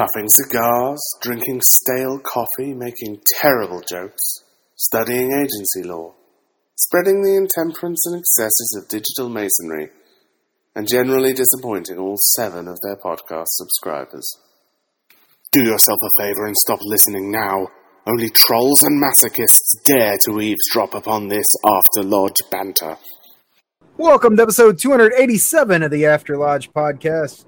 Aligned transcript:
Puffing 0.00 0.30
cigars, 0.30 0.98
drinking 1.20 1.60
stale 1.60 2.18
coffee, 2.20 2.72
making 2.72 3.20
terrible 3.38 3.82
jokes, 3.82 4.44
studying 4.74 5.30
agency 5.30 5.82
law, 5.82 6.14
spreading 6.74 7.22
the 7.22 7.36
intemperance 7.36 8.06
and 8.06 8.18
excesses 8.18 8.78
of 8.78 8.88
digital 8.88 9.28
masonry, 9.28 9.90
and 10.74 10.88
generally 10.88 11.34
disappointing 11.34 11.98
all 11.98 12.16
seven 12.34 12.66
of 12.66 12.78
their 12.82 12.96
podcast 12.96 13.48
subscribers. 13.48 14.26
Do 15.52 15.62
yourself 15.62 15.98
a 16.02 16.22
favor 16.22 16.46
and 16.46 16.56
stop 16.56 16.80
listening 16.82 17.30
now. 17.30 17.68
Only 18.06 18.30
trolls 18.30 18.82
and 18.82 19.02
masochists 19.02 19.84
dare 19.84 20.16
to 20.24 20.40
eavesdrop 20.40 20.94
upon 20.94 21.28
this 21.28 21.46
After 21.66 22.02
Lodge 22.02 22.40
banter. 22.50 22.96
Welcome 23.98 24.38
to 24.38 24.44
episode 24.44 24.78
287 24.78 25.82
of 25.82 25.90
the 25.90 26.06
After 26.06 26.38
Lodge 26.38 26.70
podcast. 26.72 27.44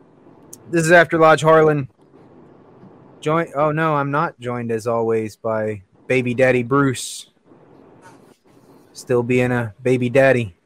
This 0.70 0.84
is 0.84 0.92
After 0.92 1.18
Lodge 1.18 1.40
Harlan. 1.40 1.88
Join 3.22 3.46
Oh 3.54 3.70
no, 3.70 3.94
I'm 3.94 4.10
not 4.10 4.38
joined 4.40 4.72
as 4.72 4.86
always 4.86 5.36
by 5.36 5.82
baby 6.08 6.34
daddy 6.34 6.62
Bruce. 6.62 7.30
Still 8.92 9.22
being 9.22 9.52
a 9.52 9.74
baby 9.82 10.10
daddy. 10.10 10.56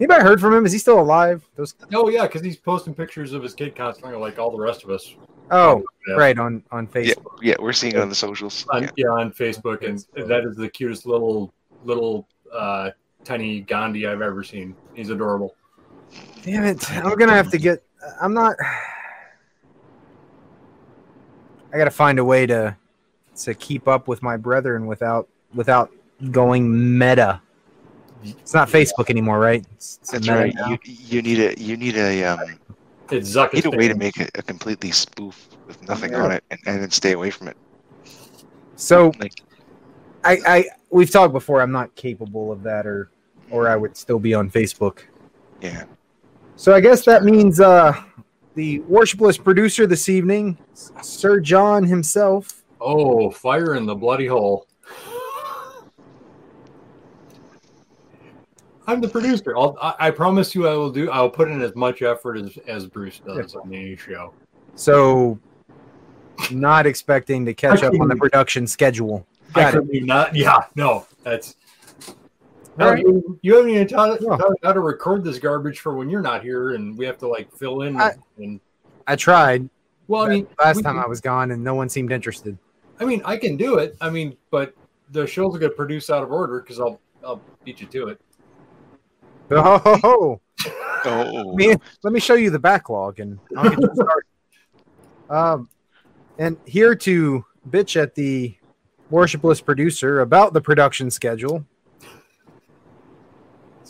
Anybody 0.00 0.22
heard 0.22 0.40
from 0.40 0.54
him? 0.54 0.66
Is 0.66 0.72
he 0.72 0.78
still 0.78 1.00
alive? 1.00 1.48
Those 1.54 1.74
Oh 1.94 2.08
yeah, 2.08 2.22
because 2.26 2.42
he's 2.42 2.56
posting 2.56 2.94
pictures 2.94 3.32
of 3.32 3.42
his 3.42 3.54
kid 3.54 3.76
constantly, 3.76 4.18
like 4.18 4.38
all 4.38 4.50
the 4.50 4.58
rest 4.58 4.82
of 4.82 4.90
us. 4.90 5.14
Oh, 5.50 5.84
Yeah. 6.08 6.14
right 6.16 6.38
on 6.38 6.64
on 6.72 6.88
Yeah, 6.94 7.00
Facebook. 7.00 7.38
yeah, 7.42 7.54
we're 7.60 7.72
seeing 7.72 7.94
it 7.94 8.00
on 8.00 8.08
the 8.08 8.14
socials. 8.14 8.66
On, 8.70 8.82
Yeah. 8.82 8.90
yeah. 8.96 9.06
on 9.08 9.32
Facebook, 9.32 9.86
and 9.86 10.04
that 10.28 10.44
is 10.44 10.56
the 10.56 10.68
cutest 10.68 11.06
little 11.06 11.54
little 11.84 12.26
uh, 12.52 12.90
tiny 13.24 13.60
Gandhi 13.60 14.06
I've 14.06 14.22
ever 14.22 14.42
seen. 14.42 14.74
He's 14.94 15.10
adorable. 15.10 15.54
Damn 16.42 16.64
it! 16.64 16.90
I'm 16.90 17.16
gonna 17.16 17.32
have 17.34 17.50
to 17.52 17.58
get. 17.58 17.84
I'm 18.20 18.34
not. 18.34 18.56
I 21.72 21.78
gotta 21.78 21.90
find 21.90 22.18
a 22.18 22.24
way 22.24 22.46
to 22.46 22.76
to 23.36 23.54
keep 23.54 23.88
up 23.88 24.08
with 24.08 24.22
my 24.22 24.36
brethren 24.36 24.86
without 24.86 25.28
without 25.54 25.90
going 26.30 26.98
meta. 26.98 27.40
It's 28.22 28.54
not 28.54 28.68
Facebook 28.68 29.10
anymore, 29.10 29.40
right? 29.40 29.64
It's, 29.74 29.98
it's 30.02 30.10
That's 30.12 30.28
meta 30.28 30.38
right. 30.38 30.54
You, 30.68 30.78
you 30.84 31.22
need 31.22 31.40
a 31.40 31.60
you 31.60 31.76
need 31.76 31.96
a 31.96 32.24
um 32.24 32.40
It's 33.10 33.34
you 33.34 33.48
need 33.52 33.64
a 33.66 33.70
way 33.70 33.88
to 33.88 33.94
make 33.94 34.18
it 34.18 34.30
a 34.34 34.42
completely 34.42 34.90
spoof 34.90 35.48
with 35.66 35.82
nothing 35.88 36.12
Yeah. 36.12 36.24
on 36.24 36.32
it 36.32 36.44
and, 36.50 36.60
and 36.66 36.82
then 36.82 36.90
stay 36.90 37.12
away 37.12 37.30
from 37.30 37.48
it. 37.48 37.56
So 38.76 39.12
Like 39.18 39.42
I, 40.24 40.38
I 40.46 40.64
we've 40.90 41.10
talked 41.10 41.32
before. 41.32 41.60
I'm 41.62 41.72
not 41.72 41.94
capable 41.96 42.52
of 42.52 42.62
that, 42.62 42.86
or 42.86 43.10
or 43.50 43.68
I 43.68 43.76
would 43.76 43.96
still 43.96 44.18
be 44.18 44.34
on 44.34 44.50
Facebook. 44.50 45.00
yeah. 45.60 45.84
So 46.56 46.74
I 46.74 46.80
guess 46.80 47.04
that 47.06 47.24
means 47.24 47.58
uh, 47.60 48.00
the 48.54 48.80
worshipless 48.80 49.42
producer 49.42 49.86
this 49.86 50.08
evening, 50.08 50.58
Sir 50.74 51.40
John 51.40 51.84
himself. 51.84 52.62
Oh, 52.80 53.30
fire 53.30 53.76
in 53.76 53.86
the 53.86 53.94
bloody 53.94 54.26
hole. 54.26 54.66
I'm 58.86 59.00
the 59.00 59.08
producer. 59.08 59.56
I'll, 59.56 59.76
I, 59.80 59.94
I 60.00 60.10
promise 60.10 60.54
you, 60.54 60.66
I 60.66 60.74
will 60.74 60.90
do. 60.90 61.10
I'll 61.10 61.30
put 61.30 61.48
in 61.48 61.62
as 61.62 61.74
much 61.76 62.02
effort 62.02 62.36
as, 62.36 62.58
as 62.66 62.86
Bruce 62.86 63.20
does 63.24 63.54
on 63.54 63.72
any 63.72 63.96
show. 63.96 64.34
So 64.74 65.38
not 66.50 66.86
expecting 66.86 67.44
to 67.46 67.54
catch 67.54 67.82
up 67.82 67.94
on 68.00 68.08
the 68.08 68.16
production 68.16 68.66
schedule. 68.66 69.24
I 69.54 69.60
Got 69.60 69.74
it. 69.74 69.76
couldn't 69.78 70.06
not. 70.06 70.34
Yeah, 70.34 70.64
no, 70.74 71.06
that's. 71.22 71.56
All 72.78 72.86
No, 72.86 72.90
right. 72.92 72.98
you, 73.00 73.38
you 73.42 73.56
haven't 73.56 73.70
even 73.70 73.86
taught, 73.88 74.20
No. 74.20 74.36
taught 74.36 74.56
how 74.62 74.72
to 74.72 74.80
record 74.80 75.24
this 75.24 75.38
garbage 75.38 75.80
for 75.80 75.94
when 75.94 76.08
you're 76.08 76.22
not 76.22 76.42
here, 76.42 76.70
and 76.72 76.96
we 76.96 77.04
have 77.06 77.18
to 77.18 77.28
like 77.28 77.52
fill 77.56 77.82
in. 77.82 78.00
I- 78.00 78.14
and 78.38 78.60
I 79.06 79.16
tried 79.16 79.68
well, 80.08 80.22
I 80.22 80.28
mean, 80.28 80.46
last 80.62 80.76
we 80.76 80.82
time 80.82 80.98
I 80.98 81.06
was 81.06 81.20
gone, 81.20 81.50
and 81.50 81.62
no 81.62 81.74
one 81.74 81.88
seemed 81.88 82.12
interested. 82.12 82.56
I 83.00 83.04
mean, 83.04 83.20
I 83.24 83.36
can 83.36 83.56
do 83.56 83.78
it. 83.78 83.96
I 84.00 84.10
mean, 84.10 84.36
but 84.50 84.74
the 85.10 85.26
show's 85.26 85.58
gonna 85.58 85.70
produce 85.70 86.08
out 86.10 86.22
of 86.22 86.30
order 86.32 86.60
because 86.60 86.80
I'll 86.80 87.00
I'll 87.24 87.40
beat 87.64 87.80
you 87.80 87.86
to 87.88 88.08
it. 88.08 88.20
Oh, 89.50 90.40
Oh 91.04 91.54
me, 91.56 91.74
let 92.04 92.12
me 92.12 92.20
show 92.20 92.34
you 92.34 92.48
the 92.50 92.58
backlog, 92.58 93.18
and 93.20 93.38
I'll 93.56 93.68
get 93.70 93.80
you 93.80 93.90
started. 93.94 94.28
Um, 95.28 95.68
and 96.38 96.56
here 96.64 96.94
to 96.94 97.44
bitch 97.68 98.00
at 98.00 98.14
the 98.14 98.54
worshipless 99.10 99.62
producer 99.64 100.20
about 100.20 100.52
the 100.54 100.60
production 100.60 101.10
schedule. 101.10 101.66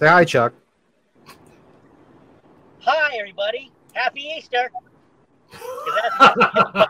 Say 0.03 0.09
hi, 0.09 0.25
Chuck. 0.25 0.53
Hi, 2.81 3.17
everybody. 3.17 3.71
Happy 3.93 4.33
Easter. 4.37 4.69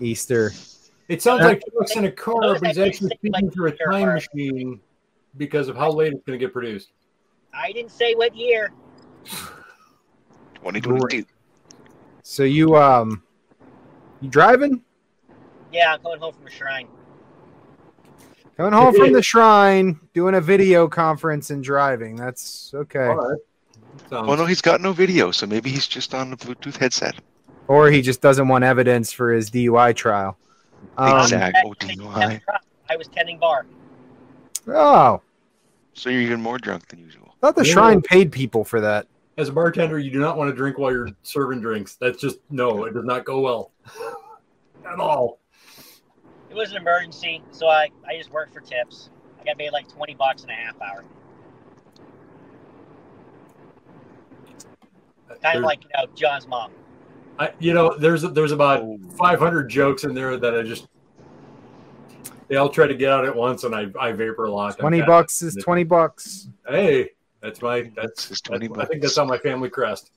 Easter. 0.00 0.52
It 1.08 1.20
sounds 1.20 1.42
like 1.42 1.62
Chuck's 1.70 1.96
in 1.96 2.06
a 2.06 2.10
car, 2.10 2.58
but 2.58 2.66
he's 2.66 2.78
actually 2.78 3.10
speaking 3.18 3.50
through 3.50 3.66
a 3.66 3.72
time 3.72 4.14
machine 4.14 4.80
because 5.36 5.68
of 5.68 5.76
how 5.76 5.90
late 5.92 6.14
it's 6.14 6.24
gonna 6.24 6.38
get 6.38 6.54
produced. 6.54 6.92
I 7.52 7.72
didn't 7.72 7.92
say 7.92 8.14
what 8.14 8.34
year. 8.34 8.72
2022. 10.54 11.26
So 12.22 12.42
you 12.44 12.74
um, 12.74 13.22
you 14.22 14.30
driving? 14.30 14.82
Yeah, 15.74 15.92
I'm 15.92 16.00
coming 16.00 16.20
home 16.20 16.32
from 16.32 16.46
a 16.46 16.50
shrine. 16.50 16.88
Coming 18.58 18.72
home 18.72 18.92
from 18.92 19.12
the 19.12 19.22
shrine, 19.22 20.00
doing 20.14 20.34
a 20.34 20.40
video 20.40 20.88
conference 20.88 21.50
and 21.50 21.62
driving. 21.62 22.16
That's 22.16 22.72
okay. 22.74 23.06
All 23.06 23.14
right. 23.14 23.38
Sounds, 24.10 24.26
Well 24.26 24.36
no, 24.36 24.46
he's 24.46 24.60
got 24.60 24.80
no 24.80 24.92
video, 24.92 25.30
so 25.30 25.46
maybe 25.46 25.70
he's 25.70 25.86
just 25.86 26.12
on 26.12 26.30
the 26.30 26.36
Bluetooth 26.36 26.76
headset. 26.76 27.14
Or 27.68 27.88
he 27.88 28.02
just 28.02 28.20
doesn't 28.20 28.48
want 28.48 28.64
evidence 28.64 29.12
for 29.12 29.30
his 29.32 29.48
DUI 29.48 29.94
trial. 29.94 30.36
Um, 30.96 31.20
Exact. 31.20 31.56
I- 31.56 31.62
Oh, 31.64 31.70
I- 31.80 31.84
DUI. 31.84 32.40
I 32.90 32.96
was 32.96 33.06
tending 33.08 33.38
bar. 33.38 33.64
Oh, 34.66 35.20
So 35.94 36.10
you're 36.10 36.22
even 36.22 36.40
more 36.40 36.58
drunk 36.58 36.88
than 36.88 36.98
usual. 36.98 37.34
I 37.40 37.46
thought 37.46 37.56
the 37.56 37.64
Yeah. 37.66 37.72
shrine 37.74 38.02
paid 38.02 38.32
people 38.32 38.64
for 38.64 38.80
that. 38.80 39.06
as 39.36 39.48
a 39.48 39.52
bartender, 39.52 40.00
you 40.00 40.10
do 40.10 40.18
not 40.18 40.36
want 40.36 40.50
to 40.50 40.56
drink 40.56 40.78
while 40.78 40.90
you're 40.90 41.10
serving 41.22 41.60
drinks. 41.60 41.94
That's 41.94 42.18
just 42.20 42.38
no, 42.50 42.86
it 42.86 42.94
does 42.94 43.04
not 43.04 43.24
go 43.24 43.38
well 43.38 43.70
at 44.84 44.98
all. 44.98 45.38
It 46.58 46.62
was 46.62 46.70
an 46.72 46.78
emergency, 46.78 47.40
so 47.52 47.68
I, 47.68 47.88
I 48.04 48.16
just 48.18 48.32
worked 48.32 48.52
for 48.52 48.58
tips. 48.60 49.10
I 49.40 49.44
got 49.44 49.56
paid 49.58 49.70
like 49.70 49.86
20 49.86 50.16
bucks 50.16 50.42
in 50.42 50.50
a 50.50 50.54
half 50.54 50.74
hour. 50.82 51.04
Uh, 55.30 55.34
kind 55.34 55.38
There- 55.42 55.56
of 55.58 55.62
like, 55.62 55.84
you 55.84 55.90
know, 55.96 56.06
John's 56.16 56.48
mom. 56.48 56.72
I, 57.38 57.52
you 57.60 57.74
know, 57.74 57.96
there's 57.96 58.22
there's 58.22 58.50
about 58.50 58.80
Oh. 58.80 58.98
500 59.16 59.68
jokes 59.68 60.02
in 60.02 60.14
there 60.14 60.36
that 60.36 60.58
I 60.58 60.64
just 60.64 60.88
they 62.48 62.56
all 62.56 62.68
try 62.68 62.88
to 62.88 62.94
get 62.96 63.12
out 63.12 63.24
at 63.24 63.36
once, 63.36 63.62
and 63.62 63.72
I 63.72 63.86
I 63.96 64.10
vapor 64.10 64.46
a 64.46 64.50
lot. 64.50 64.76
Twenty 64.80 65.00
bucks 65.02 65.40
is 65.42 65.54
fast. 65.54 65.64
twenty 65.64 65.84
bucks. 65.84 66.48
Hey, 66.68 67.10
that's 67.40 67.62
my 67.62 67.82
that's, 67.94 68.26
This 68.26 68.38
is 68.38 68.42
that's 68.42 68.66
20 68.66 68.82
I 68.82 68.84
think 68.86 69.02
that's 69.02 69.16
on 69.16 69.28
my 69.28 69.38
family 69.38 69.70
crest. 69.70 70.10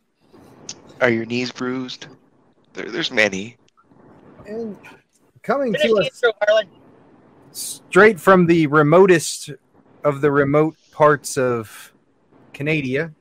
Are 1.01 1.11
your 1.11 1.25
knees 1.25 1.51
bruised? 1.51 2.07
There, 2.73 2.89
there's 2.89 3.11
many. 3.11 3.57
And 4.47 4.75
coming 5.43 5.73
Finish 5.73 5.87
to 5.87 5.97
us 5.97 6.21
intro, 6.23 6.79
straight 7.51 8.19
from 8.19 8.45
the 8.45 8.67
remotest 8.67 9.51
of 10.03 10.21
the 10.21 10.31
remote 10.31 10.75
parts 10.91 11.37
of 11.37 11.93
Canada, 12.53 13.11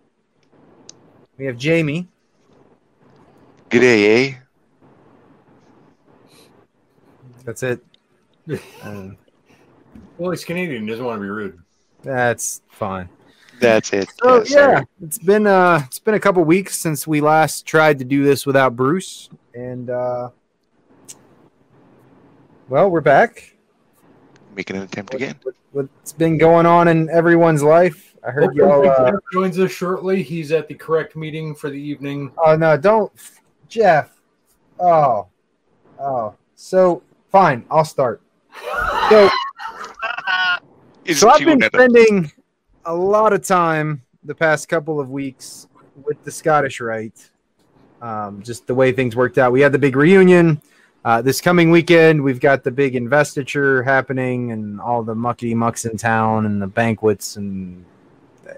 we 1.38 1.46
have 1.46 1.56
Jamie. 1.56 2.08
G'day, 3.70 4.32
eh? 4.32 4.34
That's 7.44 7.62
it. 7.62 7.81
Um, 8.82 9.16
Well, 10.19 10.31
he's 10.31 10.44
Canadian. 10.44 10.84
Doesn't 10.87 11.05
want 11.05 11.16
to 11.16 11.23
be 11.23 11.31
rude. 11.31 11.58
that's 12.02 12.61
fine. 12.69 13.08
That's 13.58 13.90
it. 13.93 14.11
So 14.23 14.44
Yeah, 14.44 14.70
yeah, 14.70 14.82
it's 15.02 15.19
been 15.19 15.46
uh 15.46 15.81
it's 15.87 15.99
been 15.99 16.14
a 16.14 16.20
couple 16.20 16.44
weeks 16.44 16.78
since 16.78 17.06
we 17.06 17.23
last 17.23 17.66
tried 17.66 17.99
to 18.00 18.05
do 18.05 18.23
this 18.23 18.44
without 18.44 18.76
Bruce, 18.76 19.31
and 19.55 19.88
uh 19.88 20.31
well, 22.70 22.90
we're 22.90 23.02
back. 23.02 23.55
Making 24.56 24.76
an 24.76 24.82
attempt 24.82 25.12
again. 25.12 25.37
What's 25.72 26.12
been 26.12 26.38
going 26.38 26.64
on 26.64 26.88
in 26.88 27.11
everyone's 27.11 27.62
life? 27.62 28.17
I 28.26 28.31
heard 28.31 28.55
y'all. 28.55 28.88
Uh, 28.88 29.11
Jeff 29.11 29.20
joins 29.32 29.58
us 29.58 29.70
shortly. 29.70 30.22
He's 30.22 30.52
at 30.52 30.69
the 30.69 30.75
correct 30.75 31.17
meeting 31.17 31.55
for 31.55 31.69
the 31.69 31.81
evening. 31.81 32.32
oh 32.44 32.56
no, 32.56 32.78
don't, 32.78 33.12
Jeff. 33.69 34.19
Oh, 34.78 35.26
oh. 35.99 36.34
So 36.55 37.02
Fine, 37.31 37.64
I'll 37.70 37.84
start. 37.84 38.20
So, 39.08 39.31
so 41.14 41.28
I've 41.31 41.38
been 41.38 41.62
another- 41.62 41.78
spending 41.78 42.32
a 42.84 42.94
lot 42.94 43.32
of 43.32 43.44
time 43.44 44.02
the 44.25 44.34
past 44.34 44.69
couple 44.69 44.99
of 44.99 45.11
weeks 45.11 45.69
with 46.05 46.23
the 46.25 46.31
Scottish 46.31 46.81
Rite. 46.81 47.31
Um, 48.02 48.43
just 48.43 48.66
the 48.66 48.75
way 48.75 48.90
things 48.90 49.14
worked 49.14 49.38
out. 49.38 49.52
We 49.52 49.61
had 49.61 49.70
the 49.70 49.78
big 49.78 49.94
reunion. 49.94 50.61
Uh, 51.02 51.23
this 51.23 51.41
coming 51.41 51.70
weekend, 51.70 52.23
we've 52.23 52.41
got 52.41 52.62
the 52.62 52.70
big 52.70 52.94
investiture 52.94 53.82
happening 53.82 54.52
and 54.52 54.79
all 54.79 55.02
the 55.02 55.14
muckety 55.14 55.55
mucks 55.55 55.87
in 55.87 55.97
town 55.97 56.44
and 56.44 56.61
the 56.61 56.67
banquets. 56.67 57.37
And 57.37 57.87
uh, 58.47 58.52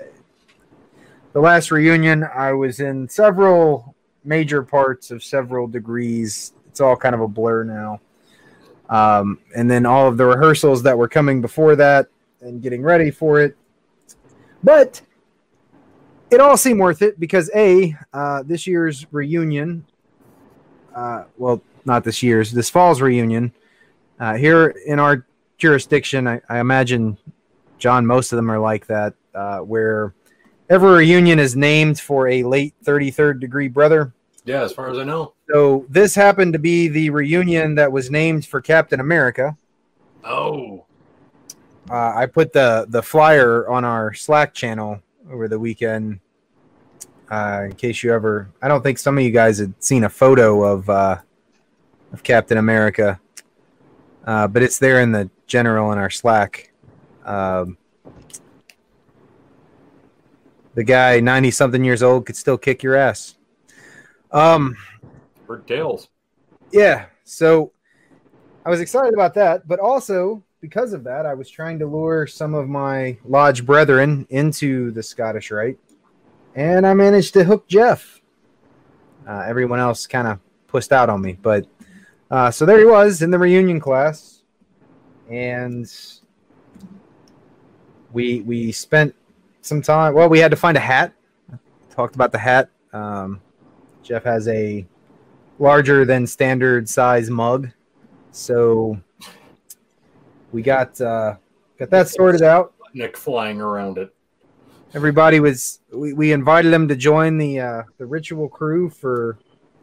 the 1.33 1.41
last 1.41 1.71
reunion, 1.71 2.25
I 2.25 2.53
was 2.53 2.81
in 2.81 3.09
several 3.09 3.95
major 4.25 4.61
parts 4.65 5.13
of 5.13 5.23
several 5.23 5.69
degrees. 5.69 6.53
It's 6.67 6.81
all 6.81 6.97
kind 6.97 7.15
of 7.15 7.21
a 7.21 7.29
blur 7.29 7.63
now. 7.63 8.01
Um, 8.91 9.39
and 9.55 9.71
then 9.71 9.87
all 9.87 10.09
of 10.09 10.17
the 10.17 10.27
rehearsals 10.27 10.83
that 10.83 10.99
were 10.99 11.09
coming 11.09 11.41
before 11.41 11.77
that 11.77 12.09
and 12.41 12.61
getting 12.61 12.83
ready 12.83 13.13
for 13.13 13.41
it. 13.41 13.57
But 14.65 15.01
it 16.33 16.41
all 16.41 16.57
seemed 16.57 16.81
worth 16.81 17.03
it 17.03 17.21
because 17.21 17.51
a 17.55 17.95
uh, 18.13 18.43
this 18.43 18.67
year's 18.67 19.07
reunion, 19.13 19.87
uh, 20.93 21.25
well, 21.39 21.63
not 21.85 22.05
this 22.05 22.23
year's, 22.23 22.53
this 22.53 22.71
fall's 22.71 23.01
reunion 23.01 23.53
uh, 24.21 24.35
here 24.35 24.69
in 24.87 24.99
our 24.99 25.27
jurisdiction. 25.59 26.27
I, 26.27 26.41
I 26.49 26.59
imagine, 26.61 27.19
John, 27.79 28.07
most 28.07 28.33
of 28.33 28.37
them 28.37 28.51
are 28.51 28.59
like 28.59 28.87
that, 28.87 29.15
uh, 29.35 29.59
where 29.59 30.15
every 30.71 30.93
reunion 30.99 31.39
is 31.39 31.57
named 31.57 31.99
for 32.01 32.29
a 32.29 32.43
late 32.43 32.75
33rd 32.85 33.41
degree 33.41 33.69
brother. 33.69 34.13
Yeah, 34.45 34.63
as 34.63 34.73
far 34.73 34.91
as 34.91 34.99
I 34.99 35.05
know. 35.05 35.35
So 35.53 35.87
this 35.89 36.15
happened 36.15 36.53
to 36.55 36.59
be 36.59 36.89
the 36.89 37.11
reunion 37.11 37.77
that 37.77 37.93
was 37.93 38.11
named 38.11 38.45
for 38.45 38.61
Captain 38.61 38.99
America. 39.01 39.57
Oh, 40.25 40.85
Uh, 41.91 42.13
I 42.15 42.27
put 42.27 42.53
the 42.53 42.87
the 42.89 43.03
flyer 43.03 43.69
on 43.69 43.85
our 43.85 44.15
Slack 44.15 44.55
channel 44.55 45.01
over 45.31 45.49
the 45.49 45.59
weekend. 45.59 46.21
Uh, 47.31 47.63
in 47.67 47.73
case 47.75 48.03
you 48.03 48.13
ever, 48.13 48.49
I 48.61 48.69
don't 48.69 48.83
think 48.83 48.99
some 48.99 49.17
of 49.19 49.25
you 49.25 49.31
guys 49.31 49.59
had 49.59 49.75
seen 49.83 50.05
a 50.05 50.09
photo 50.09 50.63
of 50.63 50.89
uh, 50.89 51.19
of 52.13 52.23
Captain 52.23 52.59
America, 52.59 53.21
uh, 54.27 54.47
but 54.47 54.63
it's 54.63 54.79
there 54.79 55.01
in 55.01 55.13
the 55.13 55.31
general 55.47 55.93
in 55.93 55.99
our 55.99 56.11
Slack. 56.11 56.73
Um, 57.25 57.79
the 60.75 60.85
guy, 60.85 61.21
ninety 61.21 61.51
something 61.51 61.85
years 61.85 62.03
old, 62.03 62.27
could 62.27 62.37
still 62.37 62.59
kick 62.59 62.83
your 62.83 62.95
ass. 62.97 63.37
Um, 64.31 64.77
for 65.47 65.59
tails. 65.59 66.09
yeah, 66.73 67.07
so 67.25 67.73
I 68.65 68.71
was 68.71 68.81
excited 68.81 69.13
about 69.13 69.35
that, 69.35 69.69
but 69.69 69.79
also 69.79 70.43
because 70.61 70.93
of 70.93 71.05
that, 71.05 71.27
I 71.27 71.35
was 71.35 71.51
trying 71.51 71.79
to 71.81 71.87
lure 71.87 72.27
some 72.27 72.55
of 72.55 72.69
my 72.69 73.19
lodge 73.25 73.67
brethren 73.67 74.27
into 74.31 74.91
the 74.93 75.03
Scottish 75.03 75.51
Rite, 75.51 75.79
and 76.55 76.87
I 76.87 76.95
managed 76.95 77.35
to 77.35 77.45
hook 77.45 77.69
Jeff. 77.69 78.21
Uh, 79.29 79.45
everyone 79.47 79.79
else 79.79 80.07
kind 80.07 80.27
of 80.27 80.39
pushed 80.67 80.93
out 80.93 81.11
on 81.11 81.21
me, 81.21 81.37
but 81.43 81.67
uh, 82.33 82.51
so 82.51 82.65
there 82.65 82.79
he 82.79 82.87
was 82.87 83.21
in 83.21 83.31
the 83.31 83.39
reunion 83.39 83.79
class, 83.79 84.41
and 85.31 85.87
we 88.15 88.41
we 88.41 88.73
spent 88.73 89.15
some 89.61 89.83
time. 89.83 90.15
Well, 90.15 90.31
we 90.31 90.39
had 90.39 90.51
to 90.51 90.57
find 90.57 90.79
a 90.79 90.81
hat. 90.81 91.13
Talked 91.91 92.15
about 92.15 92.33
the 92.33 92.39
hat. 92.39 92.71
Um, 92.95 93.43
Jeff 94.03 94.25
has 94.25 94.49
a 94.49 94.87
larger 95.59 96.07
than 96.07 96.27
standard 96.27 96.89
size 96.89 97.29
mug, 97.29 97.69
so 98.31 98.99
we 100.53 100.63
got 100.63 100.99
uh, 101.03 101.37
got 101.79 101.91
that 101.91 102.09
sorted 102.09 102.41
out. 102.41 102.73
Nick 102.95 103.15
flying 103.15 103.61
around 103.61 103.99
it. 103.99 104.11
Everybody 104.95 105.39
was 105.39 105.81
we, 105.93 106.15
we 106.15 106.33
invited 106.33 106.73
them 106.73 106.89
to 106.89 106.97
join 106.97 107.37
the 107.37 107.61
uh, 107.61 107.83
the 107.99 108.07
ritual 108.07 108.49
crew 108.49 108.89
for 108.89 109.37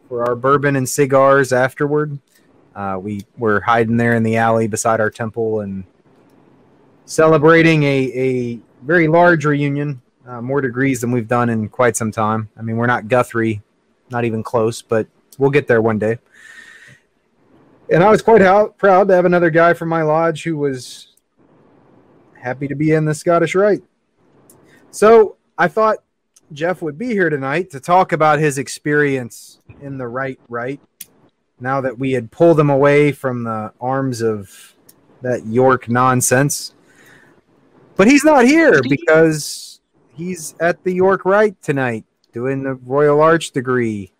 for 0.08 0.28
our 0.28 0.36
bourbon 0.36 0.76
and 0.76 0.90
cigars 0.90 1.54
afterward. 1.54 2.18
Uh, 2.80 2.98
we 2.98 3.20
were 3.38 3.60
hiding 3.60 3.98
there 3.98 4.16
in 4.16 4.24
the 4.24 4.38
alley 4.38 4.66
beside 4.66 5.02
our 5.02 5.10
temple 5.10 5.60
and 5.60 5.84
celebrating 7.04 7.84
a, 7.84 8.10
a 8.16 8.60
very 8.84 9.10
large 9.10 9.44
reunion, 9.44 10.02
uh, 10.26 10.42
more 10.42 10.62
degrees 10.62 11.02
than 11.02 11.12
we've 11.12 11.28
done 11.28 11.50
in 11.50 11.68
quite 11.68 11.98
some 11.98 12.10
time. 12.10 12.48
I 12.58 12.62
mean, 12.62 12.78
we're 12.78 12.86
not 12.86 13.10
Guthrie, 13.10 13.62
not 14.10 14.24
even 14.24 14.44
close, 14.44 14.82
but 14.82 15.08
we'll 15.38 15.50
get 15.50 15.68
there 15.68 15.82
one 15.82 16.00
day. 16.00 16.20
And 17.92 18.02
I 18.02 18.10
was 18.10 18.22
quite 18.22 18.40
proud 18.78 19.10
to 19.10 19.14
have 19.14 19.26
another 19.26 19.50
guy 19.50 19.74
from 19.74 19.90
my 19.90 20.04
lodge 20.04 20.44
who 20.44 20.56
was 20.56 21.16
happy 22.42 22.70
to 22.70 22.76
be 22.76 22.94
in 22.94 23.04
the 23.04 23.14
Scottish 23.14 23.56
Rite. 23.56 23.84
So 24.90 25.36
I 25.58 25.68
thought 25.68 25.98
Jeff 26.54 26.82
would 26.82 26.98
be 26.98 27.08
here 27.08 27.30
tonight 27.30 27.72
to 27.72 27.82
talk 27.82 28.14
about 28.14 28.40
his 28.40 28.58
experience 28.58 29.60
in 29.82 29.98
the 29.98 30.08
right 30.08 30.40
right. 30.48 30.80
Now 31.60 31.82
that 31.82 32.00
we 32.00 32.14
had 32.14 32.32
pulled 32.32 32.60
him 32.60 32.70
away 32.70 33.12
from 33.12 33.44
the 33.44 33.74
arms 33.82 34.22
of 34.22 34.74
that 35.22 35.46
York 35.46 35.90
nonsense. 35.90 36.74
But 37.96 38.08
he's 38.08 38.24
not 38.24 38.46
here 38.46 38.82
because 38.88 39.82
he's 40.16 40.56
at 40.60 40.84
the 40.84 40.94
York 40.94 41.26
Rite 41.26 41.62
tonight 41.62 42.06
doing 42.32 42.64
the 42.64 42.76
Royal 42.76 43.22
Arch 43.22 43.52
degree. 43.52 44.12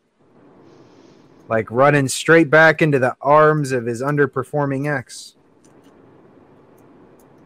Like 1.48 1.72
running 1.72 2.08
straight 2.08 2.50
back 2.50 2.82
into 2.82 3.00
the 3.00 3.16
arms 3.22 3.72
of 3.72 3.86
his 3.86 4.02
underperforming 4.02 4.94
ex. 4.94 5.36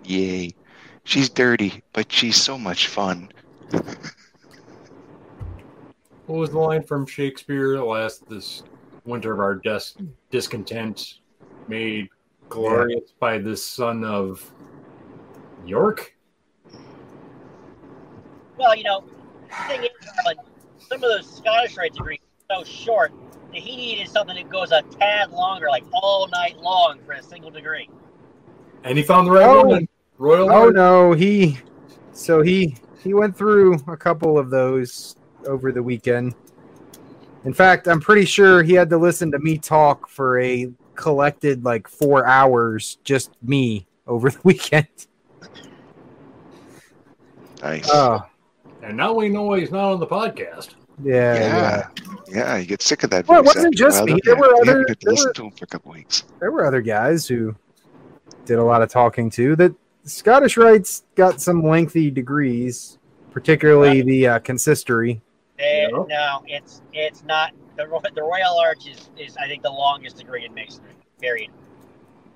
Yay. 0.04 0.54
She's 1.06 1.30
dirty, 1.30 1.84
but 1.94 2.12
she's 2.12 2.42
so 2.42 2.58
much 2.58 2.88
fun. 2.88 3.30
What 6.26 6.38
was 6.38 6.50
the 6.52 6.60
line 6.60 6.84
from 6.84 7.06
Shakespeare? 7.06 7.78
Last 7.84 8.28
this 8.30 8.64
winter 9.06 9.34
of 9.34 9.40
our 9.40 9.56
dis- 9.56 9.96
discontent, 10.32 11.16
made 11.68 12.10
glorious 12.50 13.12
by 13.20 13.38
this 13.38 13.66
son 13.66 14.04
of 14.04 14.52
York. 15.66 16.14
Well, 18.58 18.76
you 18.76 18.84
know, 18.84 19.04
the 19.50 19.68
thing 19.68 19.84
is, 19.84 19.90
like, 20.26 20.38
some 20.80 20.98
of 21.04 21.10
those 21.10 21.28
Scottish 21.38 21.78
Rite 21.78 21.94
degrees 21.94 22.20
are 22.50 22.58
so 22.58 22.64
short 22.64 23.12
that 23.52 23.62
he 23.62 23.76
needed 23.76 24.08
something 24.10 24.36
that 24.36 24.50
goes 24.50 24.72
a 24.72 24.82
tad 25.00 25.32
longer, 25.32 25.68
like 25.70 25.84
all 25.94 26.28
night 26.28 26.58
long 26.58 27.00
for 27.06 27.14
a 27.14 27.24
single 27.24 27.50
degree. 27.52 27.90
And 28.84 28.98
he 28.98 29.04
found 29.04 29.28
the 29.28 29.32
right 29.32 29.46
Oh. 29.46 29.64
woman. 29.66 29.88
Royal. 30.20 30.50
Oh 30.52 30.66
Arch. 30.66 30.76
no, 30.76 31.14
he 31.14 31.58
so 32.12 32.42
he 32.44 32.78
he 33.04 33.14
went 33.16 33.36
through 33.36 33.80
a 33.88 33.98
couple 33.98 34.38
of 34.38 34.50
those 34.52 35.16
over 35.48 35.72
the 35.72 35.82
weekend. 35.82 36.36
In 37.46 37.54
fact, 37.54 37.88
I'm 37.88 38.00
pretty 38.00 38.26
sure 38.26 38.64
he 38.64 38.74
had 38.74 38.90
to 38.90 38.98
listen 38.98 39.32
to 39.32 39.40
me 39.40 39.58
talk 39.58 40.08
for 40.10 40.40
a 40.40 40.72
collected 40.96 41.64
like 41.66 41.88
4 41.88 42.26
hours 42.26 42.98
just 43.04 43.32
me 43.42 43.86
over 44.08 44.30
the 44.30 44.40
weekend. 44.44 44.88
Nice. 47.62 47.90
Oh, 47.92 48.22
And 48.82 48.98
now 48.98 49.14
we 49.14 49.30
know 49.30 49.54
he's 49.54 49.72
not 49.72 49.94
on 49.94 50.00
the 50.00 50.08
podcast. 50.08 50.76
yeah. 51.04 51.36
yeah. 51.36 51.40
yeah. 51.48 51.88
Yeah, 52.30 52.58
you 52.58 52.66
get 52.66 52.82
sick 52.82 53.04
of 53.04 53.10
that 53.12 53.28
Well, 53.28 53.40
it 53.40 53.46
wasn't 53.46 53.68
after 53.68 53.78
just 53.78 54.04
me. 54.06 54.20
There 54.24 54.36
were 54.36 54.56
other- 54.62 54.84
to 54.86 54.96
there 55.02 55.12
listen 55.14 55.28
were- 55.28 55.34
to 55.34 55.44
him 55.44 55.52
for 55.52 55.66
a 55.66 55.68
couple 55.68 55.92
weeks. 55.92 56.24
There 56.40 56.52
were 56.52 56.66
other 56.66 56.82
guys 56.82 57.28
who 57.28 57.56
did 58.46 58.58
a 58.58 58.64
lot 58.64 58.82
of 58.82 58.90
talking 58.90 59.30
too. 59.30 59.56
That 59.56 59.76
Scottish 60.06 60.58
Rite's 60.58 61.04
got 61.16 61.42
some 61.42 61.62
lengthy 61.64 62.10
degrees, 62.10 62.98
particularly 63.32 64.02
the 64.02 64.28
uh, 64.28 64.40
consistory. 64.40 65.22
Eh, 65.60 65.88
No. 65.92 66.04
No, 66.04 66.44
it's 66.48 66.82
it's 66.94 67.24
not 67.24 67.54
the 67.78 67.86
the 68.16 68.22
Royal 68.22 68.58
Arch 68.60 68.88
is, 68.88 69.10
is 69.18 69.38
I 69.38 69.48
think 69.48 69.64
the 69.64 69.70
longest 69.70 70.18
degree 70.18 70.46
in 70.46 70.54
masonry. 70.54 70.92
Period. 71.20 71.52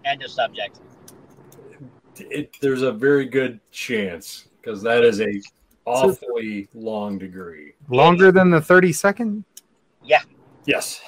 End 0.06 0.24
of 0.24 0.32
subject. 0.32 0.80
It, 2.20 2.56
there's 2.62 2.82
a 2.82 2.92
very 2.92 3.26
good 3.26 3.60
chance 3.72 4.48
because 4.62 4.82
that 4.82 5.04
is 5.04 5.22
a 5.22 5.42
awfully 5.86 6.68
long 6.74 7.18
degree. 7.18 7.74
Longer 7.90 8.32
than 8.32 8.50
the 8.50 8.62
30 8.62 8.94
second? 8.94 9.44
Yeah. 10.04 10.22
Yes. 10.66 11.02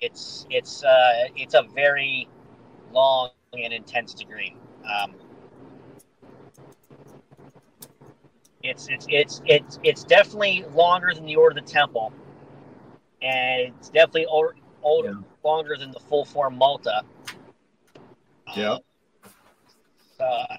It's 0.00 0.46
it's 0.50 0.84
uh 0.84 1.28
it's 1.36 1.54
a 1.54 1.62
very 1.74 2.28
long 2.92 3.30
and 3.52 3.72
intense 3.72 4.14
degree. 4.14 4.56
Um, 4.84 5.14
it's 8.64 8.88
it's 8.88 9.06
it's 9.08 9.42
it's 9.46 9.78
it's 9.84 10.02
definitely 10.04 10.64
longer 10.74 11.12
than 11.14 11.26
the 11.26 11.36
Order 11.36 11.58
of 11.58 11.64
the 11.66 11.70
Temple, 11.70 12.12
and 13.22 13.72
it's 13.78 13.90
definitely 13.90 14.26
older, 14.26 14.56
older 14.82 15.10
Yeah. 15.10 15.22
longer 15.44 15.76
than 15.78 15.92
the 15.92 16.00
full 16.00 16.24
form 16.24 16.56
Malta. 16.56 17.02
Yeah. 18.56 18.78
Uh, 20.18 20.56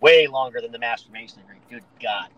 way 0.00 0.26
longer 0.26 0.60
than 0.60 0.72
the 0.72 0.78
Master 0.78 1.10
Mason 1.10 1.40
degree. 1.40 1.58
Good 1.70 1.84
God. 2.02 2.28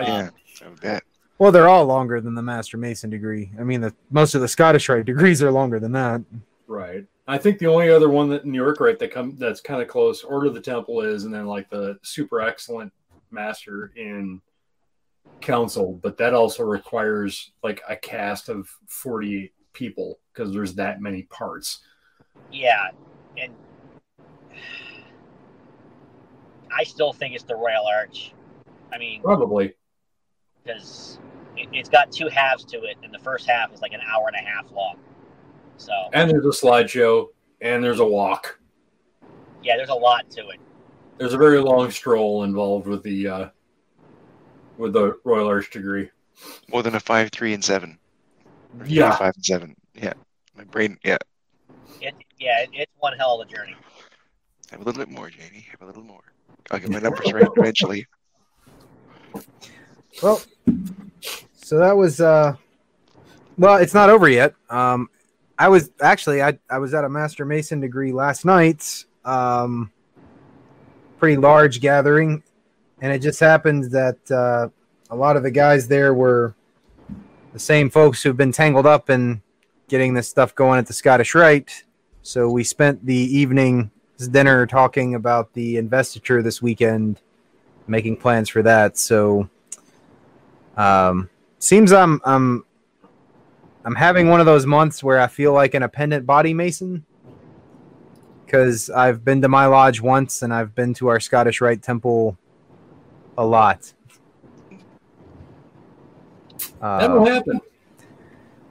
Yeah, 0.00 0.30
I 0.62 0.68
bet. 0.80 1.02
Well, 1.38 1.52
they're 1.52 1.68
all 1.68 1.84
longer 1.84 2.20
than 2.20 2.34
the 2.34 2.42
Master 2.42 2.76
Mason 2.76 3.10
degree. 3.10 3.50
I 3.58 3.62
mean, 3.62 3.80
the 3.80 3.94
most 4.10 4.34
of 4.34 4.40
the 4.40 4.48
Scottish 4.48 4.88
Rite 4.88 5.04
degrees 5.04 5.42
are 5.42 5.50
longer 5.50 5.80
than 5.80 5.92
that. 5.92 6.22
Right. 6.66 7.04
I 7.28 7.38
think 7.38 7.58
the 7.58 7.66
only 7.66 7.90
other 7.90 8.08
one 8.08 8.28
that 8.30 8.44
New 8.44 8.62
York, 8.62 8.80
right, 8.80 8.98
that 8.98 9.10
come 9.10 9.36
that's 9.36 9.60
kind 9.60 9.82
of 9.82 9.88
close, 9.88 10.22
Order 10.22 10.46
of 10.48 10.54
the 10.54 10.60
Temple 10.60 11.00
is, 11.00 11.24
and 11.24 11.34
then 11.34 11.46
like 11.46 11.68
the 11.70 11.98
super 12.02 12.40
excellent 12.40 12.92
master 13.30 13.92
in 13.96 14.40
Council, 15.40 15.98
but 16.02 16.16
that 16.18 16.34
also 16.34 16.62
requires 16.64 17.52
like 17.62 17.82
a 17.88 17.96
cast 17.96 18.48
of 18.48 18.68
48 18.88 19.52
people 19.72 20.18
because 20.32 20.52
there's 20.52 20.74
that 20.74 21.00
many 21.00 21.22
parts. 21.24 21.80
Yeah, 22.52 22.88
and 23.36 23.52
I 26.74 26.84
still 26.84 27.12
think 27.12 27.34
it's 27.34 27.44
the 27.44 27.54
Royal 27.56 27.86
Arch. 27.86 28.32
I 28.92 28.98
mean, 28.98 29.22
Probably. 29.22 29.74
because 30.62 31.18
it, 31.56 31.68
it's 31.72 31.88
got 31.88 32.12
two 32.12 32.28
halves 32.28 32.64
to 32.66 32.78
it, 32.84 32.96
and 33.02 33.12
the 33.12 33.18
first 33.18 33.48
half 33.48 33.72
is 33.72 33.80
like 33.80 33.92
an 33.92 34.00
hour 34.06 34.28
and 34.28 34.36
a 34.36 34.48
half 34.48 34.70
long. 34.72 34.96
So 35.76 35.92
And 36.12 36.30
there's 36.30 36.44
a 36.46 36.66
slideshow, 36.66 37.26
and 37.60 37.82
there's 37.82 38.00
a 38.00 38.06
walk. 38.06 38.58
yeah, 39.62 39.76
there's 39.76 39.88
a 39.88 39.94
lot 39.94 40.30
to 40.30 40.48
it. 40.48 40.60
There's 41.18 41.34
a 41.34 41.38
very 41.38 41.60
long 41.60 41.90
stroll 41.90 42.44
involved 42.44 42.86
with 42.86 43.02
the 43.02 43.26
uh, 43.28 43.48
with 44.76 44.92
the 44.92 45.18
Royal 45.24 45.48
Arch 45.48 45.70
degree. 45.70 46.10
More 46.70 46.82
than 46.82 46.94
a 46.94 47.00
five, 47.00 47.30
three, 47.30 47.54
and 47.54 47.64
seven. 47.64 47.98
Or 48.78 48.86
Yeah. 48.86 49.16
five 49.16 49.32
and 49.34 49.44
seven. 49.44 49.76
Yeah, 49.94 50.12
my 50.56 50.64
brain. 50.64 50.98
Yeah, 51.02 51.16
It 52.00 52.14
yeah, 52.38 52.60
it, 52.62 52.70
it's 52.74 52.92
one 52.98 53.16
hell 53.16 53.40
of 53.40 53.48
a 53.48 53.50
journey. 53.50 53.74
have 54.70 54.80
a 54.80 54.84
little 54.84 55.02
bit 55.02 55.10
more, 55.10 55.30
Jamie. 55.30 55.66
Have 55.70 55.80
a 55.82 55.86
little 55.86 56.02
more. 56.04 56.20
I'll 56.70 56.78
get 56.78 56.90
my 56.90 56.98
numbers 56.98 57.32
right 57.32 57.48
eventually. 57.56 58.06
Well, 60.22 60.42
so 61.54 61.78
that 61.78 61.96
was 61.96 62.20
uh 62.20 62.56
well, 63.56 63.76
it's 63.78 63.94
not 63.94 64.10
over 64.10 64.28
yet. 64.28 64.54
Um 64.68 65.08
I 65.58 65.68
was 65.68 65.90
actually 66.02 66.42
I 66.42 66.58
I 66.68 66.78
was 66.78 66.92
at 66.92 67.04
a 67.04 67.08
master 67.08 67.46
mason 67.46 67.80
degree 67.80 68.12
last 68.12 68.44
night. 68.44 69.04
Um 69.24 69.90
pretty 71.18 71.36
large 71.36 71.80
gathering 71.80 72.42
and 73.00 73.12
it 73.12 73.20
just 73.20 73.40
happened 73.40 73.90
that 73.90 74.18
uh 74.30 74.68
a 75.10 75.16
lot 75.16 75.36
of 75.36 75.42
the 75.42 75.50
guys 75.50 75.88
there 75.88 76.14
were 76.14 76.54
the 77.52 77.58
same 77.58 77.88
folks 77.88 78.22
who've 78.22 78.36
been 78.36 78.52
tangled 78.52 78.86
up 78.86 79.08
in 79.08 79.40
getting 79.88 80.14
this 80.14 80.28
stuff 80.28 80.54
going 80.54 80.78
at 80.78 80.86
the 80.86 80.92
Scottish 80.92 81.34
Rite. 81.34 81.84
So 82.22 82.50
we 82.50 82.64
spent 82.64 83.04
the 83.06 83.14
evening 83.14 83.90
dinner 84.30 84.66
talking 84.66 85.14
about 85.14 85.52
the 85.52 85.76
investiture 85.76 86.42
this 86.42 86.60
weekend, 86.60 87.20
making 87.86 88.16
plans 88.16 88.48
for 88.48 88.62
that. 88.62 88.98
So 88.98 89.48
um, 90.76 91.30
seems 91.58 91.92
I'm 91.92 92.20
I'm 92.24 92.64
I'm 93.84 93.94
having 93.94 94.28
one 94.28 94.40
of 94.40 94.46
those 94.46 94.66
months 94.66 95.02
where 95.02 95.20
I 95.20 95.28
feel 95.28 95.52
like 95.52 95.74
an 95.74 95.82
appendant 95.82 96.26
body 96.26 96.52
mason 96.52 97.04
because 98.46 98.88
I've 98.88 99.24
been 99.24 99.42
to 99.42 99.48
my 99.48 99.66
lodge 99.66 100.00
once 100.00 100.42
and 100.42 100.54
I've 100.54 100.74
been 100.74 100.94
to 100.94 101.08
our 101.08 101.18
Scottish 101.20 101.60
Rite 101.60 101.82
Temple 101.82 102.38
a 103.36 103.44
lot. 103.44 103.92
That 106.80 107.10
Uh, 107.10 107.14
will 107.14 107.26
happen. 107.26 107.60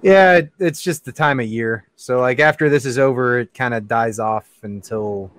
yeah, 0.01 0.37
it, 0.37 0.51
it's 0.59 0.81
just 0.81 1.03
the 1.05 1.11
time 1.11 1.39
of 1.39 1.45
year. 1.47 1.85
So 1.95 2.21
like 2.21 2.39
after 2.39 2.69
this 2.69 2.85
is 2.85 2.97
over, 2.97 3.39
it 3.39 3.53
kind 3.53 3.73
of 3.73 3.87
dies 3.87 4.17
off 4.19 4.47
until 4.63 5.29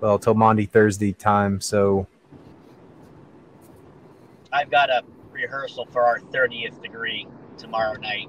well, 0.00 0.18
till 0.18 0.34
Monday 0.34 0.66
Thursday 0.66 1.12
time. 1.12 1.60
So 1.60 2.08
I've 4.52 4.70
got 4.70 4.90
a 4.90 5.02
rehearsal 5.30 5.86
for 5.86 6.02
our 6.02 6.18
30th 6.18 6.82
degree 6.82 7.26
tomorrow 7.56 7.94
night 7.94 8.28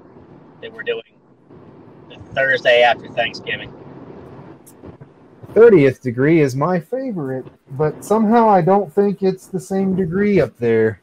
that 0.62 0.72
we're 0.72 0.84
doing 0.84 1.02
the 2.08 2.16
Thursday 2.34 2.82
after 2.82 3.08
Thanksgiving. 3.08 3.72
30th 5.54 6.00
degree 6.00 6.40
is 6.40 6.56
my 6.56 6.80
favorite, 6.80 7.44
but 7.72 8.04
somehow 8.04 8.48
I 8.48 8.60
don't 8.60 8.92
think 8.92 9.22
it's 9.22 9.46
the 9.46 9.60
same 9.60 9.94
degree 9.94 10.40
up 10.40 10.56
there. 10.58 11.00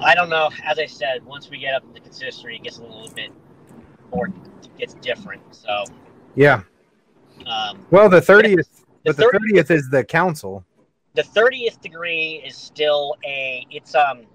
I 0.00 0.14
don't 0.14 0.28
know. 0.28 0.50
As 0.64 0.78
I 0.78 0.86
said, 0.86 1.24
once 1.24 1.48
we 1.48 1.58
get 1.58 1.74
up 1.74 1.84
into 1.84 2.00
consistory, 2.00 2.56
it 2.56 2.62
gets 2.64 2.78
a 2.78 2.82
little 2.82 3.10
bit 3.14 3.30
more, 4.12 4.26
it 4.28 4.78
gets 4.78 4.94
different. 4.94 5.42
So, 5.52 5.84
Yeah. 6.34 6.62
um, 7.46 7.84
Well, 7.90 8.10
the 8.10 8.20
30th, 8.20 8.56
the, 8.56 9.12
but 9.12 9.16
the 9.16 9.22
30 9.32 9.38
30th 9.54 9.70
is 9.70 9.88
the 9.90 10.04
council. 10.04 10.64
the 11.14 11.22
30th 11.22 11.80
degree 11.80 12.42
is 12.46 12.54
still 12.56 13.16
a, 13.26 13.66
it's, 13.70 13.94
um, 13.94 14.26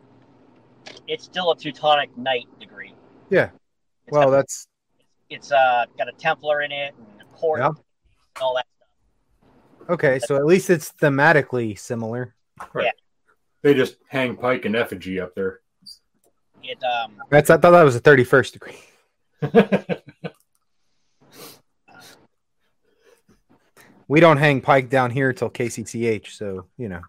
it's 1.08 1.26
still 1.26 1.52
a 1.52 1.58
Teutonic 1.58 2.16
Knight 2.18 2.48
degree. 2.60 2.96
Yeah. 3.30 3.52
It's 4.08 4.18
Well, 4.18 4.32
got, 4.32 4.38
that's 4.38 4.68
it's 5.30 5.52
uh, 5.52 5.86
got 5.98 6.10
a 6.10 6.14
Templar 6.14 6.64
in 6.64 6.72
it 6.72 6.96
and 6.98 7.22
a 7.22 7.38
court 7.38 7.60
Yeah. 7.60 7.70
And 8.42 8.46
all 8.48 8.56
that 8.56 8.66
stuff. 8.76 9.90
okay. 9.90 10.20
So 10.20 10.36
at 10.36 10.46
least 10.46 10.70
it's 10.70 10.92
thematically 10.92 11.78
similar. 11.78 12.36
Right, 12.74 12.92
They 13.62 13.74
just 13.74 13.96
hang 14.08 14.36
Pike 14.36 14.66
and 14.66 14.76
effigy 14.76 15.20
up 15.20 15.36
there. 15.36 15.62
It, 16.64 16.78
um, 16.84 17.14
That's 17.30 17.50
I 17.50 17.58
thought 17.58 17.72
that 17.72 17.84
was 17.84 17.96
a 17.96 18.02
31st 18.02 18.52
degree. 18.54 18.78
We 24.12 24.20
don't 24.20 24.36
hang 24.36 24.60
Pike 24.60 24.90
down 24.90 25.10
here 25.10 25.30
until 25.30 25.50
KCCH, 25.50 26.32
so 26.32 26.66
you 26.76 26.90
know. 26.90 27.00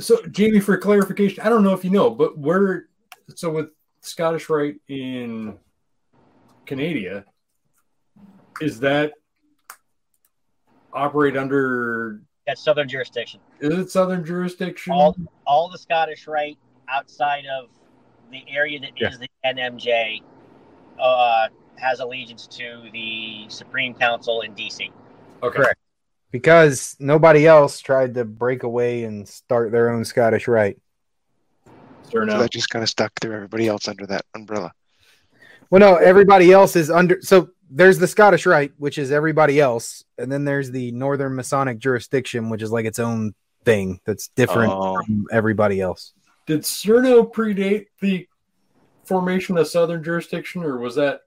so, 0.00 0.20
Jamie, 0.32 0.58
for 0.58 0.76
clarification, 0.78 1.44
I 1.46 1.48
don't 1.48 1.62
know 1.62 1.74
if 1.74 1.84
you 1.84 1.90
know, 1.90 2.10
but 2.10 2.36
where, 2.36 2.86
so 3.36 3.50
with 3.52 3.70
Scottish 4.00 4.50
Rite 4.50 4.80
in 4.88 5.60
Canada, 6.66 7.24
is 8.60 8.80
that 8.80 9.12
operate 10.92 11.36
under, 11.36 12.20
that's 12.46 12.62
Southern 12.62 12.88
jurisdiction. 12.88 13.40
is 13.60 13.76
it 13.78 13.90
Southern 13.90 14.24
jurisdiction? 14.24 14.92
all 14.92 15.16
all 15.46 15.68
the 15.70 15.78
Scottish 15.78 16.26
Rite 16.26 16.58
outside 16.88 17.44
of 17.46 17.68
the 18.30 18.42
area 18.48 18.80
that 18.80 18.90
is 18.96 19.18
Yeah. 19.20 19.26
the 19.26 19.28
NMJ 19.62 20.22
uh, 20.98 21.48
has 21.76 22.00
allegiance 22.00 22.46
to 22.46 22.88
the 22.92 23.46
Supreme 23.48 23.94
Council 23.94 24.42
in 24.42 24.54
DC. 24.54 24.90
okay. 25.42 25.56
Correct. 25.56 25.78
Because 26.32 26.94
nobody 27.00 27.46
else 27.46 27.80
tried 27.80 28.14
to 28.14 28.24
break 28.24 28.62
away 28.62 29.02
and 29.04 29.28
start 29.28 29.72
their 29.72 29.90
own 29.90 30.04
Scottish 30.04 30.46
Rite. 30.46 30.78
Fair 32.10 32.20
So 32.20 32.22
enough. 32.22 32.38
that 32.40 32.50
just 32.52 32.70
kind 32.70 32.82
of 32.84 32.88
stuck 32.88 33.12
through 33.20 33.34
everybody 33.34 33.66
else 33.66 33.88
under 33.88 34.06
that 34.06 34.24
umbrella. 34.34 34.72
Well, 35.70 35.80
no, 35.80 35.96
everybody 35.96 36.52
else 36.52 36.76
is 36.76 36.90
under. 36.90 37.18
So 37.22 37.50
there's 37.70 37.98
the 37.98 38.08
Scottish 38.08 38.46
Rite, 38.46 38.72
which 38.78 38.98
is 38.98 39.12
everybody 39.12 39.60
else, 39.60 40.04
and 40.18 40.30
then 40.30 40.44
there's 40.44 40.70
the 40.70 40.90
Northern 40.92 41.36
Masonic 41.36 41.78
jurisdiction, 41.78 42.50
which 42.50 42.62
is 42.62 42.72
like 42.72 42.84
its 42.84 42.98
own 42.98 43.34
thing 43.64 44.00
that's 44.04 44.28
different 44.28 44.72
Oh. 44.72 44.96
from 45.04 45.26
everybody 45.30 45.80
else. 45.80 46.12
Did 46.46 46.62
Cerneau 46.62 47.30
predate 47.32 47.86
the 48.00 48.26
formation 49.04 49.56
of 49.56 49.68
Southern 49.68 50.02
jurisdiction, 50.02 50.64
or 50.64 50.78
was 50.78 50.94
that 50.96 51.20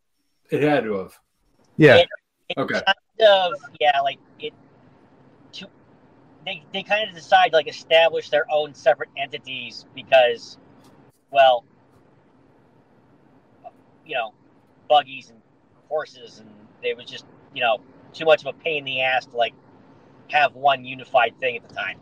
it 0.50 0.62
had 0.63 0.83
to 0.83 0.93
have? 0.95 1.17
Yeah, 1.77 1.97
It- 1.97 2.07
Okay. 2.57 2.73
Kind 2.85 3.29
of, 3.31 3.53
yeah, 3.79 4.00
like 4.01 4.19
it. 4.39 4.53
To, 5.53 5.67
they 6.45 6.63
they 6.73 6.83
kind 6.83 7.07
of 7.09 7.15
decide 7.15 7.50
to, 7.50 7.55
like 7.55 7.67
establish 7.69 8.29
their 8.29 8.45
own 8.51 8.73
separate 8.75 9.09
entities 9.17 9.85
because, 9.95 10.57
well, 11.31 11.63
you 14.05 14.13
know, 14.15 14.33
buggies 14.89 15.29
and 15.31 15.39
horses, 15.93 16.39
and 16.39 16.50
it 16.81 16.97
was 16.97 17.05
just 17.05 17.25
you 17.53 17.62
know 17.62 17.77
too 18.13 18.25
much 18.25 18.41
of 18.41 18.47
a 18.47 18.53
pain 18.63 18.79
in 18.79 18.85
the 18.85 19.01
ass 19.01 19.27
to 19.27 19.38
like 19.38 19.53
have 20.31 20.55
one 20.55 20.83
unified 20.83 21.38
thing 21.39 21.55
at 21.55 21.67
the 21.69 21.75
time. 21.75 22.00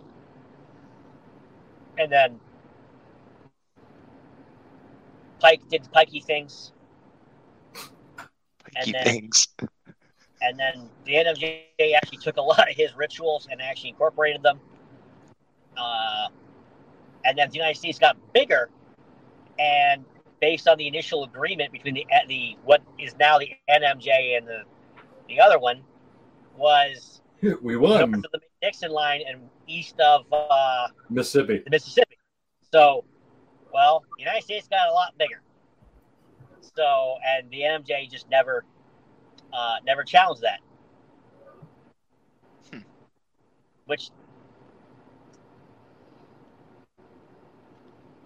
And 1.98 2.10
then 2.10 2.40
Pike 5.42 5.62
did 5.70 5.84
pikey 5.94 6.24
things, 6.24 6.72
And 8.78 8.94
then- 8.94 9.04
things. 9.04 9.48
and 10.42 10.58
then 10.58 10.90
the 11.04 11.16
NMJ 11.16 11.94
actually 11.96 12.20
took 12.20 12.38
a 12.38 12.42
lot 12.42 12.70
of 12.70 12.76
his 12.76 12.96
rituals 12.96 13.48
and 13.52 13.62
actually 13.62 13.90
incorporated 13.90 14.42
them. 14.42 14.60
Uh, 15.76 16.28
and 17.26 17.38
then 17.38 17.50
the 17.50 17.56
United 17.56 17.78
States 17.78 18.00
got 18.00 18.16
bigger, 18.34 18.70
and 19.60 20.06
based 20.42 20.68
on 20.68 20.78
the 20.78 20.88
initial 20.88 21.24
agreement 21.24 21.72
between 21.72 21.94
the 21.94 22.06
the 22.28 22.58
what 22.66 22.82
is 23.00 23.16
now 23.18 23.38
the 23.38 23.50
NMJ 23.70 24.38
and 24.38 24.48
the 24.48 24.64
the 25.30 25.40
other 25.40 25.60
one 25.60 25.82
was 26.58 27.22
We 27.62 27.74
north 27.76 27.82
won 27.82 28.14
of 28.16 28.22
the 28.32 28.40
Dixon 28.62 28.92
line 28.92 29.22
and 29.28 29.50
east 29.68 30.00
of 30.00 30.26
uh, 30.32 30.88
Mississippi. 31.10 31.62
the 31.64 31.72
Mississippi. 31.72 32.18
So, 32.72 33.04
well, 33.74 34.04
the 34.18 34.24
United 34.24 34.44
States 34.44 34.68
got 34.68 34.88
a 34.90 34.94
lot 34.94 35.18
bigger. 35.18 35.42
So, 36.76 37.18
and 37.26 37.50
the 37.50 37.62
NMJ 37.62 38.10
just 38.10 38.30
never, 38.30 38.64
uh, 39.52 39.76
never 39.86 40.04
challenged 40.04 40.44
that. 40.44 40.60
Hmm. 42.72 42.80
Which, 43.88 44.12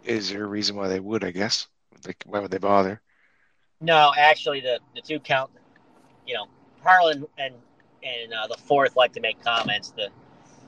Is 0.04 0.30
there 0.30 0.44
a 0.44 0.48
reason 0.48 0.76
why 0.76 0.88
they 0.88 1.00
would? 1.00 1.24
I 1.24 1.32
guess. 1.32 1.68
Like, 2.06 2.24
why 2.26 2.40
would 2.40 2.52
they 2.52 2.58
bother? 2.58 3.02
no, 3.82 4.12
actually, 4.18 4.62
the 4.62 4.80
the 4.96 5.02
two 5.02 5.20
count, 5.20 5.52
you 6.26 6.34
know, 6.34 6.46
Harlan 6.82 7.26
and 7.38 7.54
and 8.04 8.34
uh, 8.34 8.48
the 8.48 8.58
fourth 8.58 8.96
like 8.96 9.14
to 9.14 9.20
make 9.22 9.42
comments. 9.44 9.92
The 9.92 10.10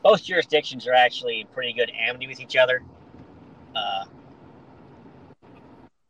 most 0.04 0.26
jurisdictions 0.26 0.88
are 0.88 0.94
actually 0.94 1.42
in 1.42 1.48
pretty 1.48 1.74
good 1.74 1.92
amity 1.98 2.28
with 2.28 2.40
each 2.40 2.56
other. 2.56 2.84
Uh, 3.76 4.06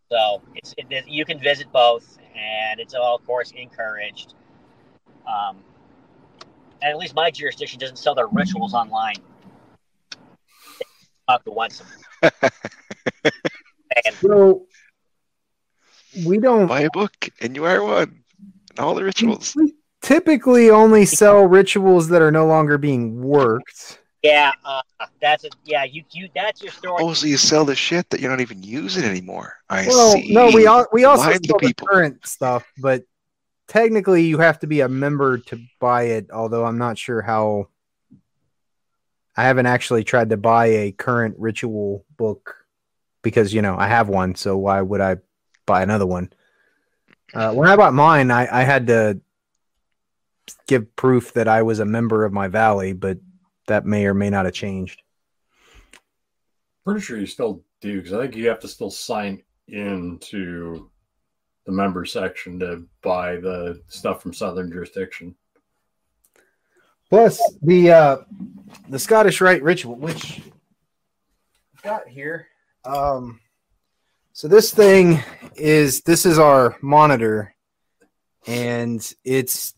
so 0.10 0.42
it's 0.56 0.74
it, 0.78 1.08
you 1.08 1.26
can 1.26 1.40
visit 1.40 1.72
both, 1.72 2.18
and 2.36 2.80
it's 2.80 2.94
all, 2.94 3.16
of 3.16 3.26
course, 3.26 3.52
encouraged. 3.52 4.34
Um, 5.28 5.58
and 6.82 6.92
at 6.92 6.98
least 6.98 7.16
my 7.16 7.32
jurisdiction 7.32 7.80
doesn't 7.80 7.98
sell 7.98 8.16
their 8.16 8.28
rituals 8.28 8.74
online. 8.74 9.16
Talk 11.28 11.44
to 11.44 11.52
once. 11.52 11.82
and 12.22 12.32
So 14.22 14.68
we 16.26 16.40
don't 16.40 16.68
Buy 16.68 16.82
a 16.82 16.90
book 16.92 17.30
and 17.42 17.56
you 17.56 17.66
are 17.66 17.84
one. 17.84 18.24
And 18.72 18.80
all 18.80 18.94
the 18.96 19.04
rituals. 19.04 19.54
we 19.56 19.74
typically 20.02 20.70
only 20.70 21.06
sell 21.06 21.44
rituals 21.46 22.08
that 22.10 22.22
are 22.22 22.32
no 22.32 22.46
longer 22.46 22.78
being 22.78 23.22
worked. 23.22 24.00
yeah, 24.24 24.52
uh, 24.66 24.82
that's 25.22 25.44
a, 25.46 25.50
yeah. 25.66 25.84
You 25.84 26.04
you 26.12 26.30
that's 26.36 26.62
your 26.62 26.72
story. 26.72 26.98
Oh, 27.04 27.14
so 27.14 27.28
you 27.28 27.38
sell 27.38 27.66
the 27.66 27.76
shit 27.76 28.10
that 28.10 28.20
you're 28.20 28.32
not 28.32 28.42
even 28.42 28.62
using 28.64 29.04
anymore. 29.04 29.54
I 29.70 29.88
Well, 29.88 30.12
see. 30.12 30.34
no, 30.34 30.48
we 30.54 30.66
all, 30.68 30.86
we 30.92 31.06
also 31.06 31.24
Blind 31.26 31.46
sell 31.46 31.58
the 31.60 31.68
people. 31.68 31.88
current 31.88 32.26
stuff, 32.28 32.66
but 32.78 33.04
technically 33.68 34.24
you 34.24 34.38
have 34.40 34.60
to 34.60 34.68
be 34.68 34.82
a 34.82 34.88
member 34.90 35.38
to 35.40 35.60
buy 35.80 36.04
it. 36.04 36.32
Although 36.32 36.66
I'm 36.66 36.78
not 36.78 36.98
sure 36.98 37.22
how. 37.22 37.70
I 39.40 39.44
haven't 39.44 39.68
actually 39.68 40.04
tried 40.04 40.32
to 40.32 40.38
buy 40.38 40.66
a 40.68 40.92
current 40.92 41.36
ritual 41.38 42.04
book 42.18 42.56
because 43.22 43.54
you 43.54 43.62
know 43.62 43.76
I 43.78 43.88
have 43.88 44.10
one, 44.10 44.34
so 44.36 44.58
why 44.58 44.82
would 44.82 45.00
I 45.00 45.18
buy 45.68 45.84
another 45.84 46.08
one? 46.08 46.34
Uh, 47.34 47.54
when 47.54 47.70
I 47.70 47.76
bought 47.76 47.94
mine, 47.94 48.32
I, 48.32 48.62
I 48.62 48.64
had 48.64 48.88
to 48.88 49.22
give 50.66 50.96
proof 50.96 51.34
that 51.34 51.48
I 51.48 51.62
was 51.62 51.80
a 51.80 51.86
member 51.86 52.26
of 52.26 52.34
my 52.34 52.48
valley, 52.48 52.94
but 52.94 53.20
that 53.68 53.86
may 53.86 54.08
or 54.08 54.16
may 54.16 54.32
not 54.32 54.46
have 54.46 54.54
changed. 54.54 55.04
Pretty 56.84 57.02
sure 57.02 57.18
you 57.20 57.26
still 57.26 57.64
do 57.82 57.98
because 57.98 58.14
I 58.14 58.22
think 58.22 58.36
you 58.36 58.48
have 58.48 58.62
to 58.62 58.68
still 58.68 58.90
sign 58.90 59.44
into 59.68 60.90
the 61.66 61.72
member 61.72 62.06
section 62.06 62.58
to 62.60 62.86
buy 63.02 63.36
the 63.36 63.82
stuff 63.90 64.24
from 64.24 64.34
Southern 64.34 64.72
jurisdiction. 64.72 65.36
Plus 67.10 67.42
the 67.62 67.92
uh 67.92 68.18
the 68.90 69.00
Scottish 69.00 69.42
Rite 69.42 69.64
ritual, 69.64 69.96
which 69.96 70.42
I've 71.76 71.84
got 71.84 72.08
here. 72.08 72.48
Um 72.86 73.40
so 74.38 74.48
this 74.48 74.72
thing 74.72 75.24
is 75.56 76.02
this 76.02 76.24
is 76.24 76.38
our 76.38 76.78
monitor 76.80 77.56
and 78.46 79.02
it's 79.24 79.74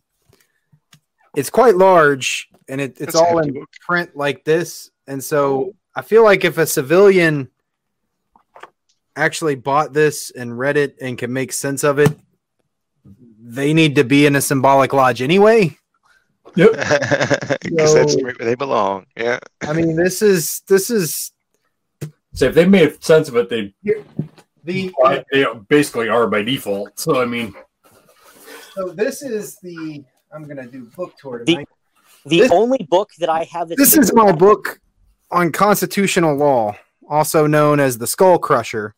it's 1.33 1.49
quite 1.49 1.77
large 1.77 2.49
and 2.67 2.81
it, 2.81 2.97
it's 2.99 3.13
That's 3.13 3.15
all 3.15 3.39
in 3.39 3.53
book. 3.53 3.69
print 3.87 4.17
like 4.17 4.43
this. 4.43 4.91
And 5.07 5.23
so 5.23 5.75
I 5.95 6.01
feel 6.01 6.25
like 6.25 6.43
if 6.43 6.57
a 6.57 6.67
civilian 6.67 7.47
actually 9.15 9.55
bought 9.55 9.93
this 9.93 10.29
and 10.29 10.59
read 10.59 10.75
it 10.75 10.97
and 10.99 11.17
can 11.17 11.31
make 11.31 11.53
sense 11.53 11.85
of 11.85 11.97
it, 11.97 12.11
they 13.41 13.73
need 13.73 13.95
to 13.95 14.03
be 14.03 14.25
in 14.25 14.35
a 14.35 14.41
symbolic 14.41 14.91
lodge 14.91 15.21
anyway. 15.21 15.77
Yep. 16.57 16.71
Because 17.61 17.93
that's 17.93 18.21
where 18.21 18.33
they 18.37 18.55
belong. 18.55 19.05
Yeah. 19.15 19.39
I 19.61 19.71
mean, 19.71 19.95
this 19.95 20.21
is 20.21 20.63
this 20.67 20.89
is 20.89 21.31
So 22.33 22.47
if 22.47 22.55
they 22.55 22.65
made 22.65 23.01
sense 23.01 23.29
of 23.29 23.37
it, 23.37 23.47
they 23.47 23.73
the 24.63 24.91
they 25.31 25.45
basically 25.67 26.09
are 26.09 26.27
by 26.27 26.41
default. 26.41 26.99
So 26.99 27.21
I 27.21 27.25
mean, 27.25 27.53
so 28.75 28.89
this 28.89 29.21
is 29.21 29.57
the 29.61 30.03
I'm 30.33 30.47
gonna 30.47 30.67
do 30.67 30.85
book 30.95 31.13
tour 31.19 31.39
The- 31.45 31.53
tonight. 31.53 31.67
the 32.25 32.39
this- 32.41 32.51
only 32.51 32.85
book 32.89 33.09
that 33.19 33.29
I 33.29 33.43
have 33.51 33.69
This 33.69 33.97
is 33.97 34.13
my 34.13 34.31
book 34.31 34.79
on 35.31 35.51
constitutional 35.51 36.35
law, 36.35 36.75
also 37.09 37.47
known 37.47 37.79
as 37.79 37.97
the 37.97 38.07
Skull 38.07 38.37
Crusher. 38.39 38.95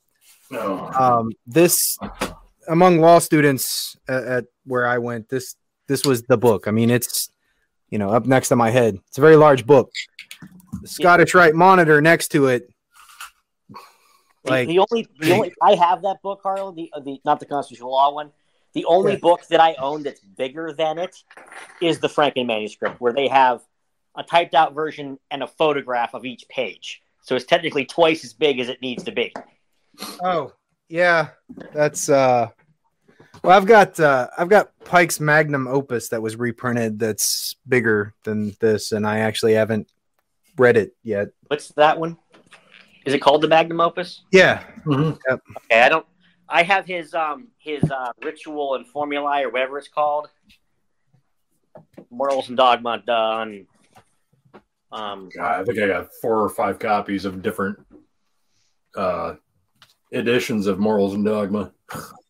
no. 0.49 0.89
Um, 0.97 1.31
this 1.45 1.97
among 2.67 2.99
law 2.99 3.19
students 3.19 3.95
at, 4.07 4.23
at 4.23 4.45
where 4.65 4.85
I 4.87 4.97
went, 4.97 5.29
this 5.29 5.55
this 5.87 6.05
was 6.05 6.23
the 6.23 6.37
book. 6.37 6.67
I 6.67 6.71
mean, 6.71 6.89
it's 6.89 7.29
you 7.89 7.97
know 7.97 8.09
up 8.09 8.25
next 8.25 8.49
to 8.49 8.55
my 8.55 8.69
head. 8.69 8.99
It's 9.07 9.17
a 9.17 9.21
very 9.21 9.35
large 9.35 9.65
book. 9.65 9.91
The 10.81 10.87
Scottish 10.87 11.33
Rite 11.33 11.53
monitor 11.53 12.01
next 12.01 12.29
to 12.29 12.47
it. 12.47 12.70
The, 14.43 14.49
Like 14.49 14.67
the 14.67 14.79
only, 14.79 15.07
the 15.19 15.31
only, 15.31 15.53
I 15.61 15.75
have 15.75 16.01
that 16.03 16.21
book, 16.21 16.41
Carl. 16.41 16.71
The, 16.71 16.91
the 17.03 17.19
not 17.25 17.39
the 17.39 17.45
constitutional 17.45 17.91
law 17.91 18.13
one. 18.13 18.31
The 18.73 18.85
only 18.85 19.13
Yeah. 19.13 19.19
book 19.19 19.45
that 19.49 19.59
I 19.59 19.75
own 19.75 20.03
that's 20.03 20.21
bigger 20.21 20.73
than 20.73 20.97
it 20.97 21.23
is 21.81 21.99
the 21.99 22.07
Francken 22.07 22.45
manuscript, 22.47 23.01
where 23.01 23.13
they 23.13 23.27
have 23.27 23.61
a 24.15 24.23
typed 24.23 24.55
out 24.55 24.73
version 24.73 25.19
and 25.29 25.43
a 25.43 25.47
photograph 25.47 26.13
of 26.13 26.25
each 26.25 26.47
page. 26.49 27.01
So 27.23 27.35
it's 27.35 27.45
technically 27.45 27.85
twice 27.85 28.23
as 28.23 28.33
big 28.33 28.59
as 28.59 28.69
it 28.69 28.81
needs 28.81 29.03
to 29.03 29.11
be. 29.11 29.33
Oh, 30.23 30.53
yeah. 30.89 31.29
That's 31.73 32.09
uh 32.09 32.49
well 33.43 33.57
I've 33.57 33.65
got 33.65 33.99
uh 33.99 34.27
I've 34.37 34.49
got 34.49 34.71
Pike's 34.85 35.19
Magnum 35.19 35.67
Opus 35.67 36.09
that 36.09 36.21
was 36.21 36.35
reprinted 36.35 36.99
that's 36.99 37.55
bigger 37.67 38.13
than 38.23 38.55
this 38.59 38.91
and 38.91 39.05
I 39.05 39.19
actually 39.19 39.53
haven't 39.53 39.91
read 40.57 40.77
it 40.77 40.95
yet. 41.03 41.29
What's 41.47 41.69
that 41.69 41.99
one? 41.99 42.17
Is 43.05 43.13
it 43.13 43.19
called 43.19 43.41
the 43.41 43.47
Magnum 43.47 43.81
Opus? 43.81 44.23
Yeah. 44.31 44.63
Mhm. 44.85 45.17
Okay, 45.29 45.81
I 45.81 45.89
don't. 45.89 46.05
I 46.47 46.63
have 46.63 46.85
his 46.85 47.13
um 47.13 47.47
his 47.57 47.83
uh, 47.89 48.11
ritual 48.23 48.75
and 48.75 48.85
formulae 48.87 49.43
or 49.43 49.49
whatever 49.49 49.77
it's 49.77 49.87
called. 49.87 50.29
Morals 52.09 52.49
and 52.49 52.57
dogma 52.57 53.01
done. 53.05 53.65
Um, 54.91 55.29
God, 55.33 55.61
I 55.61 55.63
think 55.63 55.79
I 55.79 55.87
got 55.87 56.09
four 56.21 56.43
or 56.43 56.49
five 56.49 56.77
copies 56.77 57.23
of 57.23 57.41
different 57.41 57.79
uh, 58.97 59.35
editions 60.11 60.67
of 60.67 60.79
Morals 60.79 61.13
and 61.13 61.23
Dogma. 61.23 61.71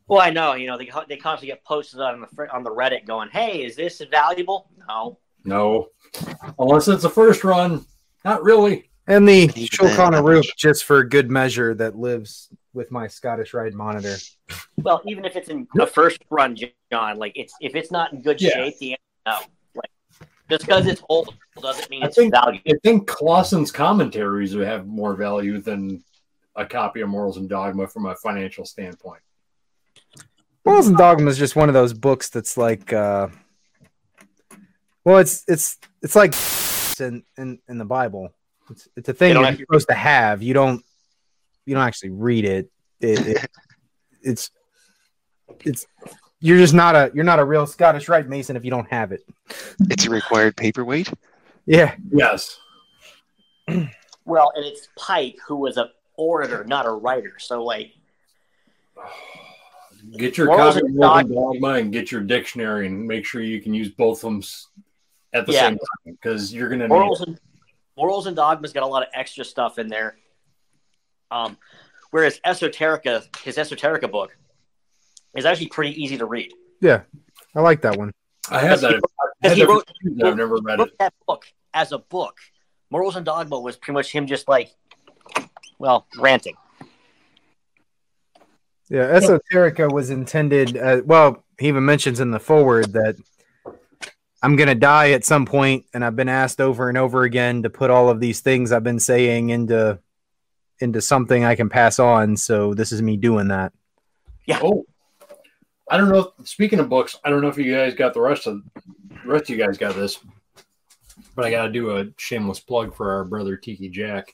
well, 0.08 0.22
I 0.22 0.30
know 0.30 0.54
you 0.54 0.68
know 0.68 0.78
they 0.78 0.90
they 1.10 1.18
constantly 1.18 1.48
get 1.48 1.66
posted 1.66 2.00
on 2.00 2.22
the 2.22 2.54
on 2.54 2.64
the 2.64 2.70
Reddit 2.70 3.06
going, 3.06 3.30
"Hey, 3.30 3.64
is 3.64 3.76
this 3.76 4.02
valuable?" 4.12 4.70
No. 4.88 5.18
No, 5.44 5.88
unless 6.60 6.88
it's 6.88 7.04
a 7.04 7.10
first 7.10 7.44
run. 7.44 7.84
Not 8.24 8.44
really. 8.44 8.91
And 9.08 9.28
the 9.28 9.34
even 9.34 9.56
then, 9.56 9.66
Shulcana 9.68 10.36
not 10.36 10.46
just 10.58 10.84
for 10.86 11.04
good 11.04 11.30
measure 11.30 11.74
that 11.76 11.96
lives 11.98 12.50
with 12.74 12.92
my 12.92 13.08
Scottish 13.08 13.54
Rite 13.54 13.74
monitor. 13.74 14.16
Well, 14.78 15.02
even 15.06 15.26
if 15.26 15.36
it's 15.36 15.50
in 15.50 15.68
the 15.74 15.88
first 15.88 16.20
run, 16.30 16.56
John, 16.92 17.18
like 17.18 17.34
it's 17.36 17.54
if 17.62 17.76
it's 17.76 17.92
not 17.92 18.14
in 18.14 18.22
good 18.22 18.40
Yeah. 18.42 18.52
shape, 18.52 18.78
the 18.78 18.92
answer 18.92 19.02
no. 19.26 19.38
Like 19.76 19.92
just 20.50 20.66
because 20.66 20.86
it's 20.88 21.02
old 21.10 21.34
doesn't 21.62 21.90
mean 21.90 22.04
I 22.04 22.08
it's 22.08 22.16
think- 22.16 22.34
valuable. 22.34 22.72
I 22.72 22.78
think 22.84 23.08
Clausen's 23.08 23.72
commentaries 23.72 24.56
would 24.56 24.68
have 24.68 24.88
more 24.88 25.16
value 25.16 25.60
than 25.60 26.04
a 26.56 26.66
copy 26.66 27.02
of 27.02 27.10
Morals 27.10 27.38
and 27.38 27.50
Dogma 27.50 27.88
from 27.88 28.06
a 28.06 28.16
financial 28.16 28.66
standpoint. 28.66 29.22
Morals 30.64 30.88
and 30.88 30.98
Dogma 30.98 31.30
is 31.30 31.38
just 31.40 31.56
one 31.56 31.70
of 31.70 31.74
those 31.74 31.94
books 31.94 32.30
that's 32.30 32.56
like 32.56 32.94
uh 32.94 33.28
well 35.04 35.18
it's 35.18 35.44
it's 35.48 35.80
it's 36.04 36.16
like 36.16 36.34
in 37.00 37.24
in, 37.38 37.60
in 37.68 37.78
the 37.80 37.86
Bible. 37.86 38.32
It's 38.72 38.88
it's 38.96 39.10
a 39.10 39.14
thing 39.14 39.36
you're 39.36 39.56
supposed 39.56 39.88
to 39.90 39.96
have. 39.96 40.42
You 40.42 40.54
don't 40.54 40.84
you 41.66 41.76
don't 41.76 41.84
actually 41.84 42.12
read 42.12 42.46
it. 42.46 42.70
It, 43.00 43.28
it 43.28 43.52
it's 44.22 44.52
it's 45.64 45.86
you're 46.40 46.58
just 46.58 46.74
not 46.74 46.96
a 46.96 47.12
you're 47.14 47.24
not 47.24 47.40
a 47.40 47.46
real 47.46 47.68
Scottish 47.68 48.10
Rite 48.10 48.28
Mason 48.28 48.56
if 48.56 48.66
you 48.66 48.72
don't 48.72 48.90
have 48.90 49.12
it. 49.12 49.22
It's 49.90 50.06
a 50.06 50.10
required 50.10 50.56
paperweight. 50.56 51.12
Yeah. 51.66 51.96
Yes. 52.12 52.58
Well, 54.24 54.52
and 54.56 54.64
it's 54.64 54.88
Pike 54.96 55.40
who 55.48 55.56
was 55.56 55.78
an 55.78 55.90
orator, 56.16 56.64
not 56.64 56.86
a 56.86 56.92
writer. 56.92 57.34
So 57.40 57.64
like 57.64 57.92
Get 60.16 60.38
your 60.38 60.48
Morals 60.48 60.76
copy 60.76 60.80
of 60.80 60.86
and 60.86 60.96
Morals 60.96 61.22
and 61.22 61.34
Dogma 61.34 61.74
and 61.74 61.92
get 61.92 62.12
your 62.12 62.22
dictionary 62.22 62.86
and 62.86 63.08
make 63.08 63.26
sure 63.26 63.42
you 63.42 63.62
can 63.62 63.74
use 63.74 63.90
both 63.90 64.24
of 64.24 64.30
them 64.32 64.44
at 65.34 65.46
the 65.48 65.54
Yeah. 65.54 65.62
same 65.70 65.78
time 65.78 66.18
because 66.22 66.54
you're 66.54 66.70
going 66.70 66.82
to 66.82 66.88
need 66.88 67.28
and 67.28 67.40
morals 68.02 68.26
and 68.26 68.36
dogma's 68.36 68.74
got 68.74 68.82
a 68.82 68.88
lot 68.88 69.04
of 69.04 69.10
extra 69.14 69.46
stuff 69.46 69.78
in 69.78 69.88
there. 69.88 70.18
Um, 71.30 71.56
whereas 72.10 72.40
Esoterica, 72.44 73.24
his 73.44 73.58
Esoterica 73.58 74.12
book, 74.12 74.36
is 75.36 75.46
actually 75.46 75.68
pretty 75.68 76.02
easy 76.02 76.18
to 76.18 76.26
read. 76.26 76.52
Yeah, 76.82 77.02
I 77.56 77.62
like 77.62 77.82
that 77.84 77.98
one. 77.98 78.12
I 78.50 78.60
had 78.60 78.80
that. 78.80 79.00
I 79.44 79.48
had 79.50 79.58
he 79.58 79.66
wrote, 79.66 79.88
years, 80.02 80.20
I've 80.24 80.36
never 80.36 80.56
read 80.56 80.80
wrote 80.80 80.88
it. 80.90 80.96
that 80.98 81.14
book 81.28 81.46
as 81.76 81.92
a 81.92 82.00
book. 82.00 82.38
Morals 82.90 83.16
and 83.16 83.26
Dogma 83.26 83.60
was 83.60 83.78
pretty 83.78 83.94
much 83.94 84.12
him 84.12 84.26
just 84.26 84.48
like, 84.48 84.72
well, 85.78 86.08
ranting. 86.18 86.56
Yeah, 88.90 89.18
Esoterica 89.18 89.90
was 89.90 90.10
intended. 90.10 90.76
Uh, 90.76 91.02
well, 91.06 91.46
he 91.60 91.68
even 91.68 91.86
mentions 91.86 92.20
in 92.20 92.32
the 92.32 92.40
forward 92.40 92.94
that 92.94 93.16
I'm 94.44 94.56
gonna 94.56 94.76
die 94.76 95.12
at 95.12 95.24
some 95.24 95.46
point, 95.46 95.86
and 95.94 96.04
I've 96.04 96.16
been 96.16 96.30
asked 96.30 96.60
over 96.60 96.90
and 96.90 96.98
over 96.98 97.24
again 97.24 97.64
to 97.64 97.70
put 97.70 97.90
all 97.90 98.10
of 98.10 98.20
these 98.20 98.40
things 98.40 98.72
I've 98.72 98.84
been 98.84 99.00
saying 99.00 99.50
into 99.50 100.00
into 100.80 101.02
something 101.02 101.44
I 101.44 101.56
can 101.56 101.70
pass 101.70 102.00
on. 102.00 102.36
So 102.38 102.74
this 102.74 102.92
is 102.92 103.02
me 103.02 103.18
doing 103.18 103.50
that. 103.50 103.72
Yeah. 104.46 104.60
Oh, 104.64 104.86
I 105.90 105.98
don't 105.98 106.10
know. 106.10 106.34
Speaking 106.44 106.80
of 106.80 106.90
books, 106.90 107.18
I 107.24 107.30
don't 107.30 107.42
know 107.42 107.50
if 107.50 107.58
you 107.58 107.74
guys 107.74 107.94
got 107.94 108.14
the 108.14 108.22
rest 108.22 108.48
of 108.48 108.62
the 108.76 109.30
rest 109.30 109.44
of 109.44 109.50
you 109.50 109.58
guys 109.58 109.78
got 109.78 109.96
this, 109.96 110.20
but 111.36 111.46
I 111.46 111.52
got 111.52 111.68
to 111.68 111.72
do 111.72 111.98
a 111.98 112.08
shameless 112.18 112.60
plug 112.60 112.96
for 112.96 113.12
our 113.12 113.24
brother 113.24 113.56
Tiki 113.56 113.90
Jack. 113.90 114.34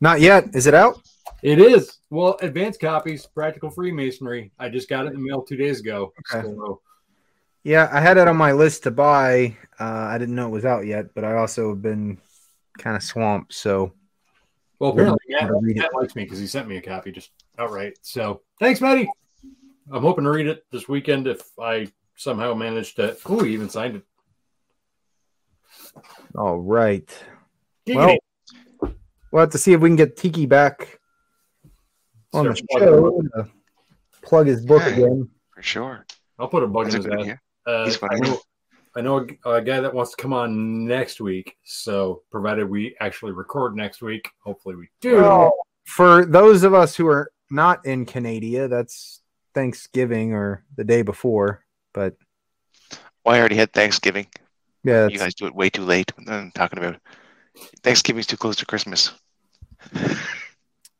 Not 0.00 0.20
yet. 0.20 0.54
Is 0.54 0.66
it 0.66 0.74
out? 0.74 1.00
It 1.42 1.58
is 1.58 1.98
well 2.10 2.36
advanced 2.40 2.80
copies, 2.80 3.26
practical 3.26 3.70
Freemasonry. 3.70 4.52
I 4.58 4.68
just 4.68 4.88
got 4.88 5.06
it 5.06 5.14
in 5.14 5.14
the 5.14 5.28
mail 5.28 5.42
two 5.42 5.56
days 5.56 5.80
ago. 5.80 6.12
Okay. 6.32 6.46
So, 6.46 6.80
Yeah, 7.64 7.88
I 7.92 8.00
had 8.00 8.16
it 8.16 8.26
on 8.28 8.36
my 8.36 8.52
list 8.52 8.82
to 8.84 8.90
buy. 8.90 9.56
Uh, 9.78 9.84
I 9.84 10.18
didn't 10.18 10.34
know 10.34 10.46
it 10.48 10.50
was 10.50 10.64
out 10.64 10.84
yet, 10.86 11.14
but 11.14 11.24
I 11.24 11.34
also 11.36 11.70
have 11.70 11.82
been 11.82 12.18
kind 12.78 12.96
of 12.96 13.02
swamped. 13.02 13.54
So 13.54 13.92
well, 14.78 14.90
apparently 14.90 15.18
Yeah, 15.28 15.46
Matt. 15.46 15.76
Matt 15.76 15.94
likes 15.94 16.16
me 16.16 16.24
because 16.24 16.38
he 16.40 16.46
sent 16.46 16.66
me 16.68 16.76
a 16.76 16.82
copy 16.82 17.12
just 17.12 17.30
outright. 17.58 17.98
So 18.02 18.42
thanks, 18.58 18.80
Matty. 18.80 19.08
I'm 19.92 20.02
hoping 20.02 20.24
to 20.24 20.30
read 20.30 20.46
it 20.46 20.64
this 20.70 20.88
weekend 20.88 21.26
if 21.26 21.42
I 21.58 21.88
somehow 22.16 22.54
manage 22.54 22.94
to. 22.96 23.16
Oh, 23.26 23.42
he 23.44 23.52
even 23.54 23.68
signed 23.68 23.96
it. 23.96 24.02
all 26.36 26.58
right, 26.58 27.06
Giggity. 27.86 28.18
Well, 28.80 28.94
we'll 29.30 29.40
have 29.40 29.50
to 29.50 29.58
see 29.58 29.72
if 29.72 29.80
we 29.80 29.88
can 29.88 29.96
get 29.96 30.16
Tiki 30.16 30.46
back 30.46 30.98
on 32.32 32.46
the 32.46 32.56
Start 32.56 32.68
plugging 32.82 33.28
show. 33.34 33.48
plug 34.22 34.46
his 34.46 34.64
book 34.64 34.82
Hey. 34.82 34.92
again. 34.94 35.28
For 35.54 35.62
sure. 35.62 36.06
I'll 36.38 36.48
put 36.48 36.62
a 36.62 36.66
bug 36.66 36.84
That's 36.86 36.96
in 36.96 37.02
his 37.02 37.10
good 37.10 37.28
ass. 37.30 37.38
Idea. 37.66 37.78
Uh, 37.80 37.84
He's 37.86 37.96
funny. 37.96 38.16
I 38.16 38.28
know, 38.28 38.38
I 38.96 39.00
know 39.00 39.26
a, 39.44 39.50
a 39.52 39.62
guy 39.62 39.80
that 39.80 39.92
wants 39.94 40.10
to 40.12 40.22
come 40.22 40.32
on 40.32 40.86
next 40.86 41.20
week. 41.20 41.56
So, 41.64 42.22
provided 42.30 42.68
we 42.68 42.96
actually 43.00 43.32
record 43.32 43.76
next 43.76 44.02
week, 44.02 44.28
hopefully 44.40 44.76
we 44.76 44.88
do. 45.00 45.16
Well, 45.16 45.52
for 45.84 46.24
those 46.24 46.62
of 46.62 46.74
us 46.74 46.94
who 46.96 47.06
are 47.08 47.30
not 47.50 47.84
in 47.86 48.06
Canada, 48.06 48.68
that's 48.68 49.20
Thanksgiving 49.54 50.32
or 50.32 50.64
the 50.76 50.84
day 50.84 51.02
before. 51.02 51.64
But 51.92 52.16
Well, 53.24 53.34
I 53.34 53.38
already 53.38 53.56
had 53.56 53.72
Thanksgiving. 53.72 54.26
yeah, 54.84 55.08
You 55.08 55.18
guys 55.18 55.34
do 55.34 55.46
it 55.46 55.54
way 55.54 55.68
too 55.70 55.84
late. 55.84 56.10
I'm 56.26 56.50
talking 56.52 56.78
about 56.78 56.96
Thanksgiving's 57.82 58.26
too 58.26 58.36
close 58.38 58.56
to 58.56 58.66
Christmas. 58.66 59.12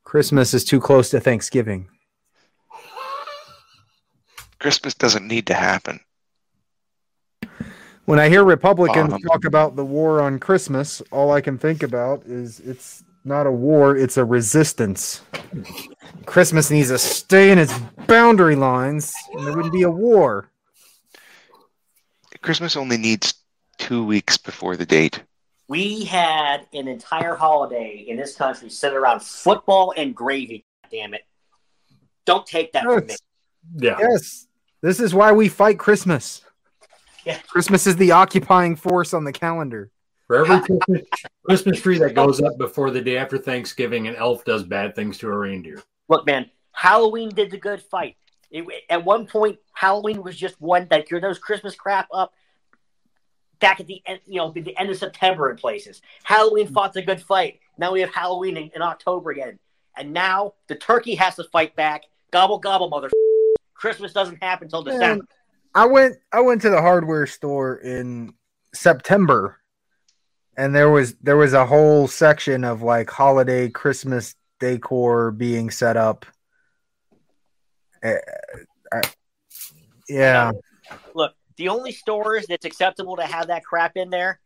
Christmas 0.05 0.53
is 0.53 0.65
too 0.65 0.81
close 0.81 1.09
to 1.11 1.21
Thanksgiving. 1.21 1.89
Christmas 4.59 4.95
doesn't 4.95 5.27
need 5.27 5.47
to 5.47 5.55
happen. 5.55 6.01
When 8.05 8.19
I 8.19 8.29
hear 8.29 8.45
Republicans 8.45 9.13
Um, 9.13 9.21
talk 9.21 9.45
about 9.45 9.77
the 9.77 9.85
war 9.85 10.21
on 10.21 10.39
Christmas, 10.39 11.01
all 11.13 11.31
I 11.31 11.41
can 11.41 11.57
think 11.57 11.83
about 11.83 12.25
is 12.27 12.59
it's 12.61 13.05
not 13.25 13.47
a 13.47 13.53
war, 13.53 13.97
it's 13.97 14.17
a 14.17 14.25
resistance. 14.25 15.23
Christmas 16.27 16.71
needs 16.71 16.89
to 16.89 16.99
stay 16.99 17.53
in 17.53 17.59
its 17.59 17.73
boundary 18.09 18.57
lines, 18.57 19.15
and 19.33 19.47
there 19.47 19.55
wouldn't 19.55 19.73
be 19.73 19.83
a 19.83 19.91
war. 19.91 20.51
Christmas 22.41 22.77
only 22.77 22.97
needs 22.99 23.35
two 23.79 24.05
weeks 24.05 24.37
before 24.37 24.77
the 24.77 24.87
date. 24.87 25.23
We 25.69 26.05
had 26.05 26.67
an 26.73 26.89
entire 26.89 27.37
holiday 27.37 28.05
in 28.09 28.17
this 28.17 28.35
country 28.35 28.69
centered 28.69 28.99
around 28.99 29.23
football 29.23 29.95
and 29.97 30.15
gravy. 30.15 30.65
Damn 30.91 31.15
it! 31.15 31.23
Don't 32.27 32.45
take 32.47 32.73
that 32.73 32.83
from 32.83 33.07
me. 33.07 33.15
Yeah. 33.77 33.97
Yes, 33.99 34.49
this 34.81 34.99
is 34.99 35.15
why 35.15 35.31
we 35.31 35.49
fight 35.49 35.79
Christmas. 35.79 36.43
Yeah. 37.25 37.39
Christmas 37.47 37.87
is 37.87 37.97
the 37.97 38.13
occupying 38.13 38.77
force 38.77 39.15
on 39.15 39.25
the 39.25 39.33
calendar. 39.33 39.91
For 40.27 40.37
every 40.37 40.61
Christmas, 40.79 41.03
Christmas 41.45 41.81
tree 41.81 41.99
that 41.99 42.15
goes 42.15 42.41
up 42.41 42.57
before 42.59 42.91
the 42.91 43.01
day 43.01 43.17
after 43.17 43.39
Thanksgiving, 43.39 44.09
an 44.09 44.17
elf 44.17 44.45
does 44.45 44.63
bad 44.63 44.95
things 44.95 45.19
to 45.19 45.29
a 45.29 45.37
reindeer. 45.37 45.83
Look, 46.09 46.27
man, 46.27 46.51
Halloween 46.73 47.31
did 47.31 47.51
the 47.51 47.59
good 47.59 47.83
fight. 47.83 48.17
It, 48.51 48.67
at 48.91 49.05
one 49.05 49.27
point, 49.27 49.59
Halloween 49.73 50.23
was 50.23 50.37
just 50.37 50.61
one 50.61 50.87
that 50.91 51.11
you're 51.11 51.21
those 51.21 51.39
Christmas 51.39 51.75
crap 51.75 52.09
up 52.13 52.33
back 53.61 53.81
at 53.81 53.87
the 53.87 54.03
end, 54.05 54.21
you 54.27 54.37
know, 54.37 54.51
the 54.51 54.77
end 54.77 54.91
of 54.91 54.99
September 54.99 55.51
in 55.51 55.57
places. 55.57 56.03
Halloween 56.25 56.67
mm-hmm. 56.67 56.75
fought 56.75 56.93
the 56.93 57.03
good 57.03 57.23
fight. 57.23 57.61
Now 57.79 57.93
we 57.93 58.01
have 58.01 58.13
Halloween 58.13 58.57
in, 58.57 58.71
in 58.75 58.83
October 58.83 59.31
again, 59.31 59.59
and 59.97 60.13
now 60.13 60.55
the 60.67 60.75
turkey 60.75 61.15
has 61.15 61.37
to 61.37 61.45
fight 61.45 61.75
back. 61.77 62.05
Gobble 62.31 62.59
gobble, 62.59 62.89
mother. 62.89 63.11
Christmas 63.75 64.13
doesn't 64.13 64.43
happen 64.43 64.67
until 64.67 64.85
Man, 64.85 64.95
December. 64.95 65.25
I 65.75 65.87
went 65.87 66.17
I 66.33 66.41
went 66.41 66.63
to 66.63 66.71
the 66.71 66.81
hardware 66.81 67.27
store 67.27 67.77
in 67.77 68.35
September 68.75 69.59
and 70.57 70.75
there 70.75 70.91
was 70.91 71.15
there 71.17 71.37
was 71.37 71.53
a 71.53 71.67
whole 71.67 72.07
section 72.09 72.65
of 72.65 72.83
like 72.83 73.11
holiday 73.11 73.69
Christmas 73.69 74.35
decor 74.61 75.31
being 75.31 75.71
set 75.71 75.97
up. 75.97 76.27
Uh, 78.03 78.15
I- 78.93 79.03
yeah, 80.09 80.53
Look, 81.15 81.33
the 81.57 81.69
only 81.69 81.93
stores 81.93 82.45
that's 82.47 82.67
acceptable 82.67 83.17
to 83.17 83.23
have 83.23 83.47
that 83.47 83.65
crap 83.65 83.97
in 83.97 84.11
there 84.11 84.41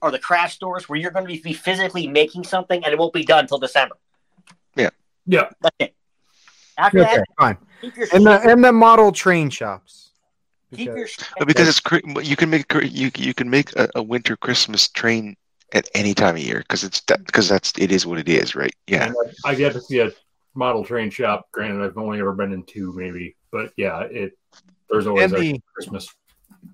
are 0.00 0.10
the 0.10 0.18
craft 0.18 0.54
stores 0.54 0.88
where 0.88 0.98
you're 0.98 1.10
going 1.10 1.26
to 1.26 1.42
be 1.42 1.52
physically 1.52 2.06
making 2.06 2.44
something 2.44 2.82
and 2.84 2.92
it 2.92 2.98
won't 2.98 3.12
be 3.12 3.24
done 3.24 3.40
until 3.40 3.58
December. 3.58 3.96
Yeah. 4.76 4.90
Yeah. 5.26 5.50
That's 5.60 5.76
it. 5.78 5.94
After 6.78 7.00
okay, 7.00 7.16
that, 7.16 7.24
fine. 7.38 7.58
And 8.14 8.24
the 8.24 8.40
and 8.42 8.64
the 8.64 8.72
model 8.72 9.12
train 9.12 9.50
shops. 9.50 10.09
Keep 10.76 10.86
your 10.86 11.08
But 11.38 11.48
because 11.48 11.68
it's 11.68 11.80
cri- 11.80 12.02
you 12.22 12.36
can 12.36 12.50
make 12.50 12.72
you 12.82 13.10
you 13.16 13.34
can 13.34 13.50
make 13.50 13.74
a, 13.76 13.88
a 13.94 14.02
winter 14.02 14.36
Christmas 14.36 14.88
train 14.88 15.36
at 15.72 15.88
any 15.94 16.14
time 16.14 16.36
of 16.36 16.42
year 16.42 16.58
because 16.60 16.84
it's 16.84 17.00
because 17.00 17.48
that's 17.48 17.72
it 17.78 17.92
is 17.92 18.06
what 18.06 18.18
it 18.18 18.28
is, 18.28 18.54
right? 18.54 18.74
Yeah. 18.86 19.12
I 19.44 19.54
get 19.54 19.72
to 19.74 19.80
see 19.80 20.00
a 20.00 20.10
model 20.54 20.84
train 20.84 21.10
shop. 21.10 21.46
Granted, 21.52 21.84
I've 21.84 21.96
only 21.98 22.18
ever 22.20 22.32
been 22.32 22.52
in 22.52 22.64
two, 22.64 22.92
maybe, 22.96 23.36
but 23.52 23.72
yeah, 23.76 24.00
it 24.02 24.32
there's 24.90 25.06
always 25.06 25.24
And 25.24 25.34
a 25.34 25.40
the 25.40 25.60
Christmas. 25.74 26.08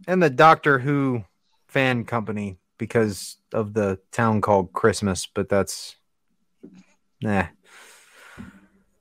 and 0.09 0.23
the 0.23 0.31
Doctor 0.31 0.79
Who 0.79 1.25
fan 1.69 2.05
company 2.05 2.59
because 2.79 3.37
of 3.53 3.75
the 3.75 3.99
town 4.13 4.41
called 4.41 4.73
Christmas, 4.73 5.27
but 5.27 5.49
that's 5.49 5.97
nah. 7.21 7.47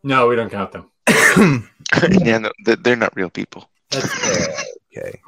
No, 0.04 0.28
we 0.28 0.36
don't 0.36 0.52
count 0.52 0.72
them. 0.72 0.92
yeah, 2.10 2.38
no, 2.38 2.52
they- 2.66 2.76
they're 2.76 2.96
not 2.96 3.16
real 3.16 3.30
people. 3.30 3.70
That's, 3.92 4.12
Okay. 4.98 5.20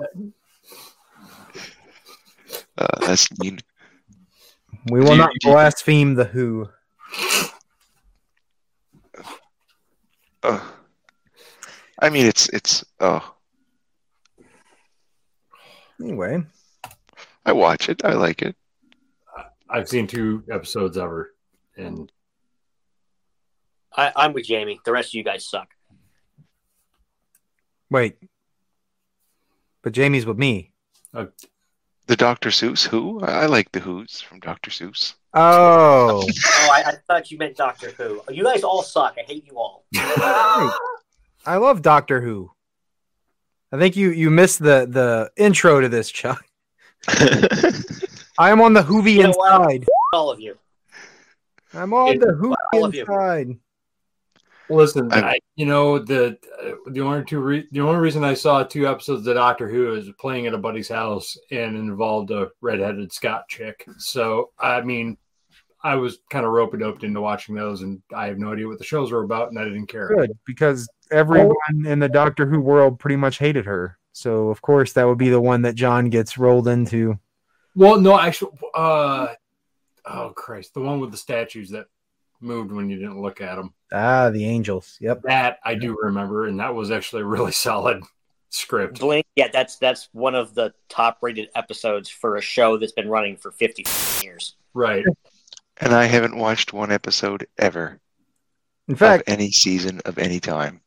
Uh, 2.78 3.06
that's 3.06 3.28
mean. 3.40 3.60
We 4.90 5.00
will 5.00 5.12
you- 5.12 5.18
not 5.18 5.32
you- 5.34 5.52
blaspheme 5.52 6.16
the 6.16 6.26
Who. 6.26 6.70
Uh, 10.44 10.60
I 12.00 12.10
mean, 12.10 12.26
it's 12.28 12.48
it's. 12.50 12.86
Oh, 13.00 13.34
Anyway, 16.00 16.44
I 17.44 17.52
watch 17.54 17.90
it. 17.90 18.06
I 18.06 18.14
like 18.14 18.44
it. 18.44 18.56
I've 19.70 19.90
seen 19.90 20.06
two 20.08 20.44
episodes 20.50 20.96
ever, 20.98 21.34
and 21.76 22.10
I, 23.96 24.14
I'm 24.16 24.34
with 24.34 24.46
Jamie. 24.46 24.80
The 24.86 24.92
rest 24.92 25.10
of 25.10 25.14
you 25.16 25.24
guys 25.24 25.46
suck. 25.50 25.68
wait. 27.90 28.16
But 29.88 29.94
Jamie's 29.94 30.26
with 30.26 30.38
me. 30.38 30.74
Oh. 31.14 31.30
The 32.08 32.18
Dr. 32.18 32.50
Seuss 32.50 32.86
Who? 32.86 33.22
I, 33.22 33.44
I 33.44 33.46
like 33.46 33.72
the 33.72 33.80
Who's 33.80 34.20
from 34.20 34.42
Dr. 34.42 34.70
Seuss. 34.70 35.14
Oh, 35.34 36.28
Oh, 36.46 36.70
I, 36.74 36.84
I 36.90 36.94
thought 37.08 37.32
you 37.32 37.38
meant 37.38 37.56
Doctor 37.56 37.92
Who. 37.92 38.22
Oh, 38.28 38.32
you 38.34 38.44
guys 38.44 38.64
all 38.66 38.84
suck. 38.84 39.16
I 39.18 39.22
hate 39.22 39.48
you 39.48 39.58
all. 39.58 39.86
I 39.96 41.56
love 41.56 41.82
Doctor 41.82 42.20
Who. 42.20 42.52
I 43.72 43.78
think 43.78 43.96
you 43.96 44.10
you 44.10 44.30
missed 44.30 44.60
the 44.60 44.86
the 44.90 45.32
intro 45.42 45.80
to 45.80 45.88
this, 45.88 46.12
Chuck. 46.12 46.44
I 47.08 48.50
am 48.50 48.60
on 48.60 48.74
the 48.74 48.82
Whovian 48.82 49.16
You 49.16 49.24
know 49.28 49.34
side. 49.48 49.86
All 50.12 50.30
of 50.30 50.42
you. 50.42 50.58
I'm 51.74 51.94
on 51.94 52.10
It- 52.16 52.20
the 52.20 52.56
all 52.74 52.84
of 52.84 52.94
you. 52.94 53.06
side. 53.06 53.58
Listen, 54.70 55.12
I'm- 55.12 55.24
I, 55.24 55.40
you 55.56 55.66
know 55.66 56.00
the 56.00 56.38
uh, 56.64 56.72
the 56.92 57.02
only 57.02 57.24
two 57.26 57.40
re- 57.40 57.68
the 57.72 57.82
only 57.82 58.00
reason 58.00 58.24
I 58.24 58.34
saw 58.34 58.64
two 58.64 58.88
episodes 58.88 59.26
of 59.26 59.36
Doctor 59.36 59.70
Who 59.70 59.94
is 59.96 60.10
playing 60.20 60.46
at 60.48 60.54
a 60.54 60.58
buddy's 60.58 60.90
house 60.90 61.38
and 61.52 61.76
involved 61.76 62.32
a 62.32 62.50
redheaded 62.62 63.12
Scot 63.14 63.48
chick. 63.48 63.86
So 63.98 64.52
I 64.60 64.82
mean, 64.82 65.18
I 65.84 65.96
was 65.96 66.20
kind 66.30 66.46
of 66.46 66.52
rope 66.52 66.78
doped 66.78 67.04
into 67.04 67.22
watching 67.22 67.56
those, 67.56 67.82
and 67.82 68.02
I 68.14 68.28
have 68.28 68.40
no 68.40 68.52
idea 68.52 68.68
what 68.68 68.78
the 68.78 68.84
shows 68.84 69.12
were 69.12 69.24
about, 69.24 69.50
and 69.50 69.60
I 69.60 69.64
didn't 69.64 69.88
care. 69.88 70.14
Good 70.14 70.32
because 70.46 70.88
everyone 71.12 71.86
in 71.86 72.00
the 72.00 72.10
Doctor 72.10 72.46
Who 72.46 72.60
world 72.60 73.00
pretty 73.00 73.16
much 73.16 73.38
hated 73.38 73.66
her. 73.66 73.98
So 74.12 74.50
of 74.50 74.62
course 74.62 74.94
that 74.94 75.06
would 75.06 75.18
be 75.20 75.30
the 75.30 75.40
one 75.42 75.62
that 75.62 75.76
John 75.76 76.10
gets 76.10 76.38
rolled 76.38 76.68
into. 76.68 77.20
Well, 77.76 78.02
no, 78.02 78.20
actually, 78.20 78.52
uh, 78.74 79.28
oh 80.06 80.34
Christ, 80.36 80.74
the 80.74 80.82
one 80.82 81.00
with 81.00 81.12
the 81.12 81.18
statues 81.18 81.70
that 81.70 81.86
moved 82.40 82.72
when 82.72 82.90
you 82.90 82.98
didn't 82.98 83.22
look 83.22 83.42
at 83.42 83.56
them. 83.56 83.74
Ah, 83.92 84.30
the 84.30 84.46
Angels. 84.46 84.98
Yep. 85.02 85.24
That 85.24 85.60
I 85.64 85.76
do 85.76 85.98
remember, 86.02 86.48
and 86.48 86.60
that 86.60 86.74
was 86.76 86.92
actually 86.92 87.22
a 87.24 87.26
really 87.26 87.52
solid 87.54 88.04
script. 88.50 89.00
Blink. 89.00 89.26
Yeah, 89.36 89.48
that's 89.52 89.78
that's 89.78 90.10
one 90.14 90.36
of 90.36 90.54
the 90.56 90.74
top 90.90 91.20
rated 91.22 91.50
episodes 91.56 92.10
for 92.10 92.36
a 92.36 92.42
show 92.42 92.78
that's 92.78 92.92
been 92.92 93.10
running 93.10 93.38
for 93.38 93.52
50 93.52 93.86
years. 94.24 94.56
Right. 94.74 95.04
and 95.78 95.94
I 95.94 96.06
haven't 96.06 96.38
watched 96.38 96.72
one 96.74 96.92
episode 96.92 97.48
ever 97.58 98.00
In 98.88 98.94
of 98.94 99.00
fact, 99.00 99.24
any 99.28 99.52
season 99.52 100.02
of 100.06 100.18
any 100.18 100.40
time. 100.40 100.82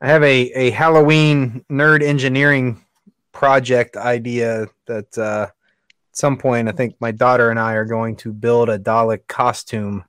I 0.00 0.08
have 0.08 0.22
a, 0.22 0.50
a 0.52 0.70
Halloween 0.70 1.64
nerd 1.70 2.02
engineering 2.02 2.84
project 3.32 3.96
idea 3.96 4.66
that 4.86 5.16
uh, 5.18 5.48
at 5.50 6.16
some 6.16 6.36
point 6.36 6.68
I 6.68 6.72
think 6.72 6.96
my 7.00 7.10
daughter 7.10 7.50
and 7.50 7.58
I 7.58 7.74
are 7.74 7.84
going 7.84 8.16
to 8.16 8.32
build 8.32 8.68
a 8.68 8.78
Dalek 8.78 9.26
costume 9.26 10.04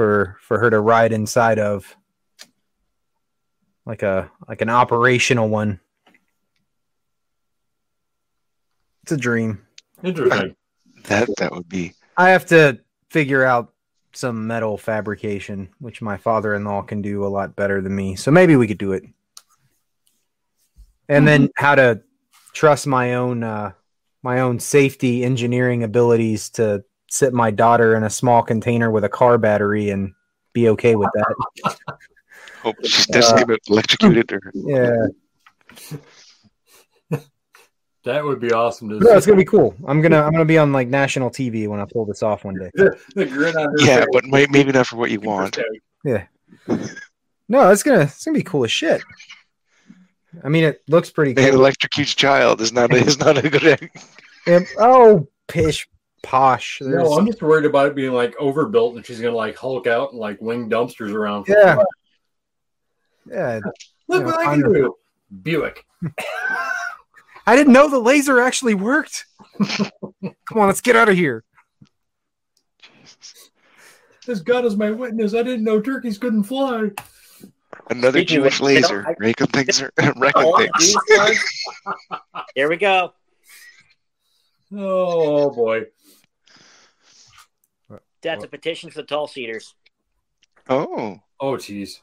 for 0.00 0.38
for 0.40 0.58
her 0.58 0.70
to 0.70 0.80
ride 0.80 1.12
inside 1.12 1.58
of, 1.58 1.94
like 3.84 4.02
a 4.02 4.30
like 4.48 4.62
an 4.62 4.70
operational 4.70 5.46
one. 5.46 5.78
It's 9.02 9.12
a 9.12 9.18
dream. 9.18 9.66
Interesting. 10.02 10.56
That 11.04 11.30
that 11.38 11.52
would 11.52 11.66
be 11.66 11.94
I 12.18 12.28
have 12.28 12.44
to 12.46 12.78
figure 13.08 13.42
out 13.42 13.72
some 14.12 14.46
metal 14.46 14.76
fabrication, 14.76 15.70
which 15.78 16.02
my 16.02 16.18
father-in-law 16.18 16.82
can 16.82 17.00
do 17.00 17.24
a 17.24 17.28
lot 17.28 17.56
better 17.56 17.80
than 17.80 17.96
me. 17.96 18.16
So 18.16 18.30
maybe 18.30 18.54
we 18.54 18.66
could 18.66 18.76
do 18.76 18.92
it. 18.92 19.04
And 21.08 21.26
then 21.26 21.48
how 21.56 21.74
to 21.74 22.02
trust 22.52 22.86
my 22.86 23.14
own 23.14 23.42
uh, 23.42 23.72
my 24.22 24.40
own 24.40 24.60
safety 24.60 25.24
engineering 25.24 25.82
abilities 25.82 26.50
to 26.50 26.84
sit 27.10 27.34
my 27.34 27.50
daughter 27.50 27.94
in 27.96 28.04
a 28.04 28.10
small 28.10 28.42
container 28.42 28.90
with 28.90 29.04
a 29.04 29.08
car 29.08 29.36
battery 29.36 29.90
and 29.90 30.14
be 30.52 30.68
okay 30.70 30.94
with 30.96 31.10
that. 31.14 31.76
hope 32.62 32.76
she 32.84 33.10
uh, 33.12 33.20
doesn't 33.20 33.48
get 33.48 33.58
electrocuted 33.68 34.32
or 34.32 34.40
Yeah, 34.54 35.06
That 38.04 38.24
would 38.24 38.40
be 38.40 38.50
awesome 38.52 38.88
to 38.88 38.98
no, 38.98 39.14
it's 39.14 39.26
gonna 39.26 39.36
be 39.36 39.44
cool. 39.44 39.74
I'm 39.86 40.00
gonna 40.00 40.22
I'm 40.22 40.32
gonna 40.32 40.46
be 40.46 40.56
on 40.56 40.72
like 40.72 40.88
national 40.88 41.28
TV 41.30 41.68
when 41.68 41.80
I 41.80 41.84
pull 41.92 42.06
this 42.06 42.22
off 42.22 42.44
one 42.44 42.54
day. 42.54 42.70
the, 42.74 42.98
the 43.14 43.26
grin 43.26 43.54
on 43.56 43.64
her 43.66 43.80
yeah, 43.80 43.96
face. 43.98 44.06
but 44.12 44.24
maybe 44.24 44.72
not 44.72 44.86
for 44.86 44.96
what 44.96 45.10
you 45.10 45.20
want. 45.20 45.58
Yeah. 46.02 46.24
No, 47.46 47.70
it's 47.70 47.82
gonna 47.82 48.04
it's 48.04 48.24
gonna 48.24 48.38
be 48.38 48.42
cool 48.42 48.64
as 48.64 48.72
shit. 48.72 49.02
I 50.42 50.48
mean, 50.48 50.64
it 50.64 50.80
looks 50.88 51.10
pretty 51.10 51.32
An 51.32 51.50
cool. 51.50 51.60
electrocutes 51.60 52.16
child 52.16 52.62
is 52.62 52.72
not 52.72 52.94
is 52.94 53.18
not 53.18 53.36
a 53.36 53.50
good. 53.50 53.90
Yep. 54.46 54.62
Oh, 54.78 55.28
pish 55.46 55.86
posh. 56.22 56.78
There's, 56.80 56.94
No, 57.08 57.12
I'm 57.18 57.26
just 57.26 57.42
worried 57.42 57.64
about 57.64 57.88
it 57.88 57.94
being 57.94 58.12
like 58.12 58.34
overbuilt 58.38 58.96
and 58.96 59.04
she's 59.06 59.20
gonna 59.20 59.34
like 59.36 59.56
hulk 59.56 59.86
out 59.86 60.10
and 60.12 60.20
like 60.20 60.40
wing 60.40 60.68
dumpsters 60.70 61.12
around. 61.14 61.44
for 61.44 61.52
Yeah. 61.52 61.76
yeah. 63.30 63.60
Look 64.08 64.20
Yeah, 64.22 64.26
what 64.26 64.38
I 64.40 64.50
I'm- 64.50 64.62
can 64.62 64.72
do. 64.72 64.96
Buick. 65.42 65.84
I 67.46 67.56
didn't 67.56 67.72
know 67.72 67.88
the 67.88 67.98
laser 68.00 68.40
actually 68.40 68.74
worked. 68.74 69.26
Come 69.58 70.32
on, 70.56 70.66
let's 70.66 70.80
get 70.80 70.96
out 70.96 71.08
of 71.08 71.14
here. 71.16 71.44
As 74.28 74.42
God 74.42 74.64
is 74.64 74.76
my 74.76 74.90
witness, 74.90 75.34
I 75.34 75.42
didn't 75.42 75.64
know 75.64 75.80
turkeys 75.80 76.18
couldn't 76.18 76.44
fly. 76.44 76.90
Another 77.88 78.20
Speaking 78.20 78.36
Jewish 78.42 78.60
which, 78.60 78.74
you 78.74 78.80
laser. 78.80 79.04
I- 79.08 79.14
Wrecking 79.18 79.46
things. 79.48 79.82
are- 79.82 79.92
Wrecking 80.16 80.42
All 80.44 80.54
oh, 80.56 80.58
things. 80.58 80.96
Here 82.54 82.68
we 82.68 82.76
go. 82.76 83.12
Oh 84.76 85.50
boy. 85.50 85.86
That's 88.22 88.44
a 88.44 88.48
petition 88.48 88.90
for 88.90 89.02
the 89.02 89.06
tall 89.06 89.26
cedars. 89.26 89.74
Oh, 90.68 91.20
Oh 91.40 91.56
geez. 91.56 92.02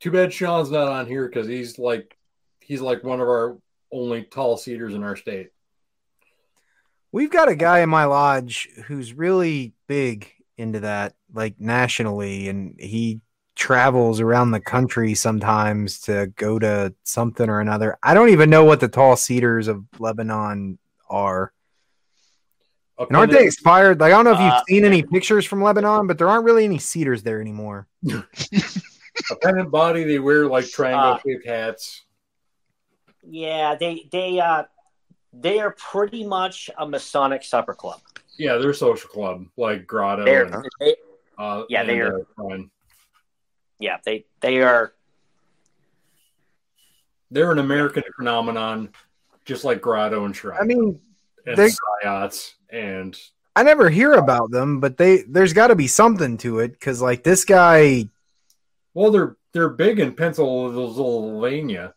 Too 0.00 0.10
bad 0.10 0.32
Sean's 0.32 0.70
not 0.70 0.88
on 0.88 1.06
here 1.06 1.28
because 1.28 1.46
he's 1.46 1.78
like 1.78 2.16
he's 2.60 2.80
like 2.80 3.04
one 3.04 3.20
of 3.20 3.28
our 3.28 3.58
only 3.92 4.22
tall 4.22 4.56
cedars 4.56 4.94
in 4.94 5.02
our 5.02 5.16
state. 5.16 5.50
We've 7.12 7.30
got 7.30 7.48
a 7.48 7.56
guy 7.56 7.80
in 7.80 7.88
my 7.88 8.04
lodge 8.04 8.68
who's 8.86 9.12
really 9.12 9.74
big 9.86 10.30
into 10.56 10.80
that, 10.80 11.14
like 11.32 11.60
nationally, 11.60 12.48
and 12.48 12.78
he 12.78 13.20
travels 13.54 14.20
around 14.20 14.50
the 14.50 14.60
country 14.60 15.14
sometimes 15.14 16.00
to 16.00 16.32
go 16.36 16.58
to 16.58 16.94
something 17.02 17.48
or 17.48 17.60
another. 17.60 17.98
I 18.02 18.14
don't 18.14 18.28
even 18.28 18.50
know 18.50 18.64
what 18.64 18.80
the 18.80 18.88
tall 18.88 19.16
cedars 19.16 19.68
of 19.68 19.84
Lebanon 19.98 20.78
are. 21.08 21.52
And 22.98 23.16
aren't 23.16 23.32
they 23.32 23.44
expired? 23.44 24.00
Like 24.00 24.12
I 24.12 24.16
don't 24.16 24.24
know 24.24 24.32
if 24.32 24.40
you've 24.40 24.52
Uh, 24.52 24.62
seen 24.66 24.84
any 24.84 25.02
pictures 25.02 25.44
from 25.46 25.62
Lebanon, 25.62 26.06
but 26.06 26.18
there 26.18 26.28
aren't 26.28 26.44
really 26.44 26.64
any 26.64 26.78
cedars 26.78 27.22
there 27.22 27.40
anymore. 27.40 27.86
appendant 29.30 29.70
body? 29.70 30.04
They 30.04 30.18
wear 30.18 30.46
like 30.46 30.68
triangle 30.68 31.12
Uh, 31.14 31.18
shaped 31.24 31.46
hats. 31.46 32.04
Yeah, 33.22 33.76
they 33.78 34.08
they 34.10 34.40
uh 34.40 34.64
they 35.32 35.60
are 35.60 35.70
pretty 35.72 36.24
much 36.26 36.70
a 36.78 36.88
Masonic 36.88 37.44
supper 37.44 37.74
club. 37.74 38.00
Yeah, 38.36 38.56
they're 38.56 38.70
a 38.70 38.74
social 38.74 39.10
club 39.10 39.46
like 39.56 39.86
Grotto. 39.86 40.24
They're 40.24 40.44
and, 40.44 40.64
they, 40.80 40.96
uh, 41.38 41.64
yeah, 41.68 41.80
and, 41.80 41.88
they 41.88 42.00
are- 42.00 42.20
uh, 42.38 42.58
yeah 43.78 43.98
they 44.04 44.24
they 44.40 44.60
are 44.62 44.92
They're 47.30 47.52
an 47.52 47.58
American 47.58 48.02
phenomenon, 48.16 48.90
just 49.44 49.62
like 49.64 49.80
Grotto 49.82 50.24
and 50.24 50.34
Shrine. 50.34 50.58
I 50.60 50.64
mean, 50.64 50.98
and 51.48 51.56
they- 51.58 51.70
Sciots 52.02 52.54
and 52.70 53.18
I 53.56 53.64
never 53.64 53.90
hear 53.90 54.12
about 54.12 54.52
them, 54.52 54.78
but 54.78 54.98
they 54.98 55.22
there's 55.22 55.52
got 55.52 55.68
to 55.68 55.74
be 55.74 55.88
something 55.88 56.36
to 56.38 56.60
it 56.60 56.72
because 56.72 57.02
like 57.02 57.24
this 57.24 57.44
guy 57.44 58.08
well, 58.94 59.10
they're 59.10 59.36
they're 59.52 59.68
big 59.68 59.98
in 59.98 60.14
Pennsylvania. 60.14 61.94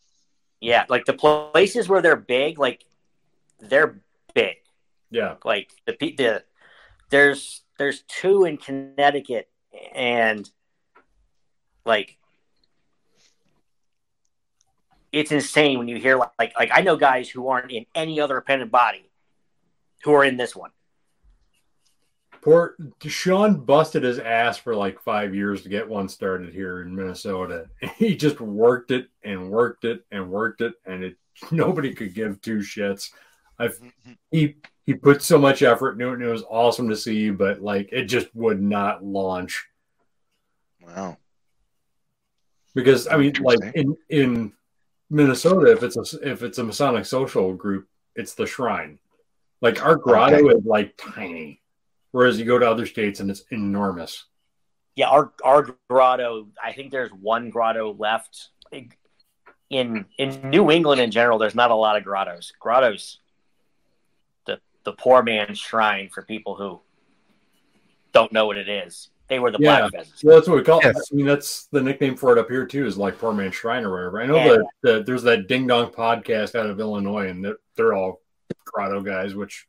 yeah 0.60 0.86
like 0.90 1.06
the 1.06 1.14
places 1.14 1.88
where 1.88 2.02
they're 2.02 2.16
big 2.16 2.58
like 2.58 2.84
they're 3.60 4.02
big. 4.34 4.58
Yeah, 5.12 5.36
like 5.44 5.70
the 5.86 5.96
the 6.00 6.44
there's 7.10 7.62
there's 7.78 8.02
two 8.08 8.46
in 8.46 8.58
Connecticut 8.58 9.50
and 9.94 10.50
like 11.86 12.18
it's 15.12 15.32
insane 15.32 15.78
when 15.78 15.90
you 15.90 15.98
hear 15.98 16.16
like 16.16 16.32
like, 16.40 16.54
like 16.58 16.72
I 16.74 16.82
know 16.82 16.96
guys 16.96 17.30
who 17.30 17.50
aren't 17.50 17.72
in 17.72 17.86
any 17.94 18.20
other 18.20 18.38
appendant 18.38 18.72
body 18.72 19.11
who 20.04 20.14
are 20.14 20.24
in 20.24 20.38
this 20.38 20.56
one. 20.56 20.72
poor 22.42 22.76
Sean 23.06 23.56
busted 23.66 24.04
his 24.04 24.20
ass 24.20 24.58
for 24.58 24.76
like 24.76 25.00
five 25.02 25.36
years 25.36 25.62
to 25.64 25.70
get 25.70 25.88
one 25.88 26.10
started 26.10 26.54
here 26.54 26.82
in 26.82 26.96
Minnesota. 26.96 27.70
He 27.98 28.16
just 28.16 28.42
worked 28.42 28.92
it 28.92 29.08
and 29.24 29.50
worked 29.50 29.86
it 29.86 30.06
and 30.12 30.30
worked 30.30 30.62
it, 30.62 30.74
and 30.86 31.04
it 31.04 31.18
nobody 31.52 31.94
could 31.94 32.14
give 32.14 32.42
two 32.42 32.58
shits. 32.60 33.12
I've 33.60 33.80
he 34.32 34.56
he 34.86 34.94
put 34.96 35.22
so 35.22 35.38
much 35.38 35.62
effort 35.62 35.94
into 35.94 36.10
it, 36.10 36.14
and 36.14 36.24
it 36.24 36.28
was 36.28 36.44
awesome 36.50 36.90
to 36.90 36.96
see, 36.96 37.30
but 37.30 37.62
like 37.62 37.90
it 37.92 38.06
just 38.06 38.34
would 38.36 38.62
not 38.62 39.04
launch. 39.04 39.68
wow. 40.86 41.18
because 42.74 43.08
I 43.08 43.18
mean, 43.18 43.34
like 43.42 43.60
in 43.76 43.96
in 44.10 44.54
Minnesota, 45.10 45.72
if 45.72 45.84
it's 45.84 45.98
a 45.98 46.30
if 46.30 46.42
it's 46.42 46.58
a 46.58 46.64
Masonic 46.64 47.06
social 47.06 47.54
group, 47.54 47.88
it's 48.16 48.34
the 48.34 48.48
shrine. 48.48 48.98
Like 49.62 49.84
our 49.86 49.96
grotto 49.96 50.50
is 50.50 50.66
like 50.66 50.96
tiny, 50.98 51.62
whereas 52.12 52.40
you 52.40 52.46
go 52.46 52.58
to 52.58 52.70
other 52.70 52.86
states 52.86 53.20
and 53.20 53.30
it's 53.30 53.44
enormous. 53.52 54.26
Yeah, 54.96 55.08
our 55.10 55.32
our 55.44 55.76
grotto. 55.90 56.48
I 56.64 56.74
think 56.74 56.92
there's 56.92 57.12
one 57.12 57.50
grotto 57.50 57.94
left. 57.98 58.50
In 59.70 60.06
in 60.18 60.50
New 60.50 60.70
England 60.70 61.00
in 61.00 61.12
general, 61.12 61.38
there's 61.38 61.56
not 61.56 61.72
a 61.72 61.76
lot 61.76 61.96
of 61.96 62.04
grottos. 62.04 62.52
Grottos, 62.60 63.20
the 64.46 64.60
the 64.84 64.92
poor 64.94 65.24
man's 65.24 65.60
shrine 65.60 66.10
for 66.10 66.24
people 66.24 66.56
who 66.56 66.82
don't 68.12 68.34
know 68.34 68.48
what 68.48 68.58
it 68.58 68.68
is. 68.68 69.10
They 69.30 69.40
were 69.40 69.50
the 69.50 69.60
Yeah. 69.62 69.80
black 69.88 69.92
pheasants. 69.94 70.24
Well, 70.26 70.36
that's 70.36 70.50
what 70.50 70.58
we 70.58 70.64
call 70.64 70.80
it. 70.82 70.94
I 70.94 71.16
mean, 71.16 71.26
that's 71.26 71.68
the 71.68 71.82
nickname 71.82 72.18
for 72.18 72.34
it 72.34 72.38
up 72.38 72.50
here 72.50 72.66
too. 72.66 72.86
Is 72.86 72.98
like 72.98 73.18
poor 73.18 73.32
man's 73.32 73.56
shrine 73.56 73.86
or 73.86 73.92
whatever. 73.92 74.22
I 74.22 74.26
know 74.26 74.36
Yeah. 74.36 74.48
that 74.50 74.66
that 74.82 75.06
there's 75.06 75.24
that 75.24 75.48
Ding 75.48 75.68
Dong 75.68 75.90
podcast 75.92 76.56
out 76.56 76.66
of 76.70 76.82
Illinois, 76.82 77.30
and 77.30 77.46
they're, 77.46 77.58
they're 77.78 77.94
all 77.94 78.20
grotto 78.66 79.02
guys, 79.02 79.36
which 79.36 79.68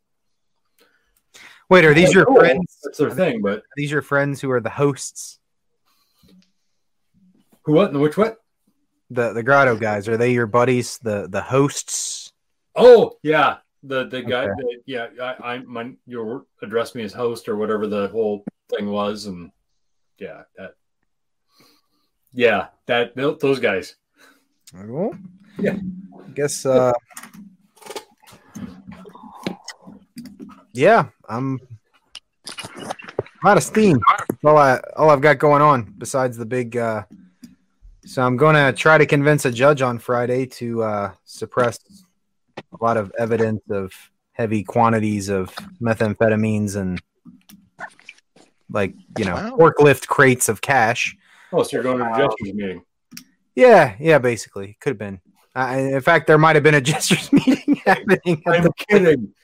wait, 1.69 1.85
are 1.85 1.95
these 1.95 2.13
your 2.15 2.27
Cool. 2.27 2.37
friends? 2.41 2.79
That's 2.83 2.99
their 2.99 3.11
thing. 3.11 3.41
But 3.43 3.59
Are 3.59 3.63
these 3.77 3.91
your 3.91 4.03
friends 4.03 4.41
who 4.41 4.51
are 4.51 4.61
the 4.61 4.71
hosts? 4.71 5.39
who 7.65 7.73
what 7.75 7.91
and 7.91 8.01
which 8.01 8.17
what? 8.17 8.39
The 9.11 9.33
the 9.33 9.43
grotto 9.43 9.77
guys, 9.77 10.09
are 10.09 10.17
they 10.17 10.33
your 10.33 10.47
buddies? 10.47 10.99
The 10.99 11.29
the 11.29 11.43
hosts? 11.43 12.33
Oh 12.75 13.19
yeah, 13.23 13.59
the 13.83 14.07
the 14.07 14.23
guy. 14.23 14.45
Okay. 14.45 14.53
that- 14.57 14.83
yeah, 14.87 15.07
I, 15.21 15.55
I 15.55 15.59
my 15.59 15.93
you'll 16.07 16.47
address 16.63 16.95
me 16.95 17.03
as 17.05 17.13
host 17.13 17.49
or 17.49 17.57
whatever 17.57 17.87
the 17.87 18.09
whole 18.09 18.45
thing 18.75 18.91
was, 18.91 19.27
and 19.27 19.51
yeah, 20.19 20.43
that. 20.57 20.75
Yeah, 22.33 22.69
that 22.87 23.15
those 23.15 23.61
guys. 23.61 23.97
Well, 24.75 25.15
Yeah. 25.59 25.77
I 26.27 26.31
guess 26.31 26.65
uh 26.65 26.93
Yeah, 30.73 31.09
I'm 31.29 31.61
I'm 32.77 33.47
out 33.47 33.57
of 33.57 33.63
steam. 33.63 34.01
That's 34.19 34.45
all 34.45 34.57
I 34.57 34.81
all 34.97 35.11
I've 35.11 35.21
got 35.21 35.39
going 35.39 35.63
on 35.63 35.95
besides 35.99 36.37
the 36.37 36.47
big 36.47 36.77
uh 36.77 37.05
so 38.05 38.23
I'm 38.23 38.37
gonna 38.37 38.73
try 38.73 38.99
to 38.99 39.07
convince 39.07 39.45
a 39.45 39.51
judge 39.53 39.83
on 39.83 39.99
Friday 39.99 40.47
to 40.47 40.83
uh 40.83 41.13
suppress 41.25 41.79
a 42.59 42.85
lot 42.85 42.97
of 42.97 43.13
evidence 43.19 43.63
of 43.71 43.93
heavy 44.33 44.65
quantities 44.65 45.29
of 45.29 45.55
methamphetamines 45.81 46.77
and 46.77 47.01
like 48.71 48.95
you 49.19 49.25
know 49.25 49.35
Wow. 49.35 49.57
forklift 49.59 50.07
crates 50.07 50.49
of 50.49 50.61
cash. 50.61 51.17
Oh, 51.53 51.63
so 51.63 51.77
you're 51.77 51.83
going 51.83 51.99
to 51.99 52.05
the 52.05 52.17
justice 52.27 52.55
meeting? 52.55 52.83
Yeah, 53.55 53.95
yeah, 54.01 54.17
basically, 54.19 54.79
could 54.81 54.93
have 54.93 54.99
been. 54.99 55.21
Uh, 55.55 55.77
in 55.79 56.01
fact, 56.01 56.27
there 56.27 56.39
might 56.39 56.57
have 56.57 56.63
been 56.63 56.75
a 56.75 56.81
jesters 56.91 57.31
meeting 57.31 57.77
happening. 57.85 58.43
I'm 58.47 58.71
kidding. 58.89 59.35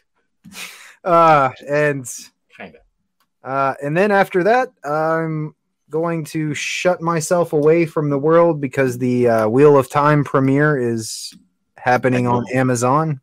uh, 1.05 1.51
and 1.69 2.09
Kind 2.57 2.75
of. 2.75 3.51
uh, 3.51 3.75
and 3.83 3.97
then 3.97 4.11
after 4.11 4.45
that, 4.45 4.73
I'm 4.85 5.55
going 5.91 6.25
to 6.25 6.55
shut 6.55 7.01
myself 7.01 7.53
away 7.53 7.87
from 7.87 8.11
the 8.11 8.19
world 8.19 8.61
because 8.61 8.99
the 8.99 9.29
uh, 9.29 9.49
Wheel 9.49 9.79
of 9.79 9.89
Time 9.89 10.25
premiere 10.25 10.79
is 10.79 11.35
happening 11.77 12.27
on 12.27 12.45
Amazon. 12.53 13.21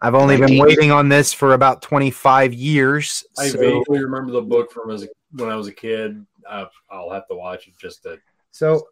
I've 0.00 0.16
only 0.16 0.36
been 0.36 0.58
waiting 0.58 0.90
on 0.90 1.08
this 1.08 1.32
for 1.32 1.54
about 1.54 1.80
25 1.80 2.52
years. 2.52 3.24
I 3.38 3.48
so- 3.48 3.58
vaguely 3.58 4.00
remember 4.02 4.32
the 4.32 4.42
book 4.42 4.72
from 4.72 4.90
as 4.90 5.04
a, 5.04 5.08
when 5.30 5.48
I 5.48 5.56
was 5.56 5.68
a 5.68 5.72
kid. 5.72 6.26
Uh, 6.48 6.66
I'll 6.90 7.10
have 7.10 7.28
to 7.28 7.36
watch 7.36 7.68
it 7.68 7.74
just 7.78 8.02
to. 8.02 8.18
So 8.50 8.88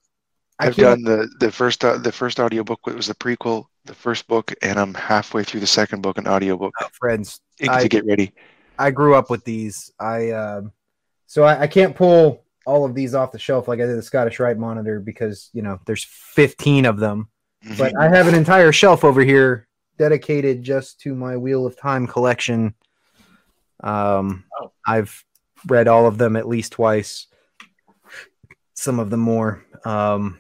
I 0.61 0.69
I've 0.69 0.77
done 0.77 1.03
the 1.03 1.29
the 1.41 1.51
first 1.51 1.85
uh, 1.85 1.99
the 1.99 2.13
first 2.13 2.39
audiobook 2.39 2.87
was 2.87 3.09
the 3.09 3.15
prequel, 3.15 3.67
the 3.91 3.95
first 3.97 4.29
book, 4.29 4.55
and 4.63 4.79
I'm 4.79 4.95
halfway 4.95 5.43
through 5.43 5.61
the 5.61 5.67
second 5.67 6.01
book, 6.01 6.17
an 6.17 6.29
audiobook. 6.29 6.73
friends. 6.93 7.41
to 7.59 7.69
I- 7.71 7.89
get 7.89 8.07
ready. 8.07 8.33
I 8.79 8.91
grew 8.93 9.15
up 9.17 9.29
with 9.29 9.45
these. 9.45 9.93
I 10.01 10.31
um, 10.31 10.73
so 11.27 11.43
I, 11.45 11.63
I 11.63 11.67
can't 11.67 11.95
pull 11.95 12.45
all 12.65 12.85
of 12.87 12.95
these 12.95 13.15
off 13.15 13.33
the 13.33 13.39
shelf 13.39 13.67
like 13.69 13.81
I 13.81 13.85
did 13.87 13.99
the 13.99 14.03
Scottish 14.03 14.39
Rite 14.41 14.57
monitor 14.59 15.01
because 15.01 15.51
you 15.53 15.61
know 15.63 15.79
there's 15.87 16.05
15 16.05 16.87
of 16.87 16.99
them. 16.99 17.29
Mhm. 17.65 17.77
But 17.79 17.99
I 17.99 18.09
have 18.09 18.27
an 18.29 18.35
entire 18.35 18.73
shelf 18.73 19.05
over 19.05 19.23
here 19.23 19.67
dedicated 19.99 20.63
just 20.63 21.01
to 21.01 21.15
my 21.15 21.37
Wheel 21.37 21.67
of 21.67 21.77
Time 21.77 22.07
collection. 22.07 22.75
Um, 23.83 24.45
Oh. 24.59 24.73
I've 24.87 25.25
read 25.67 25.89
all 25.89 26.07
of 26.07 26.17
them 26.17 26.37
at 26.37 26.49
least 26.49 26.73
twice. 26.73 27.27
Some 28.75 28.99
of 28.99 29.11
them 29.11 29.21
more. 29.21 29.63
Um, 29.85 30.39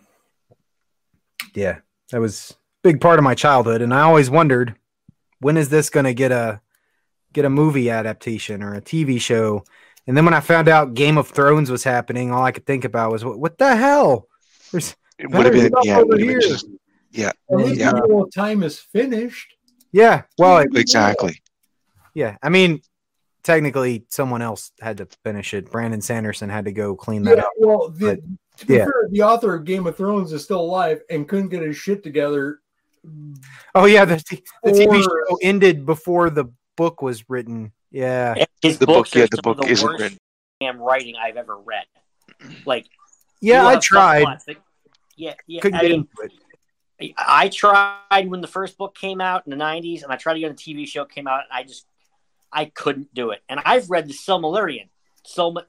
yeah, 1.54 1.80
that 2.10 2.20
was 2.20 2.52
a 2.52 2.54
big 2.82 3.00
part 3.00 3.18
of 3.18 3.24
my 3.24 3.34
childhood, 3.34 3.82
and 3.82 3.92
I 3.94 4.00
always 4.02 4.30
wondered 4.30 4.74
when 5.40 5.56
is 5.56 5.68
this 5.68 5.90
going 5.90 6.04
to 6.04 6.14
get 6.14 6.32
a 6.32 6.60
get 7.32 7.44
a 7.44 7.50
movie 7.50 7.90
adaptation 7.90 8.62
or 8.62 8.74
a 8.74 8.80
TV 8.82 9.20
show. 9.20 9.62
And 10.06 10.16
then 10.16 10.24
when 10.24 10.34
I 10.34 10.40
found 10.40 10.68
out 10.68 10.94
Game 10.94 11.16
of 11.16 11.28
Thrones 11.28 11.70
was 11.70 11.84
happening, 11.84 12.32
all 12.32 12.42
I 12.42 12.50
could 12.50 12.66
think 12.66 12.84
about 12.84 13.12
was 13.12 13.24
what, 13.24 13.38
what 13.38 13.58
the 13.58 13.76
hell? 13.76 14.26
There's, 14.72 14.96
it 15.18 15.30
would 15.30 15.44
have 15.46 15.54
been 15.54 15.72
yeah, 15.82 15.98
over 15.98 16.06
would 16.06 16.20
have 16.20 16.28
been 16.28 16.40
here. 16.40 16.40
just 16.40 16.66
At 17.16 17.36
least 17.50 17.78
Yeah. 17.80 17.92
the 17.92 18.06
Wheel 18.08 18.26
time 18.34 18.62
is 18.64 18.78
finished. 18.80 19.54
yeah, 19.92 20.22
well, 20.38 20.58
it- 20.58 20.68
exactly. 20.76 21.40
Yeah, 22.14 22.36
I 22.42 22.48
mean, 22.48 22.80
technically, 23.44 24.04
someone 24.08 24.42
else 24.42 24.72
had 24.80 24.96
to 24.96 25.06
finish 25.22 25.54
it. 25.54 25.70
Brandon 25.70 26.00
Sanderson 26.00 26.48
had 26.50 26.64
to 26.64 26.72
go 26.72 26.96
clean 26.96 27.22
that 27.24 27.36
Yeah, 27.36 27.42
up. 27.44 27.50
well, 27.58 27.88
the, 27.90 28.20
to 28.56 28.66
be 28.66 28.74
yeah. 28.74 28.84
fair, 28.84 29.08
the 29.10 29.22
author 29.22 29.54
of 29.54 29.64
Game 29.64 29.86
of 29.86 29.96
Thrones 29.96 30.32
is 30.32 30.42
still 30.42 30.60
alive 30.60 31.02
and 31.10 31.28
couldn't 31.28 31.50
get 31.50 31.62
his 31.62 31.76
shit 31.76 32.02
together. 32.02 32.59
Mm. 33.06 33.42
Oh 33.74 33.86
yeah, 33.86 34.04
the, 34.04 34.16
t- 34.18 34.42
the 34.62 34.72
TV 34.72 35.02
show 35.02 35.38
ended 35.42 35.86
before 35.86 36.30
the 36.30 36.46
book 36.76 37.02
was 37.02 37.28
written. 37.28 37.72
Yeah, 37.90 38.44
His 38.62 38.78
The 38.78 38.86
book, 38.86 39.12
yeah, 39.14 39.26
the 39.30 39.40
some 39.42 39.50
of 39.52 39.56
book 39.58 39.68
isn't 39.68 39.86
worst 39.86 40.02
written. 40.02 40.18
damn 40.60 40.78
writing 40.78 41.16
I've 41.20 41.36
ever 41.36 41.56
read. 41.56 41.86
Like, 42.64 42.86
yeah, 43.40 43.66
I 43.66 43.76
tried. 43.76 44.26
yeah, 45.16 45.34
yeah. 45.46 45.60
Couldn't 45.60 45.78
I 45.78 45.82
get 45.82 45.90
mean, 45.90 46.08
into 46.20 46.32
it. 47.02 47.14
I 47.16 47.48
tried 47.48 48.28
when 48.28 48.42
the 48.42 48.46
first 48.46 48.76
book 48.76 48.94
came 48.94 49.20
out 49.20 49.46
in 49.46 49.50
the 49.50 49.56
'90s, 49.62 50.02
and 50.02 50.12
I 50.12 50.16
tried 50.16 50.34
to 50.34 50.40
get 50.40 50.46
when 50.46 50.56
the 50.56 50.62
TV 50.62 50.86
show 50.86 51.04
came 51.06 51.26
out. 51.26 51.40
And 51.40 51.52
I 51.52 51.62
just, 51.64 51.86
I 52.52 52.66
couldn't 52.66 53.12
do 53.14 53.30
it. 53.30 53.40
And 53.48 53.60
I've 53.64 53.88
read 53.90 54.06
the 54.08 54.12
Silmarillion, 54.14 54.88
so 55.24 55.50
much. 55.50 55.64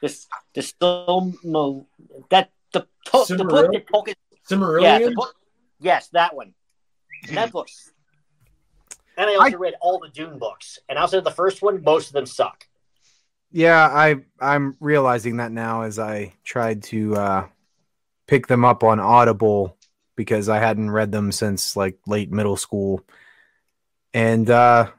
this, 0.00 0.26
the 0.54 0.60
Silmal 0.60 1.86
that 2.30 2.50
the 2.72 2.86
to, 3.26 3.36
the 3.36 3.44
book 3.44 3.72
that 3.72 3.86
Tolkien, 3.88 4.14
Cimmerillion? 4.48 5.00
yeah, 5.00 5.08
book, 5.14 5.34
yes, 5.80 6.08
that 6.08 6.34
one. 6.34 6.54
And 7.28 7.36
that 7.36 7.52
book's. 7.52 7.90
And 9.16 9.28
I 9.28 9.36
also 9.36 9.58
read 9.58 9.74
all 9.80 9.98
the 9.98 10.08
Dune 10.08 10.38
books, 10.38 10.78
and 10.88 10.98
outside 10.98 11.18
of 11.18 11.24
the 11.24 11.30
first 11.30 11.62
one, 11.62 11.82
most 11.82 12.08
of 12.08 12.12
them 12.14 12.26
suck. 12.26 12.66
Yeah, 13.50 13.86
I 13.86 14.16
I'm 14.40 14.74
realizing 14.80 15.36
that 15.36 15.52
now 15.52 15.82
as 15.82 15.98
I 15.98 16.32
tried 16.44 16.82
to 16.84 17.14
uh, 17.14 17.46
pick 18.26 18.46
them 18.46 18.64
up 18.64 18.82
on 18.82 18.98
Audible 18.98 19.76
because 20.16 20.48
I 20.48 20.58
hadn't 20.58 20.90
read 20.90 21.12
them 21.12 21.30
since 21.30 21.76
like 21.76 21.98
late 22.06 22.32
middle 22.32 22.56
school, 22.56 23.04
and 24.14 24.48
uh, 24.48 24.90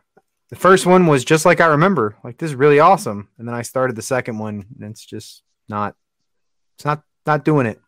the 0.49 0.55
first 0.55 0.85
one 0.85 1.07
was 1.07 1.25
just 1.25 1.45
like 1.45 1.59
I 1.59 1.67
remember, 1.67 2.15
like 2.23 2.37
this 2.37 2.51
is 2.51 2.55
really 2.55 2.79
awesome, 2.79 3.27
and 3.39 3.47
then 3.47 3.55
I 3.55 3.63
started 3.63 3.95
the 3.95 4.03
second 4.03 4.37
one, 4.37 4.65
and 4.79 4.91
it's 4.91 5.03
just 5.03 5.41
not, 5.67 5.95
it's 6.75 6.85
not 6.85 7.01
not 7.25 7.43
doing 7.43 7.65
it. 7.65 7.81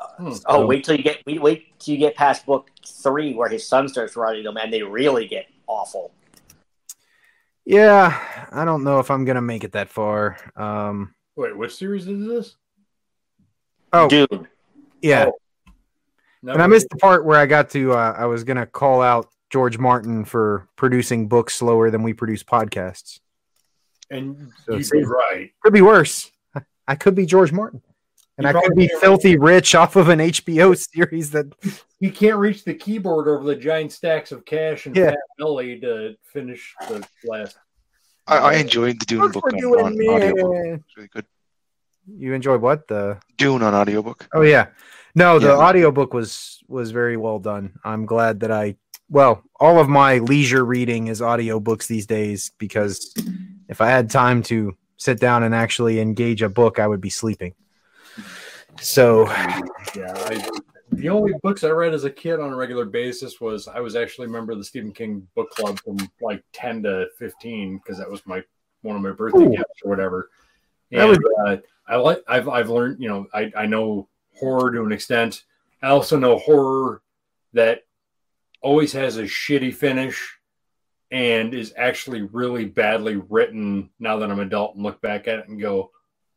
Hmm. 0.00 0.32
Oh, 0.46 0.66
wait 0.66 0.84
till 0.84 0.96
you 0.96 1.02
get 1.02 1.22
wait, 1.26 1.40
wait 1.40 1.78
till 1.78 1.94
you 1.94 1.98
get 1.98 2.14
past 2.14 2.46
book 2.46 2.70
three, 2.86 3.34
where 3.34 3.48
his 3.48 3.66
son 3.66 3.88
starts 3.88 4.16
writing 4.16 4.44
them, 4.44 4.56
and 4.56 4.72
they 4.72 4.82
really 4.82 5.26
get 5.26 5.46
awful. 5.66 6.12
Yeah, 7.64 8.46
I 8.52 8.64
don't 8.64 8.84
know 8.84 8.98
if 8.98 9.10
I'm 9.10 9.24
gonna 9.24 9.40
make 9.42 9.64
it 9.64 9.72
that 9.72 9.88
far. 9.88 10.36
Um, 10.56 11.14
Wait, 11.36 11.56
what 11.56 11.72
series 11.72 12.06
is 12.06 12.26
this? 12.26 12.56
oh 13.92 14.08
Dune. 14.08 14.48
yeah, 15.00 15.30
No, 16.42 16.52
and 16.52 16.62
I 16.62 16.66
missed 16.66 16.88
the 16.90 16.96
part 16.96 17.24
where 17.24 17.38
I 17.38 17.46
got 17.46 17.70
to. 17.70 17.92
Uh, 17.92 18.14
I 18.16 18.26
was 18.26 18.44
gonna 18.44 18.66
call 18.66 19.00
out 19.00 19.28
George 19.50 19.78
Martin 19.78 20.24
for 20.24 20.68
producing 20.76 21.28
books 21.28 21.54
slower 21.54 21.90
than 21.90 22.02
we 22.02 22.12
produce 22.12 22.42
podcasts. 22.42 23.20
And 24.10 24.52
So 24.66 24.76
you'd 24.76 24.90
be 24.90 25.04
right. 25.04 25.50
Could 25.62 25.72
be 25.72 25.80
worse. 25.80 26.30
I 26.88 26.94
could 26.96 27.14
be 27.14 27.24
George 27.24 27.52
Martin, 27.52 27.82
and 28.38 28.46
I 28.46 28.52
could 28.52 28.74
be 28.74 28.92
are. 28.92 28.98
filthy 29.00 29.36
rich 29.36 29.74
off 29.74 29.96
of 29.96 30.08
an 30.08 30.18
HBO 30.18 30.76
series 30.94 31.30
that. 31.30 31.46
He 32.00 32.10
can't 32.10 32.36
reach 32.36 32.64
the 32.64 32.74
keyboard 32.74 33.28
over 33.28 33.44
the 33.44 33.56
giant 33.56 33.92
stacks 33.92 34.32
of 34.32 34.44
cash 34.44 34.86
and 34.86 34.94
Yeah. 34.96 35.10
fat 35.10 35.18
belly 35.38 35.80
to 35.80 36.14
finish 36.24 36.74
the 36.88 37.06
last. 37.24 37.56
I, 38.26 38.38
I 38.38 38.54
enjoyed 38.54 38.98
the 39.00 39.06
Dune 39.06 39.30
book 39.30 39.44
on, 39.44 39.54
on 39.54 39.92
audiobook. 40.08 40.80
It's 40.86 40.96
really 40.96 41.08
good. 41.12 41.26
You 42.06 42.32
enjoyed 42.34 42.60
what 42.60 42.88
the? 42.88 43.18
Dune 43.38 43.62
on 43.62 43.74
audiobook. 43.74 44.28
Oh 44.34 44.42
yeah, 44.42 44.66
no, 45.14 45.38
the 45.38 45.48
Yeah. 45.48 45.58
audiobook 45.58 46.12
was 46.14 46.62
was 46.68 46.90
very 46.90 47.16
well 47.16 47.38
done. 47.38 47.72
I'm 47.84 48.06
glad 48.06 48.40
that 48.40 48.50
I. 48.50 48.76
Well, 49.10 49.42
all 49.60 49.78
of 49.78 49.88
my 49.88 50.18
leisure 50.18 50.64
reading 50.64 51.08
is 51.08 51.20
audiobooks 51.20 51.86
these 51.86 52.06
days 52.06 52.50
because 52.58 53.14
if 53.68 53.80
I 53.82 53.88
had 53.88 54.10
time 54.10 54.42
to 54.44 54.76
sit 54.96 55.20
down 55.20 55.42
and 55.42 55.54
actually 55.54 56.00
engage 56.00 56.40
a 56.42 56.48
book, 56.48 56.78
I 56.78 56.86
would 56.86 57.00
be 57.02 57.10
sleeping. 57.10 57.54
So 58.80 59.26
Yeah, 59.96 60.12
I, 60.16 60.48
the 60.92 61.08
only 61.08 61.32
books 61.42 61.64
I 61.64 61.70
read 61.70 61.94
as 61.94 62.04
a 62.04 62.10
kid 62.10 62.40
on 62.40 62.52
a 62.52 62.56
regular 62.56 62.84
basis 62.84 63.40
was 63.40 63.68
I 63.68 63.80
was 63.80 63.96
actually 63.96 64.26
a 64.26 64.30
member 64.30 64.52
of 64.52 64.58
the 64.58 64.64
Stephen 64.64 64.92
King 64.92 65.26
book 65.34 65.50
club 65.50 65.78
from 65.80 65.96
like 66.20 66.42
ten 66.52 66.82
to 66.84 67.06
fifteen 67.18 67.78
because 67.78 67.98
that 67.98 68.10
was 68.10 68.24
my 68.26 68.42
one 68.82 68.96
of 68.96 69.02
my 69.02 69.12
birthday 69.12 69.44
Ooh. 69.44 69.50
gifts 69.50 69.82
or 69.84 69.90
whatever. 69.90 70.30
And 70.92 71.08
was- 71.08 71.18
uh, 71.46 71.56
I 71.86 71.96
like 71.96 72.22
I've 72.28 72.48
I've 72.48 72.70
learned 72.70 73.00
you 73.00 73.08
know 73.08 73.26
I 73.32 73.52
I 73.56 73.66
know 73.66 74.08
horror 74.38 74.72
to 74.72 74.82
an 74.82 74.92
extent. 74.92 75.44
I 75.82 75.88
also 75.88 76.18
know 76.18 76.38
horror 76.38 77.02
that 77.52 77.82
always 78.60 78.92
has 78.92 79.18
a 79.18 79.24
shitty 79.24 79.74
finish 79.74 80.38
and 81.10 81.54
is 81.54 81.74
actually 81.76 82.22
really 82.22 82.64
badly 82.64 83.16
written 83.28 83.90
now 84.00 84.16
that 84.16 84.30
I'm 84.30 84.40
adult 84.40 84.74
and 84.74 84.82
look 84.82 85.00
back 85.02 85.28
at 85.28 85.40
it 85.40 85.48
and 85.48 85.60
go, 85.60 85.90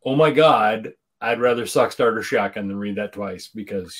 oh 0.06 0.16
my 0.16 0.30
god, 0.30 0.94
I'd 1.22 1.40
rather 1.40 1.66
suck 1.66 1.92
starter 1.92 2.22
shotgun 2.22 2.68
than 2.68 2.78
read 2.78 2.96
that 2.98 3.14
twice 3.14 3.48
because 3.48 3.98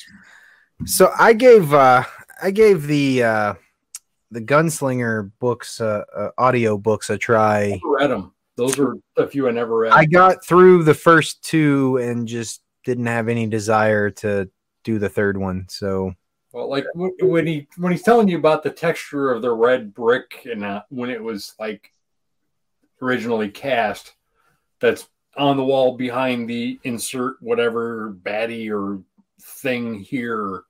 So 0.86 1.12
I 1.18 1.34
gave 1.34 1.74
uh 1.74 2.04
I 2.42 2.52
gave 2.52 2.88
the 2.88 3.24
uh 3.24 3.54
the 4.30 4.42
gunslinger 4.42 5.32
books 5.40 5.82
uh, 5.82 6.04
uh 6.16 6.30
audio 6.38 6.78
books 6.78 7.10
a 7.10 7.18
try. 7.18 7.74
I 7.74 7.80
read 7.84 8.12
them. 8.12 8.34
Those 8.56 8.78
were 8.78 8.96
a 9.16 9.28
few 9.28 9.48
I 9.48 9.52
never 9.52 9.78
read. 9.78 9.94
I 9.94 10.06
got 10.06 10.46
through 10.46 10.84
the 10.84 10.94
first 10.94 11.44
two 11.44 11.98
and 11.98 12.28
just 12.28 12.62
didn't 12.84 13.06
have 13.06 13.28
any 13.28 13.48
desire 13.48 14.10
to 14.10 14.50
do 14.84 15.00
the 15.00 15.10
third 15.10 15.38
one. 15.38 15.66
So 15.70 16.14
well, 16.54 16.70
like 16.70 16.86
when 16.96 17.46
he 17.46 17.68
when 17.78 17.92
he's 17.92 18.04
telling 18.04 18.28
you 18.28 18.38
about 18.38 18.64
the 18.64 18.70
texture 18.70 19.32
of 19.32 19.42
the 19.42 19.52
red 19.52 19.94
brick 19.94 20.48
and 20.50 20.64
uh, 20.64 20.82
when 20.90 21.10
it 21.10 21.22
was 21.22 21.54
like 21.60 21.92
originally 23.02 23.50
cast, 23.50 24.14
that's 24.80 25.08
on 25.38 25.58
the 25.58 25.64
wall 25.64 25.96
behind 25.98 26.50
the 26.50 26.80
insert 26.84 27.42
whatever 27.42 28.12
baddie 28.24 28.72
or 28.72 29.02
thing 29.42 29.96
here. 29.96 30.64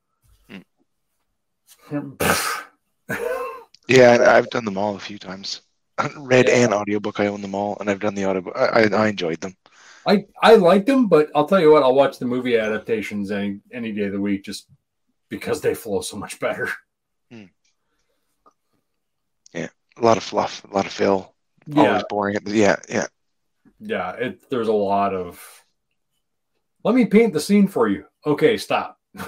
Hmm. 0.49 2.11
Yeah, 3.89 4.17
I've 4.35 4.49
done 4.49 4.65
them 4.65 4.77
all 4.77 4.97
a 4.97 4.99
few 4.99 5.17
times. 5.17 5.61
Read 6.17 6.49
Yeah. 6.49 6.55
and 6.65 6.73
audiobook, 6.73 7.21
I 7.21 7.27
own 7.27 7.41
them 7.41 7.55
all, 7.55 7.77
and 7.79 7.89
I've 7.89 8.01
done 8.01 8.15
the 8.15 8.25
audiobook. 8.25 8.53
I, 8.57 8.65
I, 8.83 9.03
I 9.05 9.07
enjoyed 9.07 9.39
them. 9.39 9.55
I 10.05 10.25
I 10.41 10.55
liked 10.55 10.87
them, 10.87 11.07
but 11.07 11.29
I'll 11.33 11.47
tell 11.47 11.61
you 11.61 11.71
what, 11.71 11.83
I'll 11.83 11.95
watch 11.95 12.19
the 12.19 12.25
movie 12.25 12.57
adaptations 12.57 13.31
any 13.31 13.61
any 13.71 13.93
day 13.93 14.03
of 14.03 14.11
the 14.11 14.19
week 14.19 14.43
just 14.43 14.67
because 15.29 15.61
they 15.61 15.73
flow 15.73 16.01
so 16.01 16.17
much 16.17 16.37
better. 16.41 16.69
Hmm. 17.31 17.45
Yeah. 19.53 19.69
A 19.97 20.01
lot 20.01 20.17
of 20.17 20.23
fluff, 20.23 20.65
a 20.69 20.73
lot 20.75 20.85
of 20.85 20.91
fill. 20.91 21.33
Yeah, 21.67 21.87
Always 21.87 22.03
boring. 22.09 22.37
Yeah, 22.45 22.75
yeah. 22.89 23.07
Yeah. 23.79 24.11
It 24.13 24.49
there's 24.49 24.67
a 24.67 24.73
lot 24.73 25.13
of 25.13 25.41
Let 26.83 26.95
me 26.95 27.05
paint 27.05 27.33
the 27.33 27.39
scene 27.39 27.67
for 27.67 27.87
you. 27.87 28.05
Okay, 28.25 28.57
stop. 28.57 28.99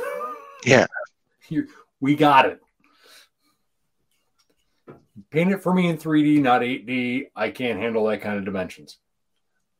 Yeah. 0.65 0.87
You- 1.47 1.67
we 2.01 2.15
got 2.15 2.45
it. 2.45 2.59
Paint 5.31 5.51
it 5.51 5.61
for 5.61 5.73
me 5.73 5.87
in 5.87 5.97
3D, 5.97 6.41
not 6.41 6.61
8D. 6.61 7.27
I 7.35 7.49
can't 7.49 7.79
handle 7.79 8.05
that 8.07 8.21
kind 8.21 8.37
of 8.37 8.45
dimensions. 8.45 8.97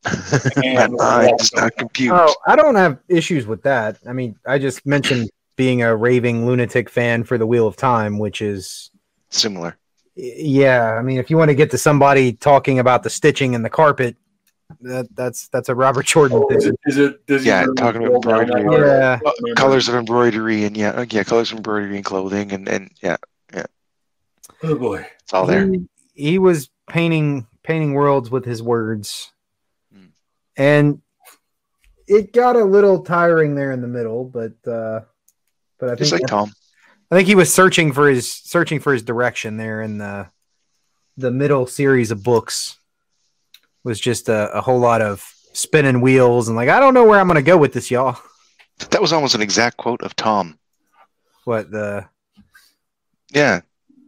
And- 0.64 0.92
mind 0.94 1.36
does 1.38 1.52
not 1.54 1.76
compute. 1.76 2.12
Oh, 2.14 2.34
I 2.46 2.56
don't 2.56 2.74
have 2.76 2.98
issues 3.08 3.46
with 3.46 3.62
that. 3.64 3.98
I 4.08 4.12
mean, 4.12 4.36
I 4.46 4.58
just 4.58 4.86
mentioned 4.86 5.28
being 5.56 5.82
a 5.82 5.94
raving 5.94 6.46
lunatic 6.46 6.88
fan 6.88 7.24
for 7.24 7.36
the 7.36 7.46
Wheel 7.46 7.66
of 7.66 7.76
Time, 7.76 8.18
which 8.18 8.40
is 8.40 8.90
Similar. 9.28 9.76
yeah. 10.14 10.94
I 10.94 11.02
mean, 11.02 11.18
if 11.18 11.28
you 11.30 11.36
want 11.36 11.50
to 11.50 11.54
get 11.54 11.70
to 11.72 11.78
somebody 11.78 12.32
talking 12.32 12.78
about 12.78 13.02
the 13.02 13.10
stitching 13.10 13.54
and 13.54 13.62
the 13.64 13.70
carpet, 13.70 14.16
that 14.82 15.08
that's 15.14 15.48
that's 15.48 15.68
a 15.68 15.74
Robert 15.74 16.06
Jordan 16.06 16.42
Is 16.50 16.64
thing. 16.64 16.72
it? 16.72 16.90
Is 16.90 16.98
it? 16.98 17.26
Does 17.26 17.44
Yeah, 17.44 17.66
talking 17.76 18.02
about 18.02 18.12
roll 18.12 18.20
down 18.20 18.46
that 18.48 18.58
embroidery. 18.58 18.88
hard? 18.88 19.00
Yeah. 19.00 19.18
I 19.24 19.32
remember. 19.40 19.54
Colors 19.60 19.88
of 19.88 19.94
embroidery 19.94 20.64
and 20.64 20.76
yeah, 20.76 20.90
uh, 20.90 21.06
yeah, 21.10 21.22
colors 21.24 21.50
of 21.52 21.58
embroidery 21.58 21.96
and 21.96 22.04
clothing 22.04 22.52
and 22.52 22.68
and 22.68 22.90
yeah, 23.02 23.16
Oh 24.62 24.74
boy. 24.74 25.06
it's 25.22 25.32
all 25.32 25.46
there. 25.46 25.66
He, 25.70 25.86
he 26.14 26.38
was 26.38 26.68
painting 26.88 27.46
painting 27.62 27.94
worlds 27.94 28.30
with 28.30 28.44
his 28.44 28.62
words, 28.62 29.32
Hmm. 29.92 30.06
and 30.56 31.00
it 32.06 32.32
got 32.32 32.56
a 32.56 32.64
little 32.64 33.02
tiring 33.02 33.54
there 33.54 33.72
in 33.72 33.80
the 33.80 33.88
middle. 33.88 34.24
But 34.24 34.52
uh, 34.70 35.00
but 35.78 35.90
I 35.90 35.94
Just 35.94 36.10
think 36.10 36.22
like 36.22 36.28
Tom. 36.30 36.52
I 37.10 37.16
think 37.16 37.26
he 37.28 37.34
was 37.34 37.52
searching 37.52 37.92
for 37.92 38.08
his 38.08 38.30
searching 38.30 38.80
for 38.80 38.92
his 38.92 39.02
direction 39.02 39.56
there 39.56 39.80
in 39.82 39.98
the 39.98 40.28
the 41.16 41.30
middle 41.30 41.66
series 41.66 42.10
of 42.10 42.22
books 42.22 42.76
was 43.84 44.00
just 44.00 44.28
a, 44.28 44.50
a 44.52 44.60
whole 44.60 44.78
lot 44.78 45.02
of 45.02 45.26
spinning 45.52 46.00
wheels 46.00 46.48
and 46.48 46.56
like 46.56 46.68
I 46.68 46.80
don't 46.80 46.94
know 46.94 47.04
where 47.04 47.18
I'm 47.18 47.26
gonna 47.26 47.42
go 47.42 47.56
with 47.56 47.72
this, 47.72 47.90
y'all. 47.90 48.18
That 48.90 49.02
was 49.02 49.12
almost 49.12 49.34
an 49.34 49.42
exact 49.42 49.76
quote 49.76 50.00
of 50.02 50.16
Tom. 50.16 50.58
What 51.44 51.70
the 51.70 52.06
Yeah, 53.32 53.60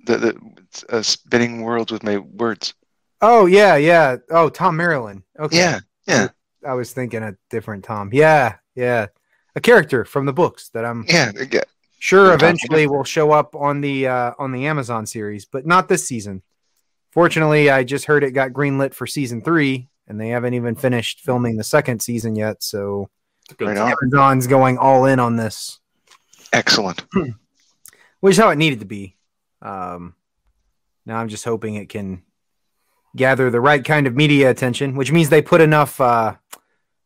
the 0.06 0.16
the 0.16 0.40
uh, 0.88 1.02
spinning 1.02 1.62
worlds 1.62 1.92
with 1.92 2.02
my 2.02 2.18
words. 2.18 2.74
oh 3.20 3.46
yeah 3.46 3.76
yeah 3.76 4.16
oh 4.30 4.48
Tom 4.48 4.76
Merrilin 4.78 5.22
okay 5.38 5.58
Yeah, 5.58 5.80
yeah, 6.06 6.28
I 6.66 6.74
was 6.74 6.92
thinking 6.92 7.22
a 7.22 7.36
different 7.50 7.84
Tom 7.84 8.10
yeah 8.12 8.56
yeah 8.74 9.08
a 9.54 9.60
character 9.60 10.04
from 10.04 10.26
the 10.26 10.32
books 10.32 10.70
that 10.70 10.84
I'm 10.84 11.04
yeah. 11.08 11.30
yeah. 11.50 11.62
sure 11.98 12.32
eventually 12.34 12.86
will 12.86 13.04
show 13.04 13.32
up 13.32 13.54
on 13.54 13.80
the 13.80 14.06
uh, 14.06 14.32
on 14.38 14.52
the 14.52 14.66
Amazon 14.66 15.06
series, 15.06 15.44
but 15.44 15.66
not 15.66 15.88
this 15.88 16.06
season. 16.06 16.42
Fortunately, 17.12 17.70
I 17.70 17.84
just 17.84 18.06
heard 18.06 18.24
it 18.24 18.32
got 18.32 18.52
greenlit 18.52 18.94
for 18.94 19.06
season 19.06 19.42
three, 19.42 19.88
and 20.08 20.20
they 20.20 20.28
haven't 20.28 20.54
even 20.54 20.74
finished 20.74 21.20
filming 21.20 21.56
the 21.56 21.64
second 21.64 22.00
season 22.00 22.34
yet. 22.34 22.62
So 22.62 23.10
Good 23.58 23.68
Right 23.68 23.94
Amazon's 24.02 24.46
going 24.46 24.78
all 24.78 25.04
in 25.04 25.20
on 25.20 25.36
this, 25.36 25.78
Excellent. 26.52 27.04
which 28.20 28.32
is 28.32 28.38
how 28.38 28.50
it 28.50 28.56
needed 28.56 28.80
to 28.80 28.86
be. 28.86 29.16
Um, 29.60 30.14
now 31.04 31.18
I'm 31.18 31.28
just 31.28 31.44
hoping 31.44 31.74
it 31.74 31.88
can 31.88 32.22
gather 33.14 33.50
the 33.50 33.60
right 33.60 33.84
kind 33.84 34.06
of 34.06 34.16
media 34.16 34.50
attention, 34.50 34.96
which 34.96 35.12
means 35.12 35.28
they 35.28 35.42
put 35.42 35.60
enough 35.60 36.00
uh, 36.00 36.36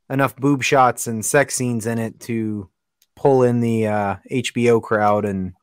enough 0.09 0.36
boob 0.36 0.62
shots 0.62 1.07
and 1.07 1.24
sex 1.24 1.57
scenes 1.57 1.86
in 1.86 1.98
it 1.98 2.20
to 2.20 2.70
pull 3.16 3.42
in 3.42 3.61
the 3.61 3.86
uh, 3.88 4.16
HBO 4.30 4.80
crowd 4.80 5.24
and 5.24 5.54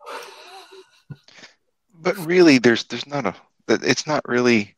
But 1.94 2.18
really, 2.18 2.58
there's 2.58 2.84
there's 2.86 3.08
not 3.08 3.26
a. 3.26 3.36
that- 3.68 3.84
It's 3.84 4.06
not 4.08 4.28
really 4.28 4.76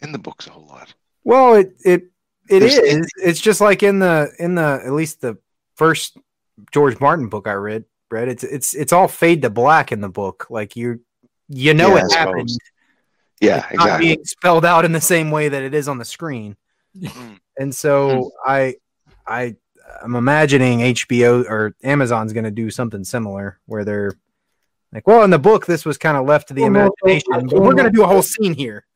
in 0.00 0.12
the 0.12 0.18
books 0.18 0.46
a 0.46 0.50
whole 0.50 0.66
lot. 0.66 0.92
Well, 1.24 1.54
it 1.54 1.74
it 1.84 2.10
it 2.48 2.60
There's- 2.60 2.74
is. 2.78 3.06
It's 3.16 3.40
just 3.40 3.60
like 3.60 3.82
in 3.82 3.98
the 3.98 4.30
in 4.38 4.54
the 4.54 4.80
at 4.84 4.92
least 4.92 5.20
the 5.20 5.38
first 5.76 6.18
George 6.72 7.00
Martin 7.00 7.28
book 7.28 7.46
I 7.48 7.52
read. 7.54 7.84
Read 8.10 8.28
it's 8.28 8.44
it's 8.44 8.74
it's 8.74 8.92
all 8.92 9.08
fade 9.08 9.42
to 9.42 9.50
black 9.50 9.90
in 9.92 10.00
the 10.00 10.08
book. 10.08 10.46
Like 10.50 10.76
you 10.76 11.00
you 11.48 11.74
know 11.74 11.96
Yeah, 11.96 12.04
it 12.04 12.12
happened. 12.12 12.48
Yeah, 13.40 13.56
It's 13.56 13.64
not 13.74 13.84
exactly. 13.84 14.06
being 14.06 14.24
spelled 14.24 14.64
out 14.64 14.84
in 14.84 14.92
the 14.92 15.00
same 15.00 15.30
way 15.30 15.48
that 15.48 15.62
it 15.62 15.74
is 15.74 15.88
on 15.88 15.98
the 15.98 16.04
screen. 16.04 16.56
Mm. 16.96 17.38
And 17.58 17.74
so 17.74 18.30
I 18.46 18.76
I 19.26 19.56
I'm 20.02 20.14
imagining 20.16 20.80
HBO 20.80 21.44
or 21.48 21.74
Amazon's 21.82 22.32
going 22.32 22.44
to 22.44 22.50
do 22.50 22.70
something 22.70 23.04
similar 23.04 23.58
where 23.66 23.84
they're 23.84 24.12
like, 24.94 25.06
well, 25.06 25.24
in 25.24 25.30
the 25.30 25.38
book 25.38 25.66
this 25.66 25.84
was 25.84 25.98
kind 25.98 26.16
of 26.16 26.24
left 26.24 26.48
to 26.48 26.54
the 26.54 26.64
imagination, 26.64 27.48
but 27.48 27.60
we're 27.60 27.74
going 27.74 27.84
to 27.84 27.90
do 27.90 28.04
a 28.04 28.06
whole 28.06 28.22
scene 28.22 28.54
here. 28.54 28.86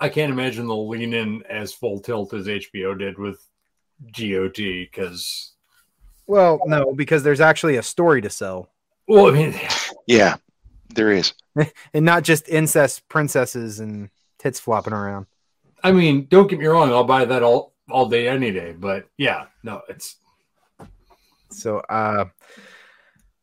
I 0.00 0.08
can't 0.08 0.32
imagine 0.32 0.66
they'll 0.66 0.88
lean 0.88 1.14
in 1.14 1.42
as 1.48 1.72
full 1.72 2.00
tilt 2.00 2.32
as 2.34 2.46
HBO 2.46 2.98
did 2.98 3.18
with 3.18 3.40
GOT 4.12 4.56
because, 4.56 5.52
Well, 6.26 6.60
no, 6.66 6.92
because 6.92 7.22
there's 7.22 7.40
actually 7.40 7.76
a 7.76 7.82
story 7.82 8.20
to 8.22 8.30
sell. 8.30 8.70
well, 9.06 9.28
I 9.28 9.30
mean, 9.30 9.54
Yeah, 10.06 10.36
there 10.94 11.12
is. 11.12 11.32
and 11.94 12.04
not 12.04 12.22
just 12.24 12.48
incest 12.48 13.08
princesses 13.08 13.80
and 13.80 14.10
tits 14.38 14.60
flopping 14.60 14.92
around. 14.92 15.26
I 15.82 15.92
mean, 15.92 16.26
don't 16.28 16.48
get 16.48 16.58
me 16.58 16.66
wrong, 16.66 16.90
I'll 16.90 17.04
buy 17.04 17.24
that 17.24 17.42
all 17.42 17.72
all 17.90 18.08
day, 18.08 18.28
any 18.28 18.50
day. 18.52 18.72
But 18.78 19.08
yeah, 19.16 19.46
no, 19.62 19.82
it's 19.88 20.16
So 21.50 21.78
uh 21.78 22.26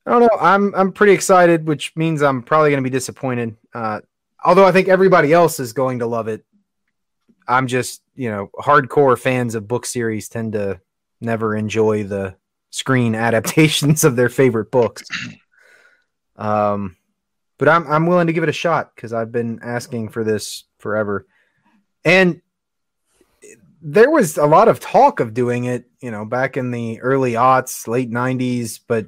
I 0.06 0.12
don't 0.12 0.22
know. 0.22 0.38
I'm 0.40 0.76
I'm 0.76 0.92
pretty 0.92 1.14
excited, 1.14 1.68
which 1.68 1.96
means 1.96 2.22
I'm 2.22 2.44
probably 2.44 2.70
going 2.70 2.84
to 2.84 2.90
be 2.90 2.94
disappointed. 2.94 3.58
Uh 3.74 4.02
although 4.44 4.66
I 4.66 4.72
think 4.72 4.88
everybody 4.88 5.34
else 5.34 5.60
is 5.60 5.74
going 5.74 6.00
to 6.00 6.06
love 6.06 6.28
it. 6.28 6.46
I'm 7.48 7.68
just, 7.68 8.02
you 8.16 8.30
know, 8.30 8.50
hardcore 8.56 9.18
fans 9.18 9.56
of 9.56 9.68
book 9.68 9.86
series 9.86 10.30
tend 10.30 10.54
to 10.54 10.80
never 11.22 11.56
enjoy 11.56 12.04
the 12.04 12.36
screen 12.70 13.16
adaptations 13.28 14.04
of 14.04 14.16
their 14.16 14.30
favorite 14.30 14.72
books. 14.72 15.04
Um 16.36 16.98
but 17.58 17.68
I'm 17.70 17.88
I'm 17.88 18.06
willing 18.06 18.28
to 18.28 18.34
give 18.34 18.44
it 18.44 18.50
a 18.50 18.54
shot 18.54 18.96
cuz 18.96 19.12
I've 19.14 19.32
been 19.32 19.60
asking 19.64 20.10
for 20.10 20.24
this 20.24 20.66
forever. 20.78 21.26
And 22.04 22.42
there 23.82 24.10
was 24.10 24.38
a 24.38 24.46
lot 24.46 24.68
of 24.68 24.80
talk 24.80 25.20
of 25.20 25.34
doing 25.34 25.66
it, 25.66 25.86
you 26.02 26.12
know, 26.12 26.26
back 26.26 26.58
in 26.58 26.72
the 26.72 27.00
early 27.02 27.34
aughts, 27.34 27.88
late 27.88 28.12
90s, 28.12 28.80
but 28.88 29.08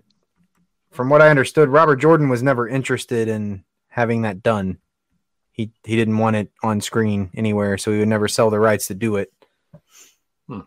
from 0.97 1.09
what 1.09 1.21
I 1.21 1.29
understood, 1.29 1.69
Robert 1.69 1.97
Jordan 1.97 2.27
was 2.27 2.41
never 2.41 2.67
interested 2.67 3.27
in 3.27 3.63
having 3.87 4.23
that 4.23 4.41
done. 4.41 4.79
He 5.51 5.71
he 5.83 5.95
didn't 5.95 6.17
want 6.17 6.35
it 6.35 6.51
on 6.63 6.81
screen 6.81 7.29
anywhere, 7.35 7.77
so 7.77 7.91
he 7.91 7.99
would 7.99 8.07
never 8.07 8.27
sell 8.27 8.49
the 8.49 8.59
rights 8.59 8.87
to 8.87 8.95
do 8.95 9.17
it. 9.17 9.31
Hmm. 10.47 10.61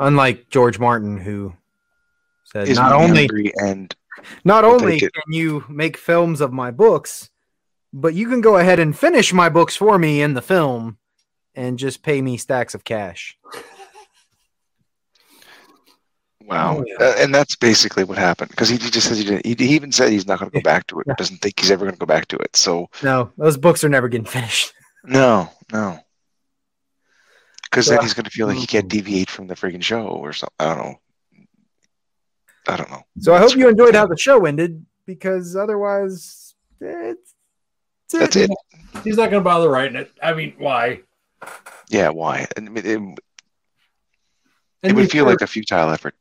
Unlike 0.00 0.50
George 0.50 0.80
Martin 0.80 1.16
who 1.16 1.54
said 2.42 2.66
Is 2.66 2.76
not 2.76 2.90
money 2.90 3.28
only 3.28 3.52
and 3.62 3.94
not 4.42 4.64
only 4.64 4.98
can 4.98 5.10
you 5.28 5.64
make 5.68 5.96
films 5.96 6.40
of 6.40 6.52
my 6.52 6.72
books, 6.72 7.30
but 7.92 8.14
you 8.14 8.28
can 8.28 8.40
go 8.40 8.56
ahead 8.56 8.80
and 8.80 8.98
finish 8.98 9.32
my 9.32 9.48
books 9.48 9.76
for 9.76 9.96
me 9.96 10.22
in 10.22 10.34
the 10.34 10.42
film 10.42 10.98
and 11.54 11.78
just 11.78 12.02
pay 12.02 12.20
me 12.20 12.36
stacks 12.36 12.74
of 12.74 12.82
cash. 12.82 13.38
Wow, 16.50 16.76
Oh, 16.78 16.84
yeah. 16.86 16.96
Uh, 17.06 17.14
and 17.18 17.34
that's 17.34 17.56
basically 17.56 18.04
what 18.04 18.18
happened 18.18 18.50
because 18.50 18.68
he, 18.68 18.76
he 18.76 18.90
just 18.90 19.06
says 19.08 19.16
he 19.18 19.24
didn't. 19.24 19.46
He, 19.46 19.54
he 19.54 19.74
even 19.74 19.92
said 19.92 20.10
he's 20.10 20.26
not 20.26 20.38
going 20.38 20.50
to 20.50 20.58
go 20.58 20.62
back 20.62 20.86
to 20.88 21.00
it. 21.00 21.06
Yeah. 21.06 21.14
Doesn't 21.16 21.38
think 21.38 21.58
he's 21.58 21.70
ever 21.70 21.84
going 21.84 21.94
to 21.94 21.98
go 21.98 22.06
back 22.06 22.26
to 22.28 22.36
it. 22.36 22.54
So 22.56 22.88
No, 23.02 23.30
those 23.38 23.56
books 23.56 23.82
are 23.84 23.88
never 23.88 24.08
getting 24.08 24.26
finished. 24.26 24.72
no, 25.04 25.48
no, 25.72 25.98
because 27.64 27.86
then 27.86 28.00
he's 28.02 28.12
going 28.14 28.24
to 28.24 28.30
feel 28.30 28.46
like 28.48 28.58
he 28.58 28.66
can't 28.66 28.88
deviate 28.88 29.30
from 29.30 29.46
the 29.46 29.54
friggin' 29.54 29.82
show 29.82 30.02
or 30.08 30.32
something. 30.32 30.54
I 30.58 30.74
don't 30.74 30.78
know. 30.84 30.94
I 32.68 32.76
don't 32.76 32.90
know. 32.90 33.02
So 33.20 33.32
I 33.34 33.38
hope 33.38 33.56
you 33.56 33.68
enjoyed 33.68 33.94
how 33.94 34.06
the 34.06 34.18
show 34.18 34.44
ended 34.44 34.84
because 35.06 35.56
otherwise, 35.56 36.54
it's, 36.80 37.34
That's 38.12 38.36
it. 38.36 38.50
he's 39.02 39.16
not 39.16 39.30
going 39.30 39.40
to 39.40 39.44
bother 39.44 39.68
writing 39.70 39.96
it. 39.96 40.10
I 40.22 40.34
mean, 40.34 40.54
why? 40.58 41.00
Yeah, 41.88 42.10
why? 42.10 42.46
I 42.56 42.60
mean, 42.60 42.76
it, 42.76 43.18
it 44.82 44.94
would 44.94 45.10
feel 45.10 45.24
fair, 45.24 45.32
like 45.32 45.40
a 45.40 45.46
futile 45.46 45.90
effort. 45.90 46.14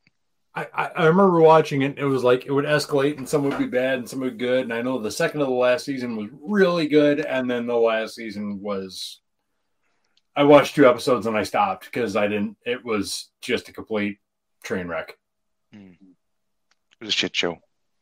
I, 0.60 0.68
I, 0.74 0.88
I 0.96 1.06
remember 1.06 1.40
watching 1.40 1.82
it. 1.84 1.98
It 1.98 2.06
was 2.06 2.24
like 2.24 2.46
it 2.46 2.52
would 2.52 2.66
escalate, 2.66 3.18
and 3.18 3.28
some 3.28 3.44
would 3.44 3.58
be 3.58 3.68
bad, 3.68 4.00
and 4.00 4.10
some 4.10 4.20
would 4.20 4.38
be 4.38 4.46
good. 4.46 4.64
And 4.64 4.74
I 4.74 4.82
know 4.82 5.00
the 5.00 5.12
second 5.12 5.42
of 5.42 5.48
the 5.48 5.54
last 5.54 5.86
season 5.86 6.16
was 6.16 6.30
really 6.42 6.88
good, 6.88 7.20
and 7.22 7.50
then 7.50 7.66
the 7.68 7.78
last 7.78 8.16
season 8.16 8.62
was. 8.62 9.22
I 10.36 10.44
watched 10.44 10.76
two 10.76 10.88
episodes 10.88 11.26
and 11.26 11.36
I 11.36 11.44
stopped 11.44 11.86
because 11.86 12.16
I 12.16 12.28
didn't. 12.28 12.56
It 12.66 12.86
was 12.86 13.30
just 13.42 13.68
a 13.68 13.74
complete 13.74 14.20
train 14.64 14.88
wreck. 14.88 15.18
Mm. 15.76 15.98
It 16.00 17.00
was 17.02 17.10
a 17.10 17.12
shit 17.12 17.36
show. 17.36 17.58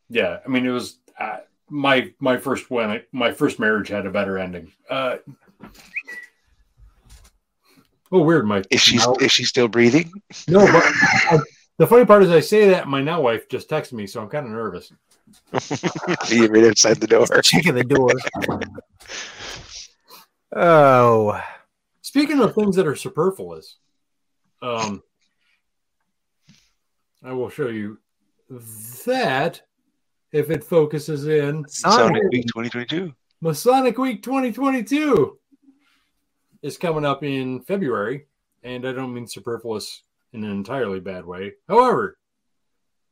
Yeah, 0.09 0.39
I 0.45 0.47
mean, 0.47 0.65
it 0.65 0.69
was 0.71 0.99
uh, 1.19 1.37
my 1.69 2.13
my 2.19 2.37
first 2.37 2.69
one. 2.69 3.01
My 3.11 3.31
first 3.31 3.59
marriage 3.59 3.87
had 3.87 4.05
a 4.05 4.11
better 4.11 4.37
ending. 4.37 4.71
Uh, 4.89 5.17
oh, 8.11 8.21
weird. 8.21 8.45
Mike. 8.45 8.67
Is 8.69 8.81
she 8.81 8.97
now- 8.97 9.15
is 9.15 9.31
she 9.31 9.43
still 9.43 9.67
breathing? 9.67 10.11
no, 10.47 10.65
but 10.65 10.83
uh, 11.31 11.39
the 11.78 11.88
funny 11.88 12.05
part 12.05 12.23
is 12.23 12.30
I 12.30 12.39
say 12.39 12.69
that 12.69 12.88
my 12.88 13.01
now 13.01 13.21
wife 13.21 13.47
just 13.49 13.69
texted 13.69 13.93
me, 13.93 14.07
so 14.07 14.21
I'm 14.21 14.30
kind 14.30 14.45
of 14.45 14.51
nervous. 14.51 14.91
You're 16.30 16.49
right 16.49 16.65
outside 16.65 16.97
the 16.97 17.07
door. 17.07 17.25
checking 17.41 17.75
the 17.75 17.84
door. 17.84 18.11
oh, 20.55 21.41
Speaking 22.01 22.39
of 22.39 22.55
things 22.55 22.75
that 22.78 22.88
are 22.88 22.95
superfluous, 22.95 23.78
Um, 24.61 25.03
I 27.23 27.34
will 27.34 27.49
show 27.49 27.67
you 27.67 27.99
that 29.05 29.61
if 30.32 30.49
it 30.49 30.63
focuses 30.63 31.28
in 31.28 31.67
Sonic 31.67 32.23
Week 32.32 32.45
2022. 32.47 33.13
Masonic 33.41 33.97
Week 33.97 34.23
2022 34.23 35.38
is 36.63 36.78
coming 36.78 37.05
up 37.05 37.23
in 37.23 37.61
February, 37.61 38.28
and 38.63 38.88
I 38.88 38.93
don't 38.93 39.13
mean 39.13 39.28
superfluous 39.28 40.03
in 40.34 40.43
an 40.43 40.51
entirely 40.51 40.99
bad 40.99 41.25
way. 41.25 41.53
However, 41.67 42.17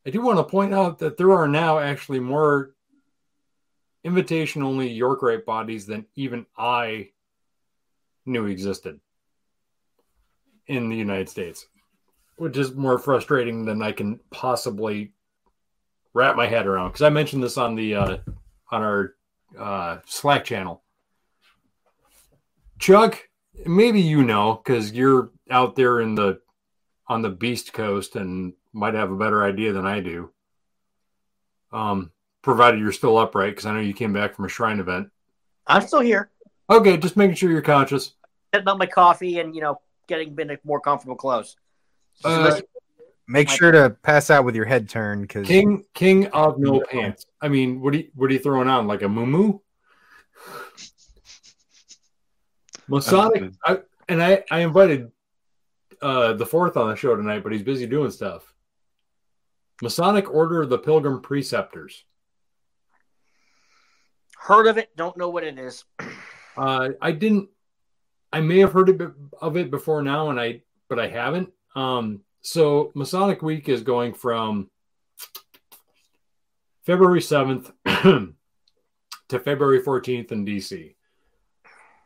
I 0.05 0.11
do 0.11 0.21
want 0.21 0.37
to 0.37 0.43
point 0.43 0.73
out 0.73 0.99
that 0.99 1.17
there 1.17 1.31
are 1.31 1.47
now 1.47 1.79
actually 1.79 2.19
more 2.19 2.75
invitation 4.03 4.61
only 4.61 4.91
York 4.91 5.21
Rite 5.23 5.45
bodies 5.45 5.87
than 5.87 6.05
even 6.15 6.45
I 6.55 7.09
knew 8.25 8.45
existed 8.45 8.99
in 10.67 10.89
the 10.89 10.95
United 10.95 11.29
States, 11.29 11.67
which 12.37 12.57
is 12.57 12.73
more 12.73 12.99
frustrating 12.99 13.65
than 13.65 13.81
I 13.81 13.91
can 13.91 14.19
possibly 14.31 15.13
wrap 16.13 16.35
my 16.35 16.47
head 16.47 16.67
around. 16.67 16.89
Because 16.89 17.01
I 17.01 17.09
mentioned 17.09 17.43
this 17.43 17.57
on 17.57 17.75
the 17.75 17.95
uh, 17.95 18.17
on 18.71 18.83
our 18.83 19.15
uh, 19.57 19.97
Slack 20.05 20.45
channel. 20.45 20.83
Chuck, 22.77 23.27
maybe 23.65 24.01
you 24.01 24.23
know 24.23 24.61
because 24.63 24.91
you're 24.91 25.31
out 25.49 25.75
there 25.75 26.01
in 26.01 26.13
the 26.13 26.39
on 27.07 27.21
the 27.21 27.29
Beast 27.29 27.73
Coast 27.73 28.15
and 28.15 28.53
might 28.73 28.93
have 28.93 29.11
a 29.11 29.15
better 29.15 29.43
idea 29.43 29.73
than 29.73 29.85
I 29.85 29.99
do. 29.99 30.31
Um, 31.71 32.11
provided 32.41 32.79
you're 32.79 32.91
still 32.91 33.17
upright, 33.17 33.51
because 33.51 33.65
I 33.65 33.73
know 33.73 33.79
you 33.79 33.93
came 33.93 34.13
back 34.13 34.35
from 34.35 34.45
a 34.45 34.49
shrine 34.49 34.79
event. 34.79 35.09
I'm 35.67 35.81
still 35.81 36.01
here, 36.01 36.29
Okay, 36.69 36.97
just 36.97 37.17
making 37.17 37.35
sure 37.35 37.49
you're 37.51 37.61
conscious. 37.61 38.13
setting 38.53 38.67
up 38.67 38.77
my 38.77 38.85
coffee 38.85 39.39
and 39.39 39.53
you 39.55 39.61
know 39.61 39.79
getting 40.07 40.37
in 40.39 40.57
more 40.63 40.79
comfortable 40.79 41.15
clothes. 41.15 41.55
Uh, 42.23 42.59
Make 43.27 43.49
sure 43.49 43.71
to 43.71 43.89
pass 44.03 44.29
out 44.29 44.45
with 44.45 44.55
your 44.55 44.65
head 44.65 44.87
turned 44.87 45.23
because 45.23 45.47
King 45.47 45.83
King 45.95 46.27
of 46.27 46.59
no 46.59 46.81
pants. 46.91 47.25
I 47.41 47.47
mean, 47.47 47.81
what 47.81 47.95
are 47.95 47.97
you 47.97 48.09
what 48.13 48.29
are 48.29 48.33
you 48.33 48.39
throwing 48.39 48.67
on? 48.67 48.85
Like 48.85 49.01
a 49.01 49.09
moo 49.09 49.59
Masonic 52.87 53.51
I, 53.65 53.79
and 54.07 54.21
I, 54.21 54.43
I 54.51 54.59
invited 54.59 55.11
uh 56.01 56.33
the 56.33 56.45
fourth 56.45 56.77
on 56.77 56.89
the 56.89 56.95
show 56.95 57.15
tonight, 57.15 57.43
but 57.43 57.51
he's 57.51 57.63
busy 57.63 57.85
doing 57.85 58.11
stuff. 58.11 58.53
Masonic 59.81 60.33
Order 60.33 60.61
of 60.61 60.69
the 60.69 60.77
Pilgrim 60.77 61.21
Preceptors. 61.21 62.05
Heard 64.37 64.67
of 64.67 64.77
it? 64.77 64.95
Don't 64.95 65.17
know 65.17 65.29
what 65.29 65.43
it 65.43 65.57
is. 65.57 65.83
Uh, 66.57 66.91
I 67.01 67.11
didn't. 67.11 67.49
I 68.31 68.39
may 68.39 68.59
have 68.59 68.71
heard 68.71 68.87
of 68.87 69.01
it, 69.01 69.11
of 69.41 69.57
it 69.57 69.69
before 69.69 70.01
now, 70.01 70.29
and 70.29 70.39
I 70.39 70.61
but 70.87 70.99
I 70.99 71.09
haven't. 71.09 71.51
Um, 71.75 72.21
so 72.43 72.93
Masonic 72.95 73.41
Week 73.41 73.67
is 73.67 73.81
going 73.81 74.13
from 74.13 74.69
February 76.85 77.21
seventh 77.21 77.73
to 77.85 78.33
February 79.29 79.81
fourteenth 79.81 80.31
in 80.31 80.45
DC, 80.45 80.95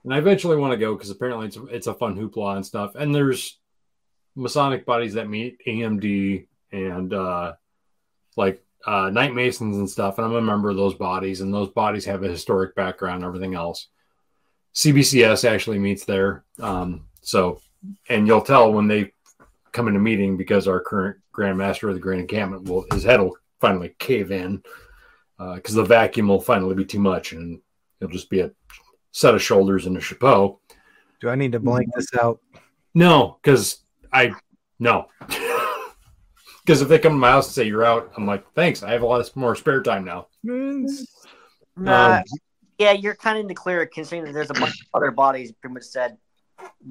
and 0.04 0.12
I 0.12 0.18
eventually 0.18 0.58
want 0.58 0.72
to 0.72 0.78
go 0.78 0.96
because 0.96 1.12
apparently 1.12 1.46
it's 1.46 1.60
it's 1.70 1.86
a 1.86 1.94
fun 1.94 2.18
hoopla 2.18 2.56
and 2.56 2.66
stuff. 2.66 2.96
And 2.96 3.14
there's 3.14 3.60
Masonic 4.40 4.86
bodies 4.86 5.14
that 5.14 5.30
meet 5.30 5.58
AMD 5.68 6.48
and 6.72 7.14
uh, 7.14 7.54
like 8.36 8.64
uh, 8.86 9.10
Knight 9.10 9.34
Masons 9.34 9.78
and 9.78 9.90
stuff, 9.90 10.18
and 10.18 10.26
I'm 10.26 10.36
a 10.36 10.42
member 10.42 10.70
of 10.70 10.78
those 10.78 10.96
bodies, 10.96 11.42
and 11.42 11.54
those 11.54 11.70
bodies 11.70 12.06
have 12.06 12.24
a 12.24 12.30
historic 12.30 12.76
background 12.76 13.18
and 13.18 13.26
everything 13.26 13.54
else. 13.54 13.88
CBCS 14.74 15.50
actually 15.50 15.80
meets 15.80 16.06
there. 16.06 16.44
Um, 16.60 17.06
so, 17.22 17.62
and 18.08 18.26
you'll 18.28 18.42
tell 18.42 18.72
when 18.72 18.88
they 18.88 19.12
come 19.72 19.88
into 19.88 20.00
meeting 20.00 20.38
because 20.38 20.68
our 20.68 20.80
current 20.80 21.18
Grand 21.32 21.58
Master 21.58 21.90
of 21.90 21.96
the 21.96 22.00
Grand 22.00 22.22
Encampment 22.22 22.68
will 22.68 22.86
his 22.92 23.04
head 23.04 23.20
will 23.20 23.36
finally 23.60 23.96
cave 24.00 24.32
in 24.32 24.64
because 25.56 25.76
the 25.76 25.84
vacuum 25.84 26.28
will 26.28 26.42
finally 26.42 26.76
be 26.76 26.86
too 26.86 27.00
much 27.00 27.32
and 27.32 27.62
it'll 28.00 28.12
just 28.12 28.30
be 28.30 28.42
a 28.42 28.52
set 29.12 29.36
of 29.36 29.42
shoulders 29.42 29.86
and 29.86 29.98
a 29.98 30.02
chapeau. 30.02 30.60
do 31.20 31.30
I 31.30 31.36
need 31.36 31.52
to 31.54 31.60
blank 31.60 31.90
this 31.96 32.14
out? 32.22 32.40
No, 32.94 33.38
because 33.42 33.80
I 34.12 34.34
no. 34.80 35.08
Because 36.66 36.84
if 36.84 36.88
they 36.88 37.00
come 37.00 37.14
to 37.14 37.18
my 37.18 37.32
house 37.32 37.48
and 37.48 37.56
say 37.56 37.64
you're 37.64 37.84
out, 37.84 38.12
I'm 38.16 38.28
like, 38.28 38.46
thanks. 38.54 38.84
I 38.84 38.92
have 38.92 39.02
a 39.02 39.06
lot 39.08 39.36
more 39.36 39.56
spare 39.56 39.82
time 39.82 40.06
now. 40.06 40.28
Nah, 40.44 42.18
Um, 42.18 42.24
yeah, 42.78 42.92
you're 42.92 43.16
kind 43.16 43.40
of 43.40 43.42
in 43.42 43.48
the 43.48 43.56
clear 43.56 43.84
considering 43.88 44.26
that 44.26 44.34
there's 44.34 44.52
a 44.52 44.54
bunch 44.54 44.80
of 44.80 44.88
other 44.94 45.10
bodies 45.10 45.52
pretty 45.52 45.74
much 45.74 45.84
said 45.84 46.18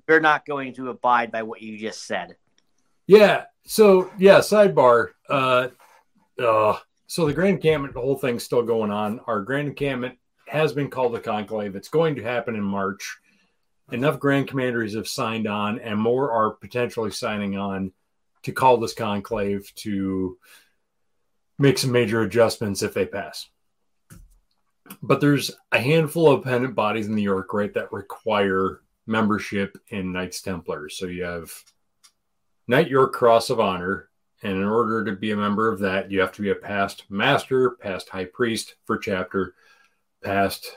you're 0.08 0.18
not 0.18 0.44
going 0.46 0.74
to 0.74 0.88
abide 0.88 1.30
by 1.30 1.44
what 1.44 1.62
you 1.62 1.78
just 1.78 2.06
said. 2.06 2.34
Yeah. 3.06 3.44
So 3.66 4.10
yeah, 4.18 4.38
sidebar. 4.38 5.10
Uh, 5.28 5.68
uh, 6.42 6.78
so 7.06 7.26
the 7.26 7.32
Grand 7.32 7.56
Encampment, 7.56 7.94
the 7.94 8.00
whole 8.00 8.18
thing's 8.18 8.42
still 8.42 8.62
going 8.62 8.90
on. 8.90 9.20
Our 9.28 9.42
Grand 9.42 9.68
Encampment 9.68 10.18
has 10.48 10.72
been 10.72 10.90
called 10.90 11.14
the 11.14 11.20
Conclave. 11.20 11.76
It's 11.76 11.88
going 11.88 12.16
to 12.16 12.22
happen 12.22 12.56
in 12.56 12.62
March. 12.62 13.18
Enough 13.90 14.18
Grand 14.18 14.48
Commanders 14.48 14.94
have 14.94 15.08
signed 15.08 15.46
on, 15.46 15.78
and 15.78 15.98
more 15.98 16.30
are 16.30 16.50
potentially 16.50 17.10
signing 17.10 17.56
on 17.56 17.92
to 18.42 18.52
call 18.52 18.76
this 18.76 18.94
conclave 18.94 19.72
to 19.76 20.36
make 21.58 21.78
some 21.78 21.90
major 21.90 22.22
adjustments 22.22 22.82
if 22.82 22.92
they 22.94 23.06
pass. 23.06 23.48
But 25.02 25.20
there's 25.20 25.50
a 25.72 25.80
handful 25.80 26.30
of 26.30 26.40
appendant 26.40 26.74
bodies 26.74 27.06
in 27.06 27.14
New 27.14 27.22
York, 27.22 27.52
right, 27.52 27.72
that 27.74 27.92
require 27.92 28.82
membership 29.06 29.78
in 29.88 30.12
Knights 30.12 30.42
Templars. 30.42 30.96
So 30.96 31.06
you 31.06 31.24
have 31.24 31.52
Knight 32.66 32.88
York 32.88 33.12
Cross 33.12 33.50
of 33.50 33.58
Honor, 33.58 34.10
and 34.42 34.52
in 34.52 34.64
order 34.64 35.04
to 35.04 35.12
be 35.12 35.32
a 35.32 35.36
member 35.36 35.72
of 35.72 35.80
that, 35.80 36.10
you 36.10 36.20
have 36.20 36.32
to 36.32 36.42
be 36.42 36.50
a 36.50 36.54
past 36.54 37.04
master, 37.10 37.72
past 37.72 38.10
high 38.10 38.26
priest 38.26 38.76
for 38.84 38.98
chapter, 38.98 39.54
past 40.22 40.70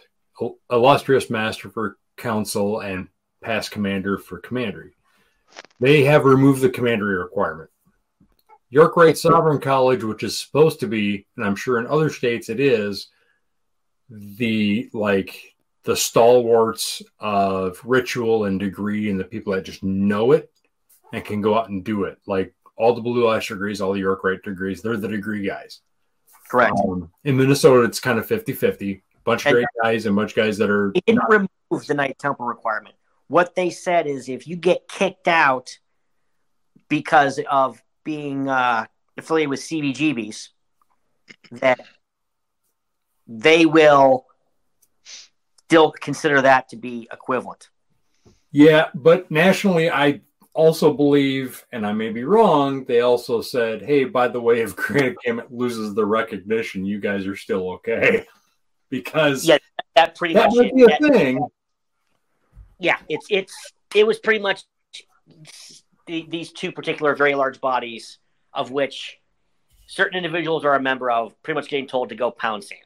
illustrious 0.71 1.29
master 1.29 1.69
for 1.69 1.97
council, 2.21 2.79
and 2.79 3.07
past 3.41 3.71
commander 3.71 4.17
for 4.17 4.39
commandery. 4.39 4.91
They 5.79 6.03
have 6.03 6.25
removed 6.25 6.61
the 6.61 6.69
commandery 6.69 7.17
requirement. 7.17 7.69
York 8.69 8.95
Rite 8.95 9.17
Sovereign 9.17 9.59
College, 9.59 10.03
which 10.03 10.23
is 10.23 10.39
supposed 10.39 10.79
to 10.79 10.87
be, 10.87 11.27
and 11.35 11.45
I'm 11.45 11.57
sure 11.57 11.77
in 11.79 11.87
other 11.87 12.09
states 12.09 12.49
it 12.49 12.59
is, 12.59 13.07
the 14.09 14.89
like 14.93 15.55
the 15.83 15.95
stalwarts 15.95 17.01
of 17.19 17.81
ritual 17.83 18.45
and 18.45 18.59
degree 18.59 19.09
and 19.09 19.19
the 19.19 19.25
people 19.25 19.53
that 19.53 19.65
just 19.65 19.83
know 19.83 20.31
it 20.31 20.51
and 21.11 21.25
can 21.25 21.41
go 21.41 21.57
out 21.57 21.69
and 21.69 21.83
do 21.83 22.03
it. 22.03 22.19
Like 22.27 22.53
all 22.77 22.93
the 22.93 23.01
Blue 23.01 23.25
Lodge 23.25 23.47
degrees, 23.47 23.81
all 23.81 23.93
the 23.93 23.99
York 23.99 24.23
Rite 24.23 24.43
degrees, 24.43 24.81
they're 24.81 24.97
the 24.97 25.07
degree 25.07 25.45
guys. 25.45 25.81
Correct. 26.49 26.73
Um, 26.83 27.09
in 27.23 27.37
Minnesota, 27.37 27.83
it's 27.83 27.99
kind 27.99 28.19
of 28.19 28.25
50 28.25 28.53
50. 28.53 29.03
Bunch 29.23 29.45
of 29.45 29.53
great 29.53 29.67
guys 29.83 30.05
and 30.05 30.15
bunch 30.15 30.31
of 30.31 30.35
guys 30.35 30.57
that 30.57 30.69
are 30.69 30.91
It 30.95 31.05
didn't 31.05 31.23
remove 31.29 31.87
the 31.87 31.93
night 31.93 32.17
Temple 32.17 32.45
requirement. 32.45 32.95
What 33.27 33.55
they 33.55 33.69
said 33.69 34.07
is 34.07 34.27
if 34.29 34.47
you 34.47 34.55
get 34.55 34.87
kicked 34.87 35.27
out 35.27 35.77
because 36.89 37.39
of 37.49 37.81
being 38.03 38.49
uh, 38.49 38.85
affiliated 39.17 39.49
with 39.49 39.61
CBGBs, 39.61 40.49
that 41.51 41.79
they 43.27 43.65
will 43.65 44.25
still 45.03 45.91
consider 45.91 46.41
that 46.41 46.69
to 46.69 46.75
be 46.75 47.07
equivalent. 47.11 47.69
Yeah, 48.51 48.89
but 48.93 49.31
nationally, 49.31 49.89
I 49.89 50.21
also 50.53 50.93
believe, 50.93 51.65
and 51.71 51.85
I 51.85 51.93
may 51.93 52.09
be 52.09 52.25
wrong, 52.25 52.83
they 52.83 52.99
also 52.99 53.41
said, 53.41 53.81
hey, 53.81 54.03
by 54.03 54.27
the 54.27 54.41
way, 54.41 54.59
if 54.61 54.75
Grand 54.75 55.15
Encampment 55.25 55.53
loses 55.53 55.93
the 55.93 56.05
recognition, 56.05 56.85
you 56.85 56.99
guys 56.99 57.25
are 57.25 57.37
still 57.37 57.71
okay. 57.71 58.25
Because 58.91 59.45
Yeah, 59.47 59.57
That 59.95 60.15
pretty 60.15 60.35
that 60.35 60.53
much 60.53 60.71
be 60.75 60.83
a 60.83 60.87
That- 60.87 60.99
thing. 61.13 61.47
yeah, 62.77 62.97
it's 63.09 63.25
it's 63.31 63.53
it 63.95 64.05
was 64.05 64.19
pretty 64.19 64.39
much 64.39 64.63
the, 66.05 66.25
these 66.29 66.51
two 66.51 66.71
particular 66.71 67.15
very 67.15 67.33
large 67.33 67.59
bodies 67.59 68.19
of 68.53 68.69
which 68.71 69.19
certain 69.87 70.17
individuals 70.17 70.63
are 70.65 70.75
a 70.75 70.79
member 70.81 71.09
of, 71.09 71.41
pretty 71.41 71.55
much 71.55 71.67
getting 71.69 71.87
told 71.87 72.09
to 72.09 72.15
go 72.15 72.31
pound 72.31 72.63
sand. 72.63 72.81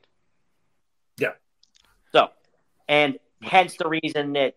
Yeah. 1.18 1.34
So, 2.12 2.30
and 2.88 3.20
hence 3.42 3.78
the 3.78 3.88
reason 3.88 4.34
that 4.34 4.56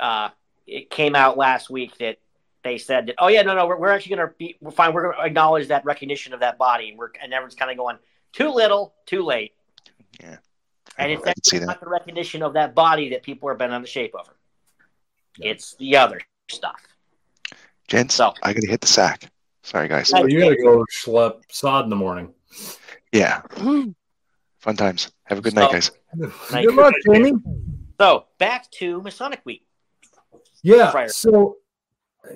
uh, 0.00 0.28
it 0.66 0.90
came 0.90 1.14
out 1.16 1.36
last 1.36 1.70
week 1.70 1.96
that 1.98 2.18
they 2.62 2.78
said 2.78 3.06
that, 3.06 3.16
oh 3.18 3.28
yeah, 3.28 3.42
no, 3.42 3.54
no, 3.56 3.66
we're, 3.66 3.76
we're 3.78 3.90
actually 3.90 4.16
going 4.16 4.28
to 4.28 4.34
be 4.38 4.56
we're 4.60 4.70
fine. 4.70 4.92
We're 4.92 5.02
going 5.02 5.16
to 5.16 5.22
acknowledge 5.22 5.68
that 5.68 5.84
recognition 5.84 6.32
of 6.34 6.40
that 6.40 6.58
body, 6.58 6.90
and 6.90 6.98
we're 6.98 7.10
and 7.20 7.32
everyone's 7.32 7.56
kind 7.56 7.70
of 7.70 7.76
going 7.76 7.98
too 8.32 8.48
little, 8.50 8.94
too 9.06 9.22
late. 9.24 9.52
Yeah. 10.20 10.36
And 10.98 11.10
I 11.10 11.14
it's 11.14 11.22
can 11.22 11.24
see 11.24 11.30
actually 11.30 11.58
that. 11.60 11.66
not 11.66 11.80
the 11.80 11.88
recognition 11.88 12.42
of 12.42 12.54
that 12.54 12.74
body 12.74 13.10
that 13.10 13.22
people 13.22 13.48
are 13.48 13.54
bent 13.54 13.72
on 13.72 13.80
the 13.80 13.88
shape 13.88 14.14
over. 14.18 14.36
It's 15.40 15.74
the 15.76 15.96
other 15.96 16.20
stuff. 16.50 16.80
Gents, 17.88 18.14
So- 18.14 18.34
I 18.42 18.52
gotta 18.52 18.68
hit 18.68 18.80
the 18.80 18.86
sack. 18.86 19.30
Sorry, 19.62 19.88
guys. 19.88 20.08
So 20.08 20.18
oh, 20.18 20.26
you 20.26 20.40
got 20.40 20.50
to 20.50 20.56
go 20.56 20.84
schlep 20.90 21.40
sod 21.48 21.84
in 21.84 21.90
the 21.90 21.96
morning. 21.96 22.34
Yeah. 23.12 23.42
Mm-hmm. 23.50 23.90
Fun 24.58 24.76
times. 24.76 25.12
Have 25.24 25.38
a 25.38 25.40
good 25.40 25.54
night, 25.54 25.70
guys. 25.70 25.90
Night. 26.50 26.66
Good 26.66 26.74
luck, 26.74 26.94
Jamie. 27.06 27.34
So 28.00 28.26
back 28.38 28.70
to 28.72 29.00
Masonic 29.02 29.40
Week. 29.44 29.64
Yeah. 30.62 30.90
Friar. 30.90 31.08
So 31.08 31.58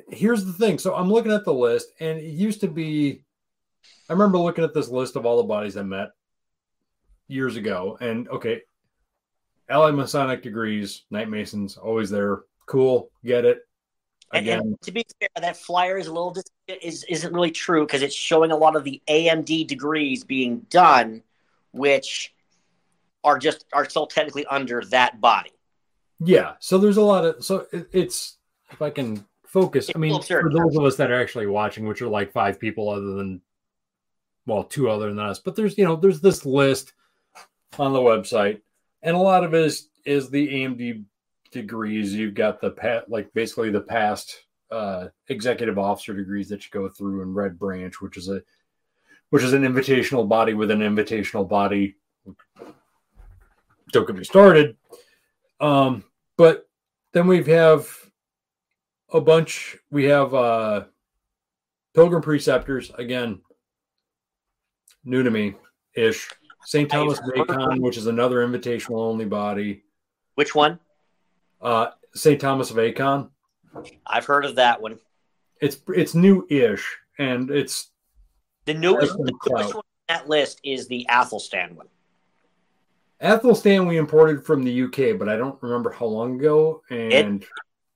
here's 0.09 0.45
the 0.45 0.53
thing. 0.53 0.79
So 0.79 0.95
I'm 0.95 1.11
looking 1.11 1.33
at 1.33 1.45
the 1.45 1.53
list, 1.53 1.89
and 2.01 2.19
it 2.19 2.25
used 2.25 2.61
to 2.61 2.69
be. 2.69 3.23
I 4.09 4.13
remember 4.13 4.39
looking 4.39 4.65
at 4.65 4.75
this 4.75 4.89
list 4.89 5.17
of 5.17 5.27
all 5.27 5.37
the 5.37 5.45
bodies 5.45 5.77
I 5.77 5.83
met 5.83 6.11
years 7.29 7.57
ago, 7.57 7.97
and 8.01 8.29
okay, 8.29 8.63
Allied 9.69 9.95
Masonic 9.95 10.43
degrees, 10.43 11.05
Knight 11.11 11.29
Masons, 11.29 11.77
always 11.77 12.11
there. 12.11 12.43
Cool, 12.67 13.11
get 13.25 13.45
it. 13.45 13.61
Again, 14.33 14.61
and 14.61 14.83
to 14.83 14.93
be 14.93 15.05
fair, 15.21 15.29
that 15.41 15.57
flyer 15.57 15.99
is 15.99 16.09
a 16.09 16.13
little 16.13 16.33
dis- 16.33 16.51
is 16.83 17.05
isn't 17.09 17.33
really 17.33 17.53
true 17.53 17.87
because 17.87 18.03
it's 18.03 18.15
showing 18.15 18.51
a 18.51 18.57
lot 18.57 18.75
of 18.75 18.83
the 18.83 19.01
AMD 19.09 19.69
degrees 19.69 20.25
being 20.25 20.61
done, 20.69 21.23
which 21.71 22.35
are 23.23 23.39
just 23.39 23.65
are 23.73 23.89
still 23.89 24.07
technically 24.07 24.45
under 24.47 24.83
that 24.87 25.21
body. 25.21 25.53
yeah. 26.21 26.55
So 26.59 26.79
there's 26.79 26.97
a 26.97 27.03
lot 27.03 27.25
of 27.25 27.45
so 27.45 27.67
it, 27.73 27.89
it's 27.93 28.39
if 28.73 28.83
I 28.83 28.91
can 28.91 29.25
focus. 29.47 29.91
I 29.95 29.99
mean, 29.99 30.21
for 30.21 30.51
those 30.51 30.77
of 30.77 30.85
us 30.85 30.97
that 30.97 31.11
are 31.11 31.21
actually 31.21 31.47
watching, 31.47 31.87
which 31.87 32.03
are 32.03 32.09
like 32.09 32.33
five 32.33 32.59
people, 32.59 32.89
other 32.89 33.15
than 33.15 33.41
well, 34.45 34.65
two 34.65 34.91
other 34.91 35.09
than 35.09 35.21
us, 35.21 35.39
but 35.39 35.55
there's 35.55 35.79
you 35.79 35.85
know 35.85 35.95
there's 35.95 36.21
this 36.21 36.45
list 36.45 36.95
on 37.81 37.93
the 37.93 38.01
website, 38.01 38.61
and 39.03 39.17
a 39.17 39.21
lot 39.21 39.45
of 39.45 39.55
it 39.55 39.65
is 39.65 39.89
is 40.05 40.31
the 40.31 40.49
AMD 40.49 41.05
degrees. 41.51 42.15
You've 42.15 42.35
got 42.35 42.61
the 42.61 42.71
pat 42.71 43.11
like 43.11 43.33
basically 43.35 43.71
the 43.71 43.81
past 43.81 44.45
uh, 44.71 45.09
executive 45.29 45.79
officer 45.79 46.15
degrees 46.15 46.49
that 46.49 46.65
you 46.65 46.71
go 46.71 46.89
through 46.89 47.23
in 47.23 47.35
Red 47.35 47.59
Branch, 47.59 48.01
which 48.01 48.17
is 48.17 48.29
a 48.29 48.43
which 49.31 49.43
is 49.43 49.53
an 49.53 49.63
invitational 49.63 50.29
body 50.29 50.55
with 50.55 50.71
an 50.71 50.81
invitational 50.81 51.49
body. 51.49 51.97
Don't 53.93 54.07
get 54.07 54.17
me 54.17 54.25
started. 54.25 54.77
Um, 55.61 56.05
but 56.37 56.69
then 57.13 57.27
we 57.27 57.43
have 57.45 57.89
a 59.13 59.21
bunch. 59.21 59.77
We 59.91 60.05
have 60.05 60.35
uh, 60.35 60.85
Pilgrim 61.95 62.23
Preceptors 62.23 62.91
again, 62.99 63.41
new 65.05 65.23
to 65.23 65.31
me 65.31 65.55
ish. 65.95 66.31
St. 66.67 66.91
Thomas 66.91 67.21
I've 67.21 67.79
which 67.79 67.97
is 67.97 68.09
another 68.09 68.45
invitational 68.45 68.99
only 68.99 69.25
body. 69.25 69.85
Which 70.35 70.53
one? 70.53 70.81
Uh, 71.63 71.91
St. 72.13 72.41
Thomas 72.41 72.73
of 72.73 72.77
Acon. 72.77 73.31
I've 74.05 74.27
heard 74.27 74.45
of 74.45 74.57
that 74.57 74.83
one. 74.83 74.99
It's 75.61 75.79
it's 75.95 76.17
new-ish, 76.17 76.99
and 77.19 77.51
it's 77.51 77.93
The 78.65 78.75
newest, 78.75 79.17
the 79.17 79.33
newest 79.47 79.75
one 79.75 79.77
on 79.77 79.83
that 80.09 80.29
list 80.29 80.61
is 80.65 80.89
the 80.89 81.07
Athelstan 81.09 81.77
one. 81.77 81.87
Athelstan 83.21 83.87
we 83.87 83.97
imported 83.97 84.45
from 84.45 84.65
the 84.65 84.83
UK, 84.83 85.17
but 85.17 85.29
I 85.29 85.37
don't 85.37 85.63
remember 85.63 85.91
how 85.91 86.07
long 86.07 86.41
ago. 86.41 86.83
And 86.91 87.47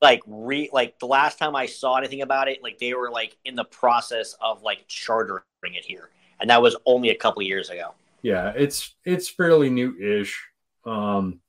Like 0.00 0.20
re 0.28 0.70
like 0.72 0.96
the 1.00 1.06
last 1.06 1.40
time 1.40 1.56
I 1.56 1.66
saw 1.66 1.96
anything 1.96 2.22
about 2.22 2.46
it, 2.46 2.62
like 2.62 2.78
they 2.78 2.94
were 2.94 3.10
like 3.10 3.36
in 3.44 3.56
the 3.56 3.64
process 3.64 4.36
of 4.40 4.62
like 4.62 4.86
chartering 4.86 5.42
it 5.62 5.84
here, 5.84 6.10
and 6.38 6.48
that 6.50 6.62
was 6.62 6.76
only 6.86 7.10
a 7.10 7.16
couple 7.16 7.42
years 7.42 7.68
ago. 7.68 7.94
Yeah, 8.22 8.52
it's 8.56 8.94
it's 9.04 9.28
fairly 9.28 9.70
new-ish. 9.70 10.38
Um, 10.84 11.40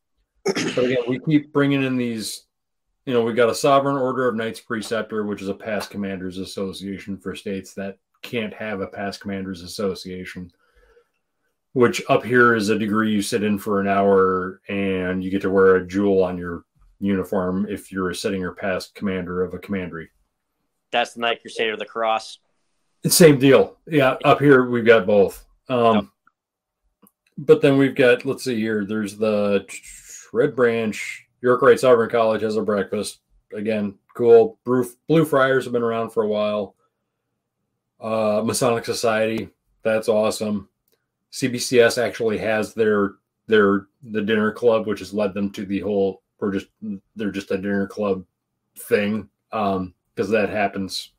but 0.46 0.78
again, 0.78 1.04
we 1.08 1.20
keep 1.20 1.54
bringing 1.54 1.84
in 1.84 1.98
these. 1.98 2.46
You 3.06 3.14
know, 3.14 3.24
we 3.24 3.34
got 3.34 3.50
a 3.50 3.56
Sovereign 3.56 3.98
Order 3.98 4.28
of 4.28 4.36
Knights 4.36 4.60
Preceptor, 4.60 5.26
which 5.26 5.42
is 5.42 5.50
a 5.50 5.54
past 5.54 5.90
commanders 5.90 6.38
association 6.38 7.18
for 7.18 7.36
states 7.36 7.74
that 7.74 7.98
can't 8.22 8.54
have 8.54 8.82
a 8.82 8.88
past 8.88 9.22
commanders 9.22 9.64
association. 9.64 10.52
Which 11.74 12.02
up 12.10 12.24
here 12.24 12.54
is 12.54 12.70
a 12.70 12.78
degree 12.78 13.12
you 13.12 13.22
sit 13.22 13.44
in 13.44 13.58
for 13.58 13.80
an 13.80 13.88
hour, 13.88 14.62
and 14.68 15.24
you 15.24 15.32
get 15.32 15.42
to 15.44 15.50
wear 15.50 15.78
a 15.78 15.88
jewel 15.88 16.24
on 16.24 16.38
your 16.38 16.66
uniform 17.00 17.66
if 17.70 17.92
you're 17.92 18.12
a 18.12 18.16
sitting 18.16 18.44
or 18.44 18.52
past 18.52 18.94
commander 18.94 19.42
of 19.42 19.54
a 19.54 19.60
commandery. 19.60 20.10
That's 20.92 21.14
the 21.14 21.22
Knight 21.22 21.42
Crusader 21.42 21.74
of 21.74 21.80
the 21.80 21.86
Cross. 21.86 22.40
Same 23.08 23.40
deal. 23.40 23.78
Yeah, 23.88 24.18
up 24.24 24.40
here 24.40 24.70
we've 24.70 24.86
got 24.86 25.08
both. 25.08 25.46
Um, 25.70 26.12
But 27.42 27.62
then 27.62 27.78
we've 27.78 27.96
got, 27.96 28.24
let's 28.24 28.44
see 28.44 28.60
here, 28.60 28.86
there's 28.86 29.18
the 29.18 29.66
Red 30.32 30.56
Branch, 30.56 31.28
York 31.42 31.64
Rite 31.64 31.80
Sovereign 31.80 32.10
College 32.12 32.44
has 32.44 32.56
a 32.56 32.62
breakfast. 32.62 33.22
Again, 33.52 33.96
cool. 34.16 34.60
Blue, 34.64 35.26
Friars 35.26 35.64
have 35.64 35.74
been 35.74 35.82
around 35.82 36.12
for 36.12 36.22
a 36.24 36.28
while. 36.28 36.76
Uh, 38.00 38.44
Masonic 38.46 38.86
Society, 38.86 39.50
that's 39.82 40.08
awesome. 40.08 40.70
CBCS 41.32 42.02
actually 42.02 42.38
has 42.38 42.74
their 42.76 43.14
their 43.48 43.88
the 44.04 44.22
dinner 44.22 44.52
club, 44.52 44.86
which 44.86 45.00
has 45.00 45.14
led 45.14 45.34
them 45.34 45.50
to 45.52 45.66
the 45.66 45.80
whole. 45.80 46.22
We're 46.40 46.52
just 46.52 46.68
they're 47.16 47.32
just 47.32 47.52
a 47.52 47.58
dinner 47.58 47.88
club 47.88 48.24
thing 48.78 49.30
um, 49.52 49.94
because 50.14 50.30
that 50.30 50.50
happens 50.50 51.12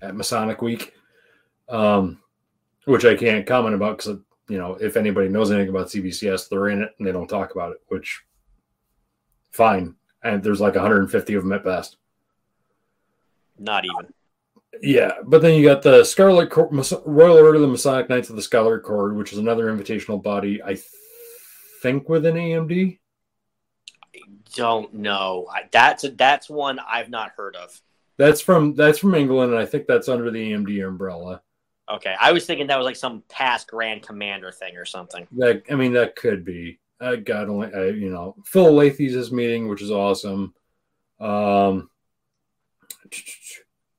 at 0.00 0.16
Masonic 0.16 0.62
Week, 0.62 0.94
um, 1.68 2.18
which 2.84 3.04
I 3.04 3.14
can't 3.14 3.46
comment 3.46 3.74
about 3.74 3.98
because 3.98 4.18
you 4.50 4.58
know 4.58 4.74
if 4.74 4.96
anybody 4.96 5.28
knows 5.28 5.50
anything 5.50 5.70
about 5.70 5.86
CBCS, 5.86 6.48
they're 6.48 6.68
in 6.68 6.82
it 6.82 6.94
and 6.98 7.06
they 7.06 7.12
don't 7.12 7.28
talk 7.28 7.52
about 7.54 7.72
it, 7.72 7.78
which 7.88 8.22
fine. 9.52 9.94
And 10.22 10.42
there's 10.42 10.60
like 10.60 10.74
150 10.74 11.34
of 11.34 11.42
them 11.42 11.52
at 11.52 11.64
best. 11.64 11.96
Not 13.58 13.84
even. 13.84 14.12
Yeah, 14.82 15.12
but 15.24 15.42
then 15.42 15.54
you 15.54 15.64
got 15.64 15.82
the 15.82 16.04
Scarlet 16.04 16.50
Cor- 16.50 16.70
Royal 17.06 17.36
Order 17.36 17.54
of 17.54 17.60
the 17.60 17.66
Masonic 17.66 18.08
Knights 18.08 18.30
of 18.30 18.36
the 18.36 18.42
Scarlet 18.42 18.82
Cord, 18.82 19.16
which 19.16 19.32
is 19.32 19.38
another 19.38 19.66
invitational 19.66 20.22
body. 20.22 20.62
I 20.62 20.78
think 21.82 22.08
with 22.08 22.26
an 22.26 22.36
AMD. 22.36 22.98
Don't 24.54 24.92
know. 24.94 25.46
I, 25.52 25.68
that's 25.70 26.04
that's 26.16 26.50
one 26.50 26.80
I've 26.80 27.10
not 27.10 27.32
heard 27.36 27.56
of. 27.56 27.80
That's 28.16 28.40
from 28.40 28.74
that's 28.74 28.98
from 28.98 29.14
England, 29.14 29.52
and 29.52 29.60
I 29.60 29.66
think 29.66 29.86
that's 29.86 30.08
under 30.08 30.30
the 30.30 30.52
AMD 30.52 30.86
umbrella. 30.86 31.42
Okay, 31.90 32.14
I 32.20 32.32
was 32.32 32.46
thinking 32.46 32.68
that 32.68 32.78
was 32.78 32.84
like 32.84 32.96
some 32.96 33.22
past 33.28 33.68
Grand 33.68 34.02
Commander 34.02 34.52
thing 34.52 34.76
or 34.76 34.84
something. 34.84 35.26
That 35.32 35.62
I 35.70 35.74
mean, 35.74 35.92
that 35.94 36.16
could 36.16 36.44
be. 36.44 36.78
Uh, 37.00 37.16
God 37.16 37.48
only, 37.48 37.72
uh, 37.72 37.84
you 37.84 38.10
know, 38.10 38.36
Philalethes 38.52 39.14
is 39.14 39.32
meeting, 39.32 39.68
which 39.68 39.80
is 39.80 39.90
awesome. 39.90 40.54
Um, 41.18 41.88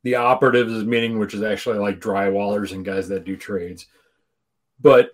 the 0.04 0.16
operatives 0.16 0.72
is 0.72 0.84
meeting, 0.84 1.20
which 1.20 1.34
is 1.34 1.44
actually 1.44 1.80
like 1.80 2.00
drywallers 2.00 2.72
and 2.74 2.86
guys 2.86 3.08
that 3.10 3.26
do 3.26 3.36
trades. 3.36 3.88
But 4.80 5.12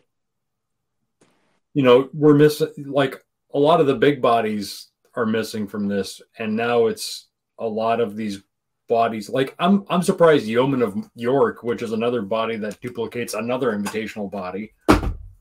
you 1.74 1.84
know, 1.84 2.10
we're 2.14 2.36
missing 2.36 2.70
like 2.78 3.24
a 3.54 3.60
lot 3.60 3.80
of 3.80 3.88
the 3.88 3.96
big 3.96 4.22
bodies 4.22 4.88
are 5.16 5.26
missing 5.26 5.68
from 5.68 5.88
this, 5.88 6.22
and 6.38 6.56
now 6.56 6.88
it's 6.88 7.28
a 7.60 7.68
lot 7.68 8.00
of 8.00 8.16
these 8.16 8.44
bodies. 8.88 9.30
Like 9.30 9.56
I'm, 9.60 9.86
I'm 9.90 10.02
surprised 10.02 10.46
Yeoman 10.46 10.82
of 10.82 11.10
York, 11.16 11.64
which 11.64 11.82
is 11.82 11.92
another 11.92 12.22
body 12.22 12.56
that 12.58 12.80
duplicates 12.82 13.34
another 13.34 13.78
invitational 13.78 14.30
body, 14.30 14.74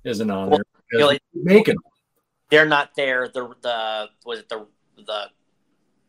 isn't 0.05 0.31
on 0.31 0.51
Well, 0.51 0.61
there. 0.93 1.19
Make. 1.35 1.71
They're 2.51 2.67
not 2.67 2.91
there. 2.97 3.29
The 3.29 3.49
the 3.63 4.09
was 4.25 4.41
it 4.41 4.49
the 4.49 4.67
the 4.97 5.27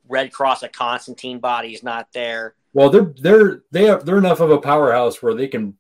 Red 0.07 0.31
Cross 0.31 0.63
of 0.63 0.71
Constantine 0.71 1.39
body 1.39 1.73
is 1.73 1.83
not 1.83 2.11
there. 2.13 2.55
Well, 2.73 2.89
they're 2.89 3.13
they're 3.19 3.63
they 3.71 3.85
have 3.85 4.05
they're 4.05 4.17
enough 4.17 4.39
of 4.39 4.51
a 4.51 4.59
powerhouse 4.59 5.21
where 5.21 5.33
they 5.33 5.47
can 5.47 5.75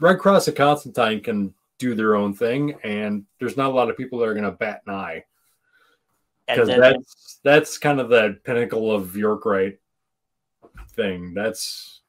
Red 0.00 0.18
Cross 0.18 0.48
of 0.48 0.54
Constantine 0.54 1.20
can 1.20 1.54
do 1.78 1.94
their 1.94 2.16
own 2.16 2.34
thing, 2.34 2.74
and 2.84 3.24
there's 3.38 3.56
not 3.56 3.70
a 3.70 3.74
lot 3.74 3.90
of 3.90 3.96
people 3.96 4.18
that 4.18 4.28
are 4.28 4.34
going 4.34 4.44
to 4.44 4.52
bat 4.52 4.82
an 4.86 4.94
eye 4.94 5.24
because 6.46 6.68
that's 6.68 7.40
that's 7.44 7.78
kind 7.78 8.00
of 8.00 8.08
the 8.08 8.38
pinnacle 8.44 8.94
of 8.94 9.16
York 9.16 9.44
Rite 9.44 9.78
thing. 10.94 11.34
That's 11.34 12.00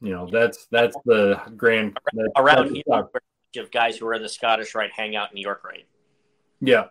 you 0.00 0.10
know 0.10 0.28
that's 0.30 0.66
that's 0.70 0.96
the 1.04 1.40
grand 1.56 1.98
that's, 2.12 2.28
around 2.36 2.64
that's 2.64 2.70
here, 2.70 2.82
the 2.86 2.92
top. 2.92 3.08
a 3.08 3.12
bunch 3.12 3.66
of 3.66 3.70
guys 3.70 3.96
who 3.96 4.06
are 4.06 4.14
in 4.14 4.22
the 4.22 4.28
Scottish 4.28 4.74
Rite 4.74 4.92
hang 4.92 5.16
out 5.16 5.30
in 5.30 5.36
New 5.36 5.42
York, 5.42 5.64
right? 5.64 5.86
Yeah, 6.60 6.86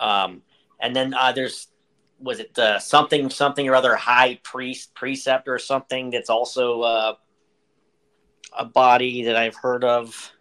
Um, 0.00 0.42
and 0.80 0.94
then 0.94 1.14
uh, 1.14 1.32
there's 1.32 1.68
was 2.18 2.40
it 2.40 2.58
uh, 2.58 2.78
something 2.78 3.28
something 3.30 3.68
or 3.68 3.74
other 3.74 3.94
high 3.94 4.40
priest 4.42 4.94
precept 4.94 5.48
or 5.48 5.58
something 5.58 6.10
that's 6.10 6.30
also 6.30 6.80
uh, 6.82 7.14
a 8.56 8.64
body 8.64 9.24
that 9.24 9.36
I've 9.36 9.54
heard 9.54 9.84
of. 9.84 10.32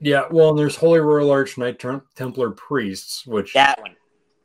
yeah. 0.00 0.24
Well, 0.30 0.50
and 0.50 0.58
there's 0.58 0.76
Holy 0.76 1.00
Royal 1.00 1.30
Arch 1.30 1.58
Knight 1.58 1.82
Templar 2.14 2.50
priests, 2.50 3.26
which 3.26 3.52
That 3.54 3.80
one. 3.80 3.96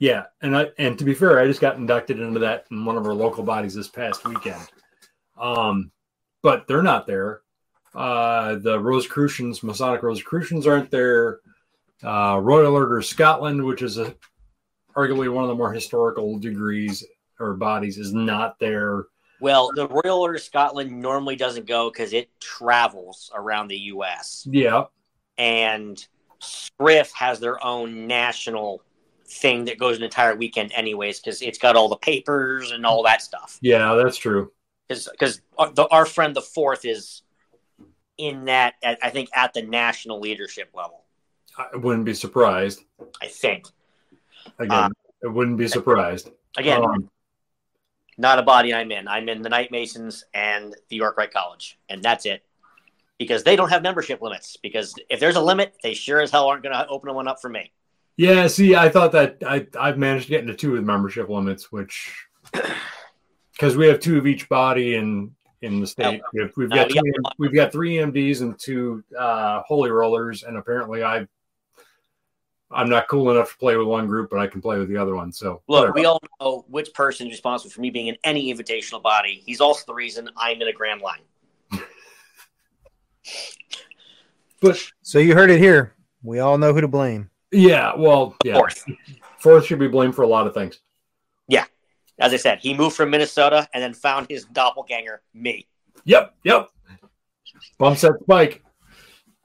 Yeah, 0.01 0.23
and 0.41 0.57
I 0.57 0.71
and 0.79 0.97
to 0.97 1.05
be 1.05 1.13
fair, 1.13 1.39
I 1.39 1.45
just 1.45 1.61
got 1.61 1.77
inducted 1.77 2.19
into 2.19 2.39
that 2.39 2.65
in 2.71 2.85
one 2.85 2.97
of 2.97 3.05
our 3.05 3.13
local 3.13 3.43
bodies 3.43 3.75
this 3.75 3.87
past 3.87 4.27
weekend. 4.27 4.67
Um, 5.39 5.91
but 6.41 6.65
they're 6.65 6.81
not 6.81 7.05
there. 7.05 7.41
Uh, 7.93 8.55
the 8.55 8.79
Rosicrucians, 8.79 9.61
Masonic 9.61 10.01
Rosicrucians 10.01 10.65
aren't 10.65 10.89
there. 10.89 11.41
Uh, 12.03 12.39
Royal 12.41 12.73
Order 12.73 12.97
of 12.97 13.05
Scotland, 13.05 13.63
which 13.63 13.83
is 13.83 13.99
a, 13.99 14.15
arguably 14.95 15.31
one 15.31 15.43
of 15.43 15.49
the 15.49 15.55
more 15.55 15.71
historical 15.71 16.39
degrees 16.39 17.05
or 17.39 17.53
bodies, 17.53 17.99
is 17.99 18.11
not 18.11 18.57
there. 18.57 19.05
Well, 19.39 19.69
the 19.75 19.87
Royal 19.87 20.21
Order 20.21 20.33
of 20.33 20.41
Scotland 20.41 20.99
normally 20.99 21.35
doesn't 21.35 21.67
go 21.67 21.91
because 21.91 22.11
it 22.13 22.27
travels 22.39 23.29
around 23.35 23.67
the 23.67 23.77
U.S. 23.77 24.47
Yeah, 24.49 24.85
and 25.37 26.03
Scriff 26.39 27.11
has 27.11 27.39
their 27.39 27.63
own 27.63 28.07
national 28.07 28.81
thing 29.31 29.65
that 29.65 29.79
goes 29.79 29.97
an 29.97 30.03
entire 30.03 30.35
weekend, 30.35 30.71
anyways, 30.75 31.19
because 31.19 31.41
it's 31.41 31.57
got 31.57 31.75
all 31.75 31.87
the 31.87 31.95
papers 31.95 32.71
and 32.71 32.85
all 32.85 33.03
that 33.03 33.21
stuff. 33.21 33.57
yeah, 33.61 33.93
that's 33.95 34.17
true. 34.17 34.51
because 34.87 35.07
because 35.09 35.41
our 35.91 36.05
friend 36.05 36.35
the 36.35 36.41
fourth 36.41 36.85
is 36.85 37.23
in 38.17 38.45
that 38.45 38.75
at, 38.83 38.99
I 39.01 39.09
think 39.09 39.29
at 39.33 39.53
the 39.53 39.61
national 39.61 40.19
leadership 40.19 40.69
level. 40.73 41.03
I 41.57 41.75
wouldn't 41.75 42.05
be 42.05 42.13
surprised. 42.13 42.81
I 43.21 43.27
think. 43.27 43.67
Again, 44.59 44.71
uh, 44.71 44.89
I 45.23 45.27
wouldn't 45.27 45.57
be 45.57 45.67
surprised. 45.67 46.29
Again, 46.57 46.83
um, 46.83 47.09
not 48.17 48.39
a 48.39 48.43
body 48.43 48.73
I'm 48.73 48.91
in. 48.91 49.07
I'm 49.07 49.29
in 49.29 49.41
the 49.41 49.49
Knight 49.49 49.71
Masons 49.71 50.25
and 50.33 50.75
the 50.89 50.95
York 50.95 51.17
Rite 51.17 51.33
College, 51.33 51.77
and 51.89 52.03
that's 52.03 52.25
it. 52.25 52.43
Because 53.17 53.43
they 53.43 53.55
don't 53.55 53.69
have 53.69 53.83
membership 53.83 54.21
limits. 54.21 54.57
Because 54.57 54.95
if 55.09 55.19
there's 55.19 55.35
a 55.35 55.41
limit, 55.41 55.75
they 55.83 55.93
sure 55.93 56.21
as 56.21 56.31
hell 56.31 56.47
aren't 56.47 56.63
going 56.63 56.73
to 56.73 56.87
open 56.87 57.13
one 57.13 57.27
up 57.27 57.39
for 57.39 57.49
me. 57.49 57.71
Yeah, 58.21 58.45
see, 58.45 58.75
I 58.75 58.87
thought 58.87 59.11
that 59.13 59.37
I 59.43 59.65
I've 59.79 59.97
managed 59.97 60.25
to 60.25 60.29
get 60.29 60.41
into 60.41 60.53
two 60.53 60.73
with 60.73 60.83
membership 60.83 61.27
limits, 61.27 61.71
which 61.71 62.27
because 63.53 63.75
we 63.75 63.87
have 63.87 63.99
two 63.99 64.19
of 64.19 64.27
each 64.27 64.47
body 64.47 64.93
in 64.93 65.31
in 65.63 65.79
the 65.79 65.87
state. 65.87 66.21
We 66.31 66.41
have, 66.41 66.51
we've 66.55 66.69
got 66.69 66.91
two, 66.91 67.01
we've 67.39 67.51
got 67.51 67.71
three 67.71 67.95
MDs 67.95 68.41
and 68.41 68.59
two 68.59 69.03
uh, 69.17 69.63
holy 69.65 69.89
rollers, 69.89 70.43
and 70.43 70.55
apparently 70.57 71.03
I 71.03 71.25
I'm 72.69 72.89
not 72.89 73.07
cool 73.07 73.31
enough 73.31 73.53
to 73.53 73.57
play 73.57 73.75
with 73.75 73.87
one 73.87 74.05
group, 74.05 74.29
but 74.29 74.37
I 74.37 74.45
can 74.45 74.61
play 74.61 74.77
with 74.77 74.87
the 74.87 74.97
other 74.97 75.15
one. 75.15 75.31
So 75.31 75.63
look, 75.67 75.79
whatever. 75.79 75.93
we 75.95 76.05
all 76.05 76.19
know 76.39 76.63
which 76.67 76.93
person 76.93 77.25
is 77.25 77.33
responsible 77.33 77.71
for 77.71 77.81
me 77.81 77.89
being 77.89 78.05
in 78.05 78.17
any 78.23 78.53
invitational 78.53 79.01
body. 79.01 79.41
He's 79.47 79.61
also 79.61 79.83
the 79.87 79.95
reason 79.95 80.29
I'm 80.37 80.61
in 80.61 80.67
a 80.67 80.73
grand 80.73 81.01
line. 81.01 81.21
but 84.61 84.79
so 85.01 85.17
you 85.17 85.33
heard 85.33 85.49
it 85.49 85.57
here. 85.57 85.95
We 86.21 86.37
all 86.37 86.59
know 86.59 86.71
who 86.71 86.81
to 86.81 86.87
blame. 86.87 87.30
Yeah, 87.51 87.93
well, 87.95 88.35
yeah. 88.43 88.55
Fourth. 88.55 88.85
Fourth 89.39 89.65
should 89.65 89.79
be 89.79 89.87
blamed 89.87 90.15
for 90.15 90.21
a 90.23 90.27
lot 90.27 90.47
of 90.47 90.53
things. 90.53 90.79
Yeah. 91.47 91.65
As 92.19 92.33
I 92.33 92.37
said, 92.37 92.59
he 92.59 92.73
moved 92.73 92.95
from 92.95 93.09
Minnesota 93.09 93.67
and 93.73 93.83
then 93.83 93.93
found 93.93 94.27
his 94.29 94.45
doppelganger, 94.45 95.21
me. 95.33 95.67
Yep, 96.05 96.35
yep. 96.43 96.69
Bump 97.77 97.97
set 97.97 98.13
spike. 98.23 98.63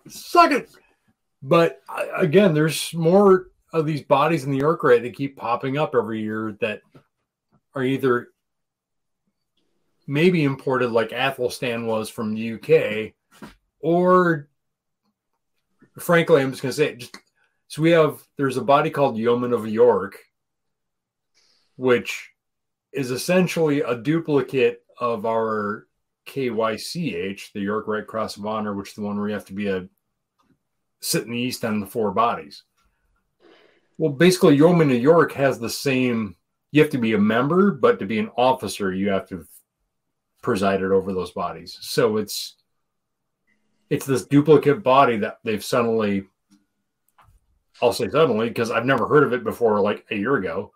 Suck 0.08 0.52
it. 0.52 0.70
But 1.42 1.80
again, 2.16 2.54
there's 2.54 2.92
more 2.94 3.48
of 3.72 3.86
these 3.86 4.02
bodies 4.02 4.44
in 4.44 4.50
the 4.50 4.58
York 4.58 4.82
Rite 4.82 5.02
that 5.02 5.16
keep 5.16 5.36
popping 5.36 5.78
up 5.78 5.94
every 5.94 6.20
year 6.20 6.56
that 6.60 6.80
are 7.74 7.82
either 7.82 8.28
maybe 10.06 10.44
imported 10.44 10.90
like 10.90 11.10
Athelstan 11.10 11.86
was 11.86 12.08
from 12.08 12.34
the 12.34 12.54
UK, 12.54 13.12
or 13.80 14.48
frankly, 15.98 16.42
I'm 16.42 16.50
just 16.50 16.62
going 16.62 16.70
to 16.70 16.76
say, 16.76 16.96
just, 16.96 17.16
so 17.68 17.82
we 17.82 17.90
have 17.90 18.22
there's 18.36 18.56
a 18.56 18.62
body 18.62 18.90
called 18.90 19.18
Yeoman 19.18 19.52
of 19.52 19.66
York, 19.66 20.18
which 21.76 22.30
is 22.92 23.10
essentially 23.10 23.80
a 23.80 23.96
duplicate 23.96 24.82
of 24.98 25.26
our 25.26 25.86
KYCH, 26.26 27.52
the 27.52 27.60
York 27.60 27.86
Red 27.86 28.06
Cross 28.06 28.36
of 28.36 28.46
Honor, 28.46 28.74
which 28.74 28.90
is 28.90 28.94
the 28.94 29.02
one 29.02 29.18
where 29.18 29.28
you 29.28 29.34
have 29.34 29.46
to 29.46 29.52
be 29.52 29.68
a 29.68 29.88
sit 31.00 31.24
in 31.24 31.32
the 31.32 31.38
east 31.38 31.64
on 31.64 31.80
the 31.80 31.86
four 31.86 32.10
bodies. 32.10 32.64
Well, 33.98 34.12
basically, 34.12 34.56
Yeoman 34.56 34.90
of 34.90 35.00
York 35.00 35.32
has 35.32 35.58
the 35.58 35.70
same. 35.70 36.36
You 36.72 36.82
have 36.82 36.90
to 36.90 36.98
be 36.98 37.14
a 37.14 37.18
member, 37.18 37.70
but 37.70 37.98
to 38.00 38.06
be 38.06 38.18
an 38.18 38.30
officer, 38.36 38.92
you 38.92 39.08
have 39.10 39.28
to 39.28 39.46
preside 40.42 40.82
it 40.82 40.90
over 40.90 41.12
those 41.12 41.30
bodies. 41.30 41.78
So 41.80 42.18
it's 42.18 42.56
it's 43.88 44.06
this 44.06 44.26
duplicate 44.26 44.82
body 44.82 45.18
that 45.18 45.38
they've 45.44 45.64
suddenly. 45.64 46.26
I'll 47.82 47.92
say 47.92 48.08
suddenly 48.08 48.48
because 48.48 48.70
I've 48.70 48.86
never 48.86 49.06
heard 49.06 49.24
of 49.24 49.32
it 49.32 49.44
before, 49.44 49.80
like 49.80 50.04
a 50.10 50.16
year 50.16 50.36
ago. 50.36 50.72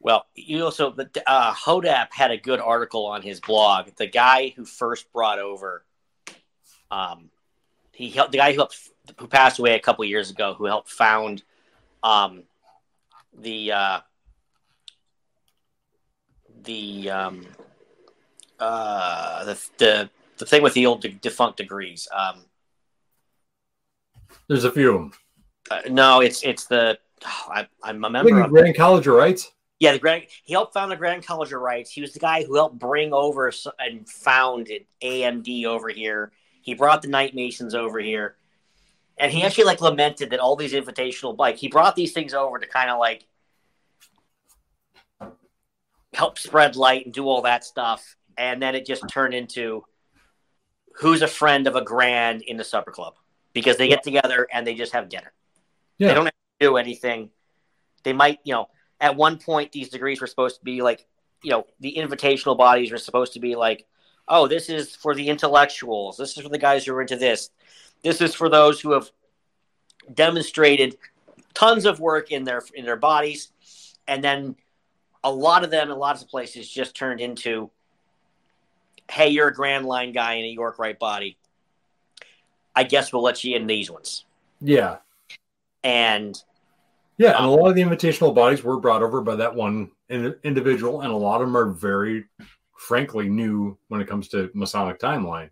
Well, 0.00 0.24
you 0.34 0.64
also 0.64 0.92
the 0.92 1.10
uh, 1.26 1.52
Hodapp 1.52 2.08
had 2.10 2.30
a 2.30 2.38
good 2.38 2.60
article 2.60 3.06
on 3.06 3.20
his 3.20 3.40
blog. 3.40 3.90
The 3.96 4.06
guy 4.06 4.54
who 4.56 4.64
first 4.64 5.12
brought 5.12 5.38
over, 5.38 5.84
um, 6.90 7.30
he 7.92 8.08
helped 8.08 8.32
the 8.32 8.38
guy 8.38 8.52
who 8.52 8.58
helped 8.58 8.90
who 9.18 9.26
passed 9.26 9.58
away 9.58 9.74
a 9.74 9.80
couple 9.80 10.04
years 10.06 10.30
ago, 10.30 10.54
who 10.54 10.64
helped 10.64 10.88
found 10.88 11.42
um, 12.02 12.44
the 13.38 13.72
uh, 13.72 14.00
the 16.64 17.10
um, 17.10 17.46
uh, 18.58 19.44
the 19.44 19.68
the 19.76 20.10
the 20.38 20.46
thing 20.46 20.62
with 20.62 20.72
the 20.72 20.86
old 20.86 21.02
de- 21.02 21.10
defunct 21.10 21.58
degrees. 21.58 22.08
Um, 22.10 22.46
There's 24.48 24.64
a 24.64 24.72
few. 24.72 25.12
Uh, 25.70 25.80
no, 25.88 26.20
it's 26.20 26.42
it's 26.42 26.66
the 26.66 26.98
oh, 27.26 27.48
I, 27.50 27.68
I'm 27.82 28.04
a 28.04 28.10
member 28.10 28.40
of 28.40 28.50
Grand 28.50 28.76
College 28.76 29.06
of 29.06 29.14
Rites. 29.14 29.52
Yeah, 29.78 29.92
the 29.92 29.98
Grand 29.98 30.24
he 30.44 30.52
helped 30.52 30.74
found 30.74 30.90
the 30.90 30.96
Grand 30.96 31.26
College 31.26 31.52
of 31.52 31.60
Rites. 31.60 31.90
He 31.90 32.00
was 32.00 32.12
the 32.12 32.20
guy 32.20 32.44
who 32.44 32.54
helped 32.54 32.78
bring 32.78 33.12
over 33.12 33.52
and 33.78 34.08
founded 34.08 34.84
AMD 35.02 35.64
over 35.64 35.88
here. 35.88 36.32
He 36.62 36.74
brought 36.74 37.02
the 37.02 37.08
Knight 37.08 37.34
Masons 37.34 37.74
over 37.74 37.98
here 38.00 38.36
and 39.20 39.30
he 39.30 39.42
actually 39.44 39.64
like 39.64 39.80
lamented 39.80 40.30
that 40.30 40.40
all 40.40 40.56
these 40.56 40.72
invitational 40.72 41.38
like 41.38 41.56
he 41.56 41.68
brought 41.68 41.94
these 41.94 42.12
things 42.12 42.34
over 42.34 42.58
to 42.58 42.66
kind 42.66 42.90
of 42.90 42.98
like 42.98 43.26
help 46.12 46.38
spread 46.38 46.74
light 46.74 47.04
and 47.04 47.14
do 47.14 47.28
all 47.28 47.42
that 47.42 47.62
stuff 47.62 48.16
and 48.36 48.60
then 48.60 48.74
it 48.74 48.86
just 48.86 49.06
turned 49.08 49.34
into 49.34 49.84
who's 50.94 51.22
a 51.22 51.28
friend 51.28 51.66
of 51.66 51.76
a 51.76 51.84
grand 51.84 52.42
in 52.42 52.56
the 52.56 52.64
supper 52.64 52.90
club 52.90 53.14
because 53.52 53.76
they 53.76 53.86
get 53.86 54.02
together 54.02 54.48
and 54.52 54.66
they 54.66 54.74
just 54.74 54.92
have 54.92 55.08
dinner 55.08 55.32
yeah. 56.00 56.08
they 56.08 56.14
don't 56.14 56.24
have 56.24 56.32
to 56.32 56.66
do 56.66 56.76
anything 56.76 57.30
they 58.02 58.12
might 58.12 58.40
you 58.42 58.52
know 58.52 58.68
at 59.00 59.14
one 59.14 59.38
point 59.38 59.70
these 59.70 59.88
degrees 59.88 60.20
were 60.20 60.26
supposed 60.26 60.58
to 60.58 60.64
be 60.64 60.82
like 60.82 61.06
you 61.42 61.50
know 61.50 61.64
the 61.78 61.94
invitational 61.96 62.58
bodies 62.58 62.90
were 62.90 62.98
supposed 62.98 63.34
to 63.34 63.40
be 63.40 63.54
like 63.54 63.86
oh 64.26 64.48
this 64.48 64.68
is 64.68 64.96
for 64.96 65.14
the 65.14 65.28
intellectuals 65.28 66.16
this 66.16 66.36
is 66.36 66.42
for 66.42 66.48
the 66.48 66.58
guys 66.58 66.84
who 66.84 66.92
are 66.92 67.00
into 67.00 67.16
this 67.16 67.50
this 68.02 68.20
is 68.20 68.34
for 68.34 68.48
those 68.48 68.80
who 68.80 68.92
have 68.92 69.10
demonstrated 70.12 70.96
tons 71.54 71.84
of 71.84 72.00
work 72.00 72.30
in 72.32 72.44
their 72.44 72.62
in 72.74 72.84
their 72.84 72.96
bodies, 72.96 73.50
and 74.06 74.22
then 74.22 74.56
a 75.22 75.30
lot 75.30 75.64
of 75.64 75.70
them 75.70 75.90
in 75.90 75.98
lots 75.98 76.22
of 76.22 76.28
places 76.28 76.68
just 76.68 76.94
turned 76.94 77.20
into, 77.20 77.70
"Hey, 79.10 79.28
you're 79.28 79.48
a 79.48 79.54
Grand 79.54 79.86
Line 79.86 80.12
guy 80.12 80.34
in 80.34 80.44
a 80.44 80.48
York 80.48 80.78
Rite 80.78 80.98
body. 80.98 81.36
I 82.74 82.84
guess 82.84 83.12
we'll 83.12 83.22
let 83.22 83.42
you 83.44 83.56
in 83.56 83.66
these 83.66 83.90
ones." 83.90 84.24
Yeah, 84.60 84.98
and 85.84 86.42
yeah, 87.18 87.36
and 87.36 87.46
a 87.46 87.48
lot 87.48 87.68
of 87.68 87.74
the 87.74 87.82
invitational 87.82 88.34
bodies 88.34 88.62
were 88.62 88.80
brought 88.80 89.02
over 89.02 89.20
by 89.20 89.36
that 89.36 89.54
one 89.54 89.90
individual, 90.08 91.02
and 91.02 91.12
a 91.12 91.16
lot 91.16 91.40
of 91.40 91.48
them 91.48 91.56
are 91.56 91.70
very, 91.70 92.24
frankly, 92.76 93.28
new 93.28 93.76
when 93.88 94.00
it 94.00 94.08
comes 94.08 94.28
to 94.28 94.50
Masonic 94.54 94.98
timeline 94.98 95.50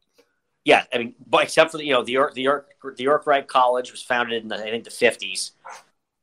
yeah, 0.69 0.85
I 0.93 0.99
mean, 0.99 1.15
but 1.27 1.45
except 1.45 1.71
for 1.71 1.79
the, 1.79 1.85
you 1.87 1.95
know 1.95 2.03
the 2.03 2.13
York 2.13 2.35
the 2.35 2.43
York 2.43 2.75
the 2.97 3.03
York 3.03 3.27
Rite 3.27 3.49
College 3.49 3.91
was 3.91 4.03
founded 4.03 4.43
in 4.43 4.49
the 4.49 4.57
I 4.57 4.71
think 4.71 4.85
the 4.85 4.91
fifties, 4.91 5.53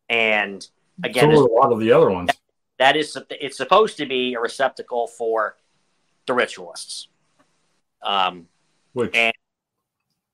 and 0.08 0.68
again, 1.04 1.36
so 1.36 1.48
a 1.48 1.52
lot 1.52 1.72
of 1.72 1.80
the 1.80 1.92
other 1.92 2.12
ones. 2.12 2.28
That, 2.28 2.38
that 2.78 2.96
is 2.96 3.18
it's 3.32 3.58
supposed 3.58 3.98
to 3.98 4.06
be 4.06 4.36
a 4.36 4.40
receptacle 4.40 5.08
for 5.08 5.58
the 6.28 6.34
ritualists. 6.36 7.08
Um, 8.04 8.48
Which 8.94 9.16
and 9.16 9.34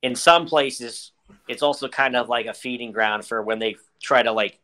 in 0.01 0.17
some 0.17 0.45
places, 0.45 1.13
it's 1.47 1.61
also 1.61 1.87
kind 1.87 2.15
of 2.15 2.29
like 2.29 2.45
a 2.45 2.53
feeding 2.53 2.91
ground 2.91 3.25
for 3.25 3.41
when 3.41 3.59
they 3.59 3.75
try 4.01 4.23
to 4.23 4.31
like 4.31 4.59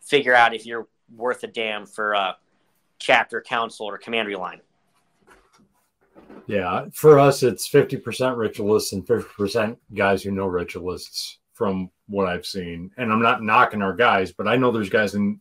figure 0.00 0.34
out 0.34 0.54
if 0.54 0.66
you're 0.66 0.86
worth 1.16 1.42
a 1.44 1.46
damn 1.46 1.86
for 1.86 2.12
a 2.12 2.36
chapter, 2.98 3.40
council, 3.40 3.86
or 3.86 3.98
commandery 3.98 4.36
line. 4.36 4.60
Yeah, 6.46 6.86
for 6.92 7.18
us, 7.18 7.42
it's 7.42 7.68
50% 7.68 8.02
ritualists 8.36 8.92
and 8.92 9.06
50% 9.06 9.76
guys 9.94 10.22
who 10.22 10.30
know 10.30 10.46
ritualists 10.46 11.38
from 11.52 11.90
what 12.08 12.28
I've 12.28 12.46
seen. 12.46 12.90
And 12.96 13.12
I'm 13.12 13.22
not 13.22 13.42
knocking 13.42 13.82
our 13.82 13.94
guys, 13.94 14.32
but 14.32 14.48
I 14.48 14.56
know 14.56 14.70
there's 14.70 14.90
guys 14.90 15.14
in, 15.14 15.40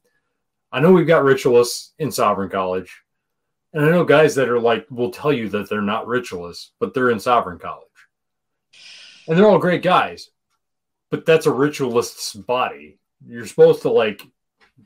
I 0.71 0.79
know 0.79 0.91
we've 0.91 1.07
got 1.07 1.23
ritualists 1.23 1.93
in 1.99 2.11
Sovereign 2.11 2.49
College. 2.49 3.01
And 3.73 3.85
I 3.85 3.89
know 3.89 4.03
guys 4.03 4.35
that 4.35 4.49
are 4.49 4.59
like, 4.59 4.85
will 4.89 5.11
tell 5.11 5.31
you 5.31 5.47
that 5.49 5.69
they're 5.69 5.81
not 5.81 6.07
ritualists, 6.07 6.71
but 6.79 6.93
they're 6.93 7.11
in 7.11 7.19
Sovereign 7.19 7.59
College. 7.59 7.87
And 9.27 9.37
they're 9.37 9.47
all 9.47 9.59
great 9.59 9.83
guys, 9.83 10.29
but 11.09 11.25
that's 11.25 11.45
a 11.45 11.51
ritualist's 11.51 12.33
body. 12.33 12.99
You're 13.27 13.45
supposed 13.45 13.81
to 13.83 13.89
like 13.89 14.21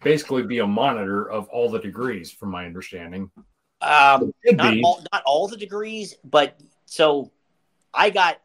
basically 0.02 0.44
be 0.44 0.60
a 0.60 0.68
monitor 0.68 1.30
of 1.30 1.48
all 1.50 1.70
the 1.70 1.80
degrees, 1.80 2.32
from 2.32 2.50
my 2.50 2.66
understanding. 2.66 3.30
Um, 3.82 4.34
not 4.46 4.78
all, 4.84 5.04
not 5.12 5.24
all 5.26 5.48
the 5.48 5.58
degrees, 5.58 6.16
but 6.24 6.60
so 6.86 7.32
I 7.94 8.10
got 8.10 8.40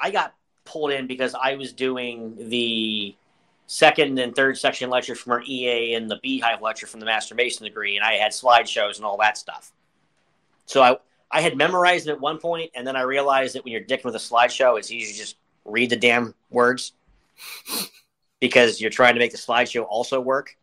I 0.00 0.10
got 0.10 0.34
pulled 0.64 0.92
in 0.92 1.06
because 1.06 1.34
I 1.34 1.56
was 1.56 1.72
doing 1.72 2.48
the 2.48 3.14
second 3.66 4.18
and 4.18 4.34
third 4.34 4.58
section 4.58 4.90
lecture 4.90 5.14
from 5.14 5.32
our 5.32 5.42
EA 5.46 5.94
and 5.94 6.10
the 6.10 6.18
Beehive 6.22 6.62
lecture 6.62 6.86
from 6.86 7.00
the 7.00 7.06
Master 7.06 7.34
Mason 7.34 7.64
degree, 7.64 7.96
and 7.96 8.04
I 8.04 8.14
had 8.14 8.32
slideshows 8.32 8.96
and 8.96 9.04
all 9.04 9.18
that 9.18 9.36
stuff. 9.36 9.72
So 10.64 10.82
I 10.82 10.96
I 11.30 11.42
had 11.42 11.56
memorized 11.56 12.08
it 12.08 12.12
at 12.12 12.20
one 12.20 12.38
point, 12.38 12.70
and 12.74 12.86
then 12.86 12.96
I 12.96 13.02
realized 13.02 13.54
that 13.54 13.64
when 13.64 13.72
you're 13.72 13.82
dicking 13.82 14.04
with 14.04 14.16
a 14.16 14.18
slideshow, 14.18 14.78
it's 14.78 14.90
easy 14.90 15.12
to 15.12 15.18
just 15.18 15.36
read 15.66 15.90
the 15.90 15.96
damn 15.96 16.34
words 16.50 16.94
because 18.40 18.80
you're 18.80 18.90
trying 18.90 19.14
to 19.14 19.20
make 19.20 19.32
the 19.32 19.38
slideshow 19.38 19.86
also 19.88 20.20
work 20.20 20.56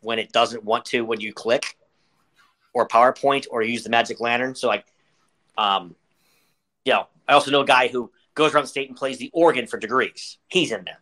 when 0.00 0.18
it 0.18 0.32
doesn't 0.32 0.64
want 0.64 0.84
to 0.86 1.02
when 1.02 1.20
you 1.20 1.32
click 1.32 1.76
or 2.74 2.86
PowerPoint 2.86 3.46
or 3.50 3.62
use 3.62 3.84
the 3.84 3.90
Magic 3.90 4.20
Lantern. 4.20 4.54
So 4.54 4.68
like, 4.68 4.84
um, 5.56 5.96
you 6.84 6.92
know, 6.92 7.06
I 7.26 7.32
also 7.32 7.50
know 7.50 7.62
a 7.62 7.66
guy 7.66 7.88
who 7.88 8.10
goes 8.34 8.54
around 8.54 8.64
the 8.64 8.68
state 8.68 8.88
and 8.88 8.96
plays 8.96 9.18
the 9.18 9.30
organ 9.32 9.66
for 9.66 9.78
degrees. 9.78 10.38
He's 10.48 10.72
in 10.72 10.84
there 10.84 11.00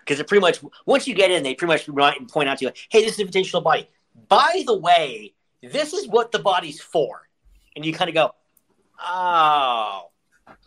because 0.00 0.20
it 0.20 0.28
pretty 0.28 0.42
much 0.42 0.60
once 0.86 1.08
you 1.08 1.14
get 1.14 1.30
in, 1.30 1.42
they 1.42 1.54
pretty 1.54 1.72
much 1.72 2.28
point 2.28 2.48
out 2.48 2.58
to 2.58 2.66
you, 2.66 2.70
hey, 2.90 3.04
this 3.04 3.18
is 3.18 3.26
invitational 3.26 3.64
body. 3.64 3.88
By 4.28 4.62
the 4.66 4.78
way, 4.78 5.34
this 5.62 5.92
is 5.92 6.06
what 6.06 6.30
the 6.30 6.38
body's 6.38 6.80
for, 6.80 7.28
and 7.74 7.84
you 7.84 7.92
kind 7.92 8.08
of 8.08 8.14
go, 8.14 8.34
oh, 9.02 10.10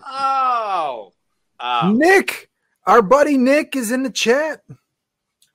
oh, 0.06 1.14
oh. 1.60 1.94
Nick, 1.96 2.47
our 2.88 3.02
buddy 3.04 3.38
Nick 3.38 3.76
is 3.76 3.92
in 3.92 4.02
the 4.04 4.10
chat. 4.10 4.62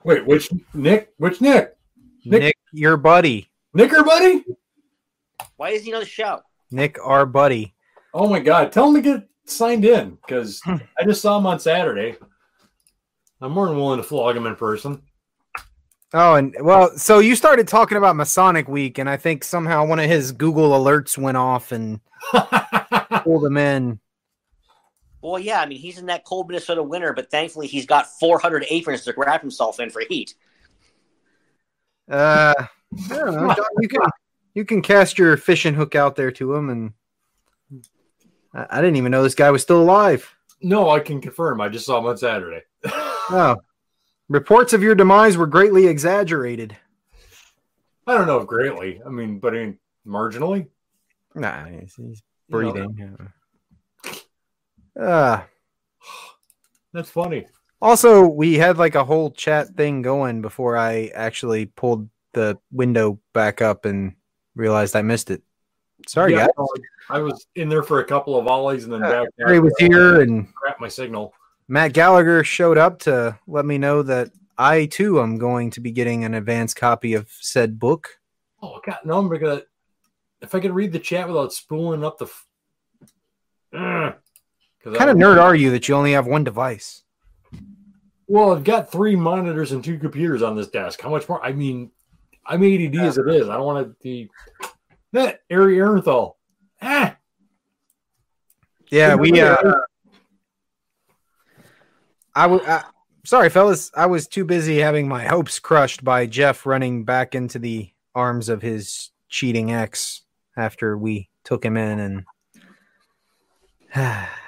Wait, 0.04 0.24
which 0.26 0.48
Nick? 0.74 1.12
Which 1.16 1.40
Nick? 1.40 1.76
Nick, 2.24 2.42
Nick- 2.42 2.56
your 2.72 2.96
buddy. 2.96 3.50
Nicker 3.74 4.04
buddy? 4.04 4.44
Why 5.56 5.70
is 5.70 5.82
he 5.84 5.92
on 5.94 6.00
the 6.00 6.06
show? 6.06 6.40
Nick, 6.70 6.98
our 7.04 7.26
buddy. 7.26 7.74
Oh 8.14 8.28
my 8.28 8.40
god! 8.40 8.72
Tell 8.72 8.88
him 8.88 8.94
to 8.94 9.00
get 9.02 9.28
signed 9.46 9.84
in 9.84 10.18
because 10.26 10.60
Hmm. 10.62 10.76
I 10.98 11.04
just 11.04 11.22
saw 11.22 11.38
him 11.38 11.46
on 11.46 11.58
Saturday. 11.58 12.16
I'm 13.40 13.52
more 13.52 13.66
than 13.66 13.76
willing 13.76 13.96
to 14.00 14.02
flog 14.06 14.36
him 14.36 14.46
in 14.46 14.54
person. 14.54 15.02
Oh, 16.14 16.34
and 16.34 16.54
well, 16.60 16.96
so 16.98 17.20
you 17.20 17.34
started 17.34 17.66
talking 17.66 17.96
about 17.96 18.16
Masonic 18.16 18.68
Week, 18.68 18.98
and 18.98 19.08
I 19.08 19.16
think 19.16 19.42
somehow 19.44 19.86
one 19.86 19.98
of 19.98 20.08
his 20.10 20.30
Google 20.32 20.70
alerts 20.70 21.16
went 21.16 21.38
off 21.38 21.72
and 21.72 22.00
pulled 23.24 23.44
him 23.46 23.56
in. 23.56 23.98
Well, 25.22 25.38
yeah, 25.38 25.60
I 25.60 25.66
mean 25.66 25.78
he's 25.78 25.98
in 25.98 26.06
that 26.06 26.24
cold 26.24 26.48
Minnesota 26.48 26.82
winter, 26.82 27.12
but 27.12 27.30
thankfully 27.30 27.66
he's 27.68 27.86
got 27.86 28.06
400 28.18 28.66
aprons 28.68 29.02
to 29.04 29.14
wrap 29.16 29.40
himself 29.40 29.78
in 29.80 29.88
for 29.90 30.02
heat. 30.08 30.34
Uh, 32.10 32.52
I 32.58 32.68
don't 33.16 33.34
know. 33.34 33.54
You 33.80 33.88
can 33.88 34.00
you 34.54 34.64
can 34.64 34.82
cast 34.82 35.18
your 35.18 35.36
fishing 35.36 35.74
hook 35.74 35.94
out 35.94 36.16
there 36.16 36.32
to 36.32 36.54
him, 36.54 36.68
and 36.68 36.92
I, 38.52 38.66
I 38.78 38.80
didn't 38.80 38.96
even 38.96 39.12
know 39.12 39.22
this 39.22 39.34
guy 39.34 39.50
was 39.50 39.62
still 39.62 39.80
alive. 39.80 40.34
no, 40.60 40.90
I 40.90 41.00
can 41.00 41.20
confirm. 41.20 41.60
I 41.60 41.68
just 41.68 41.86
saw 41.86 41.98
him 41.98 42.06
on 42.06 42.16
Saturday. 42.18 42.62
Oh, 43.30 43.56
reports 44.28 44.72
of 44.72 44.82
your 44.82 44.96
demise 44.96 45.36
were 45.36 45.46
greatly 45.46 45.86
exaggerated. 45.86 46.76
I 48.04 48.18
don't 48.18 48.26
know 48.26 48.38
if 48.38 48.48
greatly. 48.48 49.00
I 49.06 49.10
mean, 49.10 49.38
but 49.38 49.54
I 49.54 49.58
mean, 49.58 49.78
marginally. 50.04 50.66
Nah, 51.36 51.66
he's, 51.66 51.94
he's 51.94 52.22
You 52.48 52.62
know, 52.62 52.72
breathing. 52.72 53.32
Uh, 54.98 55.42
that's 56.92 57.10
funny. 57.10 57.46
also, 57.80 58.26
we 58.26 58.54
had 58.54 58.78
like 58.78 58.94
a 58.94 59.04
whole 59.04 59.30
chat 59.30 59.74
thing 59.76 60.02
going 60.02 60.42
before 60.42 60.76
I 60.76 61.10
actually 61.14 61.66
pulled 61.66 62.08
the 62.34 62.58
window 62.70 63.18
back 63.32 63.60
up 63.62 63.84
and 63.84 64.14
realized 64.54 64.94
I 64.96 65.02
missed 65.02 65.30
it. 65.30 65.42
Sorry, 66.06 66.32
Yeah, 66.32 66.48
guys. 66.56 66.66
I 67.10 67.18
was 67.20 67.46
in 67.54 67.68
there 67.68 67.82
for 67.82 68.00
a 68.00 68.04
couple 68.04 68.36
of 68.38 68.44
volleys 68.44 68.84
and 68.84 68.92
then 68.92 69.00
Yeah, 69.00 69.22
back. 69.22 69.28
Harry 69.40 69.60
was 69.60 69.74
here, 69.78 70.20
and 70.20 70.52
Crap 70.54 70.80
my 70.80 70.88
signal. 70.88 71.32
Matt 71.68 71.92
Gallagher 71.92 72.42
showed 72.44 72.76
up 72.76 72.98
to 73.00 73.38
let 73.46 73.64
me 73.64 73.78
know 73.78 74.02
that 74.02 74.30
I 74.58 74.86
too 74.86 75.20
am 75.20 75.38
going 75.38 75.70
to 75.70 75.80
be 75.80 75.92
getting 75.92 76.24
an 76.24 76.34
advance 76.34 76.74
copy 76.74 77.14
of 77.14 77.28
said 77.40 77.78
book. 77.78 78.18
Oh 78.60 78.80
god, 78.84 78.98
no! 79.04 79.18
I'm 79.18 79.28
gonna. 79.28 79.62
If 80.40 80.54
I 80.54 80.60
could 80.60 80.72
read 80.74 80.92
the 80.92 80.98
chat 80.98 81.28
without 81.28 81.52
spooling 81.52 82.04
up 82.04 82.18
the. 82.18 82.26
F- 82.26 84.16
What 84.82 84.98
kind 84.98 85.10
of 85.10 85.16
nerd 85.16 85.40
are 85.40 85.54
you 85.54 85.70
that 85.70 85.88
you 85.88 85.94
only 85.94 86.12
have 86.12 86.26
one 86.26 86.44
device? 86.44 87.02
Well, 88.26 88.52
I've 88.52 88.64
got 88.64 88.90
three 88.90 89.14
monitors 89.14 89.72
and 89.72 89.84
two 89.84 89.98
computers 89.98 90.42
on 90.42 90.56
this 90.56 90.68
desk. 90.68 91.00
How 91.00 91.10
much 91.10 91.28
more? 91.28 91.44
I 91.44 91.52
mean, 91.52 91.90
I'm 92.46 92.62
ADD 92.62 92.96
as 92.96 93.18
it 93.18 93.28
is. 93.28 93.48
I 93.48 93.56
don't 93.56 93.66
want 93.66 93.86
to 93.86 93.96
be 94.02 94.30
that 95.12 95.40
Ari 95.50 95.76
Ehrenthal. 95.76 96.34
Ah, 96.80 97.16
Yeah, 98.90 99.14
we. 99.14 99.40
Uh, 99.40 99.56
I 102.34 102.46
was. 102.46 102.62
Sorry, 103.24 103.50
fellas. 103.50 103.92
I 103.94 104.06
was 104.06 104.26
too 104.26 104.44
busy 104.44 104.78
having 104.78 105.06
my 105.06 105.24
hopes 105.24 105.60
crushed 105.60 106.02
by 106.02 106.26
Jeff 106.26 106.66
running 106.66 107.04
back 107.04 107.36
into 107.36 107.60
the 107.60 107.90
arms 108.14 108.48
of 108.48 108.62
his 108.62 109.10
cheating 109.28 109.72
ex 109.72 110.22
after 110.56 110.98
we 110.98 111.28
took 111.44 111.64
him 111.64 111.76
in, 111.76 112.24
and 113.94 114.26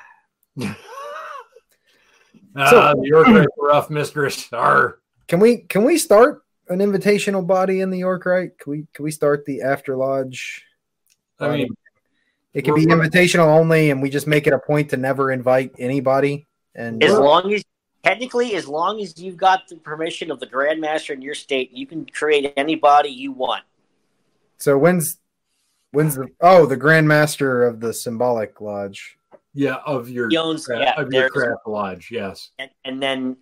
ah, 2.56 2.94
the 2.94 3.02
York 3.04 3.26
Rite 3.26 3.48
rough 3.58 3.90
mistress. 3.90 4.52
Arr. 4.52 4.98
can 5.26 5.40
we 5.40 5.58
can 5.58 5.84
we 5.84 5.98
start 5.98 6.42
an 6.68 6.78
invitational 6.78 7.46
body 7.46 7.80
in 7.80 7.90
the 7.90 7.98
York 7.98 8.24
Rite? 8.26 8.58
Can 8.58 8.70
we 8.70 8.86
can 8.92 9.04
we 9.04 9.10
start 9.10 9.44
the 9.44 9.62
after 9.62 9.96
lodge? 9.96 10.64
I 11.40 11.56
mean, 11.56 11.68
It 12.52 12.62
can 12.62 12.74
be 12.74 12.86
invitational 12.86 13.46
only, 13.46 13.90
and 13.90 14.00
we 14.00 14.08
just 14.08 14.26
make 14.26 14.46
it 14.46 14.52
a 14.52 14.58
point 14.58 14.90
to 14.90 14.96
never 14.96 15.32
invite 15.32 15.72
anybody. 15.78 16.46
And 16.74 17.02
As 17.02 17.12
long 17.12 17.52
as 17.52 17.64
technically, 18.04 18.54
as 18.54 18.68
long 18.68 19.00
as 19.00 19.20
you've 19.20 19.36
got 19.36 19.68
the 19.68 19.76
permission 19.76 20.30
of 20.30 20.38
the 20.38 20.46
grandmaster 20.46 21.10
in 21.10 21.22
your 21.22 21.34
state, 21.34 21.72
you 21.72 21.86
can 21.86 22.06
create 22.06 22.52
anybody 22.56 23.08
you 23.08 23.32
want. 23.32 23.64
so 24.58 24.78
when's 24.78 25.18
when's 25.90 26.14
the 26.14 26.28
oh 26.40 26.66
the 26.66 26.76
grandmaster 26.76 27.68
of 27.68 27.80
the 27.80 27.92
symbolic 27.92 28.60
lodge? 28.60 29.16
Yeah, 29.54 29.76
of 29.86 30.08
your 30.10 30.28
He 30.28 30.36
owns, 30.36 30.66
cra- 30.66 30.80
yeah, 30.80 31.00
of 31.00 31.12
your 31.12 31.28
craft 31.30 31.66
lodge. 31.66 32.10
Yes. 32.10 32.50
and, 32.58 32.70
and 32.84 33.02
then 33.02 33.36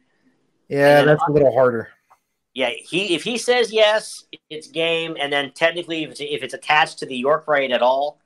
Yeah, 0.69 0.99
And 1.01 1.09
then 1.09 1.17
that's 1.17 1.29
a 1.29 1.33
little 1.33 1.53
harder. 1.53 1.89
yeah, 2.55 2.71
he 2.71 3.15
if 3.15 3.23
he 3.25 3.39
says 3.39 3.73
yes, 3.73 4.25
it's 4.51 4.69
game. 4.69 5.17
And 5.21 5.33
then 5.33 5.53
technically, 5.53 6.05
if 6.05 6.11
it's, 6.11 6.21
if 6.21 6.43
it's 6.43 6.55
attached 6.55 6.99
to 6.99 7.07
the 7.07 7.17
York 7.17 7.49
Rite 7.49 7.71
at 7.71 7.83
all, 7.83 8.19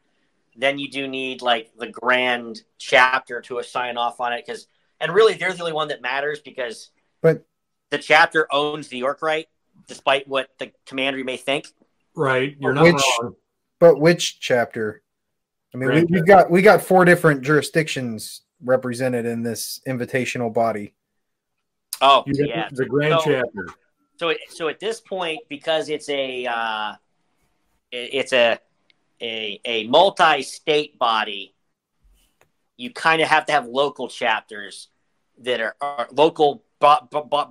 then 0.56 0.78
you 0.78 0.90
do 0.90 1.06
need 1.06 1.42
like 1.42 1.70
the 1.78 1.86
grand 1.88 2.62
chapter 2.78 3.40
to 3.42 3.62
sign 3.62 3.96
off 3.96 4.20
on 4.20 4.32
it. 4.32 4.44
Because 4.46 4.66
and 5.00 5.12
really, 5.12 5.34
they're 5.34 5.52
the 5.52 5.60
only 5.60 5.72
one 5.72 5.88
that 5.88 6.02
matters 6.02 6.40
because 6.40 6.90
But 7.22 7.44
the 7.90 7.98
chapter 7.98 8.48
owns 8.52 8.88
the 8.88 8.98
York 8.98 9.22
Rite 9.22 9.46
despite 9.86 10.26
what 10.26 10.48
the 10.58 10.72
commander 10.86 11.22
may 11.22 11.36
think. 11.36 11.68
Right. 12.16 12.56
You're 12.58 12.72
not 12.72 12.84
Which- 12.84 13.02
wrong. 13.20 13.36
but 13.78 14.00
which 14.00 14.40
chapter? 14.40 15.02
I 15.76 15.78
mean, 15.78 15.88
we, 15.88 15.94
Grand 15.94 16.10
we've 16.10 16.26
got 16.26 16.50
we 16.50 16.62
got 16.62 16.80
four 16.82 17.04
different 17.04 17.42
jurisdictions 17.42 18.42
represented 18.64 19.26
in 19.26 19.42
this 19.42 19.80
invitational 19.86 20.52
body. 20.52 20.94
Oh, 22.00 22.24
You 22.26 22.46
yeah. 22.46 22.68
the, 22.70 22.76
the 22.76 22.86
grand 22.86 23.20
So- 23.20 23.30
chapter. 23.30 23.68
So, 24.18 24.32
so 24.48 24.68
at 24.68 24.80
this 24.80 24.98
point, 25.02 25.40
because 25.50 25.90
it's 25.90 26.08
a 26.08 26.46
uh, 26.46 26.94
it- 27.92 28.10
it's 28.14 28.32
a 28.32 28.58
a, 29.20 29.60
a 29.66 29.86
multi-state 29.88 30.98
body, 30.98 31.54
you 32.78 32.90
kind 32.90 33.20
of 33.20 33.28
have 33.28 33.44
to 33.46 33.52
have 33.52 33.66
local 33.66 34.08
chapters 34.08 34.88
that 35.38 35.60
are, 35.60 35.74
are 35.82 36.08
local 36.12 36.64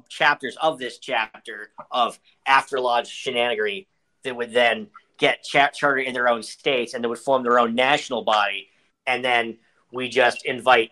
chapters 0.09 0.57
of 0.61 0.79
this 0.79 0.97
chapter 0.99 1.71
of 1.91 2.19
After 2.47 2.79
Lodge 2.79 3.09
Shenanigery 3.09 3.85
that 4.23 4.35
would 4.35 4.51
then 4.51 4.87
get 5.17 5.43
cha- 5.43 5.69
chartered 5.69 6.05
in 6.05 6.13
their 6.13 6.27
own 6.27 6.43
states 6.43 6.93
and 6.93 7.03
they 7.03 7.07
would 7.07 7.19
form 7.19 7.43
their 7.43 7.59
own 7.59 7.75
national 7.75 8.23
body, 8.23 8.67
and 9.05 9.23
then 9.23 9.57
we 9.91 10.09
just 10.09 10.45
invite 10.45 10.91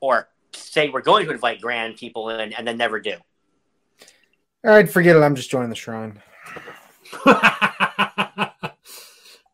or 0.00 0.28
say 0.52 0.88
we're 0.88 1.02
going 1.02 1.26
to 1.26 1.32
invite 1.32 1.60
grand 1.60 1.96
people 1.96 2.30
in 2.30 2.52
and 2.52 2.66
then 2.66 2.76
never 2.76 3.00
do. 3.00 3.14
All 4.64 4.72
right, 4.72 4.90
forget 4.90 5.16
it. 5.16 5.20
I'm 5.20 5.34
just 5.34 5.50
joining 5.50 5.70
the 5.70 5.76
shrine. 5.76 6.20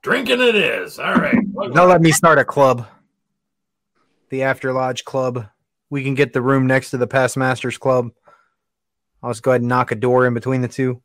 Drinking 0.03 0.41
it 0.41 0.55
is. 0.55 0.99
All 0.99 1.15
right. 1.15 1.39
They'll 1.73 1.87
let 1.87 2.01
me 2.01 2.13
start 2.13 2.39
a 2.39 2.45
club, 2.45 2.87
the 4.31 4.43
After 4.43 4.73
Lodge 4.73 5.05
Club. 5.05 5.47
We 5.91 6.03
can 6.03 6.15
get 6.15 6.33
the 6.33 6.43
room 6.43 6.67
next 6.67 6.91
to 6.91 6.99
the 6.99 7.07
Past 7.07 7.37
Masters 7.37 7.79
Club. 7.79 8.11
I'll 9.23 9.31
just 9.31 9.43
go 9.43 9.53
ahead 9.53 9.63
and 9.63 9.69
knock 9.69 9.93
a 9.93 9.95
door 9.95 10.27
in 10.27 10.35
between 10.35 10.61
the 10.61 10.69
two. 10.69 11.01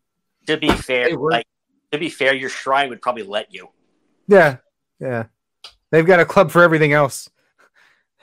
To 0.47 0.58
be 0.58 0.70
fair, 0.72 1.10
Hey, 1.10 1.16
like 1.16 1.45
to 1.92 1.98
be 1.98 2.10
fair, 2.10 2.34
your 2.34 2.50
shrine 2.50 2.90
would 2.90 3.02
probably 3.02 3.24
let 3.24 3.54
you. 3.54 3.70
Yeah, 4.28 4.58
yeah. 5.00 5.26
They've 5.92 6.06
got 6.06 6.20
a 6.20 6.26
club 6.26 6.52
for 6.52 6.62
everything 6.62 6.94
else. 6.94 7.30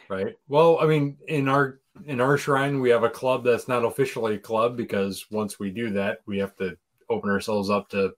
Right. 0.09 0.37
Well, 0.49 0.79
I 0.81 0.87
mean, 0.87 1.17
in 1.27 1.49
our 1.49 1.81
in 2.07 2.21
our 2.21 2.37
shrine, 2.37 2.81
we 2.81 2.91
have 2.91 3.03
a 3.03 3.11
club 3.11 3.45
that's 3.45 3.67
not 3.69 3.85
officially 3.85 4.35
a 4.35 4.39
club 4.39 4.77
because 4.77 5.27
once 5.31 5.59
we 5.59 5.71
do 5.71 5.91
that, 5.91 6.19
we 6.27 6.39
have 6.39 6.55
to 6.57 6.77
open 7.11 7.31
ourselves 7.31 7.71
up 7.71 7.89
to 7.89 8.13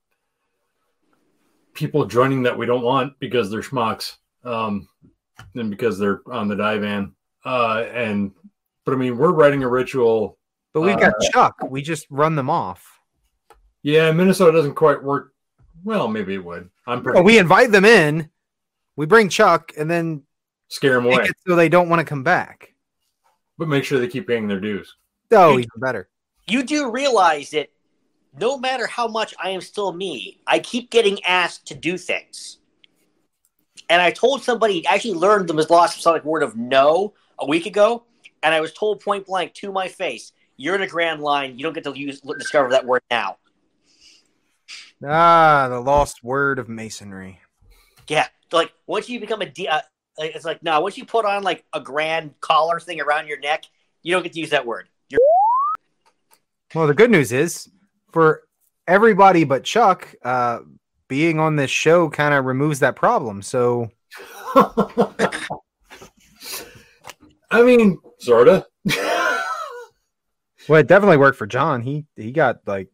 people 1.75 2.05
joining 2.05 2.43
that 2.43 2.59
we 2.59 2.67
don't 2.67 2.83
want 2.83 3.19
because 3.21 3.51
they're 3.51 3.63
schmucks, 3.63 4.17
um, 4.45 4.89
and 5.55 5.71
because 5.71 5.99
they're 5.99 6.21
on 6.31 6.49
the 6.49 6.57
divan. 6.57 7.15
Uh, 7.45 7.85
and 7.93 8.33
but 8.85 8.93
I 8.93 8.97
mean, 8.97 9.17
we're 9.17 9.33
writing 9.33 9.63
a 9.63 9.69
ritual. 9.69 10.37
But 10.75 10.83
we've 10.83 10.97
Uh, 10.97 11.11
got 11.11 11.15
Chuck. 11.33 11.57
We 11.71 11.81
just 11.81 12.07
run 12.11 12.35
them 12.35 12.51
off. 12.51 13.01
Yeah, 13.83 14.11
Minnesota 14.13 14.53
doesn't 14.53 14.75
quite 14.75 15.03
work. 15.03 15.33
Well, 15.85 16.09
maybe 16.09 16.35
it 16.35 16.45
would. 16.45 16.71
I'm 16.87 17.03
pretty 17.03 17.19
Oh, 17.19 17.23
we 17.23 17.39
invite 17.39 17.71
them 17.73 17.85
in. 17.85 18.31
We 18.97 19.07
bring 19.07 19.29
Chuck, 19.29 19.73
and 19.77 19.91
then 19.91 20.25
scare 20.69 20.95
them 20.95 21.07
away, 21.07 21.25
it 21.25 21.37
so 21.47 21.55
they 21.55 21.69
don't 21.69 21.89
want 21.89 22.01
to 22.01 22.05
come 22.05 22.23
back. 22.23 22.75
but 23.59 23.69
make 23.69 23.85
sure 23.85 23.99
they 23.99 24.07
keep 24.09 24.27
paying 24.27 24.47
their 24.47 24.61
dues. 24.61 24.95
Oh, 25.33 25.53
You- 25.53 25.59
even 25.61 25.71
better. 25.81 26.09
You 26.47 26.63
do 26.63 26.91
realize 26.91 27.51
that 27.51 27.71
no 28.39 28.57
matter 28.57 28.87
how 28.87 29.09
much 29.09 29.35
I 29.39 29.51
am 29.51 29.61
still 29.61 29.93
me, 29.93 30.41
I 30.47 30.61
keep 30.61 30.91
getting 30.91 31.23
asked 31.25 31.67
to 31.67 31.75
do 31.75 31.99
things. 31.99 32.59
And 33.91 34.01
I 34.01 34.11
told 34.11 34.43
somebody 34.43 34.87
I 34.87 34.95
actually 34.95 35.15
learned 35.15 35.49
the 35.49 35.55
lost 35.55 35.97
Masonic 35.99 36.25
word 36.25 36.43
of 36.43 36.57
no 36.57 37.15
a 37.39 37.47
week 37.47 37.67
ago, 37.67 38.05
and 38.43 38.55
I 38.55 38.61
was 38.61 38.73
told 38.73 39.01
point 39.01 39.27
blank 39.27 39.55
to 39.55 39.73
my 39.73 39.89
face, 39.89 40.33
"You're 40.57 40.75
in 40.75 40.83
a 40.83 40.87
grand 40.87 41.21
line. 41.21 41.59
You 41.59 41.65
don't 41.65 41.73
get 41.73 41.85
to 41.85 41.99
use 41.99 42.21
discover 42.21 42.71
that 42.71 42.85
word 42.87 43.03
now." 43.11 43.39
Ah, 45.07 45.69
the 45.69 45.81
lost 45.81 46.25
word 46.25 46.59
of 46.59 46.69
masonry. 46.69 47.41
Yeah, 48.09 48.27
like 48.53 48.73
once 48.87 49.09
you 49.09 49.21
become 49.21 49.43
a 49.43 49.47
D, 49.47 49.69
uh, 49.69 49.81
it's 50.19 50.45
like 50.45 50.63
no. 50.63 50.81
Once 50.81 50.99
you 50.99 51.05
put 51.05 51.25
on 51.25 51.43
like 51.43 51.65
a 51.73 51.81
grand 51.81 52.35
collar 52.41 52.81
thing 52.81 53.01
around 53.01 53.29
your 53.29 53.39
neck, 53.39 53.65
you 54.03 54.13
don't 54.13 54.23
get 54.23 54.33
to 54.33 54.41
use 54.41 54.51
that 54.51 54.67
word. 54.67 54.89
You're 55.09 55.21
Well, 56.75 56.87
the 56.87 56.95
good 56.95 57.11
news 57.11 57.33
is 57.33 57.69
for 58.13 58.43
everybody 58.87 59.45
but 59.45 59.65
Chuck, 59.65 60.15
uh, 60.25 60.61
being 61.09 61.39
on 61.39 61.57
this 61.57 61.71
show 61.71 62.09
kind 62.09 62.35
of 62.35 62.45
removes 62.45 62.81
that 62.81 62.97
problem. 62.97 63.43
So 63.43 63.91
I 67.51 67.63
mean, 67.63 67.99
sorta. 68.19 68.67
Well, 70.69 70.81
it 70.81 70.87
definitely 70.87 71.17
worked 71.17 71.39
for 71.39 71.47
John. 71.47 71.81
He 71.81 72.05
he 72.15 72.31
got 72.31 72.59
like 72.67 72.89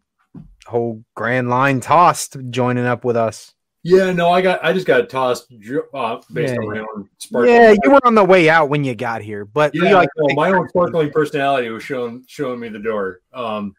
whole 0.66 1.04
grand 1.14 1.48
line 1.48 1.80
tossed 1.80 2.36
joining 2.50 2.86
up 2.86 3.04
with 3.04 3.16
us. 3.16 3.54
yeah, 3.82 4.12
no, 4.12 4.30
I 4.30 4.40
got, 4.40 4.64
I 4.64 4.72
just 4.72 4.86
got 4.86 5.10
tossed 5.10 5.52
uh, 5.52 6.20
based 6.32 6.54
Yeah, 6.54 6.58
on 6.58 6.72
my 6.72 6.78
own 6.80 7.10
sparkling. 7.18 7.62
Yeah, 7.62 7.74
you 7.82 7.90
were 7.90 8.06
on 8.06 8.14
the 8.14 8.24
way 8.24 8.48
out 8.48 8.70
when 8.70 8.84
you 8.84 8.94
got 8.94 9.22
here, 9.22 9.44
but 9.44 9.74
Yeah, 9.74 9.94
like 9.94 10.08
well, 10.16 10.34
my 10.34 10.50
own 10.50 10.68
sparkling 10.68 11.10
personality 11.10 11.68
was 11.68 11.82
showing 11.82 12.24
showing 12.26 12.60
me 12.60 12.70
the 12.70 12.78
door. 12.78 13.20
Um, 13.32 13.74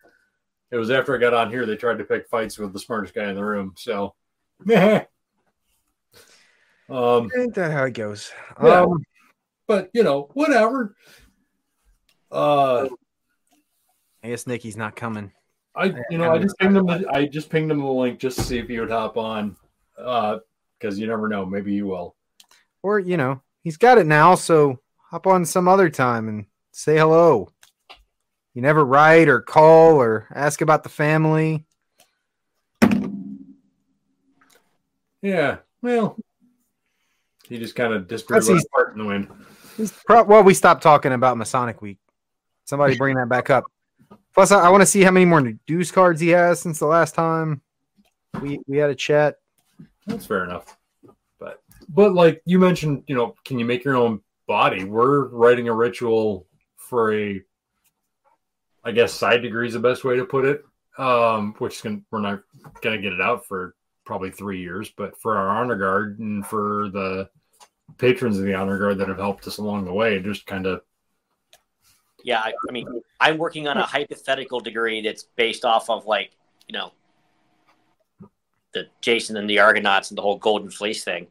it 0.72 0.78
was 0.78 0.92
after 0.92 1.16
I 1.16 1.20
got 1.20 1.34
on 1.34 1.50
here 1.50 1.66
they 1.66 1.76
tried 1.76 1.98
to 1.98 2.04
pick 2.04 2.28
fights 2.28 2.58
with 2.58 2.74
the 2.74 2.80
smartest 2.80 3.16
guy 3.16 3.30
in 3.30 3.36
the 3.36 3.44
room. 3.44 3.74
So, 3.78 4.14
um, 4.70 5.06
Ain't 6.90 7.56
that 7.56 7.72
how 7.72 7.86
it 7.86 7.94
goes? 7.94 8.32
Yeah. 8.62 8.82
Um, 8.82 9.04
but 9.68 9.90
you 9.94 10.04
know, 10.04 10.30
whatever. 10.34 10.96
Uh, 12.32 12.88
I 14.24 14.30
guess 14.30 14.48
Nikki's 14.48 14.78
not 14.78 14.96
coming. 14.96 15.32
I 15.76 15.94
you 16.10 16.18
know 16.18 16.32
I 16.32 16.40
just 16.40 16.58
pinged 16.58 16.78
him. 16.78 16.86
The, 16.86 17.06
I 17.12 17.26
just 17.28 17.50
pinged 17.50 17.72
him 17.72 17.80
the 17.80 17.86
link 17.86 18.20
just 18.20 18.38
to 18.38 18.44
see 18.44 18.58
if 18.60 18.68
he 18.68 18.80
would 18.80 18.92
hop 18.92 19.18
on. 19.18 19.56
Uh, 19.98 20.40
because 20.80 21.00
you 21.00 21.08
never 21.08 21.28
know, 21.28 21.46
maybe 21.46 21.74
he 21.74 21.82
will. 21.82 22.16
Or, 22.84 23.00
you 23.00 23.18
know, 23.18 23.42
he's 23.64 23.78
got 23.78 23.98
it 23.98 24.06
now, 24.06 24.36
so 24.36 24.80
hop 25.10 25.26
on 25.28 25.46
some 25.46 25.68
other 25.68 25.90
time 25.90 26.28
and 26.28 26.46
say 26.72 26.98
hello. 26.98 27.50
You 28.54 28.62
never 28.62 28.86
write 28.86 29.28
or 29.28 29.42
call 29.42 29.96
or 29.96 30.28
ask 30.34 30.62
about 30.62 30.84
the 30.84 30.90
family. 30.90 31.66
Yeah, 35.22 35.58
well, 35.82 36.18
he 37.48 37.58
just 37.58 37.76
kind 37.76 37.94
of 37.94 38.08
disappeared 38.08 38.44
Plus 38.44 38.50
like 38.50 38.56
he's- 38.58 38.88
a 38.88 38.92
in 38.92 38.98
the 39.00 39.06
wind. 39.06 39.92
Pro- 40.06 40.24
well, 40.24 40.44
we 40.44 40.54
stopped 40.54 40.84
talking 40.84 41.12
about 41.12 41.38
Masonic 41.38 41.82
Week. 41.82 41.98
Somebody 42.66 42.98
bring 42.98 43.16
that 43.18 43.28
back 43.28 43.50
up. 43.50 43.66
Plus, 44.36 44.52
I, 44.52 44.66
I 44.66 44.70
want 44.70 44.82
to 44.82 44.86
see 44.86 45.02
how 45.02 45.12
many 45.12 45.26
more 45.26 45.42
dues 45.66 45.92
cards 45.92 46.20
he 46.20 46.30
has 46.30 46.60
since 46.60 46.78
the 46.78 46.86
last 46.86 47.16
time 47.16 47.62
we 48.42 48.60
we 48.68 48.78
had 48.78 48.90
a 48.90 48.96
chat. 48.96 49.38
That's 50.06 50.26
fair 50.26 50.44
enough. 50.44 50.78
But 51.40 51.64
but 51.88 52.14
like 52.14 52.42
you 52.46 52.60
mentioned, 52.60 53.04
you 53.08 53.16
know, 53.16 53.34
can 53.46 53.58
you 53.58 53.66
make 53.66 53.86
your 53.86 53.96
own 53.96 54.22
body? 54.46 54.84
We're 54.84 55.30
writing 55.30 55.70
a 55.70 55.74
ritual 55.74 56.48
for 56.76 57.16
a 57.16 57.42
I 58.84 58.92
guess 58.92 59.14
side 59.14 59.42
degree 59.42 59.68
is 59.68 59.74
the 59.74 59.80
best 59.80 60.04
way 60.04 60.18
to 60.18 60.26
put 60.26 60.46
it. 60.46 60.64
Um, 60.98 61.56
which 61.60 61.82
can 61.82 62.06
we're 62.12 62.20
not 62.20 62.42
gonna 62.82 63.02
get 63.02 63.14
it 63.14 63.22
out 63.22 63.46
for 63.46 63.74
probably 64.06 64.32
three 64.32 64.60
years, 64.60 64.92
but 64.96 65.20
for 65.20 65.38
our 65.38 65.50
honor 65.50 65.78
guard 65.78 66.20
and 66.20 66.46
for 66.46 66.90
the 66.90 67.30
patrons 67.98 68.38
of 68.38 68.46
the 68.46 68.54
honor 68.54 68.78
guard 68.78 68.98
that 68.98 69.08
have 69.08 69.18
helped 69.18 69.48
us 69.48 69.58
along 69.60 69.86
the 69.86 69.94
way, 69.94 70.20
just 70.20 70.46
kind 70.46 70.66
of 70.66 70.82
Yeah, 72.26 72.40
I, 72.40 72.54
I 72.68 72.72
mean, 72.72 73.04
I'm 73.20 73.38
working 73.38 73.68
on 73.68 73.78
a 73.78 73.84
hypothetical 73.84 74.60
degree 74.60 75.00
that's 75.02 75.22
based 75.36 75.64
off 75.64 75.92
of 75.92 76.08
like, 76.08 76.32
you 76.68 76.74
know, 76.74 76.92
the 78.74 78.88
Jason 79.00 79.38
and 79.38 79.48
the 79.48 79.60
Argonauts 79.60 80.10
and 80.10 80.18
the 80.18 80.24
whole 80.24 80.40
Golden 80.40 80.72
Fleece 80.72 81.04
thing. 81.04 81.28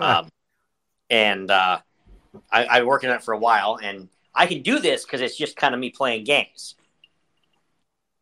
Um, 0.00 0.28
and 1.10 1.50
uh, 1.50 1.80
I, 2.50 2.66
I've 2.66 2.80
been 2.80 2.86
working 2.86 3.10
on 3.10 3.16
it 3.16 3.22
for 3.22 3.34
a 3.34 3.38
while, 3.38 3.78
and 3.82 4.08
I 4.34 4.46
can 4.46 4.62
do 4.62 4.78
this 4.78 5.04
because 5.04 5.20
it's 5.20 5.36
just 5.36 5.56
kind 5.56 5.74
of 5.74 5.80
me 5.80 5.90
playing 5.90 6.24
games. 6.24 6.74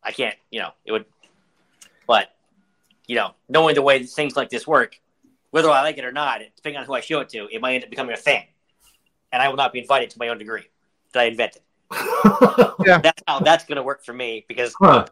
I 0.03 0.11
can't, 0.11 0.35
you 0.51 0.59
know, 0.59 0.71
it 0.83 0.91
would, 0.91 1.05
but 2.05 2.35
you 3.07 3.15
know, 3.15 3.31
knowing 3.47 3.75
the 3.75 3.81
way 3.81 4.03
things 4.03 4.35
like 4.35 4.49
this 4.49 4.67
work, 4.67 4.99
whether 5.51 5.69
I 5.69 5.83
like 5.83 5.97
it 5.97 6.03
or 6.03 6.11
not, 6.11 6.41
depending 6.57 6.81
on 6.81 6.85
who 6.85 6.95
I 6.95 6.99
show 6.99 7.21
it 7.21 7.29
to, 7.29 7.47
it 7.49 7.61
might 7.61 7.75
end 7.75 7.85
up 7.85 7.89
becoming 7.89 8.13
a 8.13 8.17
thing, 8.17 8.43
and 9.31 9.41
I 9.41 9.47
will 9.47 9.55
not 9.55 9.71
be 9.71 9.79
invited 9.79 10.09
to 10.09 10.19
my 10.19 10.27
own 10.27 10.37
degree 10.37 10.65
that 11.13 11.21
I 11.21 11.25
invented 11.27 11.61
that's 13.01 13.23
how 13.27 13.39
that's 13.39 13.65
going 13.65 13.77
to 13.77 13.83
work 13.83 14.03
for 14.03 14.13
me 14.13 14.45
because 14.47 14.73
Huh. 14.79 15.05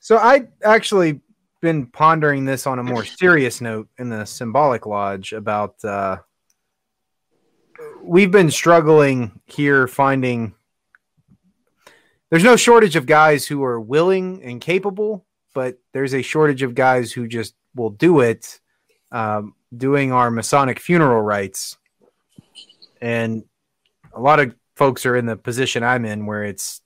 So 0.00 0.18
I 0.18 0.46
actually 0.62 1.20
been 1.60 1.86
pondering 1.86 2.44
this 2.44 2.66
on 2.66 2.78
a 2.78 2.82
more 2.82 3.04
serious 3.04 3.60
note 3.60 3.88
in 3.98 4.08
the 4.08 4.24
symbolic 4.24 4.86
lodge 4.86 5.32
about 5.32 5.84
uh 5.84 6.18
we've 8.02 8.30
been 8.30 8.50
struggling 8.50 9.40
here 9.46 9.88
finding 9.88 10.54
there's 12.30 12.44
no 12.44 12.56
shortage 12.56 12.96
of 12.96 13.06
guys 13.06 13.46
who 13.46 13.62
are 13.62 13.80
willing 13.80 14.42
and 14.42 14.60
capable, 14.60 15.24
but 15.54 15.78
there's 15.92 16.14
a 16.14 16.22
shortage 16.22 16.62
of 16.62 16.74
guys 16.74 17.12
who 17.12 17.28
just 17.28 17.54
will 17.74 17.90
do 17.90 18.20
it 18.20 18.60
um, 19.12 19.54
doing 19.76 20.12
our 20.12 20.30
Masonic 20.30 20.80
funeral 20.80 21.22
rites. 21.22 21.76
And 23.00 23.44
a 24.12 24.20
lot 24.20 24.40
of 24.40 24.54
folks 24.76 25.04
are 25.06 25.16
in 25.16 25.26
the 25.26 25.36
position 25.36 25.82
I'm 25.82 26.04
in 26.04 26.26
where 26.26 26.44
it's 26.44 26.82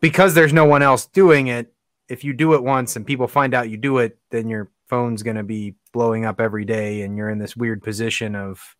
because 0.00 0.34
there's 0.34 0.52
no 0.52 0.64
one 0.64 0.82
else 0.82 1.06
doing 1.06 1.48
it. 1.48 1.72
If 2.08 2.24
you 2.24 2.32
do 2.32 2.54
it 2.54 2.62
once 2.62 2.96
and 2.96 3.06
people 3.06 3.28
find 3.28 3.52
out 3.52 3.68
you 3.68 3.76
do 3.76 3.98
it, 3.98 4.16
then 4.30 4.48
your 4.48 4.70
phone's 4.88 5.22
going 5.22 5.36
to 5.36 5.42
be 5.42 5.74
blowing 5.92 6.24
up 6.24 6.40
every 6.40 6.64
day, 6.64 7.02
and 7.02 7.16
you're 7.16 7.28
in 7.28 7.38
this 7.38 7.56
weird 7.56 7.82
position 7.82 8.34
of 8.34 8.76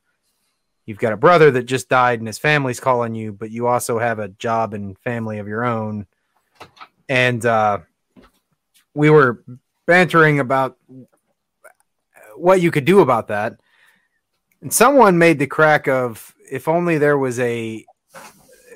you've 0.87 0.99
got 0.99 1.13
a 1.13 1.19
brother 1.19 1.51
that 1.51 1.65
just 1.65 1.91
died 1.91 2.19
and 2.19 2.27
his 2.27 2.39
family's 2.39 2.81
calling 2.81 3.15
you, 3.15 3.33
but 3.33 3.51
you 3.51 3.67
also 3.67 3.99
have 3.99 4.19
a 4.19 4.29
job 4.29 4.73
and 4.73 4.99
family 5.01 5.39
of 5.39 5.47
your 5.47 5.65
own. 5.65 6.07
And 7.11 7.45
uh, 7.45 7.81
we 8.95 9.11
were 9.11 9.45
bantering 9.87 10.41
about 10.41 10.79
what 12.37 12.63
you 12.63 12.71
could 12.71 12.87
do 12.87 13.01
about 13.01 13.29
that. 13.29 13.59
And 14.63 14.73
someone 14.73 15.19
made 15.19 15.39
the 15.39 15.47
crack 15.47 15.89
of 15.89 16.35
if 16.51 16.69
only 16.69 16.97
there 16.97 17.19
was 17.19 17.39
a 17.39 17.85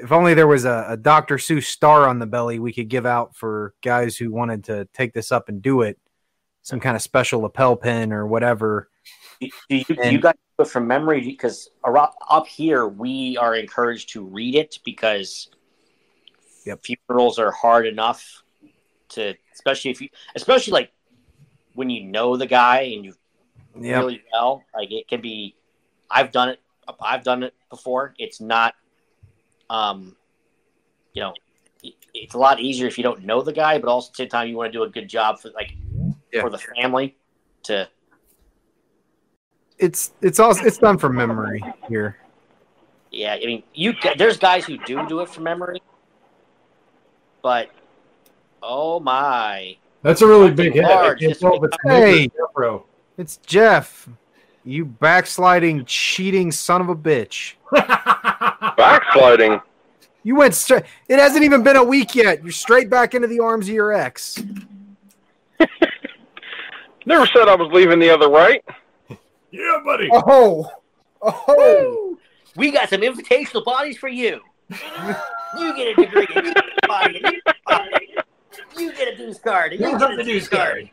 if 0.02 0.10
only 0.10 0.34
there 0.34 0.48
was 0.48 0.64
a, 0.64 0.86
a 0.88 0.96
Dr. 0.96 1.36
Seuss 1.36 1.64
star 1.64 2.08
on 2.08 2.18
the 2.18 2.26
belly 2.26 2.58
we 2.58 2.72
could 2.72 2.88
give 2.88 3.06
out 3.06 3.36
for 3.36 3.72
guys 3.82 4.16
who 4.16 4.32
wanted 4.32 4.64
to 4.64 4.86
take 4.92 5.14
this 5.14 5.30
up 5.30 5.48
and 5.48 5.62
do 5.62 5.82
it, 5.82 5.96
some 6.62 6.80
kind 6.80 6.96
of 6.96 7.02
special 7.02 7.40
lapel 7.40 7.76
pin 7.76 8.12
or 8.12 8.26
whatever. 8.26 8.90
do 9.40 9.48
you, 9.68 9.84
do 9.84 10.10
you 10.10 10.20
guys 10.20 10.34
do 10.58 10.64
it 10.64 10.68
from 10.68 10.88
memory 10.88 11.20
because 11.20 11.70
up 11.84 12.46
here 12.48 12.88
we 12.88 13.36
are 13.36 13.54
encouraged 13.54 14.10
to 14.10 14.24
read 14.24 14.56
it 14.56 14.78
because 14.84 15.48
Yep. 16.64 16.80
funerals 17.08 17.40
are 17.40 17.50
hard 17.50 17.86
enough 17.86 18.42
to 19.08 19.34
especially 19.52 19.90
if 19.90 20.00
you 20.00 20.08
especially 20.36 20.72
like 20.72 20.92
when 21.74 21.90
you 21.90 22.04
know 22.04 22.36
the 22.36 22.46
guy 22.46 22.82
and 22.94 23.04
you 23.04 23.14
Yeah. 23.80 23.98
really 23.98 24.22
well 24.32 24.64
like 24.72 24.92
it 24.92 25.08
can 25.08 25.20
be 25.20 25.56
i've 26.08 26.30
done 26.30 26.50
it 26.50 26.60
i've 27.00 27.24
done 27.24 27.42
it 27.42 27.52
before 27.68 28.14
it's 28.16 28.40
not 28.40 28.74
um 29.72 30.14
you 31.14 31.22
know 31.22 31.32
it's 32.14 32.34
a 32.34 32.38
lot 32.38 32.60
easier 32.60 32.86
if 32.86 32.96
you 32.98 33.02
don't 33.04 33.24
know 33.24 33.40
the 33.42 33.52
guy 33.52 33.78
but 33.78 33.88
also 33.88 34.08
at 34.08 34.12
the 34.12 34.16
same 34.22 34.28
time 34.28 34.46
you 34.48 34.56
want 34.56 34.70
to 34.72 34.78
do 34.78 34.82
a 34.84 34.88
good 34.88 35.08
job 35.08 35.38
for 35.40 35.50
like 35.50 35.72
Yeah. 36.32 36.42
for 36.42 36.50
the 36.50 36.58
family 36.58 37.16
to 37.64 37.88
It's 39.78 40.12
it's 40.20 40.38
also 40.38 40.62
it's 40.64 40.78
done 40.78 40.98
from 40.98 41.16
memory 41.16 41.62
here. 41.88 42.16
Yeah, 43.10 43.34
I 43.34 43.44
mean, 43.44 43.62
you 43.74 43.92
there's 44.16 44.38
guys 44.38 44.64
who 44.64 44.78
do 44.86 45.06
do 45.08 45.20
it 45.20 45.28
from 45.28 45.44
memory, 45.44 45.82
but 47.42 47.68
oh 48.62 49.00
my, 49.00 49.76
That's 50.02 50.22
a 50.22 50.26
really 50.26 50.50
big 50.50 50.72
hit. 50.74 50.84
I 50.84 50.94
Large, 50.94 51.18
can't 51.20 51.30
just 51.32 51.40
tell 51.42 51.56
if 51.56 51.64
it's 51.64 51.76
Hey. 51.84 52.22
Nick 52.22 52.32
or 52.38 52.48
Jeffro. 52.62 52.84
It's 53.18 53.36
Jeff. 53.38 54.08
You 54.64 54.84
backsliding, 54.86 55.84
cheating 55.84 56.52
son 56.52 56.80
of 56.80 56.88
a 56.88 56.96
bitch. 56.96 57.54
Backsliding. 58.76 59.60
You 60.24 60.36
went 60.36 60.54
straight. 60.54 60.84
It 61.08 61.18
hasn't 61.18 61.44
even 61.44 61.62
been 61.62 61.76
a 61.76 61.84
week 61.84 62.14
yet. 62.14 62.42
You're 62.42 62.52
straight 62.52 62.88
back 62.88 63.14
into 63.14 63.26
the 63.26 63.40
arms 63.40 63.68
of 63.68 63.74
your 63.74 63.92
ex. 63.92 64.42
Never 67.06 67.26
said 67.26 67.48
I 67.48 67.56
was 67.56 67.70
leaving 67.72 67.98
the 67.98 68.10
other 68.10 68.28
Rite. 68.28 68.64
yeah, 69.50 69.80
buddy. 69.84 70.08
Oh, 70.12 70.70
oh. 71.20 72.18
we 72.56 72.70
got 72.70 72.88
some 72.88 73.00
invitational 73.00 73.64
bodies 73.64 73.98
for 73.98 74.08
you. 74.08 74.40
You 74.70 75.76
get 75.76 75.88
a 75.88 75.94
degree, 75.94 76.26
and 76.34 76.46
you 76.46 76.54
get 76.54 76.64
a 76.82 76.86
body, 76.86 77.20
and 77.22 77.32
you 77.34 77.42
get 77.44 77.56
a 77.66 77.70
body. 77.70 78.14
You 78.78 78.92
get 78.92 79.14
a 79.14 79.16
dues 79.16 79.38
card, 79.38 79.72
and 79.72 79.80
you 79.80 79.98
get 79.98 80.18
a 80.18 80.24
dues 80.24 80.48
card. 80.48 80.88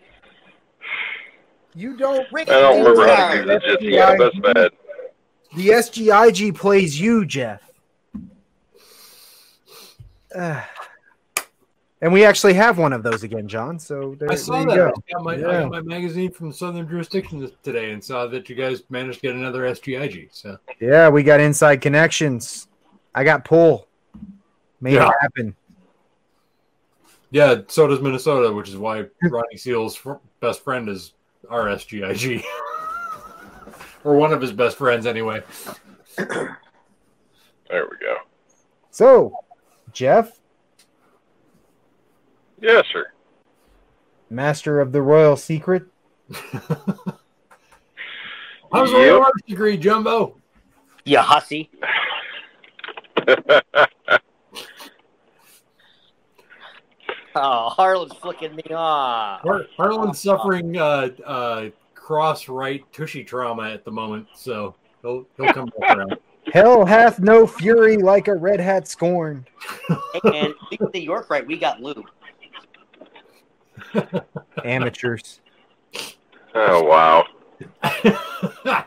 You 1.76 1.96
don't. 1.96 2.28
Ricky 2.32 2.52
I 2.52 2.60
don't 2.62 2.80
remember 2.80 3.08
how 3.08 3.34
to 3.34 3.40
Ricard. 3.40 3.46
use 3.46 3.64
it. 3.64 3.68
Just 3.70 3.82
yeah, 3.84 4.16
that's 4.18 4.40
bad. 4.40 4.72
The 5.56 5.68
SGIG 5.70 6.56
plays 6.56 7.00
you, 7.00 7.26
Jeff. 7.26 7.69
Ah. 10.36 10.70
and 12.02 12.14
we 12.14 12.24
actually 12.26 12.54
have 12.54 12.78
one 12.78 12.94
of 12.94 13.04
those 13.04 13.24
again, 13.24 13.48
John. 13.48 13.78
So 13.80 14.16
there, 14.20 14.32
I 14.32 14.36
saw 14.36 14.54
there 14.54 14.62
you 14.62 14.68
that. 14.70 14.76
go. 14.76 14.86
I 14.88 15.14
got, 15.14 15.24
my, 15.24 15.34
I 15.34 15.62
got 15.62 15.72
my 15.72 15.82
magazine 15.82 16.32
from 16.32 16.52
Southern 16.54 16.88
Jurisdiction 16.88 17.52
today 17.64 17.92
and 17.92 18.04
saw 18.04 18.28
that 18.28 18.48
you 18.50 18.56
guys 18.56 18.84
managed 18.90 19.22
to 19.22 19.28
get 19.28 19.36
another 19.36 19.62
SGIG. 19.64 20.30
So 20.32 20.58
Yeah, 20.80 21.10
we 21.10 21.24
got 21.24 21.40
inside 21.40 21.82
connections. 21.82 22.68
I 23.14 23.24
got 23.24 23.44
pull. 23.46 23.88
Made 24.82 24.94
Yeah. 24.94 25.10
it 25.10 25.16
happen. 25.20 25.56
yeah, 27.32 27.62
so 27.68 27.88
does 27.88 28.00
Minnesota, 28.02 28.52
which 28.54 28.70
is 28.70 28.78
why 28.78 29.06
Ronnie 29.24 29.58
Seale's 29.58 30.00
best 30.40 30.64
friend 30.64 30.88
is 30.88 31.14
our 31.50 31.66
SGIG, 31.66 32.44
or 34.04 34.16
one 34.16 34.32
of 34.32 34.40
his 34.42 34.52
best 34.54 34.78
friends 34.78 35.06
anyway. 35.06 35.42
There 36.18 36.58
we 37.70 37.98
go. 37.98 38.16
So, 38.92 39.34
Jeff, 39.92 40.40
Yes, 42.62 42.86
sir. 42.92 43.08
master 44.30 44.80
of 44.82 44.92
the 44.92 45.02
royal 45.02 45.36
secret. 45.38 45.84
How's 48.72 48.92
Yep. 48.92 49.06
your 49.06 49.24
arts 49.24 49.42
degree, 49.48 49.78
Jumbo? 49.78 50.38
You 51.06 51.20
hussy. 51.20 51.70
Oh, 57.36 57.70
Harlan's 57.70 58.14
flicking 58.16 58.56
me 58.56 58.64
off. 58.74 59.42
Har- 59.42 59.68
Harlan's 59.78 60.20
suffering 60.20 60.78
uh, 60.78 61.10
uh, 61.26 61.70
cross 61.94 62.50
Rite 62.50 62.92
tushy 62.92 63.24
trauma 63.24 63.70
at 63.70 63.86
the 63.86 63.92
moment, 63.92 64.28
so 64.36 64.76
he'll 65.02 65.26
he'll 65.38 65.54
come 65.54 65.72
back 65.80 65.96
around. 65.98 66.18
Hell 66.54 66.86
hath 66.86 67.20
no 67.20 67.46
fury 67.48 67.98
like 67.98 68.28
a 68.28 68.36
red 68.36 68.60
hat 68.60 68.88
scorned. 68.88 69.46
Hey, 69.88 69.98
man, 70.24 70.54
speaking 70.66 70.88
of 70.88 70.94
the 70.94 71.02
York 71.02 71.30
Rite, 71.30 71.46
we 71.48 71.58
got 71.58 71.82
lube. 71.82 72.06
Amateurs. 74.66 75.42
oh 76.54 76.84
wow. 76.84 77.26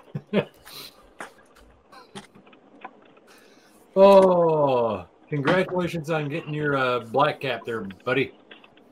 oh, 3.97 5.05
congratulations 5.29 6.11
on 6.11 6.29
getting 6.29 6.55
your 6.55 6.77
uh, 6.77 7.01
black 7.01 7.41
cap 7.41 7.63
there, 7.65 7.81
buddy. 8.05 8.33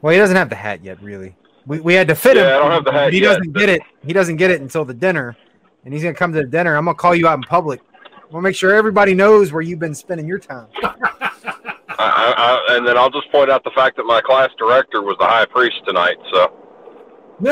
Well, 0.03 0.13
he 0.13 0.19
doesn't 0.19 0.37
have 0.37 0.49
the 0.49 0.57
hat 0.57 0.83
yet, 0.83 1.01
really. 1.03 1.37
We, 1.67 1.81
we 1.81 1.95
had 1.95 2.09
to 2.09 2.15
fit 2.15 2.37
him. 2.37 2.45
Yeah, 2.45 2.57
I 2.57 2.59
don't 2.59 2.71
have 2.71 2.85
the 2.85 2.93
hat 2.93 3.13
he 3.13 3.21
yet, 3.21 3.29
doesn't 3.29 3.53
but- 3.53 3.61
get 3.61 3.69
it. 3.69 3.83
He 4.05 4.13
doesn't 4.13 4.37
get 4.37 4.51
it 4.51 4.61
until 4.61 4.85
the 4.85 4.95
dinner, 4.95 5.37
and 5.85 5.93
he's 5.95 6.03
gonna 6.03 6.15
come 6.15 6.33
to 6.33 6.39
the 6.41 6.47
dinner. 6.47 6.77
I'm 6.77 6.85
gonna 6.85 6.95
call 6.97 7.15
you 7.15 7.29
out 7.29 7.39
in 7.39 7.43
public. 7.43 7.81
We'll 8.31 8.43
make 8.43 8.55
sure 8.55 8.75
everybody 8.75 9.15
knows 9.15 9.53
where 9.53 9.63
you've 9.63 9.79
been 9.79 9.95
spending 9.95 10.27
your 10.27 10.39
time. 10.39 10.69
I, 10.83 12.65
I, 12.69 12.77
and 12.77 12.87
then 12.87 12.97
I'll 12.97 13.11
just 13.11 13.31
point 13.31 13.51
out 13.51 13.65
the 13.65 13.73
fact 13.75 13.97
that 13.97 14.05
my 14.05 14.21
class 14.21 14.51
director 14.57 15.03
was 15.03 15.17
the 15.19 15.27
high 15.27 15.45
priest 15.45 15.77
tonight. 15.87 16.17
So, 16.33 16.53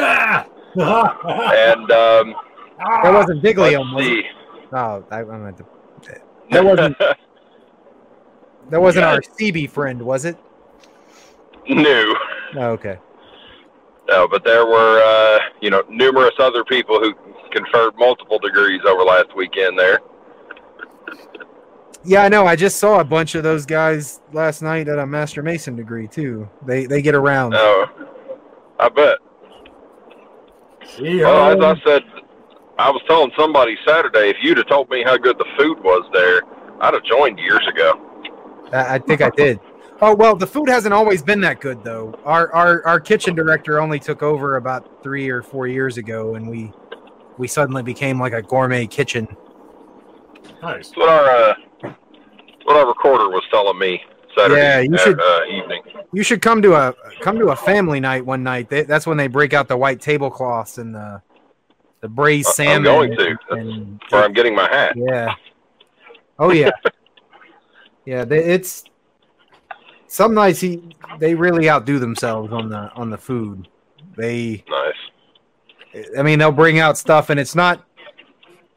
and 0.77 1.91
um, 1.91 2.35
That 2.79 3.13
wasn't 3.13 3.43
Diglium, 3.43 3.95
was 3.95 4.07
it? 4.07 4.25
Oh, 4.73 5.05
I, 5.11 5.21
I 5.21 5.25
meant 5.25 5.59
to. 5.59 5.67
That 6.51 6.65
wasn't. 6.65 6.97
That 8.71 8.83
wasn't 8.83 9.07
our 9.07 9.23
CB 9.23 9.71
friend, 9.71 10.03
was 10.03 10.27
it? 10.27 10.37
New. 11.71 12.17
Oh, 12.57 12.73
okay. 12.73 12.99
No, 14.09 14.29
but 14.29 14.45
there 14.45 14.67
were, 14.67 15.03
uh, 15.03 15.39
you 15.63 15.71
know, 15.71 15.83
numerous 15.89 16.35
other 16.39 16.65
people 16.65 17.01
who 17.01 17.15
conferred 17.51 17.97
multiple 17.97 18.39
degrees 18.39 18.83
over 18.87 19.03
last 19.05 19.35
weekend 19.35 19.79
there. 19.79 20.01
Yeah, 22.05 22.23
I 22.23 22.29
know. 22.29 22.47
I 22.47 22.57
just 22.57 22.79
saw 22.79 23.01
a 23.01 23.05
bunch 23.05 23.35
of 23.35 23.43
those 23.43 23.67
guys 23.67 24.21
last 24.33 24.63
night 24.63 24.89
at 24.89 24.99
a 24.99 25.07
Master 25.07 25.43
Mason 25.43 25.77
degree 25.77 26.09
too. 26.09 26.49
They 26.65 26.87
they 26.87 27.03
get 27.03 27.15
around. 27.15 27.55
Oh, 27.55 27.87
I 28.79 28.89
bet. 28.89 29.19
See, 30.97 31.21
Well, 31.21 31.51
as 31.51 31.63
I 31.63 31.71
oh. 31.71 31.77
said, 31.85 32.03
I 32.79 32.91
was 32.91 33.03
telling 33.07 33.31
somebody 33.37 33.77
Saturday, 33.87 34.31
if 34.31 34.37
you'd 34.41 34.57
have 34.57 34.69
told 34.69 34.89
me 34.89 35.03
how 35.03 35.17
good 35.17 35.37
the 35.37 35.45
food 35.59 35.83
was 35.83 36.09
there, 36.13 36.43
I'd 36.81 36.95
have 36.95 37.03
joined 37.05 37.39
years 37.39 37.67
ago. 37.69 38.01
I, 38.73 38.95
I 38.95 38.99
think 38.99 39.21
I 39.21 39.31
did. 39.31 39.61
Oh 40.01 40.15
well, 40.15 40.37
the 40.37 40.47
food 40.47 40.69
hasn't 40.69 40.95
always 40.95 41.23
been 41.23 41.41
that 41.41 41.61
good 41.61 41.83
though. 41.83 42.19
Our 42.25 42.53
our 42.55 42.87
our 42.87 43.01
kitchen 43.01 43.35
director 43.35 43.81
only 43.81 43.99
took 43.99 44.23
over 44.23 44.57
about 44.57 45.03
three 45.03 45.29
or 45.29 45.43
four 45.43 45.67
years 45.67 45.97
ago, 45.97 46.37
and 46.37 46.49
we 46.49 46.73
we 47.37 47.49
suddenly 47.49 47.83
became 47.83 48.21
like 48.21 48.33
a 48.33 48.43
gourmet 48.43 48.87
kitchen. 48.87 49.27
Nice. 50.63 50.89
That's 50.89 50.97
what 50.97 51.09
our, 51.09 51.25
uh, 51.29 51.55
what 52.65 52.77
our 52.77 52.87
recorder 52.87 53.29
was 53.29 53.43
telling 53.51 53.79
me 53.79 54.01
Saturday 54.37 54.61
Yeah, 54.61 54.81
you 54.81 54.95
uh, 54.95 54.99
should- 54.99 55.21
uh, 55.21 55.41
evening. 55.51 55.83
You 56.13 56.23
should 56.23 56.41
come 56.41 56.63
to 56.63 56.75
a 56.75 56.95
come 57.21 57.39
to 57.39 57.49
a 57.49 57.57
family 57.57 58.01
night 58.01 58.25
one 58.25 58.43
night. 58.43 58.71
They, 58.71 58.83
that's 58.85 59.07
when 59.07 59.19
they 59.19 59.27
break 59.27 59.53
out 59.53 59.69
the 59.69 59.77
white 59.77 60.01
tablecloths 60.01 60.79
and 60.79 60.95
the 60.95 61.21
the 62.01 62.09
braised 62.09 62.59
I- 62.61 62.75
I'm 62.75 62.83
going 62.83 63.15
to. 63.17 63.37
and- 63.51 64.01
Where 64.09 64.25
I'm 64.25 64.33
getting 64.33 64.55
my 64.55 64.69
hat. 64.69 64.95
Yeah. 64.97 65.35
Oh 66.39 66.51
yeah. 66.51 66.71
yeah, 68.07 68.25
they, 68.25 68.43
it's 68.43 68.85
some 70.07 70.33
nights 70.33 70.61
he 70.61 70.97
they 71.19 71.35
really 71.35 71.69
outdo 71.69 71.99
themselves 71.99 72.53
on 72.53 72.71
the 72.71 72.91
on 72.95 73.11
the 73.11 73.19
food. 73.19 73.69
They 74.17 74.65
Nice. 74.69 76.05
I 76.19 76.23
mean 76.23 76.39
they'll 76.39 76.53
bring 76.53 76.79
out 76.79 76.97
stuff 76.97 77.29
and 77.29 77.39
it's 77.39 77.55
not 77.55 77.85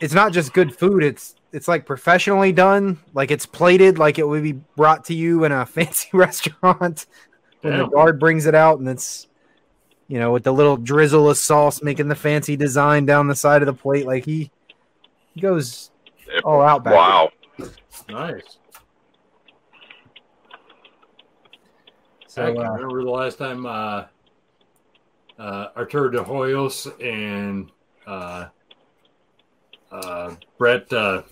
it's 0.01 0.13
not 0.13 0.33
just 0.33 0.51
good 0.53 0.75
food, 0.75 1.03
it's 1.03 1.35
it's 1.51 1.67
like 1.67 1.85
professionally 1.85 2.51
done, 2.51 2.99
like 3.13 3.31
it's 3.31 3.45
plated 3.45 3.97
like 3.97 4.19
it 4.19 4.27
would 4.27 4.43
be 4.43 4.53
brought 4.53 5.05
to 5.05 5.13
you 5.13 5.43
in 5.43 5.51
a 5.51 5.65
fancy 5.67 6.09
restaurant 6.13 7.05
when 7.61 7.77
the 7.77 7.87
guard 7.87 8.19
brings 8.19 8.45
it 8.45 8.55
out 8.55 8.79
and 8.79 8.89
it's 8.89 9.27
you 10.07 10.17
know 10.19 10.31
with 10.31 10.43
the 10.43 10.51
little 10.51 10.77
drizzle 10.77 11.29
of 11.29 11.37
sauce 11.37 11.83
making 11.83 12.07
the 12.07 12.15
fancy 12.15 12.55
design 12.55 13.05
down 13.05 13.27
the 13.27 13.35
side 13.35 13.61
of 13.61 13.67
the 13.67 13.73
plate 13.73 14.05
like 14.05 14.25
he 14.25 14.51
he 15.33 15.41
goes 15.41 15.91
all 16.43 16.61
out 16.61 16.83
back. 16.83 16.93
Wow. 16.93 17.31
Nice. 18.09 18.57
So, 22.27 22.45
Heck, 22.45 22.57
I 22.57 22.65
uh, 22.65 22.71
remember 22.71 23.03
the 23.03 23.09
last 23.09 23.37
time 23.37 23.65
uh, 23.65 24.05
uh, 25.37 25.67
Arturo 25.75 26.09
de 26.09 26.23
Hoyos 26.23 26.87
and 27.03 27.69
uh, 28.07 28.47
uh, 29.91 30.35
Brett. 30.57 30.91
Uh, 30.91 31.23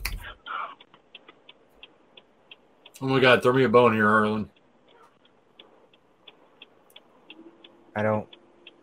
oh 3.01 3.07
my 3.07 3.19
God! 3.19 3.41
Throw 3.41 3.53
me 3.53 3.63
a 3.63 3.69
bone 3.69 3.93
here, 3.93 4.07
Arlen. 4.07 4.49
I 7.95 8.01
don't 8.01 8.27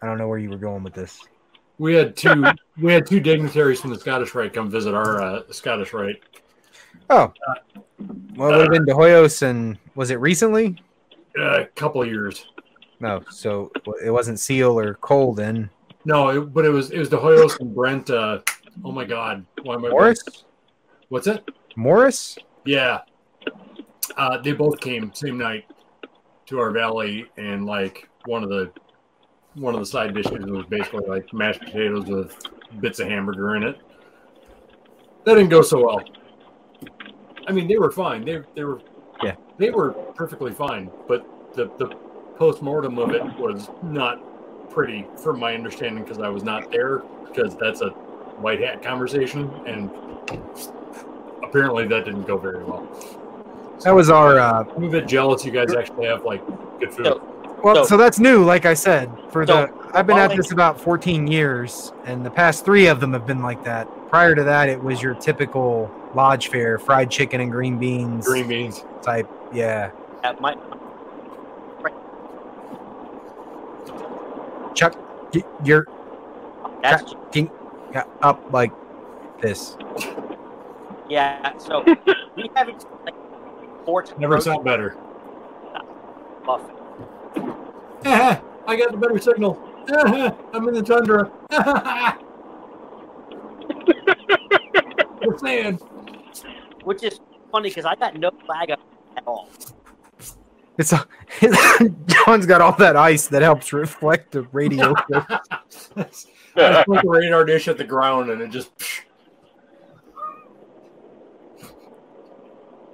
I 0.02 0.06
don't 0.06 0.18
know 0.18 0.28
where 0.28 0.38
you 0.38 0.50
were 0.50 0.58
going 0.58 0.82
with 0.82 0.94
this. 0.94 1.20
We 1.78 1.94
had 1.94 2.16
two. 2.16 2.44
we 2.80 2.92
had 2.92 3.06
two 3.06 3.20
dignitaries 3.20 3.80
from 3.80 3.90
the 3.90 3.98
Scottish 3.98 4.34
Rite 4.34 4.52
come 4.52 4.70
visit 4.70 4.94
our 4.94 5.20
uh, 5.20 5.42
Scottish 5.50 5.92
Rite. 5.92 6.22
Oh. 7.10 7.32
Well, 8.36 8.52
it 8.52 8.56
would 8.56 8.60
have 8.60 8.70
been 8.70 8.84
De 8.84 8.92
Hoyos 8.92 9.42
and 9.42 9.78
was 9.94 10.10
it 10.10 10.20
recently? 10.20 10.82
Uh, 11.38 11.62
a 11.62 11.66
couple 11.66 12.02
of 12.02 12.08
years. 12.08 12.46
No, 13.00 13.22
so 13.30 13.70
it 14.04 14.10
wasn't 14.10 14.38
Seale 14.38 14.78
or 14.78 14.94
Cole 14.94 15.34
then. 15.34 15.70
No, 16.04 16.28
it, 16.28 16.40
but 16.52 16.64
it 16.64 16.70
was 16.70 16.90
it 16.90 16.98
was 16.98 17.08
De 17.08 17.16
Hoyos 17.16 17.58
and 17.60 17.74
Brent. 17.74 18.10
Oh 18.84 18.92
my 18.92 19.04
God! 19.04 19.44
Why 19.62 19.74
am 19.74 19.84
I 19.84 19.88
Morris? 19.88 20.22
What's 21.08 21.26
it? 21.26 21.48
Morris? 21.76 22.36
Yeah. 22.64 23.00
Uh, 24.16 24.38
they 24.38 24.52
both 24.52 24.80
came 24.80 25.12
same 25.14 25.38
night 25.38 25.64
to 26.46 26.58
our 26.58 26.70
valley, 26.70 27.26
and 27.36 27.66
like 27.66 28.08
one 28.26 28.42
of 28.42 28.48
the 28.48 28.70
one 29.54 29.74
of 29.74 29.80
the 29.80 29.86
side 29.86 30.14
dishes 30.14 30.44
was 30.46 30.66
basically 30.66 31.06
like 31.06 31.32
mashed 31.32 31.60
potatoes 31.60 32.06
with 32.06 32.36
bits 32.80 33.00
of 33.00 33.08
hamburger 33.08 33.56
in 33.56 33.62
it. 33.62 33.80
That 35.24 35.34
didn't 35.34 35.50
go 35.50 35.62
so 35.62 35.84
well. 35.84 36.02
I 37.48 37.52
mean, 37.52 37.68
they 37.68 37.78
were 37.78 37.90
fine. 37.90 38.24
They 38.24 38.40
they 38.54 38.64
were 38.64 38.80
Yeah. 39.22 39.34
they 39.58 39.70
were 39.70 39.92
perfectly 40.14 40.52
fine, 40.52 40.90
but 41.08 41.26
the 41.54 41.66
the 41.78 41.88
post 42.36 42.62
mortem 42.62 42.98
of 42.98 43.10
it 43.12 43.22
was 43.38 43.70
not 43.82 44.20
pretty, 44.70 45.06
from 45.22 45.40
my 45.40 45.54
understanding, 45.54 46.04
because 46.04 46.18
I 46.18 46.28
was 46.28 46.42
not 46.44 46.70
there. 46.70 46.98
Because 47.26 47.56
that's 47.56 47.80
a 47.80 47.90
white 48.38 48.60
hat 48.60 48.82
conversation, 48.82 49.50
and 49.66 49.90
apparently 51.42 51.86
that 51.88 52.04
didn't 52.04 52.24
go 52.26 52.36
very 52.36 52.62
well. 52.64 52.86
That 53.84 53.94
was 53.94 54.10
our 54.10 54.38
uh 54.38 54.64
I'm 54.76 54.84
a 54.84 54.90
bit 54.90 55.06
jealous 55.06 55.44
you 55.44 55.52
guys 55.52 55.74
actually 55.74 56.06
have 56.06 56.24
like 56.24 56.44
good 56.80 56.92
food. 56.92 57.06
So- 57.06 57.32
well 57.62 57.74
So- 57.76 57.84
so 57.84 57.96
that's 57.96 58.18
new, 58.18 58.44
like 58.44 58.66
I 58.66 58.74
said. 58.74 59.10
For 59.30 59.44
the 59.46 59.70
I've 59.94 60.06
been 60.06 60.18
at 60.18 60.36
this 60.36 60.52
about 60.52 60.78
14 60.80 61.26
years 61.26 61.92
and 62.04 62.24
the 62.24 62.30
past 62.30 62.64
3 62.64 62.86
of 62.86 63.00
them 63.00 63.12
have 63.14 63.26
been 63.26 63.42
like 63.42 63.64
that. 63.64 63.88
Prior 64.08 64.34
to 64.34 64.42
that 64.44 64.68
it 64.68 64.82
was 64.82 65.02
your 65.02 65.14
typical 65.14 65.90
lodge 66.14 66.48
fare, 66.48 66.78
fried 66.78 67.10
chicken 67.10 67.40
and 67.40 67.50
green 67.50 67.78
beans 67.78 68.26
Green 68.26 68.48
beans. 68.48 68.84
type. 69.02 69.28
Yeah. 69.52 69.90
At 70.22 70.40
my 70.40 70.54
Chuck 74.74 74.94
you're 75.64 75.86
That's 76.82 77.14
King, 77.32 77.50
yeah, 77.92 78.04
up 78.22 78.52
like 78.52 78.72
this. 79.40 79.76
yeah. 81.08 81.56
So 81.58 81.84
we 82.36 82.50
haven't 82.54 82.84
like 83.04 83.14
four 83.84 84.02
times. 84.02 84.18
Never 84.20 84.40
sound 84.40 84.64
better. 84.64 84.96
Buffett. 86.44 86.76
I 88.66 88.76
got 88.76 88.90
the 88.92 88.96
better 88.96 89.18
signal. 89.18 89.62
I'm 90.52 90.68
in 90.68 90.74
the 90.74 90.82
tundra. 90.82 91.30
We're 95.24 95.38
saying. 95.38 95.76
which 96.84 97.02
is 97.02 97.20
funny 97.50 97.70
because 97.70 97.84
I 97.84 97.94
got 97.94 98.16
no 98.16 98.30
lag 98.48 98.70
up 98.70 98.80
at 99.16 99.24
all. 99.26 99.48
It's 100.78 100.92
a, 100.92 101.06
John's 102.06 102.44
got 102.46 102.60
all 102.60 102.76
that 102.76 102.96
ice 102.96 103.28
that 103.28 103.42
helps 103.42 103.72
reflect 103.72 104.32
the 104.32 104.42
radio. 104.52 104.94
I 105.14 106.04
just 106.04 106.86
put 106.86 107.02
the 107.02 107.08
radar 107.08 107.44
dish 107.44 107.68
at 107.68 107.78
the 107.78 107.84
ground 107.84 108.30
and 108.30 108.40
it 108.42 108.50
just. 108.50 108.70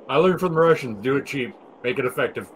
I 0.09 0.17
learned 0.17 0.41
from 0.41 0.55
the 0.55 0.61
Russians: 0.61 1.03
do 1.03 1.17
it 1.17 1.27
cheap, 1.27 1.55
make 1.83 1.99
it 1.99 2.05
effective. 2.05 2.49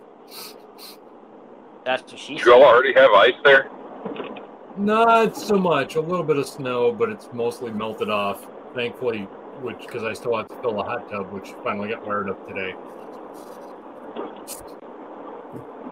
That's 1.84 2.02
what 2.12 2.20
she 2.20 2.36
Do 2.36 2.44
you 2.44 2.54
all 2.54 2.64
already 2.64 2.92
have 2.94 3.10
ice 3.12 3.34
there? 3.44 3.70
Not 4.76 5.36
so 5.36 5.56
much. 5.56 5.94
A 5.94 6.00
little 6.00 6.24
bit 6.24 6.36
of 6.36 6.46
snow, 6.46 6.92
but 6.92 7.08
it's 7.08 7.28
mostly 7.32 7.70
melted 7.70 8.10
off. 8.10 8.46
Thankfully, 8.74 9.20
which 9.62 9.78
because 9.78 10.02
I 10.02 10.12
still 10.12 10.36
have 10.36 10.48
to 10.48 10.56
fill 10.56 10.80
a 10.80 10.84
hot 10.84 11.08
tub, 11.10 11.32
which 11.32 11.52
finally 11.64 11.88
got 11.88 12.06
wired 12.06 12.28
up 12.28 12.46
today. 12.46 12.74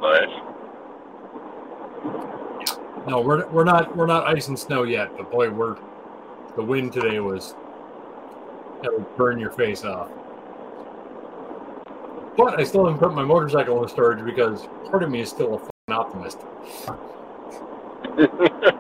Nice. 0.05 0.29
No, 3.09 3.23
we're 3.25 3.49
we're 3.49 3.65
not 3.65 3.97
we're 3.97 4.05
not 4.07 4.27
ice 4.27 4.49
and 4.49 4.59
snow 4.59 4.83
yet, 4.83 5.17
but 5.17 5.31
boy, 5.31 5.49
we're 5.49 5.79
the 6.57 6.63
wind 6.63 6.93
today 6.93 7.21
was 7.21 7.55
that 8.83 8.93
would 8.93 9.17
burn 9.17 9.41
your 9.41 9.51
face 9.51 9.83
off. 9.83 10.11
But 12.37 12.61
I 12.61 12.65
still 12.65 12.85
haven't 12.85 13.01
put 13.01 13.15
my 13.15 13.25
motorcycle 13.25 13.83
in 13.83 13.89
storage 13.89 14.23
because 14.27 14.69
part 14.91 15.03
of 15.03 15.11
me 15.11 15.21
is 15.21 15.31
still 15.31 15.55
a 15.89 15.93
optimist. 15.93 16.41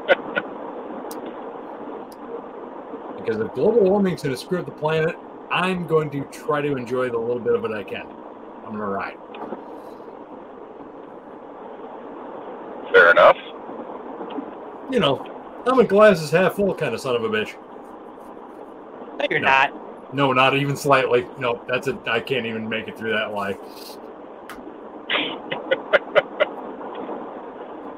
Because 3.16 3.40
if 3.40 3.54
global 3.54 3.80
warming's 3.80 4.22
going 4.22 4.34
to 4.34 4.38
screw 4.38 4.58
up 4.58 4.66
the 4.66 4.72
planet, 4.72 5.16
I'm 5.50 5.86
going 5.86 6.10
to 6.10 6.24
try 6.24 6.60
to 6.60 6.76
enjoy 6.76 7.08
the 7.08 7.16
little 7.16 7.40
bit 7.40 7.54
of 7.54 7.64
it 7.64 7.72
I 7.72 7.82
can. 7.82 8.06
I'm 8.66 8.76
going 8.76 8.80
to 8.80 8.84
ride. 8.84 9.16
Fair 12.94 13.10
enough. 13.10 13.36
You 14.90 15.00
know, 15.00 15.62
I'm 15.66 15.80
a 15.80 15.84
glass 15.84 16.22
is 16.22 16.30
half 16.30 16.54
full 16.54 16.74
kind 16.74 16.94
of 16.94 17.00
son 17.00 17.16
of 17.16 17.24
a 17.24 17.28
bitch. 17.28 17.54
No, 19.18 19.26
you're 19.30 19.40
No. 19.40 19.48
not. 19.48 20.14
No, 20.14 20.32
not 20.32 20.56
even 20.56 20.76
slightly. 20.76 21.26
No, 21.38 21.60
that's 21.66 21.88
a. 21.88 21.98
I 22.06 22.20
can't 22.20 22.46
even 22.46 22.68
make 22.68 22.86
it 22.86 22.96
through 22.96 23.12
that 23.12 23.32
lie. 23.32 23.58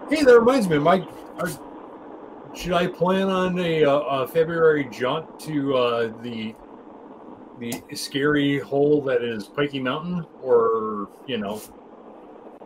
Hey, 0.09 0.23
that 0.23 0.39
reminds 0.39 0.69
me, 0.69 0.79
Mike. 0.79 1.03
Are, 1.41 1.49
should 2.55 2.73
I 2.75 2.87
plan 2.87 3.29
on 3.29 3.59
a, 3.59 3.85
uh, 3.85 3.99
a 3.99 4.29
February 4.29 4.85
jaunt 4.93 5.41
to 5.41 5.77
uh, 5.77 6.13
the 6.23 6.55
the 7.59 7.83
scary 7.95 8.61
hole 8.61 9.03
that 9.03 9.23
is 9.25 9.49
Pikey 9.49 9.83
Mountain, 9.83 10.25
or 10.43 11.09
you 11.27 11.39
know, 11.39 11.61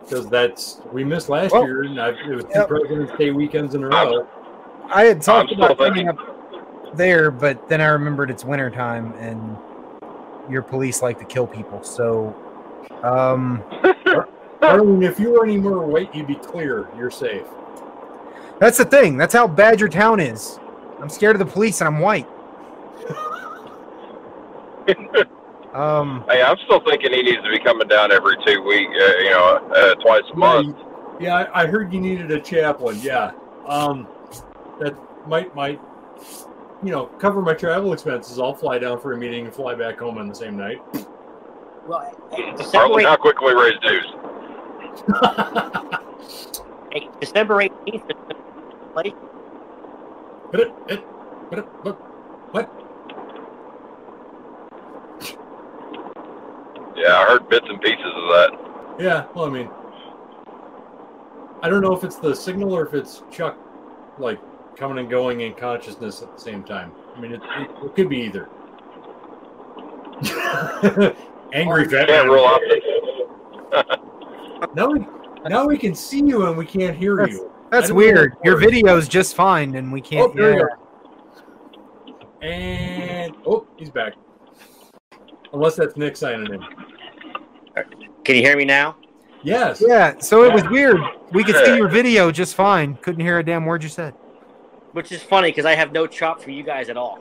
because 0.00 0.28
that's 0.28 0.80
we 0.92 1.04
missed 1.04 1.28
last 1.28 1.52
Well, 1.52 1.64
year, 1.64 1.82
and 1.82 2.00
I, 2.00 2.08
it 2.10 2.28
was 2.34 2.44
two 2.44 2.50
yep. 2.54 2.68
President's 2.68 3.12
Day 3.16 3.30
weekends 3.30 3.74
in 3.74 3.84
a 3.84 3.88
row. 3.88 4.26
I 4.92 5.04
had 5.04 5.22
talked 5.22 5.52
I'm 5.52 5.60
about 5.62 5.78
coming 5.78 6.08
up 6.08 6.96
there, 6.96 7.30
but 7.30 7.68
then 7.68 7.80
I 7.80 7.86
remembered 7.86 8.30
it's 8.30 8.44
wintertime 8.44 9.12
and 9.14 9.56
your 10.50 10.62
police 10.62 11.02
like 11.02 11.18
to 11.20 11.24
kill 11.24 11.46
people. 11.46 11.82
So, 11.82 12.34
um, 13.02 13.62
I 14.62 14.78
if 15.02 15.20
you 15.20 15.30
were 15.30 15.44
any 15.44 15.56
more 15.56 15.86
white, 15.86 16.14
you'd 16.14 16.26
be 16.26 16.34
clear. 16.34 16.88
You're 16.96 17.10
safe. 17.10 17.46
that's 18.58 18.78
the 18.78 18.84
thing. 18.84 19.16
That's 19.16 19.34
how 19.34 19.46
bad 19.46 19.80
your 19.80 19.88
town 19.88 20.20
is. 20.20 20.58
I'm 21.00 21.08
scared 21.08 21.36
of 21.36 21.46
the 21.46 21.50
police 21.50 21.80
and 21.80 21.88
I'm 21.88 22.00
white. 22.00 22.28
Um, 25.74 26.24
Hey, 26.28 26.42
I'm 26.42 26.56
still 26.64 26.80
thinking 26.80 27.12
he 27.12 27.22
needs 27.22 27.42
to 27.42 27.50
be 27.50 27.58
coming 27.60 27.86
down 27.86 28.10
every 28.12 28.36
two 28.44 28.62
weeks, 28.62 28.92
uh, 28.92 29.18
you 29.18 29.30
know, 29.30 29.70
uh, 29.74 29.94
twice 29.96 30.24
a 30.32 30.36
month. 30.36 30.76
Yeah, 31.20 31.36
I 31.36 31.62
I 31.62 31.66
heard 31.66 31.92
you 31.92 32.00
needed 32.00 32.30
a 32.30 32.40
chaplain. 32.40 32.98
Yeah, 33.02 33.32
um, 33.66 34.08
that 34.80 34.96
might 35.28 35.54
might 35.54 35.80
you 36.82 36.90
know 36.90 37.06
cover 37.18 37.42
my 37.42 37.54
travel 37.54 37.92
expenses. 37.92 38.38
I'll 38.38 38.54
fly 38.54 38.78
down 38.78 38.98
for 39.00 39.12
a 39.12 39.16
meeting 39.16 39.44
and 39.44 39.54
fly 39.54 39.74
back 39.74 39.98
home 39.98 40.18
on 40.18 40.28
the 40.28 40.34
same 40.34 40.56
night. 40.56 40.80
Well, 41.86 42.10
hey, 42.32 42.50
December, 42.52 42.78
Harlan, 42.78 43.04
8th, 43.04 43.08
how 43.08 43.16
quickly 43.16 43.54
raise 43.54 43.78
dues? 43.80 44.06
hey, 46.92 47.08
December 47.20 47.54
18th, 47.56 48.12
like, 48.94 49.14
Hit 50.52 50.60
it, 50.60 50.72
hit, 50.88 51.04
hit 51.50 51.58
it, 51.60 51.84
look, 51.84 51.98
what? 52.52 52.89
Yeah, 57.00 57.16
I 57.18 57.24
heard 57.26 57.48
bits 57.48 57.66
and 57.68 57.80
pieces 57.80 58.04
of 58.04 58.28
that. 58.28 58.50
Yeah, 58.98 59.26
well, 59.34 59.46
I 59.46 59.50
mean, 59.50 59.70
I 61.62 61.68
don't 61.70 61.80
know 61.80 61.94
if 61.96 62.04
it's 62.04 62.16
the 62.16 62.34
signal 62.34 62.74
or 62.76 62.86
if 62.86 62.92
it's 62.94 63.22
Chuck, 63.30 63.56
like 64.18 64.38
coming 64.76 64.98
and 64.98 65.08
going 65.08 65.40
in 65.40 65.54
consciousness 65.54 66.20
at 66.22 66.32
the 66.34 66.40
same 66.40 66.62
time. 66.62 66.92
I 67.16 67.20
mean, 67.20 67.32
it, 67.32 67.40
it, 67.42 67.70
it 67.84 67.94
could 67.94 68.08
be 68.10 68.18
either. 68.18 68.48
Angry 71.52 71.88
fat 71.88 72.06
Can't 72.08 72.26
man. 72.26 72.28
rule 72.28 72.46
out 72.46 72.60
the 72.60 74.00
Now 74.74 74.88
we, 74.90 75.06
now 75.48 75.66
we 75.66 75.78
can 75.78 75.94
see 75.94 76.18
you 76.18 76.46
and 76.46 76.56
we 76.56 76.66
can't 76.66 76.96
hear 76.96 77.16
That's- 77.16 77.36
you. 77.38 77.50
that's 77.70 77.90
weird. 77.90 78.32
know. 78.34 78.38
Your 78.44 78.56
video's 78.58 79.08
just 79.08 79.34
fine, 79.34 79.74
and 79.76 79.90
we 79.90 80.00
Oh, 80.00 80.04
can't. 80.04 80.36
there 80.36 80.58
yeah. 80.58 80.64
you. 82.42 82.48
And 82.48 83.36
oh, 83.46 83.66
he's 83.76 83.90
back. 83.90 84.14
Unless 85.52 85.76
that's 85.76 85.96
Nick 85.96 86.16
signing 86.16 86.52
in. 86.54 86.64
can 88.24 88.36
you 88.36 88.42
hear 88.42 88.56
me 88.56 88.64
now? 88.64 88.96
Yes. 89.42 89.82
Yeah, 89.84 90.18
so 90.18 90.44
it 90.44 90.52
was 90.52 90.62
weird. 90.68 91.00
We 91.32 91.44
could 91.44 91.56
see 91.64 91.76
your 91.76 91.88
video 91.88 92.30
just 92.30 92.54
fine. 92.54 92.96
Couldn't 92.96 93.24
hear 93.24 93.38
a 93.38 93.44
damn 93.44 93.64
word 93.64 93.82
you 93.82 93.88
said. 93.88 94.12
Which 94.92 95.12
is 95.12 95.22
funny 95.22 95.50
because 95.50 95.64
I 95.64 95.74
have 95.74 95.92
no 95.92 96.06
chop 96.06 96.42
for 96.42 96.50
you 96.50 96.62
guys 96.62 96.88
at 96.88 96.96
all. 96.96 97.20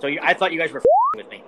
So 0.00 0.06
you, 0.06 0.20
I 0.22 0.34
thought 0.34 0.52
you 0.52 0.58
guys 0.58 0.72
were 0.72 0.82
with 1.16 1.28
me. 1.30 1.42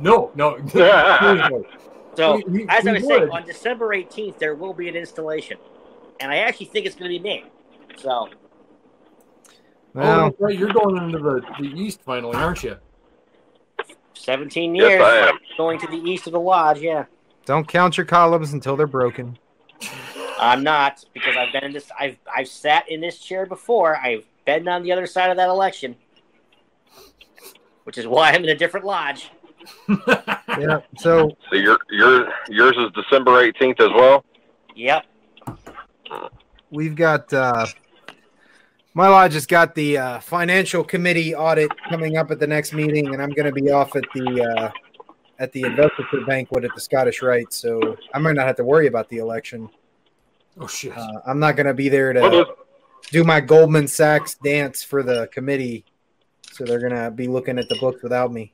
No, 0.00 0.30
no. 0.34 0.58
So 2.16 2.36
We- 2.36 2.44
we- 2.44 2.66
as 2.68 2.86
I 2.86 2.92
we 2.92 2.98
was 2.98 3.06
saying, 3.06 3.30
on 3.30 3.46
December 3.46 3.88
18th, 3.90 4.38
there 4.38 4.54
will 4.54 4.74
be 4.74 4.88
an 4.88 4.96
installation, 4.96 5.58
and 6.18 6.30
I 6.32 6.38
actually 6.38 6.66
think 6.66 6.86
it's 6.86 6.96
going 6.96 7.10
to 7.10 7.18
be 7.18 7.22
me. 7.22 7.44
So 7.96 8.10
oh, 8.10 8.28
Well, 9.94 10.24
that's 10.24 10.40
right. 10.40 10.58
You're 10.58 10.72
going 10.72 10.96
into 10.96 11.18
the, 11.18 11.40
the 11.60 11.68
east 11.80 12.00
finally, 12.02 12.36
aren't 12.36 12.64
you? 12.64 12.76
17 14.24 14.74
Yes, 14.74 14.90
years 14.90 15.02
I 15.02 15.28
am. 15.28 15.38
going 15.56 15.78
to 15.80 15.86
the 15.86 15.96
east 15.96 16.26
of 16.26 16.32
the 16.32 16.40
lodge. 16.40 16.80
Yeah, 16.80 17.04
don't 17.46 17.66
count 17.66 17.96
your 17.96 18.06
columns 18.06 18.52
until 18.52 18.76
they're 18.76 18.86
broken. 18.86 19.38
I'm 20.38 20.62
not 20.62 21.04
because 21.12 21.36
I've 21.36 21.52
been 21.52 21.64
in 21.64 21.72
this. 21.72 21.90
I've 21.98 22.18
I've 22.34 22.48
sat 22.48 22.88
in 22.88 23.00
this 23.00 23.18
chair 23.18 23.46
before. 23.46 23.96
I've 23.96 24.24
been 24.46 24.66
on 24.68 24.82
the 24.82 24.92
other 24.92 25.06
side 25.06 25.30
of 25.30 25.36
that 25.36 25.48
election, 25.48 25.96
which 27.84 27.98
is 27.98 28.06
why 28.06 28.30
I'm 28.32 28.42
in 28.44 28.50
a 28.50 28.54
different 28.56 28.86
lodge. 28.86 29.30
Yeah. 30.58 30.80
So 30.98 31.36
So 31.48 31.56
your 31.56 31.78
your 31.90 32.28
yours 32.48 32.74
is 32.76 32.90
December 32.92 33.32
18th 33.52 33.80
as 33.80 33.90
well. 33.94 34.24
Yep. 34.74 35.04
we've 36.70 36.96
got 36.96 37.32
uh 37.32 37.66
my 38.94 39.08
lodge 39.08 39.34
has 39.34 39.46
got 39.46 39.74
the 39.74 39.98
uh, 39.98 40.20
financial 40.20 40.82
committee 40.84 41.34
audit 41.34 41.70
coming 41.88 42.16
up 42.16 42.30
at 42.30 42.38
the 42.40 42.46
next 42.46 42.72
meeting, 42.72 43.12
and 43.14 43.22
I'm 43.22 43.30
going 43.30 43.46
to 43.46 43.52
be 43.52 43.70
off 43.70 43.94
at 43.96 44.04
the 44.14 44.42
uh, 44.42 44.70
at 45.38 45.52
the 45.52 45.62
investiture 45.62 46.20
banquet 46.26 46.64
at 46.64 46.70
the 46.74 46.80
Scottish 46.80 47.22
Rite, 47.22 47.52
so 47.52 47.96
I 48.12 48.18
might 48.18 48.34
not 48.34 48.46
have 48.46 48.56
to 48.56 48.64
worry 48.64 48.86
about 48.88 49.08
the 49.08 49.18
election. 49.18 49.68
oh 50.58 50.66
shit. 50.66 50.96
Uh, 50.96 51.20
I'm 51.26 51.38
not 51.38 51.56
going 51.56 51.66
to 51.66 51.74
be 51.74 51.88
there 51.88 52.12
to 52.12 52.46
do 53.10 53.24
my 53.24 53.40
Goldman 53.40 53.88
Sachs 53.88 54.34
dance 54.34 54.82
for 54.82 55.02
the 55.02 55.28
committee, 55.32 55.84
so 56.52 56.64
they're 56.64 56.80
going 56.80 56.92
to 56.92 57.10
be 57.10 57.26
looking 57.26 57.58
at 57.58 57.68
the 57.68 57.76
books 57.80 58.02
without 58.02 58.32
me. 58.32 58.52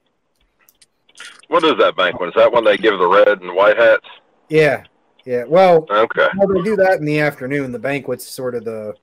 what 1.49 1.65
is 1.65 1.75
that 1.79 1.97
banquet? 1.97 2.29
Is 2.29 2.35
that 2.37 2.53
when 2.53 2.63
they 2.65 2.77
give 2.77 2.99
the 2.99 3.07
red 3.09 3.41
and 3.41 3.55
white 3.55 3.77
hats? 3.77 4.07
Yeah, 4.49 4.85
yeah. 5.25 5.43
Well, 5.45 5.87
Okay. 5.91 6.29
well, 6.39 6.47
they 6.49 6.63
do 6.63 6.77
that 6.77 6.99
in 7.01 7.05
the 7.05 7.19
afternoon. 7.21 7.73
The 7.73 7.79
banquet's 7.81 8.29
sort 8.29 8.55
of 8.55 8.65
the 8.65 8.95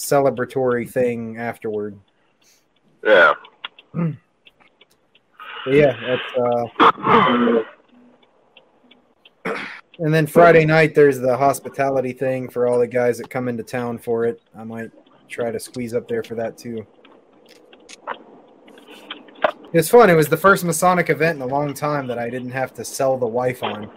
celebratory 0.00 0.88
thing 0.88 1.36
afterward. 1.38 1.98
Yeah. 3.04 3.34
But 5.64 5.74
yeah, 5.74 5.94
that's 6.00 6.22
uh 6.38 7.62
and 9.98 10.14
then 10.14 10.26
Friday 10.26 10.64
night 10.64 10.94
there's 10.94 11.18
the 11.18 11.36
hospitality 11.36 12.12
thing 12.12 12.48
for 12.48 12.66
all 12.66 12.78
the 12.78 12.86
guys 12.86 13.18
that 13.18 13.28
come 13.28 13.46
into 13.46 13.62
town 13.62 13.98
for 13.98 14.24
it. 14.24 14.40
I 14.56 14.64
might 14.64 14.90
try 15.28 15.50
to 15.50 15.60
squeeze 15.60 15.92
up 15.92 16.08
there 16.08 16.22
for 16.22 16.34
that 16.36 16.56
too. 16.56 16.86
It 19.72 19.76
was 19.76 19.90
fun. 19.90 20.08
It 20.10 20.14
was 20.14 20.28
the 20.28 20.36
first 20.36 20.64
Masonic 20.64 21.10
event 21.10 21.36
in 21.36 21.42
a 21.42 21.46
long 21.46 21.74
time 21.74 22.06
that 22.06 22.18
I 22.18 22.30
didn't 22.30 22.50
have 22.52 22.72
to 22.74 22.84
sell 22.84 23.16
the 23.18 23.26
wife 23.26 23.62
on 23.62 23.90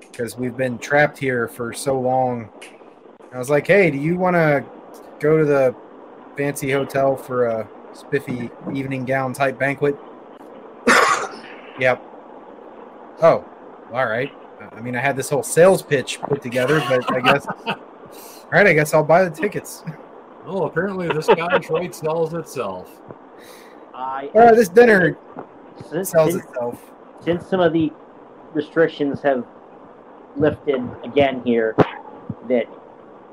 because 0.00 0.36
we've 0.36 0.56
been 0.56 0.76
trapped 0.78 1.18
here 1.18 1.46
for 1.48 1.72
so 1.72 1.98
long. 1.98 2.50
I 3.32 3.38
was 3.38 3.48
like, 3.48 3.66
"Hey, 3.66 3.90
do 3.92 3.96
you 3.96 4.16
want 4.16 4.34
to 4.34 4.64
go 5.20 5.38
to 5.38 5.44
the 5.44 5.74
fancy 6.36 6.70
hotel 6.70 7.16
for 7.16 7.46
a 7.46 7.68
spiffy 7.92 8.50
evening 8.74 9.04
gown 9.04 9.32
type 9.32 9.58
banquet?" 9.58 9.96
yep. 11.78 12.02
Oh, 13.22 13.44
all 13.92 14.06
right. 14.06 14.32
I 14.72 14.80
mean, 14.80 14.96
I 14.96 15.00
had 15.00 15.16
this 15.16 15.30
whole 15.30 15.42
sales 15.42 15.82
pitch 15.82 16.20
put 16.20 16.42
together, 16.42 16.82
but 16.88 17.10
I 17.12 17.20
guess, 17.20 17.46
all 17.66 17.76
right, 18.50 18.66
I 18.66 18.72
guess 18.72 18.94
I'll 18.94 19.04
buy 19.04 19.24
the 19.24 19.30
tickets. 19.30 19.82
Well, 20.44 20.64
apparently 20.64 21.08
the 21.08 21.22
Scottish 21.22 21.70
Rite 21.70 21.94
sells 21.94 22.34
itself. 22.34 22.90
I 23.94 24.30
uh, 24.34 24.38
All 24.38 24.46
right, 24.46 24.56
this 24.56 24.68
dinner 24.68 25.18
since, 25.90 26.10
sells 26.10 26.32
since, 26.32 26.44
itself. 26.44 26.90
since 27.20 27.46
some 27.46 27.60
of 27.60 27.72
the 27.72 27.92
restrictions 28.52 29.20
have 29.22 29.44
lifted 30.36 30.82
again 31.04 31.42
here, 31.44 31.74
that 32.48 32.66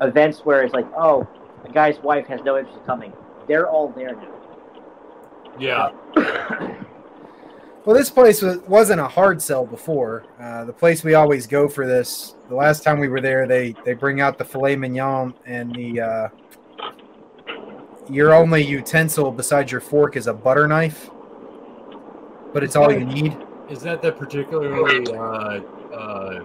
events 0.01 0.39
where 0.45 0.64
it's 0.64 0.73
like, 0.73 0.88
oh, 0.97 1.27
a 1.68 1.72
guy's 1.72 1.99
wife 1.99 2.27
has 2.27 2.41
no 2.44 2.57
interest 2.57 2.77
in 2.80 2.84
coming, 2.85 3.14
they're 3.48 3.68
all 3.69 3.89
there 3.89 4.15
now. 4.15 4.34
Yeah. 5.60 5.91
Well, 7.85 7.95
this 7.95 8.10
place 8.10 8.41
was, 8.41 8.57
wasn't 8.68 8.99
a 8.99 9.07
hard 9.07 9.41
sell 9.41 9.65
before. 9.65 10.26
Uh, 10.38 10.65
the 10.65 10.73
place 10.73 11.06
we 11.06 11.14
always 11.14 11.48
go 11.48 11.69
for 11.69 11.88
this. 11.88 12.35
The 12.49 12.56
last 12.56 12.84
time 12.84 12.99
we 12.99 13.07
were 13.07 13.22
there, 13.22 13.48
they 13.48 13.76
they 13.85 13.94
bring 13.94 14.19
out 14.19 14.38
the 14.38 14.44
filet 14.44 14.76
mignon 14.76 15.34
and 15.45 15.73
the 15.73 16.02
uh, 16.02 16.27
your 18.10 18.34
only 18.34 18.61
utensil 18.61 19.31
besides 19.31 19.72
your 19.72 19.80
fork 19.80 20.18
is 20.18 20.27
a 20.27 20.34
butter 20.34 20.68
knife, 20.68 21.10
but 22.52 22.61
it's 22.61 22.76
all 22.76 22.91
you 22.91 23.06
need. 23.06 23.38
Is 23.69 23.80
that 23.84 24.02
the 24.02 24.11
particularly 24.11 25.07
uh, 25.15 25.61
uh, 25.95 26.44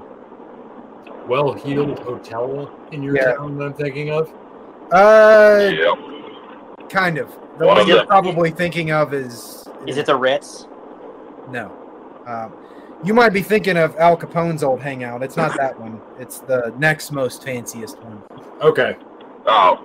well-heeled 1.26 1.98
hotel 1.98 2.70
in 2.92 3.02
your 3.02 3.16
Yeah. 3.16 3.32
town 3.34 3.58
that 3.58 3.64
I'm 3.64 3.74
thinking 3.74 4.10
of? 4.12 4.32
Uh, 4.92 5.70
Yep. 5.72 6.88
kind 6.90 7.18
of. 7.18 7.28
The 7.58 7.66
One 7.66 7.78
one 7.78 7.86
you're 7.88 7.98
them. 7.98 8.06
probably 8.06 8.50
thinking 8.50 8.90
of 8.92 9.12
is 9.14 9.66
Is 9.86 9.96
it 9.96 10.06
the 10.06 10.16
Ritz? 10.16 10.66
No. 11.50 11.72
Um, 12.26 12.52
you 13.04 13.14
might 13.14 13.30
be 13.32 13.42
thinking 13.42 13.76
of 13.76 13.96
Al 13.96 14.16
Capone's 14.16 14.62
old 14.62 14.80
hangout. 14.80 15.22
It's 15.22 15.36
not 15.36 15.56
that 15.56 15.78
one. 15.80 16.00
It's 16.20 16.38
the 16.38 16.72
next 16.78 17.10
most 17.10 17.42
fanciest 17.44 17.98
one. 18.00 18.22
Okay. 18.60 18.96
Oh. 19.46 19.78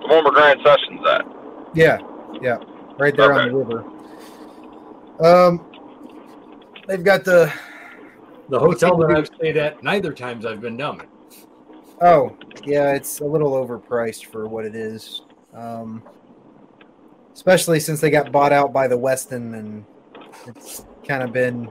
The 0.00 0.06
one 0.08 0.24
where 0.24 0.32
Grand 0.32 0.60
Sessions 0.64 1.00
at. 1.06 1.26
Yeah, 1.74 1.98
yeah, 2.40 2.56
right 2.98 3.14
there 3.16 3.32
on 3.32 3.48
the 3.48 3.54
river. 3.54 3.84
Um, 5.20 5.66
they've 6.88 7.04
got 7.04 7.24
the 7.24 7.52
The 8.48 8.58
hotel 8.58 8.96
that 8.98 9.10
I've 9.16 9.26
stayed 9.26 9.56
at, 9.58 9.82
neither 9.82 10.12
times 10.12 10.46
I've 10.46 10.60
been 10.62 10.76
down 10.78 10.98
there. 10.98 11.06
Oh 12.00 12.36
yeah, 12.64 12.92
it's 12.92 13.20
a 13.20 13.24
little 13.24 13.52
overpriced 13.52 14.26
for 14.26 14.48
what 14.48 14.64
it 14.64 14.74
is. 14.74 15.22
Um, 15.54 16.02
especially 17.32 17.80
since 17.80 18.00
they 18.00 18.10
got 18.10 18.30
bought 18.32 18.52
out 18.52 18.72
by 18.72 18.86
the 18.86 18.98
Westin, 18.98 19.58
and 19.58 19.84
it's 20.46 20.84
kind 21.06 21.22
of 21.22 21.32
been 21.32 21.70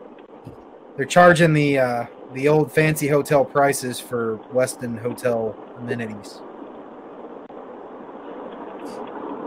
they're 0.96 1.06
charging 1.06 1.54
the 1.54 1.80
uh, 1.80 2.06
the 2.34 2.48
old 2.48 2.72
fancy 2.72 3.08
hotel 3.08 3.46
prices 3.46 4.00
for 4.00 4.38
Westin 4.54 5.00
hotel 5.00 5.56
amenities. 5.78 6.42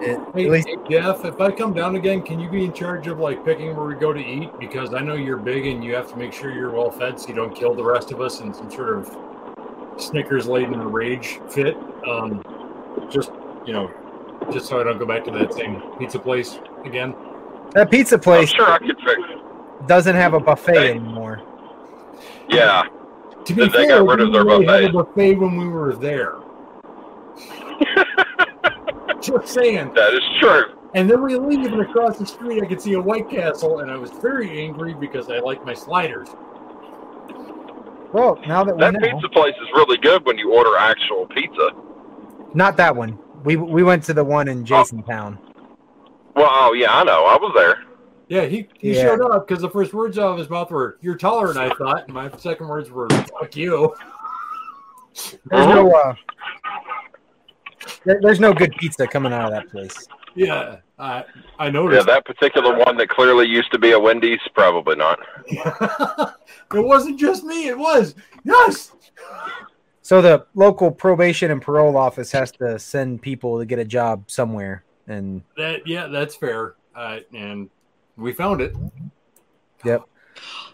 It, 0.01 0.19
Hey, 0.35 0.49
least 0.49 0.67
hey, 0.67 0.77
Jeff, 0.91 1.25
if 1.25 1.41
I 1.41 1.53
come 1.53 1.75
down 1.75 1.95
again, 1.95 2.23
can 2.23 2.41
you 2.41 2.51
be 2.51 2.65
in 2.65 2.73
charge 2.73 3.07
of 3.07 3.21
like 3.21 3.45
picking 3.45 3.77
where 3.77 3.87
we 3.87 3.95
go 3.95 4.13
to 4.13 4.19
eat? 4.19 4.51
Because 4.59 4.95
I 4.95 5.01
know 5.01 5.15
you're 5.15 5.37
big 5.37 5.65
and 5.67 5.85
you 5.85 5.95
have 5.95 6.11
to 6.11 6.17
make 6.17 6.33
sure 6.33 6.53
you're 6.53 6.73
well 6.73 6.91
fed 6.91 7.21
so 7.21 7.29
you 7.29 7.35
don't 7.35 7.55
kill 7.55 7.73
the 7.75 7.85
rest 7.85 8.11
of 8.11 8.21
us 8.21 8.41
in 8.41 8.53
some 8.53 8.69
sort 8.69 8.99
of 8.99 9.32
Snickers 9.99 10.47
laden 10.47 10.75
in 10.75 10.81
a 10.81 10.87
rage 10.89 11.39
fit. 11.51 11.77
Um, 12.09 12.43
just 13.11 13.31
you 13.67 13.73
know, 13.73 13.91
just 14.53 14.67
so 14.67 14.81
I 14.81 14.85
don't 14.85 14.99
go 14.99 15.07
back 15.07 15.25
to 15.25 15.31
that 15.33 15.53
same 15.55 15.81
pizza 15.99 16.19
place 16.19 16.59
again. 16.85 17.15
that 17.75 17.91
pizza 17.91 18.17
I'm 18.17 18.21
place 18.21 18.51
sure 18.51 18.71
I 18.71 18.79
could 18.79 18.97
fix 19.05 19.21
doesn't 19.87 20.15
have 20.17 20.35
a 20.35 20.41
buffet 20.41 20.75
Hey. 20.75 20.91
anymore. 20.91 21.43
Yeah. 22.49 22.85
To 23.45 23.55
be 23.55 23.63
They 23.65 23.69
fair, 23.71 23.89
got 23.99 24.07
we 24.07 24.15
rid 24.15 24.21
of 24.21 24.33
their 24.33 24.45
really 24.45 24.67
have 24.67 24.85
a 24.85 24.93
buffet. 24.93 25.15
buffet 25.15 25.35
when 25.35 25.57
we 25.57 25.67
were 25.69 25.95
there. 25.95 26.37
Just 29.21 29.53
saying. 29.55 29.93
That 29.95 30.15
is 30.15 30.23
true. 30.41 30.65
And 30.95 31.09
then 31.09 31.23
we 31.23 31.37
leave, 31.37 31.65
and 31.73 31.81
across 31.81 32.19
the 32.19 32.27
street, 32.27 32.63
I 32.63 32.67
could 32.67 32.81
see 32.81 32.93
a 32.95 33.01
White 33.01 33.29
Castle, 33.31 33.79
and 33.81 33.91
I 33.91 33.97
was 33.97 34.11
very 34.11 34.61
angry 34.63 34.95
because 34.95 35.31
I 35.31 35.39
like 35.39 35.65
my 35.65 35.75
sliders. 35.75 36.29
Well, 38.13 38.39
now 38.47 38.63
that 38.65 38.75
we 38.75 38.81
That 38.81 38.95
know, 38.95 39.01
pizza 39.01 39.29
place 39.29 39.55
is 39.63 39.69
really 39.75 39.97
good 39.99 40.25
when 40.27 40.39
you 40.39 40.53
order 40.53 40.77
actual 40.77 41.27
pizza. 41.27 41.71
not 42.55 42.77
that 42.77 42.95
one. 42.95 43.19
We 43.45 43.57
we 43.57 43.83
went 43.83 44.05
to 44.05 44.15
the 44.15 44.23
one 44.25 44.49
in 44.49 44.65
Jasontown. 44.65 45.39
Well, 46.37 46.49
oh 46.51 46.73
yeah, 46.75 46.95
I 46.97 47.05
know. 47.05 47.25
I 47.27 47.37
was 47.37 47.53
there. 47.55 47.85
Yeah, 48.29 48.47
he, 48.47 48.69
he 48.79 48.95
Yeah. 48.95 49.03
showed 49.03 49.21
up 49.21 49.47
because 49.47 49.61
the 49.63 49.69
first 49.69 49.93
words 49.93 50.19
out 50.19 50.33
of 50.33 50.39
his 50.39 50.49
mouth 50.49 50.71
were, 50.71 50.97
You're 51.03 51.17
taller 51.17 51.49
than 51.53 51.59
I 51.59 51.69
thought. 51.75 52.05
And 52.05 52.15
my 52.15 52.31
second 52.39 52.69
words 52.69 52.91
were, 52.91 53.09
Fuck 53.11 53.57
you. 53.57 53.95
There's 55.51 55.67
no 55.67 55.91
uh, 55.93 56.15
there- 58.05 58.21
there's 58.23 58.41
no 58.41 58.53
good 58.55 58.73
pizza 58.79 59.07
coming 59.07 59.33
out 59.33 59.45
of 59.47 59.51
that 59.51 59.69
place. 59.71 60.09
Yeah, 60.35 60.77
I, 60.99 61.25
I 61.59 61.67
Yeah, 61.67 61.71
noticed. 61.73 62.07
that 62.07 62.25
particular 62.25 62.75
one 62.79 62.97
that 62.97 63.09
clearly 63.11 63.47
used 63.47 63.71
to 63.73 63.79
be 63.79 63.91
a 63.93 63.99
Wendy's, 64.01 64.41
probably 64.55 64.97
not. 64.97 65.19
it 66.75 66.85
wasn't 66.85 67.19
just 67.19 67.45
me, 67.45 67.69
it 67.69 67.79
was. 67.79 68.15
Yes. 68.45 68.93
So 70.03 70.21
the 70.21 70.47
local 70.55 70.91
probation 70.91 71.51
and 71.51 71.63
parole 71.63 71.97
office 71.97 72.33
has 72.33 72.51
to 72.53 72.79
send 72.79 73.23
people 73.23 73.59
to 73.59 73.65
get 73.65 73.79
a 73.79 73.85
job 73.85 74.31
somewhere, 74.31 74.85
and 75.07 75.43
That 75.57 75.87
Yeah, 75.87 76.09
that's 76.09 76.35
fair. 76.35 76.75
Uh, 76.95 77.21
and 77.33 77.71
we 78.17 78.33
found 78.33 78.61
it. 78.61 78.75
Yep. 79.85 80.03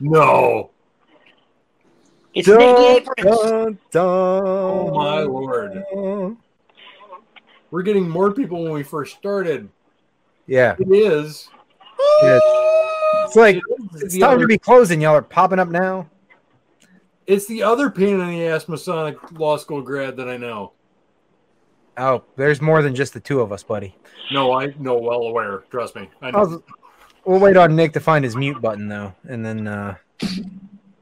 No. 0.01 0.70
It's 2.35 2.49
Nicky 2.49 2.83
Aprons. 2.83 3.41
dun, 3.41 3.79
dun. 3.91 4.03
Oh, 4.03 4.95
my 4.95 5.20
Lord. 5.20 5.85
We're 7.70 7.83
getting 7.83 8.09
more 8.09 8.33
people 8.33 8.62
when 8.62 8.73
we 8.73 8.83
first 8.83 9.16
started. 9.16 9.69
Yeah, 10.47 10.77
It 10.79 10.89
is. 10.91 11.51
It's 11.99 13.37
like 13.37 13.61
it's 13.97 14.15
the 14.15 14.20
time 14.20 14.31
other- 14.31 14.41
to 14.43 14.47
be 14.47 14.59
closing. 14.59 15.01
Y'all 15.01 15.15
are 15.15 15.23
popping 15.23 15.59
up 15.59 15.69
now. 15.69 16.09
It's 17.27 17.47
the 17.47 17.62
other 17.62 17.91
pain 17.91 18.20
in 18.20 18.27
the 18.31 18.47
ass 18.47 18.69
Masonic 18.69 19.16
law 19.33 19.57
school 19.59 19.83
grad 19.83 20.16
that 20.16 20.29
I 20.29 20.37
know. 20.39 20.73
Oh, 21.99 22.23
there's 22.37 22.62
more 22.62 22.81
than 22.81 22.95
just 22.95 23.12
the 23.12 23.20
two 23.20 23.41
of 23.41 23.53
us, 23.53 23.62
buddy. 23.62 23.95
No, 24.33 24.53
I 24.53 24.73
know 24.79 24.97
well 24.99 25.23
aware. 25.23 25.65
Trust 25.70 25.97
me. 25.97 26.09
I 26.23 26.31
know. 26.31 26.39
I'll, 26.39 26.65
we'll 27.25 27.41
wait 27.41 27.57
on 27.57 27.75
Nick 27.77 27.93
to 27.95 28.01
find 28.01 28.25
his 28.25 28.35
mute 28.37 28.61
button 28.62 28.89
though, 28.89 29.12
and 29.29 29.45
then 29.45 29.66
uh, 29.66 29.97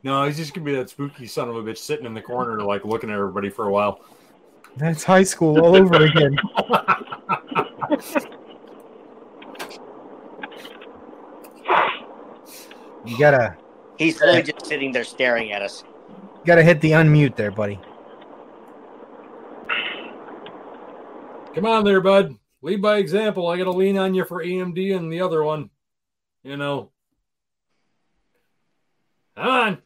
No, 0.02 0.24
he's 0.24 0.36
just 0.36 0.52
gonna 0.54 0.64
be 0.64 0.74
that 0.74 0.88
spooky 0.90 1.26
son 1.26 1.48
of 1.48 1.56
a 1.56 1.62
bitch 1.62 1.78
sitting 1.78 2.06
in 2.06 2.14
the 2.14 2.22
corner, 2.22 2.60
like 2.62 2.84
looking 2.84 3.10
at 3.10 3.14
everybody 3.16 3.50
for 3.50 3.66
a 3.66 3.70
while. 3.70 4.00
that's 4.76 5.04
high 5.04 5.22
school 5.24 5.60
all 5.60 5.76
over 5.76 6.04
again. 6.04 6.36
You 13.06 13.18
gotta 13.18 13.56
He's 13.98 14.20
literally 14.20 14.42
just 14.42 14.66
sitting 14.66 14.92
there 14.92 15.04
staring 15.04 15.52
at 15.52 15.62
us. 15.62 15.84
You 16.08 16.44
gotta 16.44 16.62
hit 16.62 16.80
the 16.80 16.90
unmute 16.92 17.36
there, 17.36 17.50
buddy. 17.50 17.80
Come 21.54 21.66
on 21.66 21.84
there, 21.84 22.00
bud. 22.00 22.36
Lead 22.62 22.82
by 22.82 22.98
example. 22.98 23.48
I 23.48 23.56
gotta 23.56 23.70
lean 23.70 23.96
on 23.96 24.14
you 24.14 24.24
for 24.24 24.44
AMD 24.44 24.96
and 24.96 25.12
the 25.12 25.20
other 25.20 25.42
one. 25.42 25.70
You 26.42 26.56
know. 26.56 26.90
Come 29.36 29.48
on. 29.48 29.82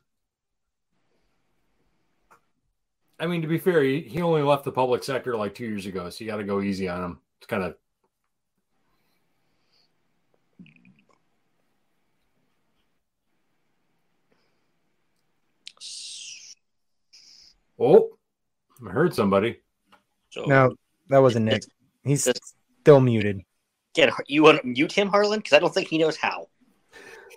I 3.20 3.26
mean, 3.26 3.42
to 3.42 3.48
be 3.48 3.58
fair, 3.58 3.82
he, 3.82 4.00
he 4.00 4.22
only 4.22 4.42
left 4.42 4.64
the 4.64 4.72
public 4.72 5.04
sector 5.04 5.36
like 5.36 5.54
two 5.54 5.66
years 5.66 5.84
ago, 5.84 6.08
so 6.08 6.24
you 6.24 6.30
got 6.30 6.38
to 6.38 6.44
go 6.44 6.62
easy 6.62 6.88
on 6.88 7.04
him. 7.04 7.20
It's 7.38 7.46
kind 7.46 7.62
of 7.62 7.74
oh, 17.78 18.10
I 18.86 18.90
heard 18.90 19.14
somebody. 19.14 19.60
So 20.30 20.44
No, 20.44 20.74
that 21.08 21.18
wasn't 21.18 21.46
Nick. 21.46 21.64
He's 22.02 22.24
That's- 22.24 22.54
still 22.80 23.00
muted. 23.00 23.42
Get 23.94 24.12
you 24.28 24.44
want 24.44 24.60
to 24.60 24.66
mute 24.66 24.92
him, 24.92 25.08
Harlan? 25.08 25.40
Because 25.40 25.52
I 25.52 25.58
don't 25.58 25.74
think 25.74 25.88
he 25.88 25.98
knows 25.98 26.16
how. 26.16 26.48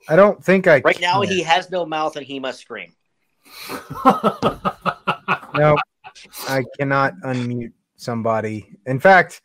I 0.07 0.15
don't 0.15 0.44
think 0.44 0.68
I 0.68 0.82
Right 0.82 0.99
now, 0.99 1.22
he 1.22 1.41
has 1.41 1.72
no 1.72 1.86
mouth 1.86 2.15
and 2.15 2.26
he 2.26 2.40
must 2.40 2.60
scream. 2.60 2.94
no, 4.06 5.78
I 6.48 6.64
cannot 6.78 7.14
unmute 7.24 7.74
somebody. 7.95 8.78
In 8.86 8.99
fact, 8.99 9.41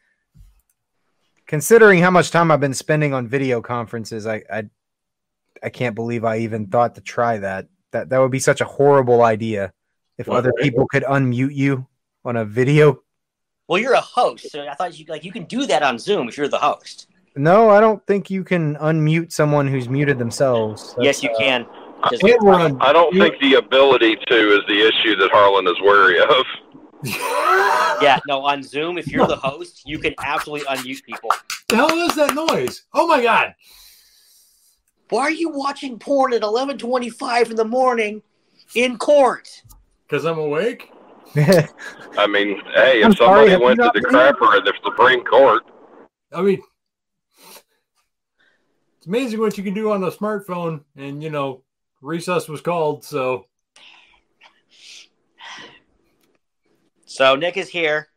considering 1.46 2.00
how 2.00 2.10
much 2.10 2.30
time 2.30 2.50
I've 2.50 2.60
been 2.60 2.74
spending 2.74 3.14
on 3.14 3.26
video 3.26 3.60
conferences, 3.60 4.26
I 4.26 4.42
I, 4.52 4.64
I 5.62 5.70
can't 5.70 5.94
believe 5.94 6.24
I 6.24 6.38
even 6.38 6.66
thought 6.66 6.94
to 6.96 7.00
try 7.00 7.38
that. 7.38 7.68
That 7.92 8.10
that 8.10 8.18
would 8.18 8.30
be 8.30 8.38
such 8.38 8.60
a 8.60 8.66
horrible 8.66 9.22
idea 9.22 9.72
if 10.18 10.28
What, 10.28 10.38
other 10.38 10.52
people 10.60 10.86
could 10.88 11.04
unmute 11.04 11.54
you 11.54 11.86
on 12.28 12.36
a 12.36 12.44
video. 12.44 13.02
Well, 13.66 13.80
you're 13.80 13.94
a 13.94 14.00
host, 14.00 14.50
so 14.50 14.66
I 14.66 14.74
thought 14.74 14.98
you 14.98 15.04
like 15.08 15.24
you 15.24 15.32
can 15.32 15.44
do 15.44 15.66
that 15.66 15.82
on 15.82 15.98
Zoom 15.98 16.28
if 16.28 16.36
you're 16.36 16.48
the 16.48 16.58
host. 16.58 17.08
No, 17.36 17.70
I 17.70 17.80
don't 17.80 18.04
think 18.06 18.30
you 18.30 18.44
can 18.44 18.76
unmute 18.76 19.32
someone 19.32 19.66
who's 19.66 19.88
muted 19.88 20.18
themselves. 20.18 20.94
yes, 21.00 21.22
you 21.22 21.30
uh, 21.30 21.38
can. 21.38 21.66
Just- 22.10 22.22
And 22.22 22.36
we're 22.42 22.54
on. 22.54 22.80
I 22.80 22.92
don't 22.92 23.12
think 23.16 23.34
the 23.40 23.54
ability 23.54 24.16
to 24.28 24.34
is 24.56 24.60
the 24.68 24.86
issue 24.88 25.16
that 25.16 25.30
Harlan 25.32 25.66
is 25.66 25.74
wary 25.82 26.20
of. 26.20 26.44
yeah, 28.02 28.18
no, 28.26 28.44
on 28.44 28.62
Zoom, 28.62 28.98
if 28.98 29.08
you're 29.08 29.26
the 29.26 29.36
host, 29.36 29.82
you 29.86 29.98
can 29.98 30.14
absolutely 30.18 30.66
unmute 30.66 31.02
people. 31.04 31.30
the 31.68 31.76
hell 31.76 31.90
is 31.90 32.14
that 32.16 32.34
noise? 32.34 32.82
Oh 32.94 33.06
my 33.06 33.22
god! 33.22 33.54
Why 35.10 35.22
are 35.22 35.30
you 35.30 35.48
watching 35.48 35.98
porn 35.98 36.32
at 36.32 36.42
11:25 36.42 37.50
in 37.50 37.56
the 37.56 37.64
morning 37.64 38.22
in 38.74 38.98
court? 38.98 39.62
Because 40.06 40.24
I'm 40.24 40.38
awake. 40.38 40.90
I 41.36 42.26
mean, 42.26 42.60
hey, 42.74 43.02
I'm 43.02 43.12
if 43.12 43.18
sorry, 43.18 43.50
somebody 43.50 43.56
went 43.56 43.80
to 43.80 43.90
the 43.94 44.00
crapper 44.00 44.56
at 44.56 44.64
the 44.64 44.72
Supreme 44.84 45.24
Court, 45.24 45.62
I 46.32 46.42
mean, 46.42 46.62
it's 48.96 49.06
amazing 49.06 49.40
what 49.40 49.56
you 49.56 49.64
can 49.64 49.74
do 49.74 49.92
on 49.92 50.02
a 50.04 50.10
smartphone. 50.10 50.82
And 50.96 51.22
you 51.22 51.30
know, 51.30 51.62
recess 52.00 52.48
was 52.48 52.60
called, 52.60 53.04
so 53.04 53.46
So 57.08 57.34
Nick 57.34 57.56
is 57.56 57.70
here, 57.70 58.08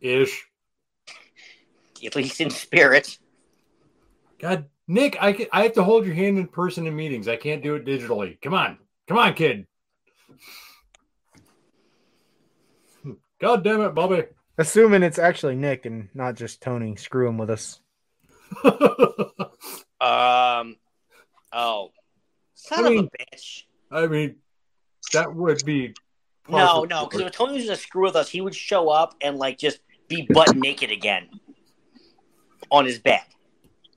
ish. 0.00 0.46
at 2.04 2.16
least 2.16 2.40
in 2.40 2.50
spirit. 2.50 3.18
God, 4.40 4.64
Nick, 4.88 5.16
I 5.20 5.34
can, 5.34 5.46
I 5.52 5.62
have 5.62 5.74
to 5.74 5.84
hold 5.84 6.06
your 6.06 6.14
hand 6.14 6.38
in 6.38 6.48
person 6.48 6.86
in 6.86 6.96
meetings. 6.96 7.28
I 7.28 7.36
can't 7.36 7.62
do 7.62 7.74
it 7.74 7.84
digitally. 7.84 8.40
Come 8.40 8.54
on, 8.54 8.78
come 9.06 9.18
on, 9.18 9.34
kid. 9.34 9.66
God 13.42 13.64
damn 13.64 13.80
it, 13.82 13.94
Bobby. 13.94 14.22
Assuming 14.56 15.02
it's 15.02 15.18
actually 15.18 15.56
Nick 15.56 15.84
and 15.84 16.08
not 16.14 16.36
just 16.36 16.62
Tony 16.62 16.96
screwing 16.96 17.36
with 17.36 17.50
us. 17.50 17.80
Um, 20.02 20.74
oh, 21.52 21.92
son 22.54 22.84
I 22.84 22.90
mean- 22.90 22.98
of 22.98 23.04
a 23.04 23.36
bitch. 23.36 23.62
I 23.92 24.06
mean, 24.08 24.34
that 25.12 25.32
would 25.32 25.64
be 25.64 25.94
No, 26.48 26.82
no, 26.82 27.06
because 27.06 27.20
if 27.20 27.30
Tony 27.30 27.54
was 27.58 27.66
to 27.66 27.76
screw 27.76 28.02
with 28.02 28.16
us, 28.16 28.28
he 28.28 28.40
would 28.40 28.54
show 28.54 28.88
up 28.88 29.14
and 29.20 29.38
like 29.38 29.58
just 29.58 29.78
be 30.08 30.26
butt 30.30 30.56
naked 30.56 30.90
again 30.90 31.28
on 32.70 32.84
his 32.84 32.98
bed. 32.98 33.20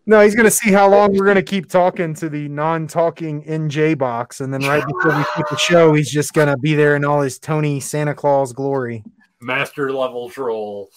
No, 0.05 0.21
he's 0.21 0.35
gonna 0.35 0.51
see 0.51 0.71
how 0.71 0.87
long 0.87 1.13
we're 1.13 1.25
gonna 1.25 1.41
keep 1.41 1.69
talking 1.69 2.13
to 2.15 2.29
the 2.29 2.47
non-talking 2.49 3.43
NJ 3.43 3.97
box, 3.97 4.41
and 4.41 4.53
then 4.53 4.61
right 4.61 4.85
before 4.85 5.17
we 5.17 5.23
quit 5.33 5.47
the 5.49 5.57
show, 5.57 5.93
he's 5.93 6.11
just 6.11 6.33
gonna 6.33 6.57
be 6.57 6.75
there 6.75 6.95
in 6.95 7.03
all 7.03 7.21
his 7.21 7.39
Tony 7.39 7.79
Santa 7.79 8.13
Claus 8.13 8.53
glory. 8.53 9.03
Master 9.41 9.91
level 9.91 10.29
troll. 10.29 10.89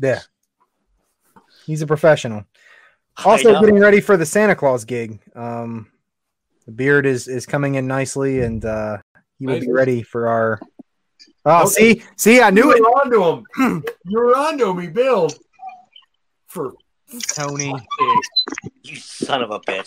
Yeah, 0.00 0.20
he's 1.64 1.82
a 1.82 1.86
professional. 1.86 2.44
Also, 3.24 3.58
getting 3.60 3.78
ready 3.78 4.00
for 4.00 4.16
the 4.16 4.26
Santa 4.26 4.54
Claus 4.54 4.84
gig. 4.84 5.20
Um, 5.34 5.90
the 6.66 6.72
beard 6.72 7.06
is 7.06 7.28
is 7.28 7.46
coming 7.46 7.76
in 7.76 7.86
nicely, 7.86 8.40
and 8.40 8.64
uh, 8.64 8.98
he 9.38 9.46
will 9.46 9.60
be 9.60 9.70
ready 9.70 10.02
for 10.02 10.28
our. 10.28 10.60
Oh, 11.44 11.62
Okay. 11.62 11.70
see, 11.70 12.02
see, 12.16 12.40
I 12.40 12.50
knew 12.50 12.64
you 12.64 12.72
it, 12.72 12.80
were 12.80 12.88
onto 12.88 13.22
him. 13.22 13.84
you 14.04 14.18
were 14.18 14.36
onto 14.36 14.74
me, 14.74 14.88
Bill. 14.88 15.30
For 16.48 16.74
Tony. 17.28 17.72
you 18.82 18.96
son 18.96 19.42
of 19.42 19.50
a 19.52 19.60
bitch. 19.60 19.86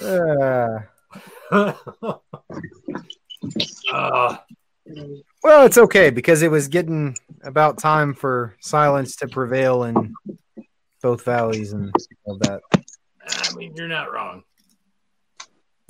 Uh, 0.00 0.80
uh, 3.92 4.36
well, 5.42 5.66
it's 5.66 5.78
okay 5.78 6.10
because 6.10 6.42
it 6.42 6.50
was 6.50 6.68
getting 6.68 7.16
about 7.42 7.78
time 7.78 8.14
for 8.14 8.56
silence 8.60 9.16
to 9.16 9.28
prevail 9.28 9.84
in 9.84 10.14
both 11.02 11.24
valleys 11.24 11.72
and 11.72 11.92
all 12.24 12.38
that. 12.38 12.60
I 13.26 13.54
mean, 13.54 13.74
you're 13.76 13.88
not 13.88 14.12
wrong. 14.12 14.42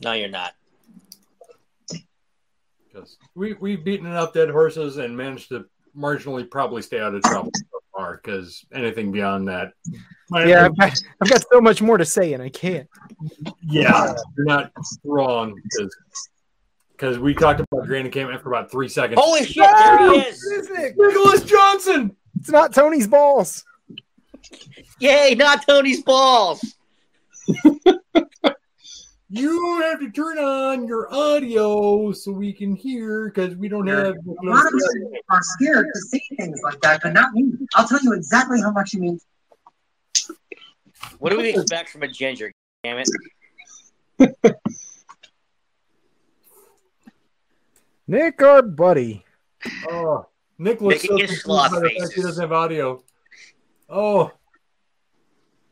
No, 0.03 0.12
you're 0.12 0.29
not. 0.29 0.53
Because 2.87 3.16
we 3.35 3.55
we've 3.55 3.85
beaten 3.85 4.07
enough 4.07 4.33
dead 4.33 4.51
horses 4.51 4.97
and 4.97 5.16
managed 5.16 5.49
to 5.51 5.65
marginally 5.97 6.49
probably 6.49 6.83
stay 6.83 7.01
out 7.01 7.15
of 7.15 7.23
trouble 7.23 7.51
so 7.55 7.79
far. 7.97 8.20
Because 8.23 8.65
anything 8.73 9.11
beyond 9.12 9.49
that, 9.49 9.73
Yeah, 10.33 10.66
I've 10.66 10.77
got, 10.77 11.01
I've 11.20 11.31
got 11.31 11.45
so 11.51 11.61
much 11.61 11.83
more 11.83 11.99
to 11.99 12.05
say, 12.05 12.33
and 12.33 12.43
I 12.43 12.49
can't. 12.49 12.89
yeah, 13.62 14.15
you're 14.37 14.47
not 14.47 14.73
wrong. 15.05 15.55
Because 15.62 15.95
we 17.01 17.35
talked 17.35 17.61
about 17.61 17.87
Granny 17.87 18.11
came 18.11 18.29
after 18.29 18.49
about 18.49 18.70
three 18.70 18.89
seconds. 18.89 19.20
Holy 19.23 19.45
shit, 19.45 19.57
there 19.57 20.12
he 20.12 20.20
is. 20.20 20.45
It's 20.53 20.70
Nick. 20.70 20.97
Nicholas 20.97 21.43
Johnson. 21.43 22.16
It's 22.39 22.51
not 22.51 22.75
Tony's 22.75 23.07
balls. 23.07 23.65
Yay, 25.01 25.35
not 25.35 25.66
Tony's 25.66 26.03
balls. 26.03 26.75
You 29.31 29.83
have 29.83 30.01
to 30.01 30.11
turn 30.11 30.39
on 30.39 30.89
your 30.89 31.12
audio 31.15 32.12
so 32.12 32.33
we 32.33 32.51
can 32.51 32.75
hear 32.75 33.27
because 33.29 33.55
we 33.57 33.69
don't 33.69 33.87
have. 33.87 34.16
A 34.16 34.47
lot 34.47 34.65
of 34.65 34.73
people 34.73 35.12
are 35.29 35.41
scared 35.43 35.87
to 35.93 36.01
say 36.01 36.20
things 36.39 36.59
like 36.65 36.81
that, 36.81 37.01
but 37.03 37.12
not 37.12 37.33
me. 37.35 37.53
I'll 37.75 37.87
tell 37.87 38.01
you 38.03 38.15
exactly 38.15 38.59
how 38.62 38.70
much 38.70 38.95
you 38.95 39.01
mean. 39.01 39.20
What 41.19 41.31
do 41.31 41.37
we 41.37 41.51
expect 41.51 41.91
from 41.91 42.05
a 42.05 42.09
ginger? 42.09 42.51
Damn 42.83 43.05
it. 44.19 44.47
Nick, 48.09 48.43
our 48.43 48.62
buddy. 48.62 49.24
Oh, 49.90 50.26
Nicholas 50.56 51.02
Making 51.02 51.09
so 51.09 51.16
his 51.18 51.43
confused 51.43 51.47
by 51.47 51.68
the 51.68 51.90
fact 52.01 52.12
he 52.14 52.22
doesn't 52.22 52.43
have 52.43 52.52
audio. 52.52 53.02
Oh, 53.89 54.32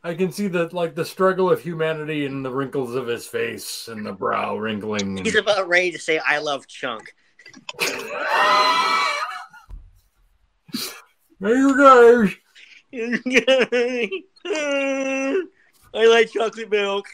I 0.04 0.14
can 0.14 0.30
see 0.30 0.46
the 0.46 0.68
like 0.72 0.94
the 0.94 1.04
struggle 1.04 1.50
of 1.50 1.62
humanity 1.62 2.26
in 2.26 2.42
the 2.42 2.50
wrinkles 2.50 2.94
of 2.94 3.06
his 3.06 3.26
face 3.26 3.88
and 3.88 4.04
the 4.04 4.12
brow 4.12 4.56
wrinkling. 4.56 5.24
He's 5.24 5.34
about 5.34 5.66
ready 5.66 5.90
to 5.92 5.98
say, 5.98 6.18
I 6.18 6.38
love 6.38 6.66
Chunk. 6.68 7.14
Hey, 11.38 11.50
you 11.50 11.76
guys. 11.76 12.34
I 15.94 16.06
like 16.06 16.32
chocolate 16.32 16.70
milk. 16.70 17.04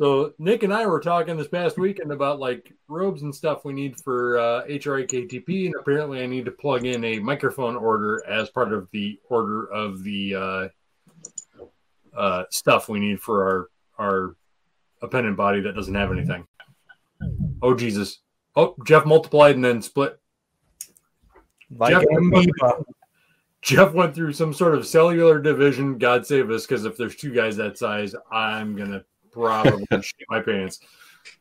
So 0.00 0.32
Nick 0.38 0.62
and 0.62 0.72
I 0.72 0.86
were 0.86 0.98
talking 0.98 1.36
this 1.36 1.46
past 1.46 1.76
weekend 1.76 2.10
about 2.10 2.40
like 2.40 2.72
robes 2.88 3.20
and 3.20 3.34
stuff 3.34 3.66
we 3.66 3.74
need 3.74 4.00
for 4.00 4.38
uh, 4.38 4.64
HRAKTP, 4.64 5.66
and 5.66 5.74
apparently 5.78 6.22
I 6.22 6.26
need 6.26 6.46
to 6.46 6.50
plug 6.50 6.86
in 6.86 7.04
a 7.04 7.18
microphone 7.18 7.76
order 7.76 8.24
as 8.26 8.48
part 8.48 8.72
of 8.72 8.88
the 8.92 9.20
order 9.28 9.70
of 9.70 10.02
the 10.02 10.34
uh, 10.34 10.68
uh, 12.16 12.44
stuff 12.50 12.88
we 12.88 12.98
need 12.98 13.20
for 13.20 13.68
our 13.98 14.06
our 14.06 14.36
appendant 15.02 15.36
body 15.36 15.60
that 15.60 15.74
doesn't 15.74 15.94
have 15.94 16.12
anything. 16.12 16.46
Oh 17.60 17.74
Jesus! 17.74 18.20
Oh, 18.56 18.76
Jeff 18.86 19.04
multiplied 19.04 19.56
and 19.56 19.64
then 19.66 19.82
split. 19.82 20.18
Like 21.76 21.92
Jeff-. 21.92 22.82
Jeff 23.60 23.92
went 23.92 24.14
through 24.14 24.32
some 24.32 24.54
sort 24.54 24.74
of 24.74 24.86
cellular 24.86 25.38
division. 25.38 25.98
God 25.98 26.26
save 26.26 26.50
us, 26.50 26.66
because 26.66 26.86
if 26.86 26.96
there's 26.96 27.16
two 27.16 27.34
guys 27.34 27.54
that 27.58 27.76
size, 27.76 28.14
I'm 28.32 28.74
gonna 28.74 29.04
probably 29.32 29.84
shit 29.90 30.26
my 30.28 30.40
pants. 30.40 30.80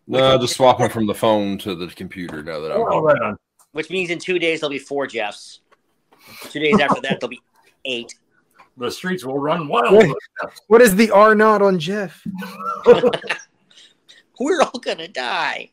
No, 0.07 0.38
just 0.38 0.56
swapping 0.56 0.90
from 0.90 1.07
the 1.07 1.14
phone 1.14 1.57
to 1.60 1.76
the 1.76 1.88
computer 1.88 2.44
now 2.44 2.60
that 2.60 2.72
I'm 2.72 2.82
Oh, 2.82 3.02
right 3.02 3.22
on. 3.22 3.38
Which 3.72 3.90
means 3.90 4.10
in 4.10 4.20
two 4.20 4.40
days 4.40 4.60
there'll 4.60 4.72
be 4.72 4.80
four 4.80 5.07
Jeffs. 5.07 5.61
Two 6.49 6.60
days 6.60 6.80
after 6.80 7.02
that 7.02 7.20
there'll 7.20 7.30
be 7.30 7.41
eight. 7.86 8.14
The 8.78 8.90
streets 8.90 9.24
will 9.26 9.40
run 9.40 9.68
wild. 9.68 10.16
What 10.68 10.82
is 10.82 10.95
the 10.95 11.11
R 11.11 11.36
naught 11.36 11.61
on 11.61 11.80
Jeff? 11.80 12.24
We're 14.40 14.61
all 14.61 14.80
gonna 14.80 15.07
die. 15.07 15.72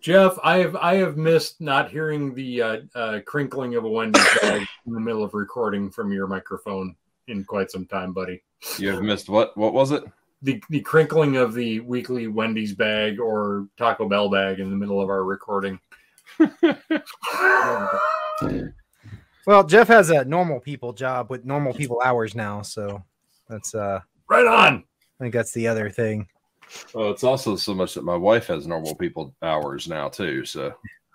Jeff, 0.00 0.38
I 0.42 0.58
have 0.58 0.76
I 0.76 0.94
have 0.96 1.16
missed 1.16 1.60
not 1.60 1.90
hearing 1.90 2.34
the 2.34 2.62
uh, 2.62 2.76
uh, 2.94 3.20
crinkling 3.26 3.74
of 3.74 3.84
a 3.84 3.88
Wendy's 3.88 4.24
bag 4.40 4.66
in 4.86 4.92
the 4.92 5.00
middle 5.00 5.22
of 5.22 5.34
recording 5.34 5.90
from 5.90 6.12
your 6.12 6.26
microphone 6.26 6.96
in 7.28 7.44
quite 7.44 7.70
some 7.70 7.86
time, 7.86 8.12
buddy. 8.12 8.42
You 8.78 8.92
have 8.92 9.02
missed 9.02 9.28
what? 9.28 9.56
What 9.56 9.74
was 9.74 9.90
it? 9.90 10.04
The 10.42 10.62
the 10.70 10.80
crinkling 10.80 11.36
of 11.36 11.54
the 11.54 11.80
weekly 11.80 12.26
Wendy's 12.28 12.74
bag 12.74 13.18
or 13.18 13.68
Taco 13.76 14.08
Bell 14.08 14.28
bag 14.28 14.60
in 14.60 14.70
the 14.70 14.76
middle 14.76 15.00
of 15.00 15.08
our 15.08 15.24
recording. 15.24 15.80
Well, 19.46 19.62
Jeff 19.64 19.88
has 19.88 20.10
a 20.10 20.24
normal 20.24 20.60
people 20.60 20.92
job 20.92 21.30
with 21.30 21.44
normal 21.44 21.72
people 21.72 22.02
hours 22.04 22.34
now, 22.34 22.62
so 22.62 23.02
that's 23.48 23.74
uh 23.74 24.00
Right 24.28 24.46
on. 24.46 24.84
I 25.20 25.22
think 25.24 25.32
that's 25.32 25.52
the 25.52 25.68
other 25.68 25.88
thing. 25.88 26.26
Well, 26.92 27.10
it's 27.10 27.22
also 27.24 27.54
so 27.56 27.74
much 27.74 27.94
that 27.94 28.02
my 28.04 28.16
wife 28.16 28.48
has 28.48 28.66
normal 28.66 28.94
people 28.96 29.34
hours 29.40 29.88
now 29.88 30.08
too. 30.08 30.44
So 30.44 30.74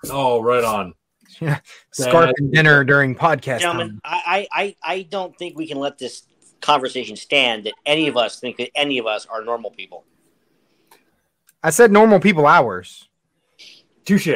Oh, 0.09 0.41
right 0.41 0.63
on. 0.63 0.93
Scarf 1.91 2.31
and 2.37 2.51
dinner 2.51 2.83
during 2.83 3.15
podcast 3.15 3.59
Gentlemen, 3.59 3.89
time. 3.89 4.01
I, 4.03 4.47
I, 4.51 4.63
I 4.63 4.75
I 4.83 5.01
don't 5.03 5.37
think 5.37 5.57
we 5.57 5.67
can 5.67 5.77
let 5.77 5.97
this 5.97 6.23
conversation 6.61 7.15
stand 7.15 7.65
that 7.65 7.73
any 7.85 8.07
of 8.07 8.17
us 8.17 8.39
think 8.39 8.57
that 8.57 8.69
any 8.75 8.97
of 8.97 9.07
us 9.07 9.25
are 9.25 9.43
normal 9.43 9.71
people. 9.71 10.05
I 11.63 11.69
said 11.69 11.91
normal 11.91 12.19
people 12.19 12.47
hours. 12.47 13.07
Touche. 14.05 14.29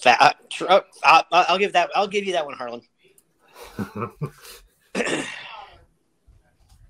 Fa- 0.00 0.16
uh, 0.22 0.32
tr- 0.48 0.64
uh, 0.68 0.80
I'll, 1.04 1.24
I'll 1.32 1.58
give 1.58 1.72
that. 1.74 1.90
I'll 1.94 2.08
give 2.08 2.24
you 2.24 2.32
that 2.32 2.46
one, 2.46 2.56
Harlan. 2.56 2.82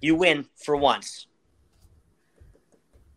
you 0.00 0.14
win 0.14 0.46
for 0.56 0.76
once. 0.76 1.26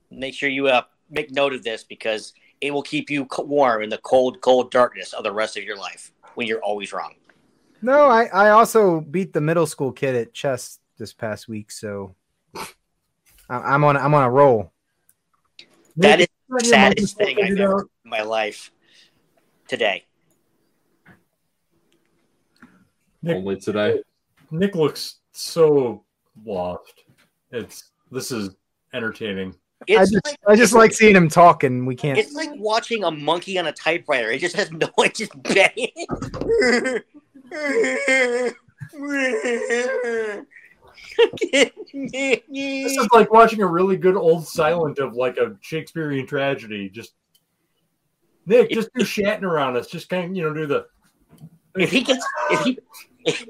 Make 0.10 0.34
sure 0.34 0.50
you 0.50 0.68
uh, 0.68 0.84
make 1.10 1.32
note 1.32 1.54
of 1.54 1.64
this 1.64 1.84
because 1.84 2.34
it 2.62 2.72
will 2.72 2.82
keep 2.82 3.10
you 3.10 3.28
warm 3.38 3.84
in 3.84 3.90
the 3.90 3.98
cold, 4.00 4.42
cold 4.42 4.72
darkness 4.72 5.14
of 5.14 5.24
the 5.24 5.32
rest 5.32 5.58
of 5.58 5.64
your 5.64 5.78
life 5.78 6.12
when 6.36 6.48
you're 6.48 6.62
always 6.62 6.94
wrong. 6.94 7.14
No, 7.82 8.06
I, 8.06 8.26
I 8.26 8.50
also 8.50 9.02
beat 9.02 9.34
the 9.34 9.42
middle 9.42 9.68
school 9.68 9.92
kid 9.92 10.16
at 10.16 10.34
chess 10.34 10.80
this 10.98 11.14
past 11.14 11.48
week, 11.48 11.72
so 11.72 12.16
I, 13.50 13.58
I'm 13.58 13.84
on 13.84 13.98
I'm 13.98 14.14
on 14.14 14.24
a 14.24 14.30
roll. 14.30 14.72
That 15.98 16.22
is 16.22 16.28
the 16.50 16.66
saddest 16.66 17.18
thing 17.18 17.38
I've 17.42 17.58
ever 17.58 17.82
out. 17.82 17.90
in 18.04 18.10
my 18.10 18.22
life 18.22 18.72
today. 19.68 20.06
Nick, 23.22 23.38
Only 23.38 23.56
today. 23.56 24.02
Nick 24.52 24.76
looks 24.76 25.20
so 25.32 26.04
lost. 26.46 27.04
It's 27.52 27.92
this 28.12 28.32
is 28.32 28.52
entertaining. 28.94 29.56
I 29.82 29.86
It's 29.88 30.12
just 30.12 30.26
like, 30.26 30.38
I 30.48 30.56
just 30.56 30.74
like 30.74 30.94
seeing 30.94 31.16
him 31.16 31.28
talk, 31.28 31.64
and 31.64 31.86
we 31.86 31.96
can't. 31.96 32.18
It's 32.18 32.34
like 32.34 32.50
watching 32.56 33.04
a 33.04 33.12
monkey 33.12 33.58
on 33.58 33.68
a 33.68 33.72
typewriter. 33.72 34.32
It 34.32 34.40
just 34.40 34.56
has 34.56 34.72
no. 34.72 34.90
It 35.00 35.16
just 35.16 35.32
banging. 35.44 35.92
This 41.28 42.98
is 42.98 43.08
like 43.14 43.32
watching 43.32 43.62
a 43.62 43.68
really 43.68 43.98
good 43.98 44.16
old 44.16 44.48
silent 44.48 45.00
of 45.00 45.16
like 45.16 45.38
a 45.38 45.56
Shakespearean 45.62 46.28
tragedy. 46.28 46.90
Just 46.90 47.14
Nick, 48.46 48.70
just 48.70 48.90
do 48.94 49.04
Shatner 49.04 49.62
on 49.62 49.78
us. 49.78 49.88
Just 49.88 50.10
kind 50.10 50.26
of 50.32 50.36
you 50.36 50.44
know 50.44 50.54
do 50.54 50.68
the 50.68 50.86
if 51.76 51.92
he 51.92 52.02
gets, 52.02 52.26
if 52.52 52.62
he 52.62 52.80
if, 53.26 53.46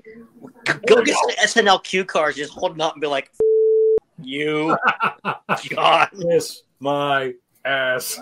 go 0.88 1.04
get 1.04 1.16
some 1.16 1.64
SNL 1.66 1.84
cue 1.84 2.06
cards, 2.06 2.38
just 2.38 2.54
hold 2.54 2.74
them 2.74 2.82
up 2.82 2.94
and 2.94 3.02
be 3.02 3.08
like, 3.08 3.32
"You, 4.22 4.78
God." 5.70 6.10
kiss 6.22 6.64
my 6.80 7.34
ass. 7.64 8.20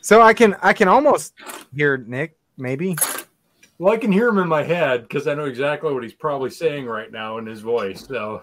So 0.00 0.20
I 0.20 0.34
can 0.34 0.56
I 0.62 0.72
can 0.72 0.88
almost 0.88 1.34
hear 1.74 1.96
Nick. 1.96 2.38
Maybe 2.56 2.96
Well, 3.78 3.92
I 3.92 3.96
can 3.96 4.12
hear 4.12 4.28
him 4.28 4.38
in 4.38 4.48
my 4.48 4.62
head 4.62 5.02
because 5.02 5.26
I 5.26 5.34
know 5.34 5.44
exactly 5.46 5.92
what 5.92 6.02
he's 6.02 6.12
probably 6.12 6.50
saying 6.50 6.86
right 6.86 7.10
now 7.10 7.38
in 7.38 7.46
his 7.46 7.60
voice. 7.60 8.06
So 8.06 8.42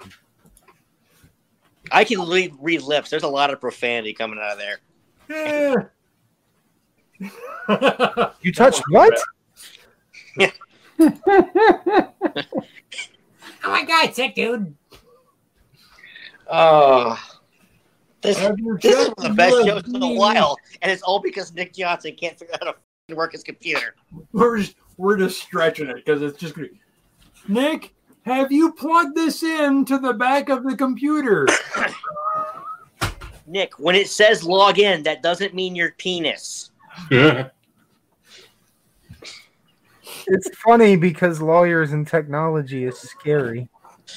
I 1.92 2.04
can 2.04 2.28
read, 2.28 2.54
read 2.60 2.82
lips. 2.82 3.10
There's 3.10 3.24
a 3.24 3.28
lot 3.28 3.52
of 3.52 3.62
profanity 3.62 4.14
coming 4.14 4.40
out 4.40 4.54
of 4.54 4.60
there. 4.60 4.80
yeah. 5.30 5.76
you 8.42 8.54
touched 8.54 8.82
what? 8.90 9.14
Oh 13.64 13.72
my 13.72 13.84
God, 13.84 14.14
sick 14.14 14.36
dude. 14.36 14.74
Oh, 16.48 17.20
this, 18.22 18.38
this 18.38 18.46
is 18.46 18.54
one 18.56 19.12
of 19.18 19.24
the 19.24 19.34
best 19.36 19.56
USB. 19.56 19.66
shows 19.66 19.88
in 19.94 20.02
a 20.02 20.14
while, 20.14 20.58
and 20.82 20.92
it's 20.92 21.02
all 21.04 21.20
because 21.20 21.54
Nick 21.54 21.74
Johnson 21.74 22.16
can't 22.20 22.38
figure 22.38 22.56
out 22.56 22.66
how 22.66 22.76
to 23.10 23.16
work 23.16 23.34
his 23.34 23.44
computer. 23.44 23.96
We're 24.32 24.60
just 24.60 24.76
we're 25.00 25.18
just 25.18 25.42
stretching 25.42 25.88
it 25.90 25.96
because 25.96 26.22
it's 26.22 26.38
just 26.38 26.54
gonna. 26.56 26.68
Nick, 27.48 27.94
have 28.26 28.52
you 28.52 28.74
plugged 28.74 29.16
this 29.16 29.42
in 29.42 29.86
to 29.86 29.98
the 29.98 30.14
back 30.14 30.50
of 30.50 30.64
the 30.64 30.76
computer? 30.76 31.48
Nick, 33.48 33.80
when 33.80 33.96
it 33.96 34.10
says 34.10 34.44
log 34.44 34.78
in, 34.78 35.02
that 35.04 35.24
doesn't 35.24 35.56
mean 35.56 35.76
your 35.76 35.92
penis. 35.98 36.70
It's 40.32 40.56
funny 40.58 40.96
because 40.96 41.42
lawyers 41.42 41.92
and 41.92 42.06
technology 42.06 42.84
is 42.86 43.00
scary. 43.00 43.68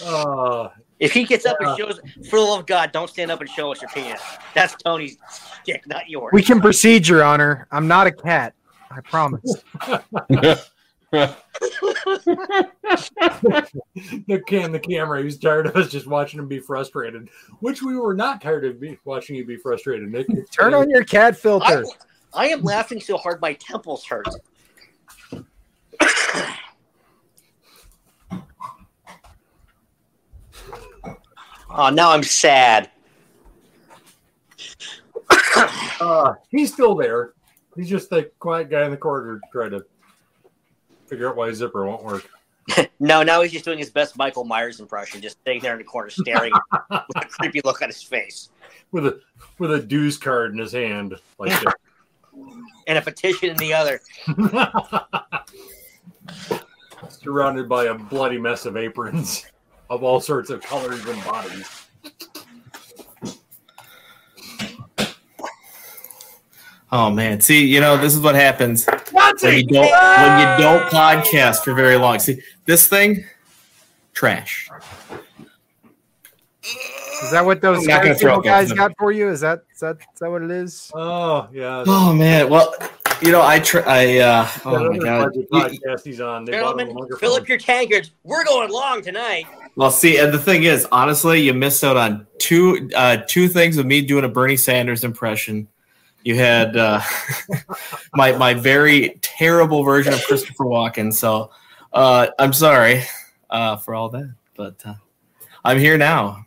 Uh, 0.05 0.69
If 1.01 1.13
he 1.13 1.25
gets 1.25 1.47
up 1.47 1.57
Yeah. 1.61 1.69
and 1.71 1.79
shows, 1.79 2.01
for 2.29 2.39
the 2.39 2.45
love 2.45 2.61
of 2.61 2.67
God, 2.67 2.93
don't 2.93 3.09
stand 3.09 3.31
up 3.31 3.41
and 3.41 3.49
show 3.49 3.73
us 3.73 3.81
your 3.81 3.89
penis. 3.91 4.21
That's 4.55 4.75
Tony's 4.85 5.17
dick, 5.65 5.87
not 5.87 6.11
yours. 6.11 6.31
We 6.35 6.43
can 6.43 6.61
proceed, 6.61 7.09
Your 7.09 7.23
Honor. 7.23 7.67
I'm 7.71 7.89
not 7.89 8.07
a 8.07 8.13
cat. 8.13 8.53
I 8.95 9.01
promise. 9.01 9.65
the 11.13 11.37
can 14.47 14.73
the 14.73 14.81
camera. 14.81 15.19
He 15.19 15.25
was 15.25 15.39
tired 15.39 15.67
of 15.67 15.77
us 15.77 15.91
just 15.91 16.07
watching 16.07 16.41
him 16.41 16.49
be 16.49 16.59
frustrated, 16.59 17.29
which 17.61 17.83
we 17.83 17.97
were 17.97 18.15
not 18.15 18.41
tired 18.41 18.65
of 18.65 18.81
be, 18.81 18.99
watching 19.05 19.37
you 19.37 19.45
be 19.45 19.57
frustrated. 19.57 20.11
Nick, 20.11 20.27
Turn 20.51 20.75
on 20.75 20.91
your 20.91 21.05
cat 21.05 21.35
I, 21.35 21.37
filter. 21.37 21.85
I 22.35 22.49
am 22.49 22.63
laughing 22.63 23.01
so 23.01 23.17
hard 23.17 23.41
my 23.41 23.55
temples 23.55 24.05
hurt. 24.05 24.27
oh, 31.71 31.91
now 31.91 32.11
I'm 32.13 32.23
sad. 32.23 32.91
Uh, 36.01 36.35
he's 36.51 36.73
still 36.73 36.95
there. 36.95 37.35
He's 37.77 37.89
just 37.89 38.11
the 38.11 38.31
quiet 38.39 38.71
guy 38.71 38.85
in 38.85 38.91
the 38.91 38.97
corner 38.97 39.41
trying 39.51 39.71
to 39.71 39.85
figure 41.07 41.29
out 41.29 41.37
why 41.37 41.49
his 41.49 41.59
zipper 41.59 41.87
won't 41.87 42.05
work. 42.05 42.29
No, 43.01 43.25
now 43.25 43.43
he's 43.43 43.51
just 43.51 43.65
doing 43.65 43.81
his 43.81 43.91
best 43.91 44.17
Michael 44.17 44.45
Myers 44.45 44.79
impression, 44.79 45.21
just 45.21 45.37
sitting 45.45 45.61
there 45.61 45.73
in 45.73 45.79
the 45.79 45.85
corner 45.85 46.09
staring 46.09 46.53
with 46.91 47.17
a 47.17 47.27
creepy 47.27 47.61
look 47.65 47.83
on 47.83 47.89
his 47.89 48.01
face 48.01 48.51
with 48.93 49.07
a 49.07 49.21
with 49.59 49.73
a 49.73 49.81
dues 49.81 50.17
card 50.17 50.53
in 50.53 50.59
his 50.59 50.73
hand, 50.73 51.17
like 51.39 51.53
and 52.87 52.99
a 52.99 53.03
petition 53.03 53.51
in 53.51 53.57
the 53.57 53.75
other. 53.75 54.01
surrounded 57.09 57.69
by 57.69 57.87
a 57.87 57.95
bloody 57.95 58.39
mess 58.39 58.65
of 58.67 58.77
aprons 58.77 59.47
of 59.91 60.03
all 60.03 60.21
sorts 60.21 60.51
of 60.51 60.63
colors 60.63 61.05
and 61.07 61.25
bodies. 61.25 61.82
Oh 66.93 67.09
man, 67.11 67.41
see, 67.41 67.65
you 67.65 67.81
know, 67.81 67.97
this 67.97 68.15
is 68.15 68.21
what 68.21 68.35
happens 68.35 68.85
when 68.85 69.55
you 69.57 69.65
don't 69.65 69.91
when 69.91 70.41
you 70.41 70.63
don't 70.63 70.83
podcast 70.91 71.65
for 71.65 71.73
very 71.73 71.97
long. 71.97 72.19
See, 72.19 72.43
this 72.67 72.87
thing, 72.87 73.25
trash. 74.13 74.69
Is 76.63 77.31
that 77.31 77.47
what 77.47 77.63
those 77.63 77.79
I'm 77.79 77.85
not 77.87 78.03
gonna 78.03 78.15
Skype 78.15 78.21
throw 78.21 78.37
up 78.37 78.45
guys 78.45 78.73
got 78.75 78.93
for 78.99 79.11
you? 79.11 79.31
Is 79.31 79.41
that 79.41 79.63
is 79.73 79.81
that 79.81 79.97
is 80.01 80.21
that 80.21 80.31
what 80.31 80.43
it 80.43 80.51
is? 80.51 80.93
Oh 80.95 81.49
yeah. 81.51 81.83
Oh 81.87 82.13
man, 82.13 82.51
well, 82.51 82.75
you 83.23 83.33
know, 83.33 83.41
I 83.41 83.59
try. 83.61 83.83
I 83.87 84.19
uh, 84.19 84.49
oh 84.67 84.91
my 84.91 84.99
god. 84.99 85.33
podcast 85.51 86.05
he's 86.05 86.21
on. 86.21 86.45
They 86.45 86.61
bought 86.61 86.79
him 86.79 86.89
a 86.89 86.91
Gentlemen, 86.91 87.19
fill 87.19 87.33
up 87.33 87.49
your 87.49 87.57
tankards. 87.57 88.11
We're 88.23 88.45
going 88.45 88.71
long 88.71 89.01
tonight. 89.01 89.47
Well, 89.77 89.91
see, 89.91 90.19
and 90.19 90.31
the 90.31 90.39
thing 90.39 90.65
is, 90.65 90.87
honestly, 90.93 91.41
you 91.41 91.55
missed 91.55 91.83
out 91.85 91.97
on 91.97 92.27
two 92.37 92.91
uh, 92.95 93.19
two 93.27 93.49
things 93.49 93.79
with 93.79 93.87
me 93.87 94.03
doing 94.03 94.25
a 94.25 94.29
Bernie 94.29 94.59
Sanders 94.59 95.05
impression. 95.05 95.69
You 96.25 96.37
had 96.37 96.77
uh, 96.77 97.01
my 98.15 98.33
my 98.33 98.55
very 98.55 99.19
terrible 99.23 99.83
version 99.85 100.13
of 100.13 100.25
Christopher 100.25 100.65
Walken. 100.65 101.13
So 101.13 101.51
uh, 101.93 102.29
I'm 102.39 102.53
sorry 102.53 103.03
uh, 103.51 103.77
for 103.77 103.95
all 103.95 104.09
that, 104.11 104.35
but 104.57 104.81
uh, 104.85 104.95
I'm 105.65 105.79
here 105.79 105.99
now. 105.99 106.47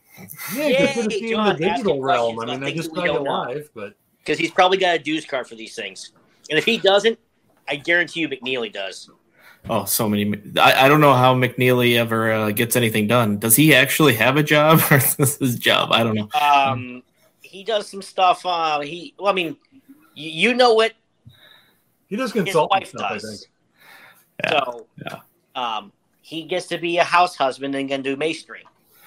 Yeah, 0.53 0.67
you 0.67 0.75
could 0.77 0.87
have 0.87 1.11
Yay, 1.11 1.19
seen 1.19 1.31
John, 1.31 1.57
the 1.57 1.65
digital 1.65 2.01
realm. 2.01 2.39
I 2.39 2.45
mean, 2.45 2.63
I 2.63 2.73
just 2.73 2.93
got 2.93 3.05
you 3.05 3.19
live, 3.19 3.69
but 3.73 3.95
Because 4.19 4.37
he's 4.37 4.51
probably 4.51 4.77
got 4.77 4.95
a 4.95 4.99
dues 4.99 5.25
card 5.25 5.47
for 5.47 5.55
these 5.55 5.75
things. 5.75 6.11
And 6.49 6.57
if 6.57 6.65
he 6.65 6.77
doesn't, 6.77 7.19
I 7.67 7.75
guarantee 7.75 8.21
you 8.21 8.29
McNeely 8.29 8.71
does. 8.71 9.09
Oh, 9.69 9.85
so 9.85 10.07
many. 10.07 10.41
I, 10.57 10.85
I 10.85 10.87
don't 10.87 11.01
know 11.01 11.13
how 11.13 11.33
McNeely 11.33 11.97
ever 11.97 12.31
uh, 12.31 12.51
gets 12.51 12.75
anything 12.75 13.07
done. 13.07 13.39
Does 13.39 13.55
he 13.55 13.73
actually 13.73 14.13
have 14.15 14.37
a 14.37 14.43
job, 14.43 14.79
or 14.91 14.97
is 14.97 15.15
this 15.15 15.37
his 15.37 15.57
job? 15.57 15.91
I 15.91 16.03
don't 16.03 16.15
know. 16.15 16.29
Um, 16.39 17.03
he 17.55 17.63
does 17.63 17.87
some 17.87 18.01
stuff. 18.01 18.45
Uh, 18.45 18.81
he, 18.81 19.13
well, 19.17 19.29
I 19.31 19.33
mean, 19.33 19.55
you, 20.13 20.49
you 20.49 20.53
know 20.53 20.73
what 20.73 20.91
he 22.07 22.17
does 22.17 22.33
his 22.33 22.43
consulting 22.43 22.79
wife 22.81 22.89
stuff. 22.89 23.01
I 23.11 23.19
think. 23.19 23.21
does. 23.21 23.47
Yeah, 24.43 24.49
So, 24.49 24.87
um, 25.55 25.91
he 26.21 26.43
gets 26.43 26.67
to 26.67 26.77
be 26.77 26.97
a 26.97 27.03
house 27.03 27.35
husband 27.37 27.73
and 27.75 27.87
can 27.87 28.01
do 28.01 28.17
masonry, 28.17 28.63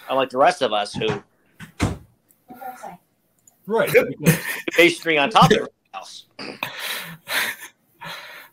unlike 0.09 0.31
the 0.31 0.39
rest 0.39 0.62
of 0.62 0.73
us 0.73 0.95
who 0.95 1.07
Right. 3.66 3.93
because- 3.93 4.15
do 4.25 4.33
masonry 4.79 5.19
on 5.19 5.29
top 5.29 5.51
of 5.51 5.57
everything 5.57 5.75
else. 5.95 6.25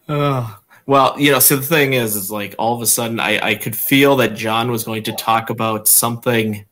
Uh, 0.08 0.54
well, 0.86 1.20
you 1.20 1.32
know, 1.32 1.40
so 1.40 1.56
the 1.56 1.64
thing 1.64 1.94
is, 1.94 2.16
is 2.16 2.30
like 2.30 2.54
all 2.60 2.76
of 2.76 2.82
a 2.84 2.86
sudden, 2.86 3.20
I, 3.20 3.40
I 3.44 3.56
could 3.56 3.76
feel 3.76 4.16
that 4.18 4.36
John 4.36 4.70
was 4.70 4.84
going 4.84 5.02
to 5.06 5.14
talk 5.14 5.50
about 5.50 5.88
something, 5.88 6.64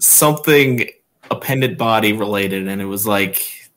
something 0.00 0.90
appendant 1.30 1.78
body 1.78 2.12
related, 2.12 2.68
and 2.68 2.80
it 2.82 2.86
was 2.86 3.06
like, 3.06 3.70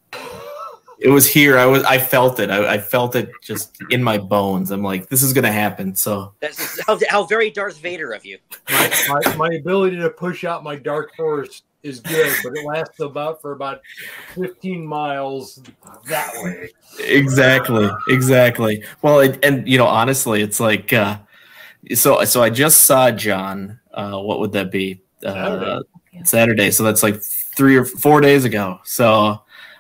it 0.99 1.09
was 1.09 1.27
here. 1.27 1.57
I 1.57 1.65
was 1.65 1.84
I 1.84 1.97
felt 1.97 2.39
it. 2.39 2.49
I, 2.49 2.75
I 2.75 2.77
felt 2.77 3.15
it 3.15 3.30
just 3.41 3.77
in 3.89 4.01
my 4.01 4.17
bones. 4.17 4.71
I'm 4.71 4.84
like, 4.84 5.09
this 5.09 5.21
is 5.21 5.34
gonna 5.34 5.51
happen. 5.51 5.95
So 5.95 6.34
That's 6.39 6.80
how, 6.88 6.97
how 7.09 7.25
very 7.25 7.51
Darth 7.51 7.77
Vader 7.77 8.13
of 8.13 8.25
you. 8.25 8.38
My, 8.69 8.91
my, 9.09 9.35
my 9.35 9.49
ability 9.55 9.97
to 9.97 10.09
push 10.09 10.45
out 10.45 10.63
my 10.63 10.75
dark 10.77 11.13
force 11.15 11.63
is 11.84 11.99
good, 11.99 12.34
but 12.43 12.53
it 12.55 12.65
lasts 12.65 13.01
about 13.01 13.41
for 13.41 13.51
about 13.51 13.81
15 14.35 14.85
miles 14.85 15.61
that 16.07 16.31
way. 16.38 16.69
exactly, 16.99 17.89
exactly. 18.07 18.84
Well, 19.01 19.19
it, 19.19 19.43
and 19.43 19.67
you 19.67 19.77
know, 19.77 19.88
honestly, 19.88 20.41
it's 20.41 20.61
like 20.61 20.93
uh, 20.93 21.19
so. 21.93 22.23
So 22.23 22.41
I 22.41 22.49
just 22.49 22.85
saw 22.85 23.11
John. 23.11 23.80
Uh, 23.93 24.17
what 24.19 24.39
would 24.39 24.53
that 24.53 24.71
be? 24.71 25.01
Uh, 25.23 25.34
Saturday. 25.34 26.23
Saturday. 26.23 26.71
So 26.71 26.84
that's 26.84 27.03
like 27.03 27.21
three 27.55 27.75
or 27.75 27.85
four 27.85 28.21
days 28.21 28.45
ago. 28.45 28.80
So. 28.84 29.39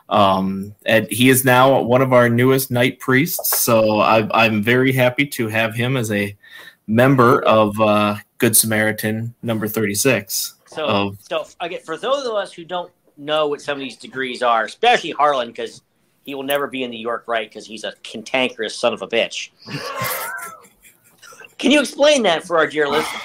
Um, 0.09 0.75
and 0.85 1.09
he 1.09 1.29
is 1.29 1.43
now 1.43 1.81
one 1.81 2.03
of 2.03 2.13
our 2.13 2.29
newest 2.29 2.69
Knight 2.69 2.99
Priests. 2.99 3.57
So 3.61 3.99
I, 3.99 4.29
I'm 4.43 4.61
very 4.61 4.91
happy 4.91 5.25
to 5.25 5.47
have 5.47 5.73
him 5.73 5.97
as 5.97 6.11
a 6.11 6.37
member 6.85 7.41
of 7.43 7.79
uh, 7.79 8.17
Good 8.37 8.55
Samaritan 8.55 9.33
number 9.41 9.67
36. 9.67 10.55
So, 10.67 10.85
Of- 10.85 11.17
so 11.21 11.47
again, 11.61 11.79
for 11.83 11.97
those 11.97 12.25
of 12.25 12.33
us 12.33 12.53
who 12.53 12.63
don't 12.63 12.91
know 13.17 13.47
what 13.47 13.61
some 13.61 13.77
of 13.77 13.79
these 13.79 13.97
degrees 13.97 14.43
are, 14.43 14.65
especially 14.65 15.11
Harlan, 15.11 15.47
because 15.47 15.81
he 16.25 16.35
will 16.35 16.43
never 16.43 16.67
be 16.67 16.83
in 16.83 16.91
the 16.91 16.97
York 16.97 17.27
Rite 17.27 17.49
because 17.49 17.65
he's 17.65 17.83
a 17.83 17.93
cantankerous 18.03 18.75
son 18.75 18.93
of 18.93 19.01
a 19.01 19.07
bitch. 19.07 19.49
Can 21.57 21.71
you 21.71 21.79
explain 21.79 22.23
that 22.23 22.43
for 22.43 22.57
our 22.57 22.67
dear 22.67 22.87
listeners? 22.87 23.21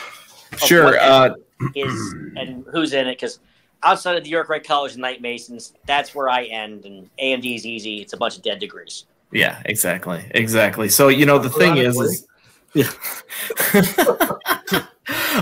Sure. 0.59 0.99
Uh, 0.99 1.35
is 1.75 2.15
and 2.37 2.65
who's 2.70 2.93
in 2.93 3.09
it? 3.09 3.12
Because 3.12 3.41
outside 3.83 4.17
of 4.17 4.25
the 4.25 4.31
York 4.31 4.49
Rite 4.49 4.67
College 4.67 4.93
and 4.93 5.03
Knight 5.03 5.21
Masons, 5.23 5.75
that's 5.87 6.15
where 6.15 6.29
I 6.29 6.45
end, 6.45 6.85
and 6.85 7.09
AMD 7.19 7.55
is 7.55 7.67
easy. 7.67 8.01
It's 8.01 8.13
a 8.13 8.17
bunch 8.17 8.37
of 8.37 8.43
dead 8.43 8.59
degrees. 8.59 9.07
Yeah, 9.33 9.61
exactly, 9.67 10.25
exactly. 10.31 10.89
So 10.89 11.09
you 11.09 11.27
know 11.27 11.39
the 11.39 11.51
thing 11.51 11.77
is, 11.77 11.99
is 12.01 12.27
yeah. 12.75 12.91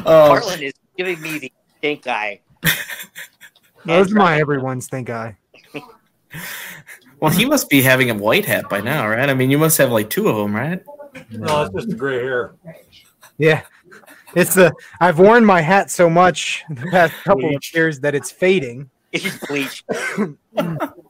Oh, 0.05 0.29
Harlan 0.41 0.63
is 0.63 0.75
giving 0.97 1.21
me 1.21 1.39
the 1.39 1.53
stink 1.79 2.07
eye. 2.07 2.41
Those 3.85 4.13
are 4.13 4.17
my 4.17 4.41
everyone's 4.41 4.89
think 4.89 5.11
I. 5.11 5.37
well, 7.21 7.31
he 7.31 7.45
must 7.45 7.69
be 7.69 7.83
having 7.83 8.11
a 8.11 8.15
white 8.15 8.45
hat 8.45 8.69
by 8.69 8.81
now, 8.81 9.09
right? 9.09 9.29
I 9.29 9.35
mean, 9.35 9.51
you 9.51 9.59
must 9.59 9.79
have 9.79 9.93
like 9.93 10.11
two 10.11 10.29
of 10.29 10.37
them, 10.37 10.55
right? 10.55 10.83
No, 11.31 11.63
it's 11.63 11.75
just 11.75 11.89
the 11.89 11.95
gray 11.95 12.17
hair. 12.17 12.55
Yeah. 13.39 13.63
It's 14.37 14.55
the 14.55 14.73
I've 15.01 15.19
worn 15.19 15.45
my 15.45 15.61
hat 15.61 15.91
so 15.91 16.09
much 16.09 16.63
the 16.71 16.87
past 16.91 17.15
couple 17.25 17.57
of 17.57 17.75
years 17.75 17.99
that 18.01 18.15
it's 18.15 18.31
fading. 18.31 18.89
It's 19.11 19.25
just 19.25 19.49
bleach. 19.49 19.85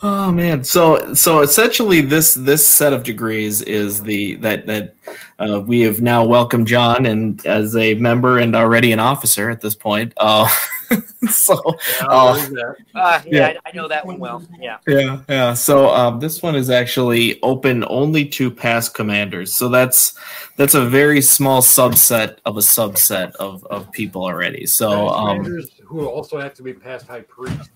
Oh 0.00 0.30
man, 0.30 0.62
so 0.62 1.12
so 1.14 1.40
essentially, 1.40 2.00
this 2.00 2.34
this 2.34 2.64
set 2.64 2.92
of 2.92 3.02
degrees 3.02 3.62
is 3.62 4.00
the 4.00 4.36
that 4.36 4.66
that 4.66 4.94
uh, 5.40 5.60
we 5.60 5.80
have 5.80 6.00
now 6.00 6.24
welcomed 6.24 6.68
John 6.68 7.04
and 7.06 7.44
as 7.44 7.74
a 7.74 7.94
member 7.94 8.38
and 8.38 8.54
already 8.54 8.92
an 8.92 9.00
officer 9.00 9.50
at 9.50 9.60
this 9.60 9.74
point. 9.74 10.12
Uh, 10.16 10.48
so 11.30 11.60
Yeah, 12.00 12.06
uh. 12.08 12.48
Uh, 12.94 13.22
yeah, 13.26 13.50
Yeah. 13.52 13.58
I, 13.64 13.68
I 13.68 13.76
know 13.76 13.88
that 13.88 14.04
one 14.06 14.18
well. 14.18 14.42
Yeah. 14.60 14.78
Yeah, 14.86 15.20
yeah. 15.28 15.54
So 15.54 15.88
um, 15.90 16.20
this 16.20 16.42
one 16.42 16.54
is 16.56 16.70
actually 16.70 17.40
open 17.42 17.84
only 17.88 18.24
to 18.30 18.50
past 18.50 18.94
commanders. 18.94 19.52
So 19.54 19.68
that's 19.68 20.14
that's 20.56 20.74
a 20.74 20.84
very 20.84 21.20
small 21.20 21.60
subset 21.62 22.38
of 22.44 22.56
a 22.56 22.60
subset 22.60 23.32
of, 23.36 23.64
of 23.66 23.90
people 23.92 24.22
already. 24.24 24.66
So 24.66 25.08
um, 25.08 25.38
commanders 25.38 25.70
who 25.84 26.06
also 26.06 26.38
have 26.38 26.54
to 26.54 26.62
be 26.62 26.72
past 26.72 27.06
high 27.06 27.20
priests. 27.22 27.68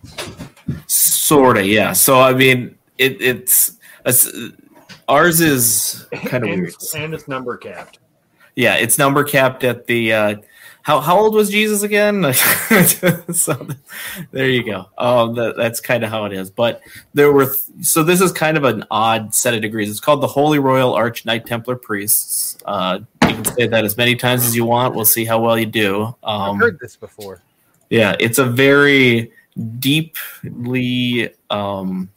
sort 0.87 1.59
of, 1.59 1.67
yeah. 1.67 1.93
So 1.93 2.21
I 2.21 2.33
mean, 2.35 2.77
it, 2.99 3.21
it's 3.21 3.79
it's- 4.05 4.29
ours 5.09 5.41
is 5.41 6.07
kind 6.13 6.45
of 6.45 6.51
and, 6.51 6.63
weird. 6.63 6.75
and 6.97 7.15
it's 7.15 7.29
number 7.29 7.57
capped. 7.57 7.99
Yeah, 8.55 8.75
it's 8.77 8.99
number 8.99 9.25
capped 9.25 9.65
at 9.65 9.87
the. 9.87 10.13
Uh, 10.13 10.35
how 10.83 11.01
how 11.01 11.19
old 11.19 11.35
was 11.35 11.49
Jesus 11.51 11.83
again? 11.83 12.33
so 13.33 13.67
there 14.33 14.49
you 14.49 14.65
go. 14.65 14.87
Um, 14.99 15.35
that, 15.37 15.57
that's 15.57 15.81
kind 15.81 16.05
of 16.05 16.11
how 16.11 16.25
it 16.25 16.33
is. 16.33 16.51
But 16.51 16.83
there 17.15 17.33
were 17.33 17.47
th- 17.47 17.85
so 17.87 18.03
this 18.03 18.21
is 18.21 18.33
kind 18.33 18.57
of 18.57 18.65
an 18.65 18.85
odd 18.91 19.35
set 19.35 19.55
of 19.55 19.63
degrees. 19.63 19.91
It's 19.91 20.01
called 20.01 20.21
the 20.23 20.27
Holy 20.27 20.59
Royal 20.59 20.93
Arch 20.95 21.25
Knight 21.25 21.47
Templar 21.47 21.77
Priests. 21.77 22.59
Uh, 22.65 23.01
you 23.23 23.35
can 23.35 23.45
say 23.45 23.67
that 23.69 23.85
as 23.85 23.97
many 23.97 24.15
times 24.17 24.45
as 24.45 24.55
you 24.57 24.65
want. 24.65 24.95
We'll 24.95 25.05
see 25.05 25.25
how 25.25 25.41
well 25.41 25.59
you 25.59 25.67
do. 25.67 26.15
I've 26.25 26.51
Um, 26.51 26.59
heard 26.59 26.79
this 26.81 26.97
before. 26.97 27.43
yeah, 27.91 28.17
it's 28.21 28.39
a 28.39 28.45
very 28.45 29.33
deeply 29.79 31.31
um, 31.51 32.11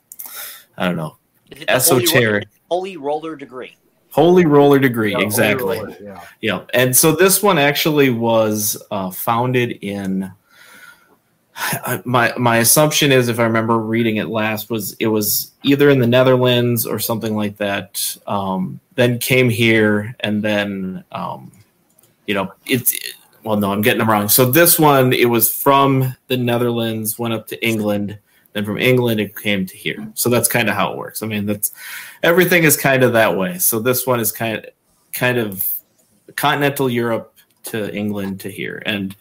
I 0.78 0.88
don't 0.88 0.96
know 0.96 1.18
Is 1.52 1.62
it 1.62 1.68
the 1.68 1.74
holy 1.74 1.96
ro- 1.98 2.02
esoteric 2.04 2.48
Holy 2.72 2.98
roller 2.98 3.36
degree. 3.36 3.76
Holy 4.16 4.46
roller 4.46 4.80
degree 4.80 5.12
Yeah, 5.12 5.20
exactly. 5.20 5.78
roller, 5.78 5.98
Yeah. 6.02 6.22
Yeah, 6.40 6.62
and 6.74 6.96
so 6.96 7.12
this 7.12 7.44
one 7.44 7.58
actually 7.58 8.10
was 8.10 8.82
uh, 8.90 9.12
founded 9.12 9.80
in. 9.82 10.32
My 12.06 12.34
my 12.38 12.58
assumption 12.58 13.12
is, 13.12 13.28
if 13.28 13.40
I 13.40 13.44
remember 13.44 13.78
reading 13.78 14.18
it 14.18 14.28
last, 14.30 14.70
was 14.70 14.94
it 15.00 15.08
was 15.08 15.52
either 15.64 15.90
in 15.90 16.00
the 16.00 16.08
Netherlands 16.08 16.86
or 16.86 16.98
something 16.98 17.36
like 17.36 17.58
that. 17.58 18.16
Um, 18.26 18.80
then 18.96 19.20
came 19.20 19.50
here, 19.50 20.16
and 20.22 20.42
then 20.42 21.04
um, 21.12 21.52
you 22.26 22.34
know 22.34 22.54
it's 22.66 22.98
well, 23.44 23.58
no, 23.58 23.72
I'm 23.72 23.82
getting 23.82 24.00
them 24.00 24.10
wrong. 24.10 24.28
So 24.28 24.50
this 24.50 24.80
one, 24.80 25.14
it 25.14 25.30
was 25.30 25.54
from 25.54 26.16
the 26.28 26.38
Netherlands, 26.38 27.20
went 27.20 27.34
up 27.34 27.48
to 27.48 27.66
England, 27.66 28.18
then 28.56 28.64
from 28.64 28.77
England 28.77 29.19
it 29.19 29.36
came 29.36 29.65
to 29.65 29.76
here. 29.76 30.10
So 30.14 30.30
that's 30.30 30.48
kind 30.48 30.69
of 30.69 30.76
how 30.76 30.94
it 30.94 30.98
works. 30.98 31.22
I 31.22 31.27
mean, 31.27 31.45
that's 31.45 31.73
everything 32.23 32.64
is 32.64 32.77
kind 32.77 33.03
of 33.03 33.11
that 33.11 33.36
way. 33.38 33.57
So 33.60 33.80
this 33.80 34.07
one 34.07 34.22
is 34.22 34.32
kind 34.32 34.57
of 34.57 34.65
kind 35.11 35.38
of 35.38 35.69
continental 36.38 36.90
Europe 36.90 37.36
to 37.64 37.94
England 37.94 38.40
to 38.40 38.49
here, 38.49 38.82
and 38.86 39.14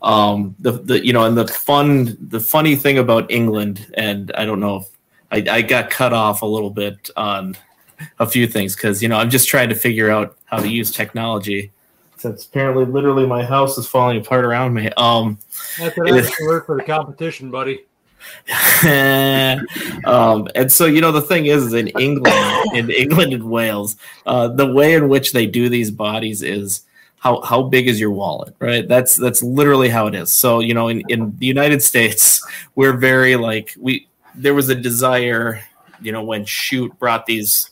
um, 0.00 0.56
the 0.58 0.72
the 0.72 1.04
you 1.04 1.12
know, 1.12 1.26
and 1.26 1.36
the 1.36 1.46
fun 1.46 2.16
the 2.18 2.40
funny 2.40 2.76
thing 2.76 2.96
about 2.96 3.30
England, 3.30 3.92
and 3.94 4.32
I 4.34 4.46
don't 4.46 4.58
know 4.58 4.76
if 4.78 4.88
I, 5.48 5.56
I 5.56 5.62
got 5.62 5.90
cut 5.90 6.14
off 6.14 6.40
a 6.40 6.46
little 6.46 6.70
bit 6.70 7.10
on 7.14 7.58
a 8.18 8.26
few 8.26 8.46
things 8.46 8.74
because 8.74 9.02
you 9.02 9.10
know 9.10 9.18
I'm 9.18 9.28
just 9.28 9.48
trying 9.48 9.68
to 9.68 9.74
figure 9.74 10.08
out 10.10 10.34
how 10.46 10.60
to 10.60 10.68
use 10.68 10.90
technology. 10.90 11.72
Since 12.16 12.46
apparently, 12.46 12.86
literally, 12.86 13.26
my 13.26 13.44
house 13.44 13.76
is 13.76 13.86
falling 13.86 14.16
apart 14.16 14.46
around 14.46 14.72
me. 14.72 14.88
Um, 14.96 15.38
That's 15.78 15.96
what 15.96 16.10
I 16.10 16.46
work 16.46 16.66
for 16.66 16.76
the 16.76 16.84
competition, 16.84 17.50
buddy. 17.50 17.84
um, 20.06 20.48
and 20.54 20.70
so 20.70 20.86
you 20.86 21.00
know 21.00 21.12
the 21.12 21.22
thing 21.22 21.46
is, 21.46 21.66
is 21.66 21.74
in 21.74 21.88
England, 21.88 22.66
in 22.74 22.90
England 23.04 23.32
and 23.32 23.44
Wales, 23.44 23.96
uh, 24.26 24.48
the 24.48 24.72
way 24.72 24.94
in 24.94 25.08
which 25.08 25.32
they 25.32 25.46
do 25.46 25.68
these 25.68 25.90
bodies 25.90 26.42
is 26.42 26.82
how 27.18 27.40
how 27.42 27.62
big 27.62 27.88
is 27.88 28.00
your 28.00 28.10
wallet, 28.10 28.54
right? 28.58 28.86
That's 28.86 29.16
that's 29.16 29.42
literally 29.42 29.88
how 29.88 30.06
it 30.06 30.14
is. 30.14 30.32
So 30.32 30.60
you 30.60 30.74
know, 30.74 30.88
in 30.88 31.02
in 31.08 31.36
the 31.38 31.46
United 31.46 31.82
States, 31.82 32.46
we're 32.74 32.96
very 32.96 33.36
like 33.36 33.74
we 33.78 34.08
there 34.34 34.54
was 34.54 34.68
a 34.68 34.74
desire, 34.74 35.60
you 36.00 36.12
know, 36.12 36.22
when 36.22 36.44
Shoot 36.44 36.96
brought 36.98 37.26
these, 37.26 37.70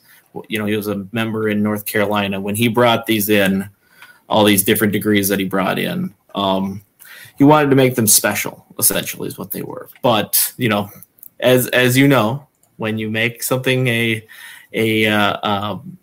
you 0.49 0.59
know, 0.59 0.67
he 0.67 0.77
was 0.77 0.89
a 0.89 1.07
member 1.13 1.49
in 1.49 1.63
North 1.63 1.87
Carolina 1.87 2.41
when 2.41 2.57
he 2.57 2.69
brought 2.69 3.07
these 3.07 3.29
in, 3.29 3.69
all 4.29 4.45
these 4.45 4.65
different 4.65 4.93
degrees 4.93 5.29
that 5.29 5.39
he 5.39 5.45
brought 5.45 5.79
in. 5.79 6.13
Um, 6.35 6.83
he 7.37 7.45
wanted 7.45 7.71
to 7.71 7.77
make 7.77 7.95
them 7.95 8.07
special 8.07 8.67
essentially 8.79 9.29
is 9.29 9.39
what 9.39 9.51
they 9.51 9.63
were. 9.63 9.89
But 10.03 10.53
you 10.57 10.69
know 10.69 10.91
as 11.41 11.69
as 11.69 11.97
you 11.97 12.09
know 12.09 12.47
when 12.77 12.99
you 12.99 13.11
make 13.11 13.43
something 13.43 13.87
a 13.89 14.27
a 14.73 15.07
uh, 15.07 15.49
um, 15.49 15.99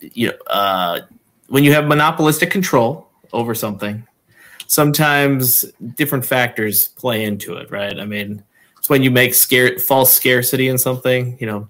you 0.00 0.28
know 0.28 0.36
uh, 0.48 1.00
when 1.48 1.64
you 1.64 1.72
have 1.72 1.86
monopolistic 1.86 2.50
control 2.50 3.08
over 3.32 3.54
something 3.54 4.06
sometimes 4.68 5.64
different 5.94 6.24
factors 6.24 6.88
play 6.88 7.24
into 7.24 7.54
it 7.54 7.70
right? 7.70 7.98
I 7.98 8.04
mean 8.04 8.42
it's 8.78 8.88
when 8.88 9.02
you 9.02 9.10
make 9.10 9.34
scare 9.34 9.78
false 9.78 10.12
scarcity 10.12 10.68
in 10.68 10.78
something 10.78 11.36
you 11.40 11.46
know 11.46 11.68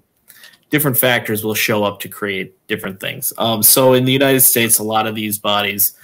different 0.69 0.99
factors 0.99 1.45
will 1.45 1.55
show 1.55 1.85
up 1.85 2.01
to 2.01 2.09
create 2.09 2.67
different 2.67 2.99
things. 3.01 3.33
Um, 3.39 3.63
so 3.63 3.93
in 3.93 4.05
the 4.05 4.13
united 4.13 4.41
states 4.41 4.79
a 4.79 4.83
lot 4.83 5.07
of 5.07 5.15
these 5.15 5.39
bodies 5.39 5.97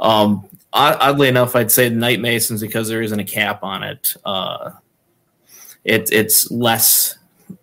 um, 0.00 0.48
oddly 0.72 1.28
enough, 1.28 1.54
I'd 1.54 1.70
say 1.70 1.88
the 1.88 1.96
Knight 1.96 2.20
Masons 2.20 2.60
because 2.60 2.88
there 2.88 3.02
isn't 3.02 3.18
a 3.18 3.24
cap 3.24 3.62
on 3.62 3.82
it. 3.82 4.16
Uh, 4.24 4.70
it 5.84 6.10
it's 6.12 6.50
less 6.50 7.18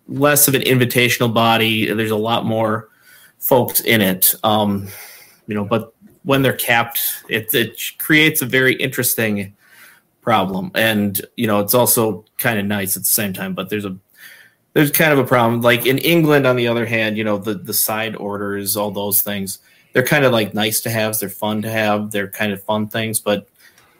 less 0.08 0.48
of 0.48 0.56
an 0.56 0.62
invitational 0.62 1.34
body. 1.34 1.92
There's 1.92 2.12
a 2.12 2.18
lot 2.18 2.46
more 2.46 2.90
folks 3.40 3.82
in 3.82 4.02
it. 4.02 4.36
Um, 4.44 4.88
you 5.48 5.56
know, 5.56 5.66
but 5.66 5.94
when 6.24 6.42
they're 6.42 6.54
capped, 6.54 7.24
it 7.30 7.54
it 7.54 7.82
creates 7.98 8.42
a 8.42 8.46
very 8.46 8.76
interesting 8.76 9.56
problem, 10.22 10.72
and 10.76 11.20
you 11.36 11.48
know, 11.48 11.60
it's 11.60 11.74
also 11.74 12.26
kind 12.38 12.60
of 12.60 12.66
nice 12.66 12.96
at 12.96 13.04
the 13.04 13.10
same 13.10 13.34
time. 13.34 13.54
But 13.54 13.70
there's 13.70 13.86
a 13.86 13.98
there's 14.74 14.92
kind 14.92 15.12
of 15.12 15.20
a 15.20 15.26
problem. 15.26 15.62
Like 15.62 15.86
in 15.86 15.98
England, 16.00 16.46
on 16.46 16.56
the 16.56 16.68
other 16.68 16.86
hand, 16.86 17.18
you 17.18 17.24
know, 17.24 17.38
the 17.38 17.56
the 17.56 17.74
side 17.74 18.16
orders, 18.16 18.78
all 18.78 18.92
those 18.92 19.22
things 19.22 19.60
they're 19.94 20.06
kind 20.06 20.26
of 20.26 20.32
like 20.32 20.54
nice 20.54 20.82
to 20.82 20.90
have. 20.90 21.18
They're 21.20 21.30
fun 21.30 21.62
to 21.64 21.70
have. 21.70 22.12
They're 22.12 22.30
kind 22.30 22.52
of 22.52 22.64
fun 22.64 22.88
things, 22.88 23.20
but 23.20 23.48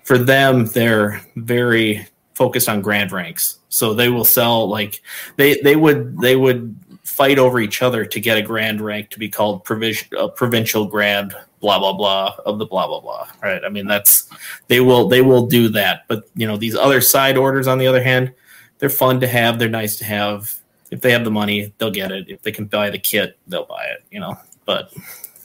for 0.04 0.18
them, 0.18 0.66
they're 0.68 1.22
very 1.36 2.08
focused 2.34 2.70
on 2.70 2.82
grand 2.82 3.12
ranks. 3.12 3.60
So 3.70 3.94
they 3.94 4.10
will 4.10 4.26
sell 4.26 4.68
like 4.68 5.02
they 5.36 5.60
they 5.62 5.76
would 5.76 6.20
they 6.20 6.36
would 6.36 6.76
fight 7.04 7.38
over 7.38 7.60
each 7.60 7.82
other 7.82 8.06
to 8.06 8.20
get 8.20 8.38
a 8.38 8.42
grand 8.42 8.82
rank 8.82 9.10
to 9.10 9.20
be 9.20 9.28
called 9.30 9.64
provision 9.66 10.08
a 10.18 10.30
provincial 10.30 10.86
grand 10.86 11.36
blah 11.60 11.78
blah 11.78 11.94
blah 11.94 12.34
of 12.46 12.60
the 12.60 12.66
blah 12.66 12.88
blah 12.88 13.02
blah. 13.02 13.28
Right? 13.44 13.62
I 13.64 13.70
mean 13.70 13.88
that's 13.88 14.30
they 14.68 14.80
will 14.80 15.08
they 15.08 15.22
will 15.22 15.48
do 15.48 15.70
that. 15.70 16.08
But 16.08 16.30
you 16.36 16.48
know 16.48 16.58
these 16.58 16.76
other 16.76 17.02
side 17.02 17.38
orders 17.38 17.68
on 17.68 17.78
the 17.78 17.88
other 17.88 18.02
hand, 18.02 18.34
they're 18.80 18.90
fun 18.90 19.20
to 19.20 19.28
have. 19.28 19.60
They're 19.60 19.70
nice 19.70 19.98
to 19.98 20.06
have. 20.06 20.56
If 20.92 21.02
they 21.02 21.12
have 21.12 21.24
the 21.24 21.32
money, 21.32 21.74
they'll 21.78 21.92
get 21.92 22.12
it. 22.12 22.30
If 22.30 22.42
they 22.42 22.52
can 22.52 22.66
buy 22.66 22.90
the 22.90 22.98
kit, 22.98 23.38
they'll 23.48 23.66
buy 23.66 23.86
it. 23.86 24.04
You 24.12 24.22
know. 24.22 24.38
But 24.66 24.94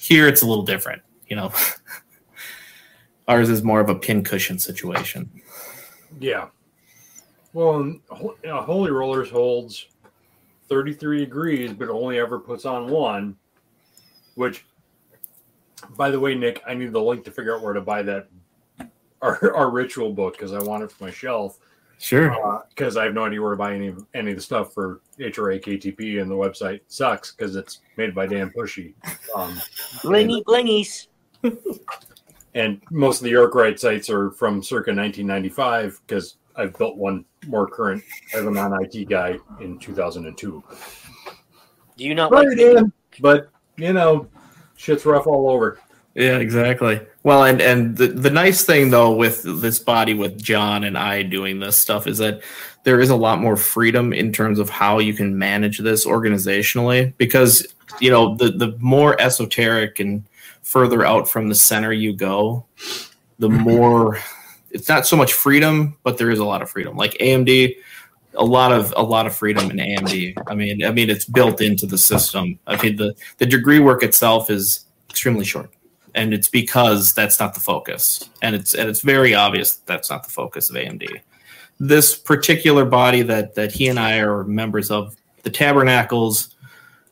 here 0.05 0.29
it's 0.29 0.43
a 0.43 0.47
little 0.47 0.65
different. 0.65 1.03
You 1.29 1.37
know. 1.37 1.53
Ours 3.29 3.49
is 3.49 3.63
more 3.63 3.81
of 3.81 3.89
a 3.89 3.95
pincushion 3.95 4.59
situation. 4.59 5.31
Yeah. 6.21 6.49
Well, 7.55 7.95
Holy 8.11 8.91
Rollers 8.91 9.31
holds 9.31 9.87
33 10.69 11.21
degrees, 11.21 11.73
but 11.73 11.89
only 11.89 12.19
ever 12.19 12.39
puts 12.39 12.67
on 12.67 12.89
one. 12.89 13.37
Which, 14.35 14.67
by 15.97 16.11
the 16.11 16.21
way, 16.21 16.35
Nick, 16.35 16.63
I 16.67 16.75
need 16.75 16.93
the 16.93 17.01
link 17.01 17.25
to 17.25 17.31
figure 17.31 17.57
out 17.57 17.63
where 17.63 17.73
to 17.73 17.81
buy 17.81 18.03
that 18.03 18.29
our, 19.23 19.57
our 19.57 19.71
ritual 19.71 20.13
book 20.13 20.35
because 20.35 20.53
I 20.53 20.63
want 20.63 20.83
it 20.83 20.93
for 20.93 21.05
my 21.05 21.11
shelf. 21.11 21.59
Sure. 22.05 22.63
Because 22.69 22.99
I 22.99 23.05
have 23.05 23.15
no 23.15 23.25
idea 23.25 23.41
where 23.41 23.53
to 23.53 23.57
buy 23.57 23.75
any 23.75 23.89
of 23.89 24.05
any 24.13 24.33
of 24.33 24.37
the 24.37 24.43
stuff 24.43 24.75
for 24.75 25.01
HRA 25.19 25.59
KTP, 25.59 26.21
and 26.21 26.31
the 26.31 26.35
website 26.35 26.81
sucks 26.87 27.33
because 27.33 27.57
it's 27.57 27.81
made 27.97 28.15
by 28.15 28.27
Dan 28.27 28.53
Pushy. 28.55 28.93
Um, 29.35 29.55
Blingy 30.03 30.45
blingies. 30.45 31.07
and 32.55 32.83
most 32.91 33.21
of 33.21 33.25
the 33.25 33.31
York 33.31 33.55
Rite 33.55 33.81
sites 33.81 34.11
are 34.11 34.31
from 34.33 34.63
circa 34.63 34.91
1995 34.91 36.03
because 36.07 36.37
I've 36.57 36.77
built 36.77 36.99
one 36.99 37.25
more 37.47 37.67
current 37.67 38.05
as 38.35 38.45
a 38.45 38.51
non-IT 38.51 39.09
guy 39.09 39.39
in 39.63 39.79
2002. 39.79 40.63
Do 41.97 42.05
you 42.05 42.15
not 42.15 42.31
Right, 42.31 42.47
like 42.47 42.59
Dan. 42.59 42.93
But 43.21 43.49
you 43.79 43.95
know, 43.95 44.29
shit's 44.77 45.07
rough 45.07 45.27
all 45.27 45.49
over. 45.49 45.81
Yeah, 46.15 46.37
exactly. 46.37 47.01
Well, 47.25 47.45
and 47.45 47.63
and 47.63 47.97
the 47.97 48.09
the 48.09 48.31
nice 48.31 48.65
thing 48.65 48.91
though 48.91 49.11
with 49.11 49.43
this 49.63 49.79
body 49.79 50.13
with 50.13 50.41
John 50.41 50.85
and 50.85 50.97
I 50.97 51.23
doing 51.23 51.59
this 51.59 51.77
stuff 51.77 52.07
is 52.07 52.19
that 52.19 52.43
there 52.85 53.01
is 53.01 53.09
a 53.09 53.17
lot 53.17 53.41
more 53.41 53.57
freedom 53.57 54.13
in 54.13 54.31
terms 54.31 54.59
of 54.59 54.69
how 54.69 54.99
you 54.99 55.15
can 55.15 55.39
manage 55.39 55.79
this 55.79 56.07
organizationally 56.07 57.15
because 57.17 57.67
you 57.99 58.11
know 58.11 58.37
the 58.37 58.51
the 58.51 58.77
more 58.79 59.19
esoteric 59.19 60.01
and 60.01 60.23
further 60.63 61.03
out 61.03 61.27
from 61.27 61.49
the 61.49 61.55
center 61.55 61.95
you 61.95 62.13
go, 62.13 62.67
the 63.39 63.49
mm-hmm. 63.49 63.63
more 63.63 64.19
it's 64.71 64.89
not 64.91 65.07
so 65.07 65.17
much 65.17 65.33
freedom, 65.33 65.97
but 66.03 66.19
there 66.19 66.31
is 66.31 66.41
a 66.41 66.45
lot 66.45 66.61
of 66.61 66.69
freedom. 66.69 66.95
Like 66.95 67.13
AMD, 67.15 67.75
a 68.35 68.45
lot 68.45 68.71
of 68.71 68.93
a 68.99 69.03
lot 69.03 69.27
of 69.27 69.35
freedom 69.35 69.71
in 69.71 69.79
AMD. 69.79 70.35
I 70.47 70.55
mean, 70.55 70.85
I 70.85 70.91
mean 70.91 71.09
it's 71.09 71.25
built 71.25 71.63
into 71.63 71.87
the 71.87 71.97
system. 71.97 72.59
I 72.67 72.83
mean 72.83 72.97
the 72.97 73.15
the 73.39 73.47
degree 73.47 73.79
work 73.79 74.03
itself 74.03 74.51
is 74.51 74.85
extremely 75.09 75.47
short 75.47 75.71
and 76.15 76.33
it's 76.33 76.49
because 76.49 77.13
that's 77.15 77.41
not 77.41 77.55
the 77.55 77.61
focus. 77.61 78.29
And 78.43 78.55
it's 78.55 78.75
and 78.75 78.89
it's 78.89 79.01
very 79.01 79.35
obvious 79.35 79.77
that 79.77 79.87
that's 79.87 80.11
not 80.11 80.25
the 80.25 80.31
focus 80.31 80.71
of 80.71 80.77
amd 80.77 81.09
this 81.81 82.17
particular 82.17 82.85
body 82.85 83.21
that 83.21 83.57
that 83.57 83.73
he 83.73 83.89
and 83.89 83.99
i 83.99 84.19
are 84.19 84.45
members 84.45 84.93
of 84.93 85.17
the 85.43 85.51
tabernacles 85.51 86.55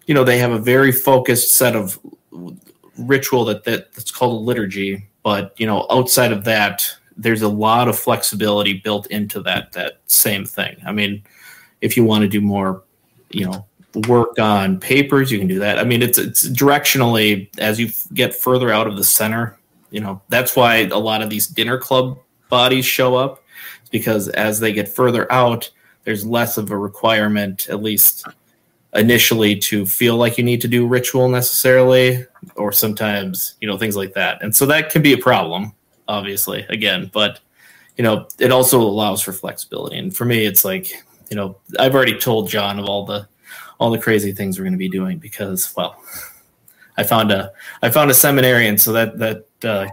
you 0.07 0.15
know 0.15 0.25
they 0.25 0.39
have 0.39 0.53
a 0.53 0.59
very 0.59 0.93
focused 0.93 1.53
set 1.53 1.77
of 1.77 1.99
ritual 2.99 3.45
that, 3.45 3.65
that 3.65 3.93
that's 3.93 4.11
called 4.11 4.35
a 4.35 4.45
liturgy. 4.45 5.09
But 5.23 5.55
you 5.59 5.67
know 5.67 5.87
outside 5.91 6.33
of 6.33 6.45
that 6.45 6.85
there's 7.17 7.43
a 7.43 7.49
lot 7.49 7.89
of 7.89 7.99
flexibility 7.99 8.75
built 8.75 9.07
into 9.09 9.41
that 9.43 9.73
that 9.73 10.01
same 10.07 10.45
thing. 10.45 10.77
I 10.85 10.93
mean 10.93 11.23
if 11.81 11.97
you 11.97 12.05
want 12.05 12.23
to 12.23 12.29
do 12.29 12.41
more 12.41 12.83
you 13.31 13.47
know 13.47 13.67
work 14.09 14.39
on 14.39 14.79
papers 14.81 15.31
you 15.31 15.39
can 15.39 15.49
do 15.49 15.59
that. 15.59 15.79
I 15.79 15.85
mean 15.85 16.03
it's 16.03 16.19
it's 16.19 16.49
directionally 16.49 17.49
as 17.59 17.79
you 17.79 17.91
get 18.15 18.35
further 18.35 18.71
out 18.71 18.87
of 18.87 18.97
the 18.97 19.05
center 19.05 19.59
you 19.91 20.01
know 20.01 20.21
that's 20.29 20.57
why 20.57 20.77
a 20.77 20.99
lot 20.99 21.23
of 21.23 21.31
these 21.31 21.47
dinner 21.47 21.79
club 21.79 22.19
bodies 22.49 22.85
show 22.85 23.15
up 23.15 23.43
because 23.91 24.29
as 24.29 24.61
they 24.61 24.73
get 24.73 24.89
further 24.89 25.31
out 25.31 25.71
there's 26.05 26.27
less 26.27 26.57
of 26.59 26.71
a 26.71 26.77
requirement 26.77 27.69
at 27.69 27.83
least 27.83 28.27
initially 28.95 29.57
to 29.57 29.87
feel 29.87 30.17
like 30.17 30.37
you 30.37 30.45
need 30.45 30.61
to 30.61 30.69
do 30.69 30.87
ritual 30.87 31.29
necessarily 31.29 32.27
or 32.57 32.73
sometimes 32.73 33.55
you 33.61 33.69
know 33.69 33.79
things 33.79 33.97
like 33.97 34.15
that. 34.15 34.43
And 34.43 34.55
so 34.55 34.67
that 34.67 34.91
can 34.91 35.03
be 35.03 35.13
a 35.13 35.19
problem 35.19 35.73
obviously 36.09 36.67
again 36.69 37.11
but 37.15 37.41
you 37.97 38.03
know 38.03 38.27
it 38.39 38.51
also 38.51 38.81
allows 38.81 39.23
for 39.23 39.33
flexibility. 39.33 39.99
And 39.99 40.15
for 40.15 40.25
me 40.25 40.47
it's 40.47 40.65
like 40.65 40.93
you 41.31 41.37
know 41.37 41.57
i've 41.79 41.95
already 41.95 42.19
told 42.19 42.47
john 42.47 42.79
of 42.79 42.85
all 42.85 43.07
the 43.07 43.27
all 43.83 43.91
the 43.91 43.99
crazy 43.99 44.31
things 44.31 44.59
we're 44.59 44.65
going 44.65 44.73
to 44.73 44.79
be 44.79 44.89
doing 44.89 45.19
because 45.19 45.75
well 45.77 46.01
i 46.97 47.03
found 47.03 47.33
a 47.33 47.51
i 47.83 47.91
found 47.91 48.11
a 48.11 48.15
seminarian 48.15 48.79
so 48.79 48.93
that 48.93 49.19
that 49.19 49.45
uh, 49.65 49.89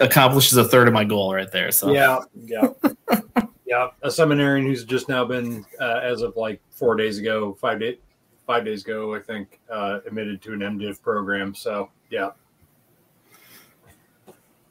accomplishes 0.00 0.56
a 0.56 0.64
third 0.64 0.88
of 0.88 0.94
my 0.94 1.04
goal 1.04 1.34
right 1.34 1.50
there 1.50 1.70
so 1.70 1.92
Yeah, 1.92 2.20
yeah, 2.44 2.68
yeah. 3.66 3.88
A 4.02 4.10
seminarian 4.10 4.66
who's 4.66 4.84
just 4.84 5.08
now 5.08 5.24
been, 5.24 5.64
uh, 5.80 6.00
as 6.02 6.22
of 6.22 6.36
like 6.36 6.60
four 6.70 6.96
days 6.96 7.18
ago, 7.18 7.56
five 7.60 7.80
days, 7.80 7.98
five 8.46 8.64
days 8.64 8.84
ago, 8.84 9.14
I 9.14 9.20
think, 9.20 9.60
uh, 9.70 10.00
admitted 10.06 10.42
to 10.42 10.52
an 10.52 10.60
MDiv 10.60 11.02
program. 11.02 11.54
So 11.54 11.90
yeah, 12.10 12.30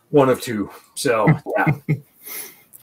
one 0.10 0.30
of 0.30 0.42
two. 0.42 0.70
So 0.96 1.28
yeah, 1.58 1.74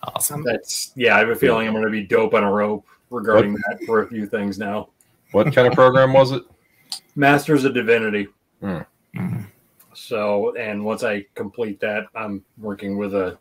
awesome. 0.03 0.43
that's 0.43 0.93
yeah. 0.97 1.17
I 1.17 1.21
have 1.21 1.29
a 1.29 1.37
feeling 1.37 1.67
I'm 1.67 1.75
going 1.75 1.85
to 1.85 1.91
be 1.91 2.05
dope 2.05 2.35
on 2.35 2.45
a 2.45 2.51
rope 2.51 2.87
regarding 3.11 3.55
that 3.55 3.81
for 3.87 4.03
a 4.03 4.09
few 4.09 4.27
things 4.27 4.59
now. 4.59 4.89
What 5.33 5.53
kind 5.55 5.67
of 5.67 5.75
program 5.75 6.13
was 6.13 6.33
it? 6.33 6.43
Masters 7.17 7.65
of 7.65 7.75
Divinity. 7.75 8.29
Hmm. 8.61 8.79
Mhm. 9.15 9.47
So, 9.95 10.55
and 10.57 10.85
once 10.85 11.05
I 11.05 11.27
complete 11.35 11.81
that, 11.81 12.07
I'm 12.15 12.45
working 12.59 12.97
with 12.97 13.15
a 13.15 13.39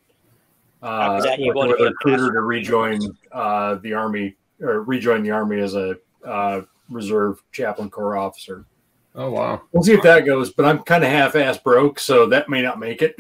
uh, 0.83 1.17
After 1.17 1.29
that, 1.29 1.39
you 1.39 1.53
working 1.53 1.63
to 1.63 1.69
with 1.69 1.81
a 1.81 1.91
recruiter 1.91 2.33
to 2.33 2.41
rejoin 2.41 2.99
uh, 3.31 3.75
the 3.75 3.93
army 3.93 4.35
or 4.59 4.81
rejoin 4.81 5.23
the 5.23 5.31
army 5.31 5.59
as 5.59 5.75
a 5.75 5.97
uh, 6.25 6.61
reserve 6.89 7.41
chaplain 7.51 7.89
corps 7.89 8.17
officer. 8.17 8.65
Oh 9.13 9.31
wow. 9.31 9.61
We'll 9.71 9.83
see 9.83 9.93
if 9.93 10.01
that 10.03 10.25
goes, 10.25 10.51
but 10.51 10.65
I'm 10.65 10.79
kind 10.79 11.03
of 11.03 11.09
half-ass 11.09 11.57
broke, 11.57 11.99
so 11.99 12.25
that 12.27 12.49
may 12.49 12.61
not 12.61 12.79
make 12.79 13.01
it. 13.01 13.15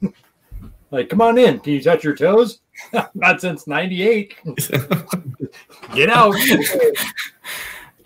like, 0.90 1.08
come 1.10 1.20
on 1.20 1.38
in. 1.38 1.60
Can 1.60 1.74
you 1.74 1.82
touch 1.82 2.02
your 2.02 2.16
toes? 2.16 2.60
not 3.14 3.40
since 3.40 3.66
'98. 3.66 4.34
Get 5.94 6.08
out. 6.10 6.34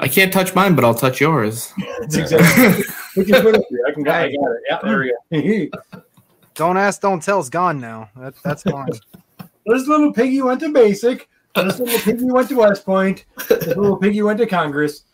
I 0.00 0.08
can't 0.08 0.32
touch 0.32 0.54
mine 0.54 0.74
but 0.74 0.84
i'll 0.84 0.94
touch 0.94 1.20
yours 1.20 1.72
That's 2.00 2.16
exactly. 2.16 2.84
We 3.16 3.24
can 3.24 3.42
put 3.42 3.54
it 3.56 3.64
here. 3.68 3.80
I 3.88 3.92
can. 3.92 4.08
I 4.08 4.12
got 4.12 4.26
it. 4.26 4.60
Yeah, 4.68 4.78
there 4.82 5.12
we 5.32 5.66
go. 5.66 5.80
Don't 6.54 6.76
ask, 6.76 7.00
don't 7.00 7.22
tell's 7.22 7.48
gone 7.50 7.80
now. 7.80 8.10
That, 8.16 8.34
that's 8.44 8.64
gone. 8.64 8.88
This 9.66 9.86
little 9.86 10.12
piggy 10.12 10.42
went 10.42 10.58
to 10.60 10.72
basic. 10.72 11.28
This 11.54 11.78
little 11.78 11.98
piggy 12.00 12.24
went 12.24 12.48
to 12.48 12.56
West 12.56 12.84
Point. 12.84 13.26
This 13.48 13.66
little 13.68 13.96
piggy 13.96 14.22
went 14.22 14.38
to 14.38 14.46
Congress. 14.46 15.04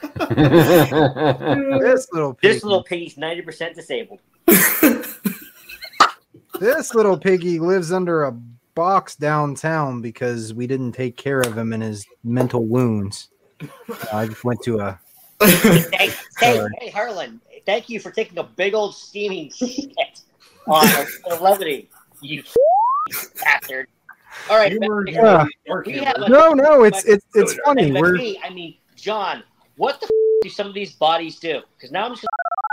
this 0.30 2.08
little 2.12 2.34
piggy, 2.34 2.54
This 2.54 2.64
little 2.64 2.82
piggy's 2.82 3.16
ninety 3.16 3.42
percent 3.42 3.74
disabled. 3.76 4.20
this 6.60 6.94
little 6.94 7.16
piggy 7.18 7.58
lives 7.60 7.92
under 7.92 8.24
a 8.24 8.32
box 8.74 9.14
downtown 9.16 10.00
because 10.00 10.54
we 10.54 10.66
didn't 10.66 10.92
take 10.92 11.16
care 11.16 11.40
of 11.40 11.56
him 11.56 11.72
and 11.72 11.82
his 11.82 12.04
mental 12.24 12.64
wounds. 12.64 13.28
Uh, 13.60 13.66
I 14.12 14.26
just 14.26 14.44
went 14.44 14.62
to 14.62 14.78
a 14.80 15.00
Hey, 15.40 16.10
hey, 16.40 16.60
hey, 16.80 16.90
Harlan! 16.90 17.40
Thank 17.64 17.88
you 17.88 18.00
for 18.00 18.10
taking 18.10 18.38
a 18.38 18.42
big 18.42 18.74
old 18.74 18.94
steaming 18.94 19.50
shit 19.50 19.92
on 20.66 20.86
a 21.30 21.34
levity, 21.36 21.88
you 22.20 22.42
bastard. 23.42 23.86
All 24.50 24.56
right, 24.56 24.76
were- 24.80 25.04
back- 25.04 25.14
Yeah. 25.14 25.46
we 25.86 26.00
uh, 26.00 26.04
have 26.04 26.16
a- 26.16 26.28
no, 26.28 26.52
no. 26.54 26.82
It's 26.84 27.04
it's 27.04 27.24
it's 27.34 27.54
funny. 27.64 27.84
and 27.84 27.94
by 27.94 28.00
We're 28.00 28.12
we, 28.14 28.40
I 28.44 28.50
mean, 28.50 28.74
John, 28.96 29.42
what 29.76 30.00
the 30.00 30.06
f- 30.06 30.10
do 30.42 30.48
some 30.50 30.66
of 30.66 30.74
these 30.74 30.92
bodies 30.94 31.38
do? 31.38 31.60
Because 31.76 31.92
now 31.92 32.04
I'm 32.06 32.12
just 32.12 32.22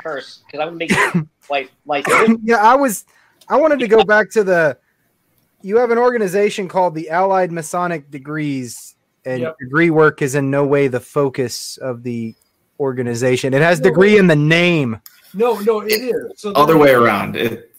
gonna 0.04 0.16
curse 0.16 0.44
because 0.46 0.60
I'm 0.60 0.78
gonna 0.78 0.78
make 1.14 1.26
life 1.50 1.70
life. 1.86 2.06
yeah. 2.44 2.58
I 2.58 2.76
was 2.76 3.06
I 3.48 3.58
wanted 3.58 3.80
to 3.80 3.88
go 3.88 4.04
back 4.04 4.30
to 4.32 4.44
the. 4.44 4.78
You 5.62 5.78
have 5.78 5.90
an 5.92 5.98
organization 5.98 6.68
called 6.68 6.94
the 6.96 7.10
Allied 7.10 7.52
Masonic 7.52 8.10
Degrees, 8.12 8.95
and 9.26 9.42
Yep. 9.42 9.58
degree 9.60 9.90
work 9.90 10.22
is 10.22 10.36
in 10.36 10.50
no 10.52 10.66
way 10.66 10.88
the 10.88 11.00
focus 11.00 11.78
of 11.78 12.04
the 12.04 12.36
organization. 12.80 13.54
It 13.54 13.62
has 13.62 13.80
degree 13.80 14.18
in 14.18 14.28
the 14.28 14.36
name. 14.36 15.00
No, 15.34 15.60
no, 15.62 15.82
it 15.82 15.92
is. 15.94 16.16
So 16.40 16.52
other 16.54 16.78
way 16.78 16.92
around 16.92 17.36
it 17.36 17.72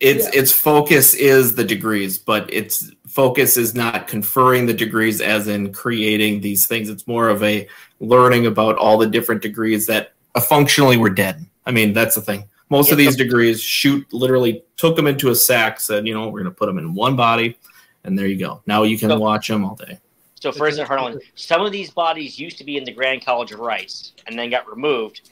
it's 0.00 0.24
Yeah. 0.24 0.40
its 0.40 0.50
focus 0.50 1.14
is 1.14 1.54
the 1.54 1.62
degrees 1.62 2.18
but 2.18 2.52
its 2.52 2.90
focus 3.06 3.56
is 3.56 3.76
not 3.76 4.08
conferring 4.08 4.66
the 4.66 4.74
degrees 4.74 5.20
as 5.20 5.46
in 5.46 5.72
creating 5.72 6.40
these 6.40 6.66
things 6.66 6.88
it's 6.88 7.06
more 7.06 7.28
of 7.28 7.40
a 7.44 7.68
learning 8.00 8.46
about 8.46 8.76
all 8.76 8.98
the 8.98 9.06
different 9.06 9.40
degrees 9.40 9.86
that 9.86 10.12
uh, 10.34 10.40
functionally 10.40 10.96
were 10.96 11.08
dead 11.10 11.46
i 11.64 11.70
mean 11.70 11.92
that's 11.92 12.16
the 12.16 12.20
thing 12.20 12.42
most 12.70 12.90
of 12.90 12.98
these 12.98 13.14
degrees 13.14 13.62
shoot 13.62 14.04
literally 14.12 14.64
took 14.76 14.96
them 14.96 15.06
into 15.06 15.30
a 15.30 15.34
sack 15.34 15.78
said 15.78 16.04
you 16.08 16.12
know 16.12 16.24
we're 16.28 16.40
going 16.42 16.52
to 16.52 16.58
put 16.58 16.66
them 16.66 16.78
in 16.78 16.92
one 16.92 17.14
body 17.14 17.56
and 18.02 18.18
there 18.18 18.26
you 18.26 18.36
go. 18.36 18.60
Now 18.66 18.82
you 18.82 18.98
can 18.98 19.10
So- 19.10 19.18
watch 19.18 19.46
them 19.48 19.64
all 19.64 19.76
day. 19.76 19.98
So, 20.44 20.52
for 20.52 20.66
instance, 20.66 20.88
Harlan, 20.88 21.20
some 21.36 21.64
of 21.64 21.72
these 21.72 21.88
bodies 21.88 22.38
used 22.38 22.58
to 22.58 22.64
be 22.64 22.76
in 22.76 22.84
the 22.84 22.92
Grand 22.92 23.24
College 23.24 23.52
of 23.52 23.60
Rites 23.60 24.12
and 24.26 24.38
then 24.38 24.50
got 24.50 24.68
removed. 24.68 25.30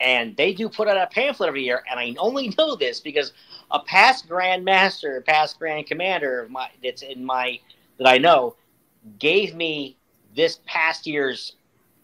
And 0.00 0.36
they 0.36 0.52
do 0.52 0.68
put 0.68 0.88
out 0.88 0.96
a 0.96 1.06
pamphlet 1.06 1.46
every 1.46 1.62
year. 1.62 1.84
And 1.88 2.00
I 2.00 2.16
only 2.18 2.52
know 2.58 2.74
this 2.74 2.98
because 2.98 3.34
a 3.70 3.78
past 3.78 4.26
Grand 4.26 4.64
Master, 4.64 5.20
past 5.20 5.60
Grand 5.60 5.86
Commander 5.86 6.40
of 6.40 6.50
my, 6.50 6.70
that's 6.82 7.02
in 7.02 7.24
my 7.24 7.60
that 7.98 8.08
I 8.08 8.18
know, 8.18 8.56
gave 9.20 9.54
me 9.54 9.96
this 10.34 10.58
past 10.66 11.06
year's 11.06 11.54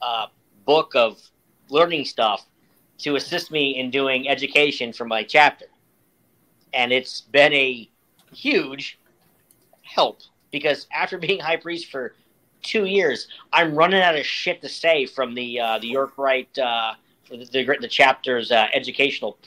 uh, 0.01 0.27
book 0.65 0.93
of 0.95 1.21
learning 1.71 2.05
stuff 2.05 2.47
to 2.99 3.17
assist 3.17 3.51
me 3.51 3.81
in 3.81 3.91
doing 3.91 4.29
education 4.29 4.93
for 4.93 5.07
my 5.07 5.25
chapter. 5.25 5.67
And 6.73 6.93
it's 6.93 7.21
been 7.21 7.53
a 7.53 7.91
huge 8.33 9.01
help 9.83 10.21
because 10.53 10.87
after 10.93 11.19
being 11.27 11.41
high 11.41 11.57
priest 11.57 11.91
for 11.91 12.15
two 12.65 12.86
years, 12.86 13.28
I'm 13.53 13.74
running 13.74 14.03
out 14.03 14.16
of 14.16 14.27
shit 14.27 14.61
to 14.62 14.69
say 14.69 15.07
from 15.07 15.35
the 15.35 15.61
uh, 15.61 15.78
the 15.78 15.86
York 15.86 16.19
Rite 16.19 16.59
uh, 16.59 16.95
the, 17.31 17.36
the 17.53 17.77
the 17.81 17.89
chapter's 17.89 18.51
uh, 18.51 18.66
educational 18.74 19.39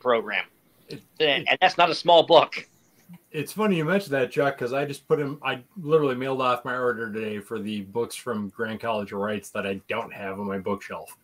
program, 0.00 0.44
and 1.20 1.46
that's 1.60 1.78
not 1.78 1.90
a 1.90 1.94
small 1.94 2.26
book. 2.26 2.66
It's 3.30 3.52
funny 3.52 3.76
you 3.76 3.84
mentioned 3.84 4.14
that, 4.14 4.30
Chuck, 4.30 4.56
because 4.56 4.72
I 4.72 4.84
just 4.84 5.06
put 5.06 5.20
him. 5.20 5.38
I 5.42 5.62
literally 5.80 6.14
mailed 6.14 6.40
off 6.40 6.64
my 6.64 6.76
order 6.76 7.12
today 7.12 7.38
for 7.38 7.58
the 7.58 7.82
books 7.82 8.14
from 8.14 8.48
Grand 8.50 8.80
College 8.80 9.12
of 9.12 9.18
Rites 9.18 9.50
that 9.50 9.66
I 9.66 9.80
don't 9.88 10.12
have 10.12 10.40
on 10.40 10.46
my 10.46 10.58
bookshelf. 10.58 11.16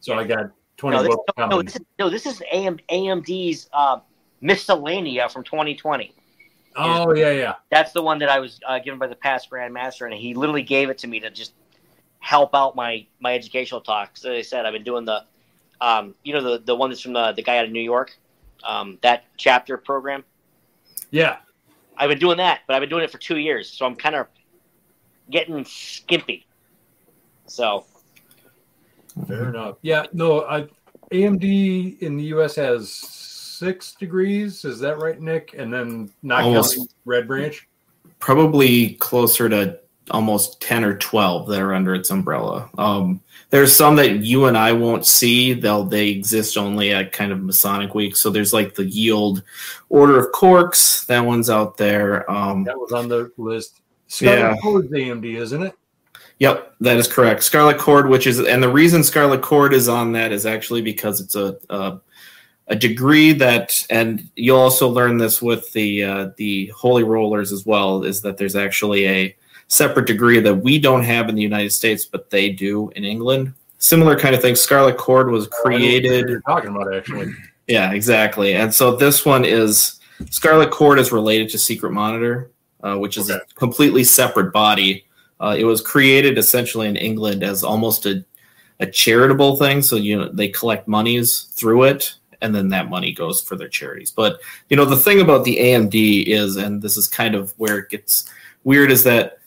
So 0.00 0.14
I 0.14 0.24
got 0.26 0.50
twenty 0.76 0.96
No, 0.96 1.02
this, 1.02 1.14
books 1.14 1.32
no, 1.36 1.46
no, 1.46 1.62
this 1.62 1.76
is, 1.76 1.82
no, 1.98 2.10
this 2.10 2.26
is 2.26 2.42
AM, 2.52 2.78
AMD's 2.90 3.68
uh, 3.72 4.00
Miscellanea 4.42 5.30
from 5.30 5.44
2020. 5.44 6.14
Oh 6.84 7.14
yeah, 7.14 7.30
yeah. 7.30 7.54
That's 7.70 7.92
the 7.92 8.02
one 8.02 8.18
that 8.20 8.28
I 8.28 8.38
was 8.38 8.60
uh, 8.66 8.78
given 8.78 8.98
by 8.98 9.06
the 9.06 9.16
past 9.16 9.50
Grand 9.50 9.72
Master, 9.72 10.06
and 10.06 10.14
he 10.14 10.34
literally 10.34 10.62
gave 10.62 10.90
it 10.90 10.98
to 10.98 11.06
me 11.06 11.20
to 11.20 11.30
just 11.30 11.52
help 12.18 12.54
out 12.54 12.76
my 12.76 13.06
my 13.20 13.34
educational 13.34 13.80
talks. 13.80 14.24
As 14.24 14.30
I 14.30 14.42
said, 14.42 14.66
I've 14.66 14.72
been 14.72 14.84
doing 14.84 15.04
the, 15.04 15.24
um, 15.80 16.14
you 16.22 16.32
know, 16.32 16.42
the 16.42 16.58
the 16.58 16.74
one 16.74 16.90
that's 16.90 17.00
from 17.00 17.12
the, 17.12 17.32
the 17.32 17.42
guy 17.42 17.58
out 17.58 17.64
of 17.64 17.70
New 17.70 17.80
York, 17.80 18.16
um, 18.64 18.98
that 19.02 19.24
chapter 19.36 19.76
program. 19.76 20.24
Yeah, 21.10 21.38
I've 21.96 22.08
been 22.08 22.18
doing 22.18 22.36
that, 22.38 22.60
but 22.66 22.74
I've 22.74 22.80
been 22.80 22.90
doing 22.90 23.04
it 23.04 23.10
for 23.10 23.18
two 23.18 23.38
years, 23.38 23.70
so 23.70 23.86
I'm 23.86 23.96
kind 23.96 24.14
of 24.14 24.26
getting 25.30 25.64
skimpy. 25.64 26.46
So 27.46 27.84
fair 29.26 29.48
enough. 29.48 29.76
Yeah, 29.82 30.06
no, 30.12 30.44
I, 30.44 30.68
AMD 31.12 31.98
in 32.00 32.16
the 32.16 32.24
U.S. 32.24 32.54
has 32.54 32.88
six 33.60 33.92
degrees. 33.94 34.64
Is 34.64 34.80
that 34.80 34.98
right, 34.98 35.20
Nick? 35.20 35.54
And 35.56 35.72
then 35.72 36.10
not 36.22 36.42
Almost. 36.44 36.76
counting 36.76 36.94
Red 37.04 37.28
Branch. 37.28 37.68
Probably 38.18 38.94
closer 38.94 39.48
to 39.50 39.78
almost 40.10 40.60
10 40.62 40.82
or 40.82 40.96
12 40.96 41.46
that 41.48 41.60
are 41.60 41.74
under 41.74 41.94
its 41.94 42.10
umbrella. 42.10 42.68
Um, 42.78 43.20
there's 43.50 43.74
some 43.76 43.96
that 43.96 44.20
you 44.24 44.46
and 44.46 44.56
I 44.56 44.72
won't 44.72 45.06
see. 45.06 45.52
They'll 45.52 45.84
they 45.84 46.08
exist 46.08 46.56
only 46.56 46.92
at 46.92 47.12
kind 47.12 47.32
of 47.32 47.42
Masonic 47.42 47.94
week. 47.94 48.16
So 48.16 48.30
there's 48.30 48.52
like 48.52 48.74
the 48.74 48.86
Yield 48.86 49.42
Order 49.90 50.18
of 50.18 50.32
Corks. 50.32 51.04
That 51.04 51.20
one's 51.20 51.50
out 51.50 51.76
there. 51.76 52.28
Um, 52.30 52.64
That 52.64 52.78
was 52.78 52.92
on 52.92 53.08
the 53.08 53.30
list. 53.36 53.80
Scarlet 54.08 54.38
Yeah. 54.38 54.56
Cord's 54.62 54.90
AMD, 54.90 55.36
isn't 55.36 55.62
it? 55.62 55.74
Yep, 56.40 56.74
that 56.80 56.96
is 56.96 57.06
correct. 57.06 57.42
Scarlet 57.42 57.76
Cord, 57.78 58.08
which 58.08 58.26
is, 58.26 58.40
and 58.40 58.62
the 58.62 58.68
reason 58.72 59.04
Scarlet 59.04 59.42
Cord 59.42 59.74
is 59.74 59.88
on 59.90 60.12
that 60.12 60.32
is 60.32 60.46
actually 60.46 60.80
because 60.80 61.20
it's 61.20 61.34
a 61.34 61.58
a, 61.68 62.00
a 62.70 62.76
degree 62.76 63.32
that, 63.34 63.72
and 63.90 64.28
you'll 64.36 64.58
also 64.58 64.88
learn 64.88 65.18
this 65.18 65.42
with 65.42 65.70
the 65.72 66.04
uh, 66.04 66.30
the 66.36 66.68
Holy 66.68 67.02
Rollers 67.04 67.52
as 67.52 67.66
well, 67.66 68.04
is 68.04 68.22
that 68.22 68.38
there's 68.38 68.56
actually 68.56 69.06
a 69.06 69.36
separate 69.68 70.06
degree 70.06 70.40
that 70.40 70.54
we 70.54 70.78
don't 70.78 71.02
have 71.04 71.28
in 71.28 71.34
the 71.34 71.42
United 71.42 71.70
States, 71.72 72.04
but 72.06 72.30
they 72.30 72.50
do 72.50 72.88
in 72.96 73.04
England. 73.04 73.52
Similar 73.78 74.18
kind 74.18 74.34
of 74.34 74.40
thing. 74.42 74.56
Scarlet 74.56 74.96
Cord 74.96 75.30
was 75.30 75.44
know 75.44 75.56
created. 75.62 76.28
You're 76.28 76.40
talking 76.42 76.70
about 76.70 76.94
actually. 76.94 77.32
Yeah, 77.66 77.92
exactly. 77.92 78.54
And 78.54 78.74
so 78.74 78.96
this 78.96 79.24
one 79.24 79.44
is 79.44 80.00
Scarlet 80.30 80.70
Cord 80.70 80.98
is 80.98 81.12
related 81.12 81.48
to 81.50 81.58
Secret 81.58 81.92
Monitor, 81.92 82.50
uh, 82.82 82.96
which 82.96 83.16
is 83.16 83.30
Okay. 83.30 83.40
a 83.40 83.54
completely 83.54 84.04
separate 84.04 84.52
body. 84.52 85.04
Uh, 85.40 85.56
it 85.58 85.64
was 85.64 85.80
created 85.80 86.36
essentially 86.36 86.88
in 86.88 86.96
England 86.96 87.42
as 87.42 87.64
almost 87.64 88.06
a, 88.06 88.24
a 88.80 88.86
charitable 88.86 89.56
thing. 89.56 89.82
So 89.82 89.96
you 89.96 90.18
know 90.18 90.28
they 90.32 90.48
collect 90.48 90.86
monies 90.88 91.42
through 91.54 91.84
it, 91.84 92.14
and 92.42 92.54
then 92.54 92.68
that 92.70 92.88
money 92.88 93.12
goes 93.12 93.42
for 93.42 93.56
their 93.56 93.68
charities. 93.68 94.10
But 94.10 94.40
you 94.68 94.76
know 94.76 94.84
the 94.84 94.96
thing 94.96 95.20
about 95.20 95.44
the 95.44 95.56
AMD 95.56 96.26
is, 96.26 96.56
and 96.56 96.80
this 96.82 96.96
is 96.96 97.06
kind 97.06 97.34
of 97.34 97.52
where 97.58 97.78
it 97.78 97.90
gets 97.90 98.28
weird, 98.64 98.90
is 98.90 99.04
that 99.04 99.38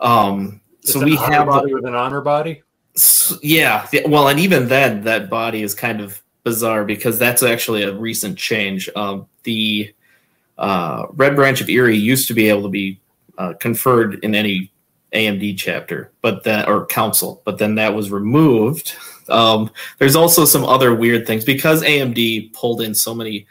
um, 0.00 0.60
It's 0.82 0.92
so 0.92 1.04
we 1.04 1.16
have 1.16 1.46
body 1.46 1.74
with 1.74 1.84
an 1.84 1.94
honor 1.94 2.20
body. 2.20 2.62
S- 2.96 3.38
yeah 3.42 3.86
well 4.06 4.26
and 4.26 4.40
even 4.40 4.66
then 4.66 5.04
that 5.04 5.30
body 5.30 5.62
is 5.62 5.72
kind 5.72 6.00
of 6.00 6.20
bizarre 6.42 6.84
because 6.84 7.16
that's 7.16 7.44
actually 7.44 7.84
a 7.84 7.92
recent 7.92 8.36
change 8.36 8.90
um, 8.96 9.28
the 9.44 9.94
uh, 10.56 11.06
red 11.12 11.36
branch 11.36 11.60
of 11.60 11.68
Eri 11.68 11.96
used 11.96 12.26
to 12.26 12.34
be 12.34 12.48
able 12.48 12.62
to 12.62 12.68
be 12.68 12.98
uh, 13.36 13.52
conferred 13.60 14.18
in 14.24 14.34
any 14.34 14.72
amd 15.14 15.56
chapter 15.56 16.10
but 16.22 16.42
then 16.42 16.68
or 16.68 16.86
council 16.86 17.40
but 17.44 17.56
then 17.58 17.76
that 17.76 17.94
was 17.94 18.10
removed 18.10 18.96
um, 19.28 19.70
there's 19.98 20.16
also 20.16 20.44
some 20.44 20.64
other 20.64 20.94
weird 20.94 21.26
things 21.26 21.44
because 21.44 21.82
amd 21.82 22.52
pulled 22.52 22.80
in 22.80 22.94
so 22.94 23.14
many 23.14 23.46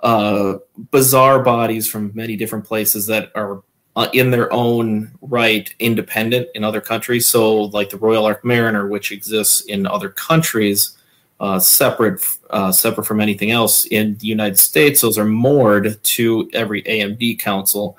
uh, 0.00 0.58
bizarre 0.90 1.42
bodies 1.42 1.88
from 1.88 2.12
many 2.14 2.36
different 2.36 2.64
places 2.64 3.06
that 3.06 3.32
are 3.34 3.62
uh, 3.96 4.08
in 4.12 4.30
their 4.30 4.52
own 4.52 5.10
right 5.22 5.74
independent 5.78 6.46
in 6.54 6.62
other 6.62 6.80
countries. 6.80 7.26
So, 7.26 7.62
like 7.62 7.90
the 7.90 7.96
Royal 7.96 8.26
Ark 8.26 8.44
Mariner, 8.44 8.86
which 8.86 9.10
exists 9.10 9.62
in 9.62 9.86
other 9.86 10.10
countries, 10.10 10.96
uh, 11.40 11.58
separate 11.58 12.24
uh, 12.50 12.70
separate 12.70 13.04
from 13.04 13.20
anything 13.20 13.50
else 13.50 13.86
in 13.86 14.16
the 14.18 14.26
United 14.26 14.58
States, 14.58 15.00
those 15.00 15.18
are 15.18 15.24
moored 15.24 16.02
to 16.04 16.48
every 16.52 16.82
AMD 16.82 17.38
council, 17.38 17.98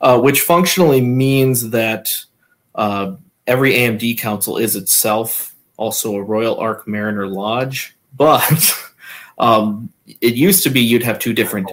uh, 0.00 0.20
which 0.20 0.42
functionally 0.42 1.00
means 1.00 1.70
that 1.70 2.12
uh, 2.74 3.14
every 3.46 3.72
AMD 3.72 4.18
council 4.18 4.56
is 4.56 4.76
itself 4.76 5.54
also 5.76 6.14
a 6.14 6.22
Royal 6.22 6.58
Ark 6.58 6.86
Mariner 6.86 7.26
lodge, 7.26 7.96
but. 8.16 8.74
Um, 9.38 9.92
it 10.20 10.34
used 10.34 10.62
to 10.64 10.70
be 10.70 10.80
you'd 10.80 11.02
have 11.02 11.18
two 11.18 11.32
different. 11.32 11.70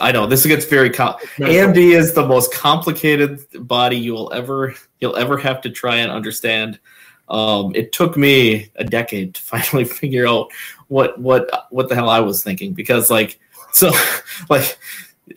I 0.00 0.12
know 0.12 0.26
this 0.26 0.46
gets 0.46 0.64
very 0.64 0.90
com- 0.90 1.16
AMD 1.36 1.76
is 1.76 2.14
the 2.14 2.26
most 2.26 2.52
complicated 2.54 3.40
body 3.66 3.96
you 3.96 4.12
will 4.12 4.32
ever 4.32 4.74
you'll 5.00 5.16
ever 5.16 5.36
have 5.38 5.60
to 5.62 5.70
try 5.70 5.96
and 5.96 6.10
understand. 6.10 6.78
Um, 7.28 7.72
it 7.74 7.92
took 7.92 8.16
me 8.16 8.70
a 8.76 8.84
decade 8.84 9.34
to 9.34 9.42
finally 9.42 9.84
figure 9.84 10.26
out 10.26 10.50
what 10.88 11.20
what 11.20 11.68
what 11.70 11.88
the 11.88 11.94
hell 11.94 12.08
I 12.08 12.20
was 12.20 12.42
thinking 12.42 12.72
because 12.72 13.10
like 13.10 13.38
so 13.72 13.92
like 14.50 14.78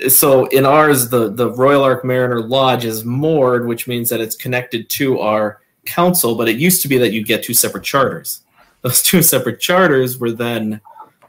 so 0.07 0.45
in 0.47 0.65
ours 0.65 1.09
the 1.09 1.29
the 1.29 1.51
Royal 1.51 1.83
Ark 1.83 2.05
Mariner 2.05 2.41
Lodge 2.41 2.85
is 2.85 3.03
moored, 3.03 3.67
which 3.67 3.87
means 3.87 4.09
that 4.09 4.21
it's 4.21 4.35
connected 4.35 4.89
to 4.91 5.19
our 5.19 5.61
council. 5.87 6.35
But 6.35 6.49
it 6.49 6.57
used 6.57 6.81
to 6.83 6.87
be 6.87 6.97
that 6.97 7.11
you 7.11 7.23
get 7.23 7.43
two 7.43 7.53
separate 7.53 7.83
charters. 7.83 8.41
Those 8.81 9.01
two 9.03 9.21
separate 9.21 9.59
charters 9.59 10.17
were 10.19 10.31
then 10.31 10.81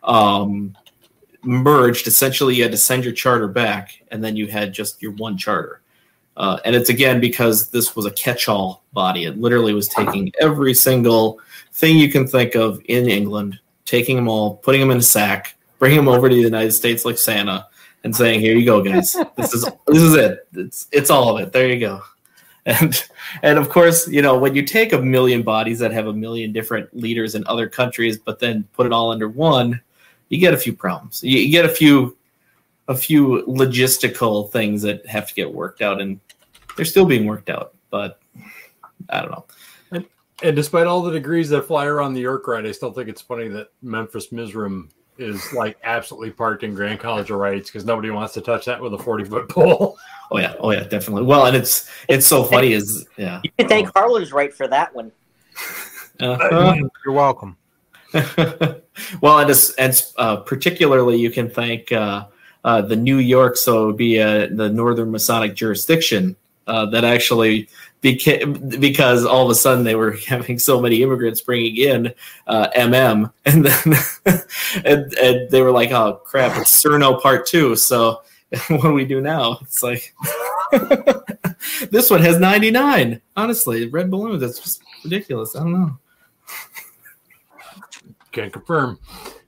um, 0.03 0.77
merged. 1.43 2.07
Essentially, 2.07 2.55
you 2.57 2.63
had 2.63 2.73
to 2.73 2.79
send 2.79 3.05
your 3.05 3.15
charter 3.15 3.49
back, 3.49 4.03
and 4.11 4.23
then 4.23 4.37
you 4.37 4.47
had 4.47 4.73
just 4.73 5.01
your 5.03 5.13
one 5.13 5.37
charter. 5.37 5.81
Uh, 6.37 6.61
and 6.65 6.77
it's 6.77 6.89
again 6.89 7.21
because 7.21 7.69
this 7.71 7.97
was 7.97 8.07
a 8.07 8.13
catch-all 8.13 8.85
body. 8.93 9.25
It 9.25 9.41
literally 9.41 9.75
was 9.75 9.89
taking 9.89 10.33
every 10.41 10.73
single 10.73 11.41
thing 11.73 11.99
you 11.99 12.11
can 12.13 12.29
think 12.29 12.55
of 12.55 12.81
in 12.85 13.09
England, 13.09 13.59
taking 13.85 14.15
them 14.15 14.29
all, 14.29 14.55
putting 14.57 14.81
them 14.81 14.93
in 14.93 14.99
a 14.99 15.03
sack, 15.03 15.57
bringing 15.81 15.97
them 15.97 16.09
over 16.09 16.29
to 16.29 16.35
the 16.35 16.41
United 16.41 16.71
States 16.71 17.05
like 17.05 17.19
Santa, 17.19 17.67
and 18.05 18.15
saying, 18.15 18.39
"Here 18.39 18.57
you 18.57 18.65
go, 18.65 18.81
guys. 18.81 19.17
This 19.37 19.53
is 19.53 19.65
this 19.89 20.03
is 20.03 20.15
it. 20.15 20.47
It's 20.53 20.87
it's 20.93 21.11
all 21.11 21.37
of 21.37 21.43
it. 21.43 21.53
There 21.53 21.69
you 21.69 21.81
go." 21.81 22.03
And 22.69 23.03
and 23.43 23.59
of 23.59 23.71
course, 23.71 24.07
you 24.09 24.21
know, 24.21 24.37
when 24.37 24.55
you 24.55 24.63
take 24.63 24.93
a 24.93 25.01
million 25.01 25.43
bodies 25.43 25.79
that 25.79 25.91
have 25.93 26.07
a 26.07 26.13
million 26.13 26.53
different 26.53 26.95
leaders 26.95 27.35
in 27.35 27.43
other 27.47 27.67
countries, 27.67 28.19
but 28.19 28.41
then 28.41 28.69
put 28.75 28.85
it 28.85 28.93
all 28.93 29.11
under 29.11 29.27
one, 29.27 29.81
you 30.29 30.39
get 30.39 30.53
a 30.53 30.59
few 30.59 30.75
problems. 30.75 31.25
You, 31.25 31.51
get 31.51 31.65
a 31.65 31.69
few 31.71 32.15
a 32.87 32.95
few 32.95 33.43
logistical 33.47 34.51
things 34.51 34.83
that 34.83 35.07
have 35.07 35.27
to 35.29 35.35
get 35.35 35.53
worked 35.53 35.81
out, 35.81 36.01
and 36.03 36.21
they're 36.77 36.85
still 36.85 37.07
being 37.07 37.25
worked 37.25 37.49
out. 37.49 37.75
But 37.89 38.21
I 39.09 39.23
don't 39.23 39.31
know. 39.31 39.47
And 39.93 40.07
and 40.43 40.55
despite 40.55 40.87
all 40.87 41.01
the 41.03 41.13
degrees 41.13 41.49
that 41.49 41.63
fly 41.63 41.87
around 41.87 42.13
the 42.13 42.21
York 42.21 42.47
Rite, 42.47 42.67
I 42.67 42.73
still 42.73 42.93
think 42.93 43.09
it's 43.09 43.23
funny 43.23 43.49
that 43.49 43.69
Memphis 43.81 44.29
Misraim 44.29 44.91
is 45.17 45.55
like 45.55 45.79
absolutely 45.85 46.33
parked 46.33 46.65
in 46.65 46.75
Grand 46.75 47.01
College 47.01 47.31
of 47.31 47.39
Rites 47.39 47.71
because 47.71 47.87
nobody 47.87 48.11
wants 48.11 48.35
to 48.35 48.43
touch 48.43 48.67
that 48.67 48.81
with 48.81 48.93
a 48.93 48.99
40 48.99 49.25
foot 49.25 49.49
pole. 49.49 49.99
Oh 50.31 50.39
yeah, 50.39 50.55
oh 50.61 50.71
yeah, 50.71 50.85
definitely. 50.85 51.23
Well, 51.23 51.47
and 51.47 51.57
it's 51.57 51.91
it's 52.09 52.27
so 52.27 52.45
funny 52.45 52.73
is 52.73 53.07
yeah. 53.17 53.41
you 53.43 53.51
can 53.59 53.69
thank 53.69 53.93
Harlan's 53.95 54.33
right 54.33 54.53
for 54.53 54.69
that 54.69 54.95
one. 54.95 55.13
Uh-huh. 56.21 56.75
You're 57.05 57.15
welcome. 57.15 57.57
well, 58.13 59.39
and 59.39 59.51
it's, 59.51 59.73
and 59.77 60.03
uh, 60.17 60.35
particularly 60.39 61.17
you 61.17 61.31
can 61.31 61.49
thank 61.49 61.93
uh, 61.93 62.27
uh, 62.65 62.83
the 62.83 62.97
New 62.97 63.19
York, 63.19 63.57
so 63.57 63.85
it 63.85 63.87
would 63.87 63.97
be 63.97 64.21
uh, 64.21 64.49
the 64.51 64.69
Northern 64.69 65.13
Masonic 65.13 65.55
jurisdiction 65.55 66.35
uh, 66.67 66.87
that 66.87 67.05
actually 67.05 67.69
became 68.01 68.55
because 68.81 69.25
all 69.25 69.45
of 69.45 69.51
a 69.51 69.55
sudden 69.55 69.85
they 69.85 69.95
were 69.95 70.13
having 70.27 70.59
so 70.59 70.81
many 70.81 71.03
immigrants 71.03 71.41
bringing 71.41 71.77
in 71.77 72.15
uh, 72.47 72.69
MM, 72.75 73.33
and 73.45 73.65
then 73.65 73.95
and, 74.85 75.15
and 75.15 75.51
they 75.51 75.63
were 75.63 75.73
like, 75.73 75.93
"Oh 75.93 76.21
crap, 76.25 76.61
it's 76.61 76.83
Cerneau 76.83 77.21
Part 77.21 77.47
Two. 77.47 77.77
So 77.77 78.23
what 78.69 78.83
do 78.83 78.93
we 78.93 79.05
do 79.05 79.21
now? 79.21 79.59
It's 79.63 79.83
like 79.83 80.15
this 81.91 82.11
one 82.11 82.23
has 82.23 82.39
99. 82.39 83.21
Honestly, 83.37 83.89
red 83.89 84.11
balloons. 84.11 84.41
That's 84.41 84.59
just 84.59 84.83
ridiculous. 85.05 85.55
I 85.55 85.61
don't 85.61 85.73
know. 85.73 85.99
Can't 88.33 88.53
confirm. 88.53 88.99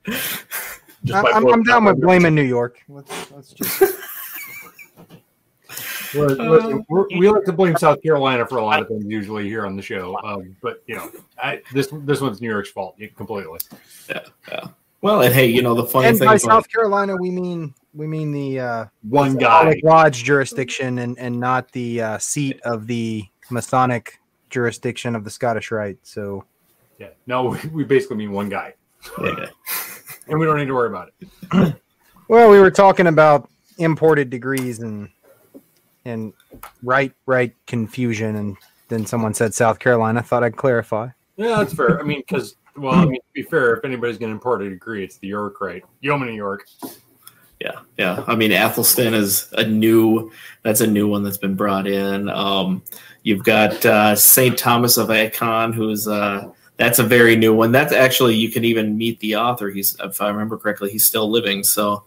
Just 0.05 0.44
I'm, 1.10 1.27
I'm, 1.35 1.47
I'm 1.47 1.62
down 1.62 1.85
with 1.85 2.01
blaming 2.01 2.35
New 2.35 2.43
York. 2.43 2.78
Let's, 2.89 3.31
let's 3.31 3.52
just. 3.52 3.82
Well, 6.14 6.27
listen, 6.28 6.85
we're, 6.89 7.06
we 7.10 7.31
like 7.31 7.44
to 7.44 7.52
blame 7.52 7.77
South 7.77 8.02
Carolina 8.02 8.44
for 8.44 8.59
a 8.59 8.64
lot 8.64 8.81
of 8.81 8.89
things 8.89 9.05
usually 9.06 9.48
here 9.48 9.64
on 9.64 9.77
the 9.77 9.82
show, 9.82 10.18
um, 10.24 10.56
but 10.60 10.82
you 10.86 10.97
know, 10.97 11.09
I, 11.40 11.62
this 11.72 11.89
this 11.93 12.20
one's 12.20 12.40
New 12.40 12.48
York's 12.48 12.70
fault 12.70 12.98
completely. 13.16 13.60
Yeah, 14.09 14.22
yeah. 14.48 14.64
Well, 15.02 15.22
and 15.22 15.32
hey, 15.32 15.47
you 15.47 15.62
know 15.62 15.74
the 15.74 15.85
funny 15.85 16.09
and 16.09 16.18
thing 16.18 16.27
by 16.27 16.35
is 16.35 16.43
South 16.43 16.68
Carolina, 16.68 17.16
we 17.16 17.31
mean 17.31 17.74
we 17.94 18.06
mean 18.06 18.32
the 18.32 18.60
uh, 18.60 18.84
One 19.02 19.36
guy. 19.36 19.80
Lodge 19.82 20.24
jurisdiction, 20.24 20.98
and 20.98 21.18
and 21.18 21.38
not 21.38 21.70
the 21.72 22.00
uh, 22.02 22.18
seat 22.18 22.60
of 22.62 22.86
the 22.86 23.24
Masonic 23.50 24.18
jurisdiction 24.48 25.14
of 25.16 25.24
the 25.24 25.30
Scottish 25.30 25.70
Rite. 25.70 25.98
So 26.02 26.44
Yeah, 26.98 27.08
no, 27.26 27.44
we, 27.44 27.68
we 27.72 27.84
basically 27.84 28.16
mean 28.16 28.32
one 28.32 28.48
guy, 28.48 28.74
Yeah. 29.20 29.46
and 30.28 30.38
we 30.38 30.46
don't 30.46 30.58
need 30.58 30.66
to 30.66 30.74
worry 30.74 30.88
about 30.88 31.10
it. 31.20 31.76
Well, 32.28 32.48
we 32.48 32.60
were 32.60 32.70
talking 32.70 33.08
about 33.08 33.50
imported 33.78 34.30
degrees 34.30 34.78
and 34.78 35.08
and 36.04 36.32
right 36.84 37.12
right 37.26 37.52
confusion, 37.66 38.36
and 38.36 38.56
then 38.86 39.04
someone 39.04 39.34
said 39.34 39.52
South 39.52 39.80
Carolina. 39.80 40.20
I 40.20 40.22
thought 40.22 40.44
I'd 40.44 40.56
clarify. 40.56 41.08
Yeah, 41.36 41.56
that's 41.56 41.74
fair. 41.74 41.98
I 41.98 42.04
mean, 42.04 42.20
because 42.20 42.54
well, 42.76 42.94
I 42.94 43.04
mean, 43.04 43.16
to 43.16 43.32
be 43.34 43.42
fair, 43.42 43.74
if 43.74 43.84
anybody's 43.84 44.16
going 44.16 44.30
to 44.30 44.34
import 44.34 44.62
a 44.62 44.70
degree, 44.70 45.02
it's 45.02 45.18
the 45.18 45.26
York, 45.26 45.60
right? 45.60 45.82
Yeoman, 46.02 46.28
New 46.28 46.34
York. 46.34 46.68
Yeah, 47.60 47.80
yeah. 47.98 48.24
I 48.26 48.36
mean, 48.36 48.52
Athelstan 48.52 49.12
is 49.12 49.48
a 49.52 49.64
new. 49.64 50.30
That's 50.62 50.80
a 50.80 50.86
new 50.86 51.06
one 51.08 51.22
that's 51.22 51.36
been 51.38 51.54
brought 51.54 51.86
in. 51.86 52.28
Um, 52.30 52.82
you've 53.22 53.44
got 53.44 53.84
uh, 53.84 54.16
Saint 54.16 54.58
Thomas 54.58 54.96
of 54.96 55.08
Acon, 55.08 55.74
who's 55.74 56.08
uh, 56.08 56.48
that's 56.78 56.98
a 56.98 57.04
very 57.04 57.36
new 57.36 57.54
one. 57.54 57.70
That's 57.70 57.92
actually 57.92 58.34
you 58.36 58.50
can 58.50 58.64
even 58.64 58.96
meet 58.96 59.20
the 59.20 59.36
author. 59.36 59.68
He's, 59.68 59.94
if 60.00 60.22
I 60.22 60.28
remember 60.28 60.56
correctly, 60.56 60.90
he's 60.90 61.04
still 61.04 61.30
living. 61.30 61.62
So 61.62 62.04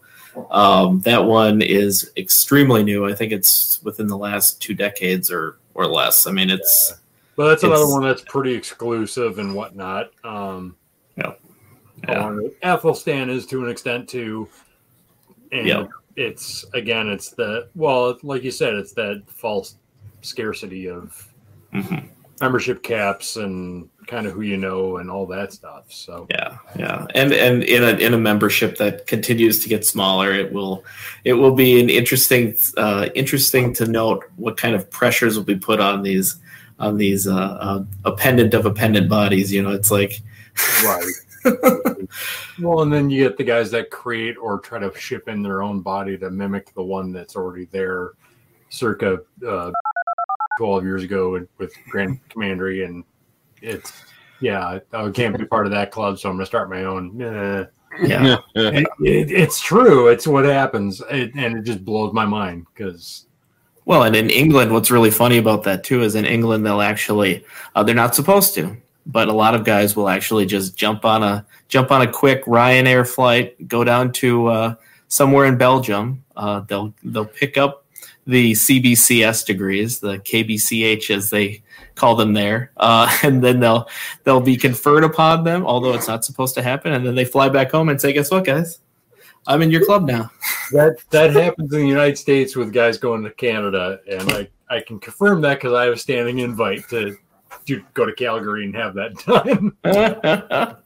um, 0.50 1.00
that 1.02 1.24
one 1.24 1.62
is 1.62 2.10
extremely 2.16 2.82
new. 2.82 3.06
I 3.06 3.14
think 3.14 3.30
it's 3.30 3.80
within 3.84 4.08
the 4.08 4.18
last 4.18 4.60
two 4.60 4.74
decades 4.74 5.30
or 5.30 5.58
or 5.74 5.86
less. 5.86 6.26
I 6.26 6.32
mean, 6.32 6.50
it's 6.50 6.94
But 7.36 7.50
that's 7.50 7.62
another 7.62 7.86
one 7.86 8.02
that's 8.02 8.22
pretty 8.22 8.54
exclusive 8.54 9.38
and 9.38 9.54
whatnot. 9.54 10.10
Um, 10.24 10.74
Yeah. 11.16 11.34
with- 12.30 12.60
Athelstan 12.62 13.30
is 13.30 13.46
to 13.46 13.64
an 13.64 13.70
extent 13.70 14.08
too, 14.08 14.48
and 15.54 15.66
Yeah. 15.66 15.86
it's 16.16 16.64
again, 16.74 17.08
it's 17.08 17.30
the 17.30 17.68
well, 17.74 18.18
like 18.22 18.42
you 18.42 18.50
said, 18.50 18.74
it's 18.74 18.92
that 18.92 19.22
false 19.28 19.76
scarcity 20.20 20.88
of 20.88 21.32
mhm. 21.72 22.04
membership 22.40 22.82
caps 22.82 23.36
and 23.36 23.88
kind 24.06 24.26
of 24.26 24.32
who 24.32 24.42
you 24.42 24.56
know 24.56 24.98
and 24.98 25.10
all 25.10 25.26
that 25.26 25.52
stuff. 25.52 25.84
So 25.88 26.26
Yeah, 26.30 26.58
yeah, 26.78 27.06
and 27.14 27.32
and 27.32 27.62
in 27.64 27.82
a 27.84 27.92
in 27.98 28.14
a 28.14 28.18
membership 28.18 28.76
that 28.78 29.06
continues 29.06 29.62
to 29.62 29.68
get 29.68 29.86
smaller, 29.86 30.32
it 30.32 30.52
will 30.52 30.84
it 31.24 31.34
will 31.34 31.54
be 31.54 31.80
an 31.80 31.88
interesting 31.88 32.56
uh, 32.76 33.08
interesting 33.14 33.72
to 33.74 33.86
note 33.86 34.24
what 34.36 34.56
kind 34.56 34.74
of 34.74 34.90
pressures 34.90 35.36
will 35.36 35.44
be 35.44 35.56
put 35.56 35.80
on 35.80 36.02
these 36.02 36.36
on 36.80 36.96
these 36.96 37.26
uh, 37.28 37.56
uh, 37.60 37.84
appendant 38.04 38.52
of 38.54 38.66
appendant 38.66 39.08
bodies. 39.08 39.52
You 39.52 39.62
know, 39.62 39.70
it's 39.70 39.90
like 39.90 40.20
right. 40.84 41.12
well, 42.60 42.82
and 42.82 42.92
then 42.92 43.10
you 43.10 43.22
get 43.24 43.36
the 43.36 43.44
guys 43.44 43.70
that 43.72 43.90
create 43.90 44.36
or 44.36 44.58
try 44.58 44.78
to 44.78 44.92
ship 44.98 45.28
in 45.28 45.42
their 45.42 45.62
own 45.62 45.80
body 45.80 46.16
to 46.18 46.30
mimic 46.30 46.72
the 46.74 46.82
one 46.82 47.12
that's 47.12 47.36
already 47.36 47.66
there, 47.72 48.12
circa 48.70 49.18
uh, 49.46 49.70
twelve 50.58 50.84
years 50.84 51.02
ago 51.02 51.30
with, 51.30 51.48
with 51.58 51.74
Grand 51.90 52.18
Commandery, 52.28 52.84
and 52.84 53.04
it's 53.62 53.92
yeah, 54.40 54.78
I 54.92 55.10
can't 55.10 55.38
be 55.38 55.44
part 55.46 55.66
of 55.66 55.72
that 55.72 55.90
club, 55.90 56.18
so 56.18 56.28
I'm 56.28 56.36
gonna 56.36 56.46
start 56.46 56.68
my 56.70 56.84
own. 56.84 57.20
Eh. 57.22 57.64
yeah, 58.06 58.36
It- 58.54 58.86
it- 59.00 59.30
it's 59.30 59.60
true. 59.60 60.08
It's 60.08 60.26
what 60.26 60.44
happens, 60.44 61.00
it, 61.10 61.32
and 61.34 61.56
it 61.58 61.62
just 61.62 61.84
blows 61.84 62.12
my 62.12 62.26
mind 62.26 62.66
because 62.74 63.26
Well, 63.84 64.02
and 64.02 64.16
in 64.16 64.30
England, 64.30 64.72
what's 64.72 64.90
really 64.90 65.10
funny 65.10 65.38
about 65.38 65.62
that 65.64 65.84
too 65.84 66.02
is 66.02 66.14
in 66.14 66.24
England 66.24 66.64
they'll 66.66 66.80
actually 66.82 67.44
uh, 67.74 67.82
they're 67.82 67.94
not 67.94 68.14
supposed 68.14 68.54
to, 68.56 68.76
but 69.06 69.28
a 69.28 69.32
lot 69.32 69.54
of 69.54 69.64
guys 69.64 69.94
will 69.96 70.08
actually 70.08 70.46
just 70.46 70.76
jump 70.76 71.04
on 71.04 71.22
a 71.22 71.46
jump 71.68 71.90
on 71.90 72.02
a 72.02 72.10
quick 72.10 72.44
Ryanair 72.44 73.06
flight, 73.06 73.68
go 73.68 73.84
down 73.84 74.12
to 74.12 74.46
uh, 74.46 74.74
somewhere 75.08 75.46
in 75.46 75.58
Belgium. 75.58 76.24
Uh, 76.36 76.60
they'll 76.60 76.94
they'll 77.02 77.26
pick 77.26 77.56
up 77.56 77.84
the 78.26 78.52
CBCS 78.52 79.44
degrees, 79.44 80.00
the 80.00 80.18
KBCH 80.18 81.14
as 81.14 81.30
they 81.30 81.62
call 81.94 82.16
them 82.16 82.32
there, 82.32 82.72
uh, 82.76 83.14
and 83.22 83.42
then 83.42 83.60
they'll 83.60 83.88
they'll 84.24 84.40
be 84.40 84.56
conferred 84.56 85.04
upon 85.04 85.44
them, 85.44 85.66
although 85.66 85.94
it's 85.94 86.08
not 86.08 86.24
supposed 86.24 86.54
to 86.54 86.62
happen, 86.62 86.92
and 86.92 87.06
then 87.06 87.14
they 87.14 87.24
fly 87.24 87.48
back 87.48 87.70
home 87.70 87.88
and 87.88 88.00
say, 88.00 88.12
"Guess 88.12 88.30
what, 88.30 88.44
guys? 88.44 88.80
I'm 89.46 89.60
in 89.60 89.70
your 89.70 89.84
club 89.84 90.06
now." 90.06 90.30
that 90.72 90.96
that 91.10 91.32
happens 91.32 91.72
in 91.72 91.80
the 91.80 91.86
United 91.86 92.16
States 92.16 92.56
with 92.56 92.72
guys 92.72 92.98
going 92.98 93.22
to 93.24 93.30
Canada, 93.30 94.00
and 94.10 94.30
I 94.32 94.48
I 94.70 94.80
can 94.80 94.98
confirm 94.98 95.42
that 95.42 95.56
because 95.56 95.74
I 95.74 95.84
have 95.84 95.94
a 95.94 95.98
standing 95.98 96.38
invite 96.38 96.88
to 96.88 97.16
to 97.66 97.82
go 97.94 98.04
to 98.04 98.12
Calgary 98.12 98.64
and 98.64 98.74
have 98.74 98.94
that 98.94 99.14
done. 99.26 99.72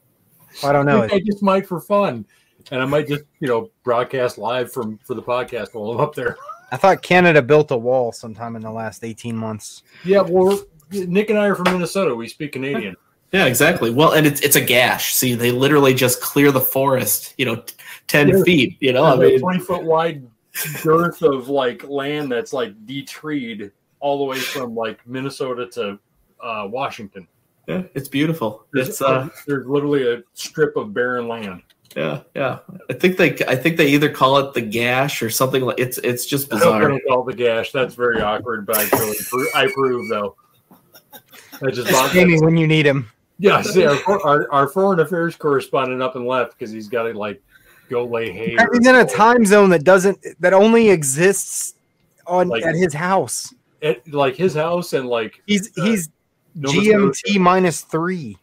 I 0.64 0.72
don't 0.72 0.86
know. 0.86 1.02
I 1.10 1.20
just 1.20 1.42
might 1.42 1.66
for 1.66 1.80
fun, 1.80 2.24
and 2.70 2.82
I 2.82 2.84
might 2.84 3.06
just 3.08 3.24
you 3.40 3.48
know 3.48 3.70
broadcast 3.84 4.38
live 4.38 4.72
from 4.72 4.98
for 5.04 5.14
the 5.14 5.22
podcast 5.22 5.74
while 5.74 5.90
I'm 5.92 6.00
up 6.00 6.14
there. 6.14 6.36
I 6.70 6.76
thought 6.76 7.02
Canada 7.02 7.40
built 7.42 7.70
a 7.70 7.76
wall 7.76 8.12
sometime 8.12 8.56
in 8.56 8.62
the 8.62 8.70
last 8.70 9.04
eighteen 9.04 9.36
months. 9.36 9.82
Yeah, 10.04 10.20
well, 10.22 10.60
Nick 10.90 11.30
and 11.30 11.38
I 11.38 11.46
are 11.46 11.54
from 11.54 11.72
Minnesota. 11.72 12.14
We 12.14 12.28
speak 12.28 12.52
Canadian. 12.52 12.96
Yeah, 13.30 13.44
exactly. 13.44 13.90
Well, 13.90 14.12
and 14.12 14.26
it's 14.26 14.40
it's 14.40 14.56
a 14.56 14.60
gash. 14.62 15.12
See, 15.12 15.34
they 15.34 15.50
literally 15.50 15.92
just 15.92 16.22
clear 16.22 16.50
the 16.50 16.62
forest, 16.62 17.34
you 17.36 17.44
know, 17.44 17.62
ten 18.06 18.28
Yeah. 18.30 18.42
feet. 18.42 18.78
You 18.80 18.94
know, 18.94 19.04
I 19.04 19.16
mean, 19.16 19.38
twenty 19.38 19.58
foot 19.58 19.84
wide 19.84 20.26
girth 20.82 21.20
of 21.20 21.50
like 21.50 21.84
land 21.84 22.32
that's 22.32 22.54
like 22.54 22.72
detreed 22.86 23.70
all 24.00 24.16
the 24.16 24.24
way 24.24 24.38
from 24.38 24.74
like 24.74 25.06
Minnesota 25.06 25.66
to 25.72 25.98
uh, 26.40 26.66
Washington. 26.70 27.26
yeah, 27.66 27.82
it's 27.94 28.08
beautiful. 28.08 28.66
There's, 28.72 28.88
It's 28.88 29.02
uh, 29.02 29.28
there's 29.46 29.66
literally 29.66 30.12
a 30.12 30.22
strip 30.34 30.76
of 30.76 30.92
barren 30.94 31.28
land. 31.28 31.62
yeah, 31.96 32.20
yeah. 32.34 32.58
I 32.90 32.92
think 32.94 33.16
they 33.16 33.30
I 33.46 33.56
think 33.56 33.76
they 33.76 33.88
either 33.88 34.10
call 34.10 34.38
it 34.38 34.54
the 34.54 34.60
gash 34.60 35.22
or 35.22 35.30
something 35.30 35.62
like 35.62 35.78
it's 35.78 35.98
it's 35.98 36.26
just 36.26 36.52
I 36.52 36.58
hope 36.58 36.66
I 36.66 36.78
bizarre. 36.78 36.88
don't 36.90 37.02
call 37.08 37.28
it 37.28 37.32
the 37.36 37.42
gash. 37.42 37.72
That's 37.72 37.94
very 37.94 38.20
awkward, 38.20 38.66
but 38.66 38.76
I 38.76 38.82
really 38.98 39.16
appro- 39.16 39.54
I 39.54 39.64
approve 39.64 40.08
though. 40.08 40.36
I 41.62 41.70
just 41.70 41.90
bought 41.90 42.12
Jamie, 42.12 42.40
when 42.40 42.56
you 42.56 42.66
need 42.66 42.86
him. 42.86 43.10
Yeah, 43.40 43.62
see, 43.62 43.84
our, 43.86 43.96
our, 44.26 44.52
our 44.52 44.68
foreign 44.68 45.00
affairs 45.00 45.36
correspondent 45.36 46.02
up 46.02 46.16
and 46.16 46.26
left 46.26 46.58
because 46.58 46.70
he's 46.72 46.88
got 46.88 47.04
to 47.04 47.18
like 47.18 47.40
go 47.88 48.04
lay 48.04 48.30
hay. 48.32 48.56
He's 48.72 48.86
in 48.86 48.94
a 48.96 49.04
time 49.06 49.44
zone 49.46 49.70
that 49.70 49.84
doesn't 49.84 50.18
that 50.40 50.52
only 50.52 50.90
exists 50.90 51.74
on 52.26 52.48
Like- 52.48 52.64
at 52.64 52.74
his 52.74 52.92
house. 52.94 53.54
at, 53.82 54.06
like 54.12 54.34
his 54.36 54.54
house 54.54 54.92
and 54.92 55.08
like 55.08 55.40
He's 55.46 55.68
uh, 55.78 55.84
he's 55.84 56.10
Nova 56.58 56.76
GMT 56.76 57.16
Scotia. 57.16 57.38
minus 57.38 57.80
three. 57.82 58.36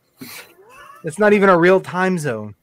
It's 1.04 1.20
not 1.20 1.34
even 1.34 1.50
a 1.50 1.58
real 1.58 1.82
time 1.82 2.18
zone. 2.18 2.56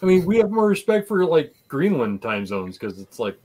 I 0.00 0.06
mean, 0.06 0.24
we 0.24 0.36
have 0.38 0.50
more 0.50 0.68
respect 0.68 1.08
for 1.08 1.24
like 1.24 1.54
Greenland 1.66 2.22
time 2.22 2.46
zones 2.46 2.78
because 2.78 3.00
it's 3.00 3.18
like 3.18 3.38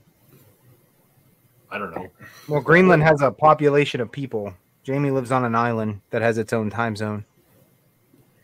I 1.70 1.78
don't 1.78 1.94
know. 1.94 2.08
Well, 2.46 2.60
Greenland 2.60 3.02
has 3.02 3.22
a 3.22 3.30
population 3.32 4.00
of 4.00 4.12
people. 4.12 4.54
Jamie 4.84 5.10
lives 5.10 5.32
on 5.32 5.44
an 5.44 5.54
island 5.54 6.02
that 6.10 6.22
has 6.22 6.38
its 6.38 6.52
own 6.52 6.70
time 6.70 6.94
zone. 6.94 7.24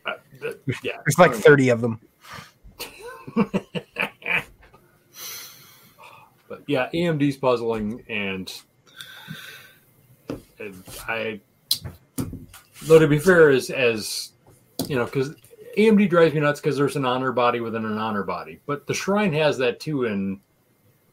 Uh, 0.07 0.15
th- 0.41 0.57
yeah, 0.83 0.97
There's 1.05 1.19
like 1.19 1.35
30 1.35 1.69
of 1.69 1.81
them. 1.81 2.01
but 3.37 3.63
yeah, 6.67 6.89
AMD's 6.93 7.37
puzzling, 7.37 8.03
and 8.09 8.53
I. 11.09 11.41
Though 12.83 12.99
to 12.99 13.09
be 13.09 13.19
fair, 13.19 13.51
as 13.51 13.71
as 13.71 14.33
you 14.87 14.97
know, 14.97 15.05
because 15.05 15.35
AMD 15.77 16.09
drives 16.09 16.35
me 16.35 16.41
nuts 16.41 16.61
because 16.61 16.77
there's 16.77 16.97
an 16.97 17.05
honor 17.05 17.33
body 17.33 17.61
within 17.61 17.85
an 17.85 17.99
honor 17.99 18.23
body, 18.23 18.61
but 18.67 18.87
the 18.87 18.95
shrine 18.95 19.33
has 19.33 19.57
that 19.59 19.81
too 19.81 20.05
in 20.05 20.41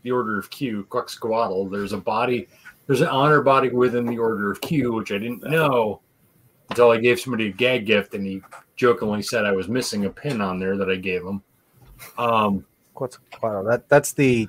the 0.03 0.11
Order 0.11 0.37
of 0.37 0.49
Q, 0.49 0.85
Quetzalcoatl. 0.89 1.69
There's 1.69 1.93
a 1.93 1.97
body, 1.97 2.47
there's 2.85 3.01
an 3.01 3.07
honor 3.07 3.41
body 3.41 3.69
within 3.69 4.05
the 4.05 4.17
Order 4.17 4.51
of 4.51 4.61
Q, 4.61 4.93
which 4.93 5.11
I 5.11 5.17
didn't 5.17 5.43
know 5.43 6.01
until 6.69 6.91
I 6.91 6.97
gave 6.97 7.19
somebody 7.19 7.47
a 7.47 7.51
gag 7.51 7.85
gift, 7.85 8.13
and 8.13 8.25
he 8.25 8.41
jokingly 8.75 9.21
said 9.21 9.45
I 9.45 9.51
was 9.51 9.67
missing 9.67 10.05
a 10.05 10.09
pin 10.09 10.41
on 10.41 10.59
there 10.59 10.77
that 10.77 10.89
I 10.89 10.95
gave 10.95 11.23
him. 11.23 11.41
Um, 12.17 12.65
wow, 13.41 13.63
that? 13.63 13.89
That's 13.89 14.13
the. 14.13 14.47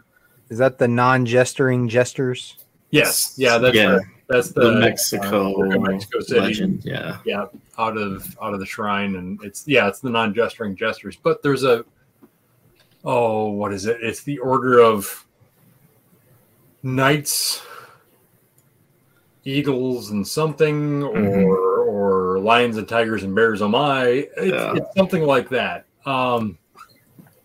Is 0.48 0.58
that 0.58 0.78
the 0.78 0.88
non-gesturing 0.88 1.88
gestures? 1.88 2.56
Yes, 2.90 3.34
yeah, 3.36 3.58
that's 3.58 3.76
Yeah. 3.76 3.90
the, 3.92 4.02
that's 4.28 4.50
the, 4.52 4.72
the 4.72 4.80
Mexico, 4.80 5.54
uh, 5.70 5.78
Mexico 5.78 6.20
City. 6.20 6.40
legend. 6.40 6.82
Yeah, 6.84 7.18
yeah 7.24 7.46
out 7.78 7.96
of 7.96 8.36
out 8.42 8.52
of 8.54 8.60
the 8.60 8.66
shrine 8.66 9.16
and 9.16 9.42
it's 9.42 9.66
yeah 9.66 9.86
it's 9.88 10.00
the 10.00 10.10
non-gesturing 10.10 10.74
gestures 10.76 11.16
but 11.22 11.42
there's 11.42 11.62
a 11.64 11.84
oh 13.04 13.50
what 13.52 13.72
is 13.72 13.86
it 13.86 13.98
it's 14.02 14.22
the 14.24 14.36
order 14.38 14.80
of 14.80 15.24
knights 16.82 17.62
eagles 19.44 20.10
and 20.10 20.26
something 20.26 21.02
or 21.02 21.14
Mhm. 21.14 21.88
or 21.88 22.38
lions 22.40 22.76
and 22.76 22.88
tigers 22.88 23.22
and 23.22 23.34
bears 23.34 23.62
oh 23.62 23.68
my 23.68 24.04
it's, 24.36 24.46
Yeah. 24.46 24.74
it's 24.74 24.94
something 24.96 25.22
like 25.22 25.48
that 25.50 25.86
um 26.04 26.58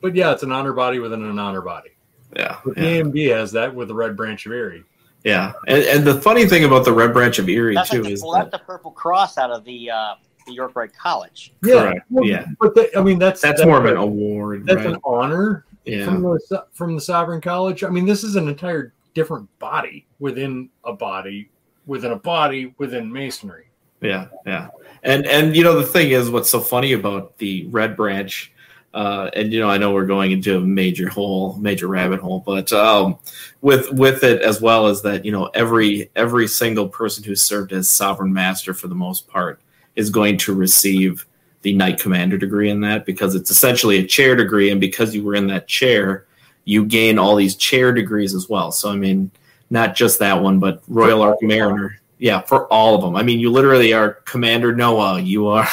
but 0.02 0.15
yeah 0.15 0.32
it's 0.34 0.44
an 0.44 0.52
honor 0.52 0.74
body 0.74 0.99
within 0.99 1.24
an 1.24 1.40
honor 1.40 1.61
body 1.61 1.91
yeah, 2.36 2.57
yeah. 2.76 2.84
AMD 3.02 3.30
has 3.36 3.52
that 3.52 3.74
with 3.74 3.88
the 3.90 3.94
red 3.94 4.18
branch 4.18 4.48
of 4.48 4.52
Eri 4.53 4.84
yeah. 5.23 5.53
And, 5.67 5.83
and 5.83 6.03
the 6.05 6.21
funny 6.21 6.45
thing 6.47 6.63
about 6.63 6.85
the 6.85 6.93
Red 6.93 7.13
Branch 7.13 7.37
of 7.39 7.47
Eri 7.49 7.75
That's 7.75 7.89
too 7.89 7.97
like 7.97 8.07
the, 8.07 8.13
is 8.13 8.23
well, 8.23 8.33
that 8.33 8.51
that's 8.51 8.61
the 8.61 8.65
Purple 8.65 8.91
Cross 8.91 9.37
out 9.37 9.51
of 9.51 9.63
the 9.63 9.89
uh, 9.89 10.15
the 10.45 10.53
York 10.53 10.75
Rite 10.75 10.95
College. 10.95 11.53
Correct, 11.63 12.05
well, 12.09 12.25
yeah. 12.25 12.45
but 12.59 12.75
the, 12.75 12.89
I 12.97 13.01
mean 13.01 13.19
that's 13.19 13.41
that's 13.41 13.63
more 13.63 13.77
of 13.77 13.85
an 13.85 13.97
award, 13.97 14.65
that's 14.65 14.77
right? 14.77 14.93
an 14.93 14.99
honor 15.03 15.65
Yeah, 15.85 16.05
from 16.05 16.21
the 16.21 16.65
from 16.71 16.95
the 16.95 17.01
sovereign 17.01 17.41
college. 17.41 17.83
I 17.83 17.89
mean, 17.89 18.05
this 18.05 18.23
is 18.23 18.35
an 18.35 18.47
entire 18.47 18.93
different 19.13 19.47
body 19.59 20.05
within 20.19 20.69
a 20.83 20.93
body 20.93 21.49
within 21.85 22.11
a 22.11 22.17
body 22.17 22.73
within 22.77 23.11
masonry. 23.11 23.67
Yeah, 24.01 24.27
yeah, 24.45 24.69
and 25.03 25.25
and 25.25 25.55
you 25.55 25.63
know 25.63 25.77
the 25.77 25.85
thing 25.85 26.11
is, 26.11 26.29
what's 26.29 26.49
so 26.49 26.59
funny 26.59 26.93
about 26.93 27.37
the 27.37 27.65
Red 27.67 27.95
Branch, 27.95 28.51
uh, 28.94 29.30
and 29.34 29.52
you 29.52 29.60
know 29.60 29.70
I 29.70 29.78
know 29.78 29.91
we're 29.91 30.06
going 30.06 30.32
into 30.32 30.57
a 30.57 30.61
major 30.61 31.10
hole, 31.10 31.56
major 31.57 31.88
rabbit 31.88 32.20
hole, 32.20 32.44
but 32.45 32.72
um, 32.72 33.18
with 33.61 33.91
with 33.91 34.24
it 34.24 34.41
as 34.41 34.61
well 34.61 34.88
as 34.88 35.02
that, 35.02 35.26
you 35.26 35.32
know 35.32 35.45
every 35.48 36.11
every 36.15 36.48
single 36.48 36.88
person 36.88 37.24
who 37.24 37.36
served 37.36 37.74
as 37.74 37.90
sovereign 37.90 38.32
master 38.32 38.74
for 38.74 38.88
the 38.88 38.95
most 38.95 39.28
part 39.28 39.60
is 39.95 40.10
going 40.10 40.38
to 40.38 40.53
receive 40.53 41.26
the 41.64 41.74
knight 41.74 41.99
commander 41.99 42.38
degree 42.38 42.70
in 42.70 42.82
that 42.82 43.06
because 43.06 43.36
it's 43.36 43.49
essentially 43.49 43.98
a 43.98 44.06
chair 44.06 44.36
degree, 44.36 44.70
and 44.70 44.80
because 44.80 45.15
you 45.15 45.24
were 45.24 45.36
in 45.36 45.48
that 45.48 45.68
chair, 45.68 46.28
you 46.65 46.86
gain 46.86 47.18
all 47.18 47.36
these 47.36 47.56
chair 47.56 47.94
degrees 47.94 48.36
as 48.36 48.48
well. 48.48 48.72
So 48.72 48.91
I 48.91 48.95
mean, 48.95 49.32
not 49.72 49.95
just 49.95 50.20
that 50.20 50.41
one, 50.41 50.60
but 50.60 50.84
Royal 50.88 51.24
Ark 51.24 51.40
Mariner. 51.41 51.99
Yeah, 52.20 52.41
for 52.41 52.72
all 52.72 52.95
of 52.95 53.02
them. 53.02 53.15
I 53.15 53.24
mean, 53.24 53.40
you 53.40 53.52
literally 53.52 53.91
are 53.91 54.14
Commander 54.14 54.74
Noah. 54.74 55.20
You 55.20 55.48
are, 55.48 55.68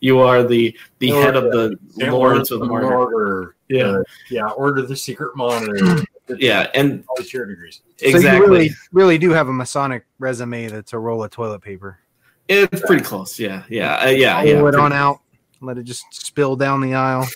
you 0.00 0.18
are 0.20 0.42
the 0.42 0.76
the 0.98 1.12
Or 1.12 1.22
head 1.22 1.36
of 1.36 1.44
the 1.44 1.76
Saint 1.90 2.12
Lords 2.12 2.50
of 2.50 2.60
the 2.60 2.66
Martyr. 2.66 2.94
Order, 2.94 3.56
Yeah. 3.68 3.84
uh, 3.84 4.02
yeah, 4.30 4.48
Order 4.50 4.82
of 4.82 4.88
the 4.88 4.96
Secret 4.96 5.36
Monitor. 5.36 6.04
Yeah, 6.28 6.68
and 6.74 7.04
all 7.08 7.14
the 7.16 7.22
chair 7.22 7.46
degrees. 7.46 7.82
So 7.98 8.06
you 8.08 8.16
exactly. 8.16 8.40
really, 8.48 8.70
really 8.90 9.16
do 9.16 9.30
have 9.30 9.46
a 9.46 9.52
Masonic 9.52 10.06
resume 10.18 10.66
that's 10.66 10.92
a 10.92 10.98
roll 10.98 11.22
of 11.22 11.30
toilet 11.30 11.60
paper. 11.60 12.00
It's 12.48 12.82
pretty 12.84 13.04
close. 13.04 13.38
Yeah, 13.38 13.62
yeah, 13.68 13.94
uh, 13.98 14.08
yeah, 14.08 14.40
Pull 14.40 14.48
yeah. 14.50 14.58
it 14.58 14.62
pretty- 14.62 14.78
on 14.78 14.92
out. 14.92 15.20
Let 15.60 15.78
it 15.78 15.84
just 15.84 16.04
spill 16.10 16.56
down 16.56 16.80
the 16.80 16.94
aisle. 16.94 17.28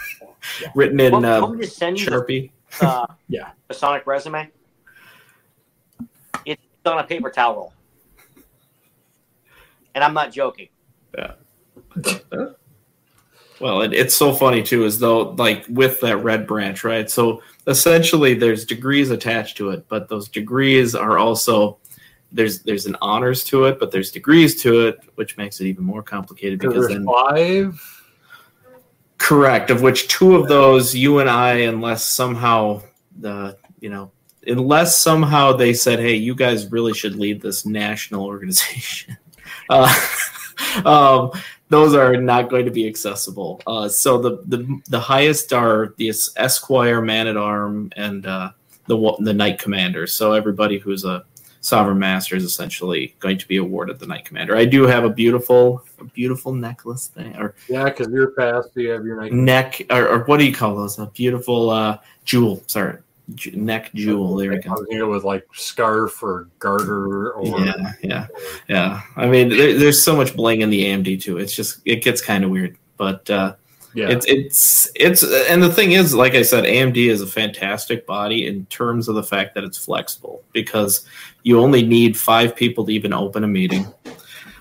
Written 0.74 0.98
in 1.00 1.12
Want- 1.12 1.26
uh, 1.26 1.38
want 1.42 1.58
me 1.58 1.66
to 1.66 1.86
you 1.90 1.96
the- 1.96 2.10
Sharpie. 2.10 2.50
Uh, 2.80 3.06
Yeah. 3.28 3.50
Masonic 3.68 4.06
resume. 4.06 4.50
It's 6.46 6.62
on 6.86 6.98
a 6.98 7.04
paper 7.04 7.28
towel 7.28 7.54
roll, 7.56 7.72
and 9.94 10.02
I'm 10.02 10.14
not 10.14 10.32
joking. 10.32 10.68
Well, 13.60 13.82
it, 13.82 13.92
it's 13.92 14.14
so 14.14 14.32
funny 14.34 14.62
too, 14.62 14.84
as 14.84 14.98
though 14.98 15.30
like 15.30 15.64
with 15.68 16.00
that 16.00 16.18
red 16.18 16.46
branch, 16.46 16.84
right? 16.84 17.08
So 17.08 17.42
essentially, 17.66 18.34
there's 18.34 18.64
degrees 18.64 19.10
attached 19.10 19.56
to 19.58 19.70
it, 19.70 19.86
but 19.88 20.08
those 20.08 20.28
degrees 20.28 20.94
are 20.94 21.18
also 21.18 21.78
there's 22.32 22.62
there's 22.62 22.86
an 22.86 22.96
honors 23.00 23.44
to 23.44 23.64
it, 23.64 23.78
but 23.78 23.90
there's 23.90 24.10
degrees 24.10 24.60
to 24.62 24.88
it, 24.88 25.00
which 25.14 25.36
makes 25.36 25.60
it 25.60 25.66
even 25.66 25.84
more 25.84 26.02
complicated 26.02 26.58
Because 26.58 26.88
then 26.88 27.06
five. 27.06 27.80
correct 29.18 29.70
of 29.70 29.82
which 29.82 30.08
two 30.08 30.34
of 30.34 30.48
those 30.48 30.94
you 30.94 31.20
and 31.20 31.30
I, 31.30 31.54
unless 31.60 32.04
somehow 32.04 32.82
the 33.20 33.56
you 33.80 33.88
know 33.88 34.10
unless 34.46 34.98
somehow 34.98 35.52
they 35.52 35.72
said, 35.72 36.00
hey, 36.00 36.14
you 36.14 36.34
guys 36.34 36.70
really 36.70 36.92
should 36.92 37.16
lead 37.16 37.40
this 37.40 37.64
national 37.64 38.26
organization. 38.26 39.16
Uh, 39.70 39.88
um, 40.84 41.30
those 41.68 41.94
are 41.94 42.16
not 42.16 42.50
going 42.50 42.64
to 42.64 42.70
be 42.70 42.86
accessible. 42.86 43.60
Uh, 43.66 43.88
so 43.88 44.18
the, 44.18 44.42
the 44.46 44.80
the 44.88 45.00
highest 45.00 45.52
are 45.52 45.94
the 45.96 46.12
Esquire, 46.36 47.00
Man 47.00 47.26
at 47.26 47.36
Arm, 47.36 47.90
and 47.96 48.26
uh, 48.26 48.50
the 48.86 49.16
the 49.20 49.32
Knight 49.32 49.58
Commander. 49.58 50.06
So 50.06 50.32
everybody 50.32 50.78
who's 50.78 51.04
a 51.04 51.24
Sovereign 51.60 51.98
Master 51.98 52.36
is 52.36 52.44
essentially 52.44 53.14
going 53.20 53.38
to 53.38 53.48
be 53.48 53.56
awarded 53.56 53.98
the 53.98 54.06
Knight 54.06 54.26
Commander. 54.26 54.54
I 54.54 54.66
do 54.66 54.82
have 54.82 55.04
a 55.04 55.08
beautiful, 55.08 55.82
a 55.98 56.04
beautiful 56.04 56.52
necklace 56.52 57.06
thing, 57.06 57.34
or 57.36 57.54
Yeah, 57.70 57.84
because 57.84 58.08
you're 58.08 58.32
past. 58.32 58.68
You 58.74 58.90
have 58.90 59.06
your 59.06 59.18
night. 59.18 59.32
neck, 59.32 59.80
or, 59.88 60.06
or 60.06 60.24
what 60.24 60.36
do 60.38 60.44
you 60.44 60.52
call 60.52 60.76
those? 60.76 60.98
A 60.98 61.06
beautiful 61.06 61.70
uh, 61.70 61.98
jewel. 62.26 62.62
Sorry, 62.66 62.98
Neck 63.54 63.92
jewel. 63.94 64.36
There 64.36 64.50
we 64.50 64.58
go. 64.58 64.76
thinking 64.76 65.08
with 65.08 65.24
like 65.24 65.46
scarf 65.54 66.22
or 66.22 66.48
garter 66.58 67.32
or 67.32 67.46
Yeah, 67.46 67.92
yeah, 68.02 68.26
yeah. 68.68 69.02
I 69.16 69.26
mean, 69.26 69.48
there, 69.48 69.78
there's 69.78 70.02
so 70.02 70.14
much 70.14 70.36
bling 70.36 70.60
in 70.60 70.70
the 70.70 70.84
AMD 70.84 71.22
too. 71.22 71.38
It's 71.38 71.54
just 71.54 71.80
it 71.86 72.02
gets 72.02 72.20
kind 72.20 72.44
of 72.44 72.50
weird, 72.50 72.76
but 72.98 73.28
uh, 73.30 73.54
yeah. 73.94 74.10
it's 74.10 74.26
it's 74.26 74.90
it's 74.94 75.22
and 75.48 75.62
the 75.62 75.72
thing 75.72 75.92
is, 75.92 76.14
like 76.14 76.34
I 76.34 76.42
said, 76.42 76.64
AMD 76.64 76.96
is 76.96 77.22
a 77.22 77.26
fantastic 77.26 78.06
body 78.06 78.46
in 78.46 78.66
terms 78.66 79.08
of 79.08 79.14
the 79.14 79.22
fact 79.22 79.54
that 79.54 79.64
it's 79.64 79.78
flexible 79.78 80.42
because 80.52 81.06
you 81.44 81.60
only 81.60 81.84
need 81.86 82.18
five 82.18 82.54
people 82.54 82.84
to 82.84 82.92
even 82.92 83.14
open 83.14 83.42
a 83.44 83.48
meeting. 83.48 83.86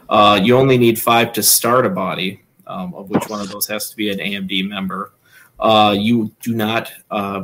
Uh, 0.07 0.39
you 0.41 0.55
only 0.55 0.77
need 0.77 0.99
five 0.99 1.33
to 1.33 1.43
start 1.43 1.85
a 1.85 1.89
body, 1.89 2.41
um, 2.67 2.93
of 2.93 3.09
which 3.09 3.27
one 3.27 3.41
of 3.41 3.49
those 3.49 3.67
has 3.67 3.89
to 3.89 3.95
be 3.95 4.09
an 4.09 4.19
AMD 4.19 4.69
member. 4.69 5.11
Uh, 5.59 5.95
you 5.97 6.31
do 6.41 6.53
not, 6.53 6.91
uh, 7.09 7.43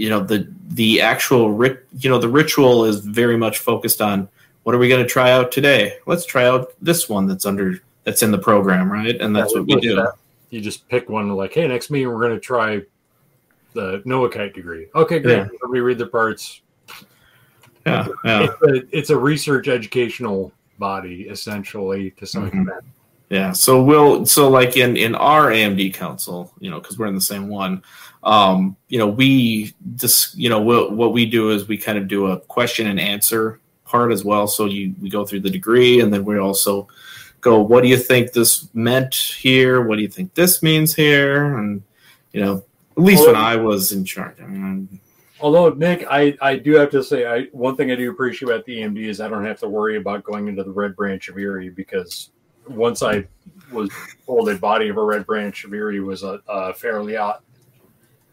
you 0.00 0.08
know, 0.08 0.20
the 0.20 0.48
the 0.70 1.00
actual 1.00 1.52
rit, 1.52 1.86
you 1.98 2.08
know, 2.08 2.18
the 2.18 2.28
ritual 2.28 2.84
is 2.84 3.00
very 3.00 3.36
much 3.36 3.58
focused 3.58 4.00
on 4.00 4.28
what 4.62 4.74
are 4.74 4.78
we 4.78 4.88
going 4.88 5.02
to 5.02 5.08
try 5.08 5.30
out 5.30 5.52
today? 5.52 5.98
Let's 6.06 6.24
try 6.24 6.46
out 6.46 6.72
this 6.80 7.08
one 7.08 7.26
that's 7.26 7.44
under 7.44 7.80
that's 8.04 8.22
in 8.22 8.30
the 8.30 8.38
program, 8.38 8.90
right? 8.90 9.20
And 9.20 9.36
that's 9.36 9.52
Yeah, 9.52 9.60
what 9.60 9.68
we 9.68 9.80
do. 9.80 9.96
that. 9.96 10.14
You 10.48 10.60
just 10.60 10.88
pick 10.88 11.08
one 11.08 11.28
like, 11.36 11.52
hey, 11.52 11.68
next 11.68 11.90
meeting 11.90 12.08
we're 12.08 12.20
going 12.20 12.32
to 12.34 12.40
try 12.40 12.80
the 13.74 14.02
Noachite 14.06 14.54
degree. 14.54 14.86
Okay, 14.94 15.18
great. 15.20 15.36
Yeah. 15.36 15.44
Everybody 15.44 15.80
read 15.80 15.98
the 15.98 16.06
parts. 16.06 16.62
Yeah, 17.86 18.08
yeah. 18.24 18.46
It's 18.48 18.62
a, 18.62 18.96
it's 18.98 19.10
a 19.10 19.16
research 19.16 19.68
educational 19.68 20.52
body 20.78 21.22
essentially 21.30 22.10
to 22.12 22.26
some 22.26 22.50
Mhm. 22.50 22.62
extent. 22.62 22.84
Yeah, 23.30 23.52
so 23.52 23.80
we'll 23.82 24.26
so 24.26 24.48
like 24.50 24.76
in 24.76 24.96
in 24.96 25.14
our 25.14 25.52
AMD 25.52 25.94
council, 25.94 26.52
you 26.58 26.68
know, 26.68 26.80
because 26.80 26.98
we're 26.98 27.06
in 27.06 27.14
the 27.14 27.20
same 27.20 27.48
one, 27.48 27.82
um, 28.22 28.76
you 28.88 28.98
know, 28.98 29.08
we 29.08 29.74
just 29.96 30.36
you 30.36 30.48
know 30.48 30.60
what 30.60 30.92
what 30.92 31.12
we 31.12 31.26
do 31.26 31.50
is 31.50 31.68
we 31.68 31.76
kind 31.76 31.98
of 31.98 32.08
do 32.08 32.26
a 32.26 32.40
question 32.40 32.86
and 32.86 33.00
answer 33.00 33.60
part 33.84 34.12
as 34.12 34.24
well. 34.24 34.46
So 34.46 34.66
you 34.66 34.94
we 35.00 35.10
go 35.10 35.24
through 35.24 35.40
the 35.40 35.50
degree, 35.50 36.00
and 36.00 36.12
then 36.12 36.24
we 36.24 36.38
also 36.38 36.88
go, 37.40 37.60
what 37.60 37.82
do 37.82 37.88
you 37.88 37.96
think 37.96 38.32
this 38.32 38.68
meant 38.74 39.14
here? 39.14 39.82
What 39.82 39.96
do 39.96 40.02
you 40.02 40.08
think 40.08 40.34
this 40.34 40.62
means 40.62 40.94
here? 40.94 41.56
And 41.56 41.82
you 42.32 42.40
know, 42.40 42.64
at 42.96 43.02
least 43.02 43.26
when 43.26 43.36
I 43.36 43.56
was 43.56 43.92
in 43.92 44.04
charge, 44.04 44.40
I 44.40 44.46
mean, 44.46 45.00
Although 45.42 45.70
Nick, 45.70 46.06
I, 46.10 46.36
I 46.42 46.56
do 46.56 46.74
have 46.74 46.90
to 46.90 47.02
say, 47.02 47.26
I 47.26 47.44
one 47.52 47.76
thing 47.76 47.90
I 47.90 47.94
do 47.94 48.10
appreciate 48.10 48.48
about 48.48 48.64
the 48.66 48.78
EMD 48.78 48.98
is 48.98 49.20
I 49.20 49.28
don't 49.28 49.44
have 49.44 49.58
to 49.60 49.68
worry 49.68 49.96
about 49.96 50.22
going 50.22 50.48
into 50.48 50.62
the 50.62 50.70
Red 50.70 50.94
Branch 50.94 51.26
of 51.28 51.38
Eri 51.38 51.70
because 51.70 52.30
once 52.68 53.02
I 53.02 53.26
was 53.72 53.90
told 54.26 54.48
a 54.50 54.56
body 54.56 54.88
of 54.88 54.98
a 54.98 55.02
Red 55.02 55.26
Branch 55.26 55.64
of 55.64 55.72
Eri 55.72 56.00
was 56.00 56.22
a, 56.22 56.40
a 56.46 56.74
fairly 56.74 57.16
out, 57.16 57.42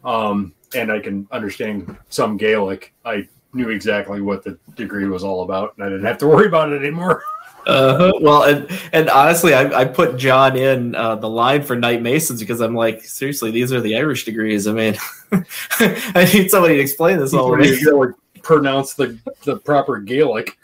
um, 0.04 0.54
and 0.74 0.92
I 0.92 1.00
can 1.00 1.26
understand 1.30 1.96
some 2.08 2.36
Gaelic, 2.36 2.92
I 3.04 3.28
knew 3.52 3.70
exactly 3.70 4.20
what 4.20 4.44
the 4.44 4.58
degree 4.76 5.06
was 5.06 5.24
all 5.24 5.42
about, 5.42 5.74
and 5.76 5.84
I 5.84 5.88
didn't 5.88 6.04
have 6.04 6.18
to 6.18 6.26
worry 6.26 6.46
about 6.46 6.72
it 6.72 6.82
anymore. 6.82 7.22
Uh, 7.66 8.12
well, 8.22 8.44
and 8.44 8.66
and 8.94 9.10
honestly, 9.10 9.52
I, 9.52 9.80
I 9.80 9.84
put 9.84 10.16
John 10.16 10.56
in 10.56 10.94
uh, 10.94 11.16
the 11.16 11.28
line 11.28 11.62
for 11.62 11.76
Knight 11.76 12.00
Masons 12.00 12.40
because 12.40 12.60
I'm 12.60 12.74
like, 12.74 13.04
seriously, 13.04 13.50
these 13.50 13.74
are 13.74 13.80
the 13.82 13.94
Irish 13.94 14.24
degrees. 14.24 14.66
I 14.66 14.72
mean, 14.72 14.96
I 15.32 16.30
need 16.32 16.50
somebody 16.50 16.76
to 16.76 16.80
explain 16.80 17.18
this 17.18 17.34
all 17.34 17.50
to 17.50 17.58
me. 17.58 17.68
You 17.68 17.84
gotta, 17.84 17.96
like, 17.96 18.42
pronounce 18.42 18.94
the, 18.94 19.18
the 19.44 19.56
proper 19.58 19.98
Gaelic. 19.98 20.56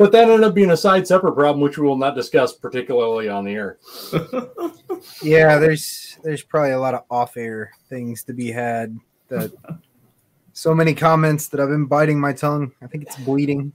But 0.00 0.12
that 0.12 0.30
ended 0.30 0.44
up 0.44 0.54
being 0.54 0.70
a 0.70 0.76
side 0.78 1.06
separate 1.06 1.34
problem, 1.34 1.60
which 1.60 1.76
we 1.76 1.86
will 1.86 1.98
not 1.98 2.14
discuss 2.14 2.54
particularly 2.54 3.28
on 3.28 3.44
the 3.44 3.52
air. 3.52 3.78
Yeah, 5.22 5.58
there's 5.58 6.18
there's 6.22 6.42
probably 6.42 6.72
a 6.72 6.78
lot 6.78 6.92
of 6.92 7.04
off-air 7.10 7.72
things 7.88 8.22
to 8.24 8.34
be 8.34 8.50
had. 8.50 8.98
That 9.28 9.50
so 10.52 10.74
many 10.74 10.94
comments 10.94 11.48
that 11.48 11.60
I've 11.60 11.70
been 11.70 11.86
biting 11.86 12.20
my 12.20 12.34
tongue. 12.34 12.72
I 12.82 12.86
think 12.86 13.04
it's 13.04 13.16
bleeding. 13.16 13.72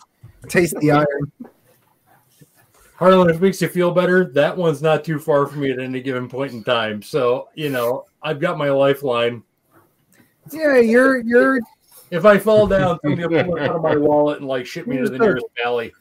Taste 0.48 0.76
the 0.80 0.92
iron. 0.92 1.32
Harlan, 2.96 3.30
if 3.32 3.38
it 3.38 3.42
makes 3.42 3.60
you 3.60 3.70
feel 3.70 3.90
better, 3.90 4.26
that 4.34 4.56
one's 4.56 4.84
not 4.84 5.04
too 5.04 5.18
far 5.18 5.48
from 5.48 5.62
me 5.62 5.72
at 5.72 5.80
any 5.80 6.00
given 6.00 6.30
point 6.30 6.54
in 6.54 6.64
time. 6.64 7.02
So, 7.02 7.50
you 7.56 7.70
know, 7.70 8.06
I've 8.22 8.40
got 8.40 8.60
my 8.60 8.70
lifeline. 8.70 9.42
Yeah, 10.52 10.78
you're 10.78 11.22
you're 11.22 11.60
If 12.12 12.24
I 12.24 12.38
fall 12.38 12.68
down, 12.68 13.00
somebody 13.04 13.28
will 13.28 13.44
pull 13.46 13.58
it 13.58 13.64
out 13.64 13.78
of 13.78 13.82
my 13.82 13.98
wallet 13.98 14.40
and 14.40 14.48
like 14.48 14.68
ship 14.68 14.86
me 14.86 14.98
to 14.98 15.10
the 15.10 15.18
nearest 15.18 15.48
valley. 15.64 15.92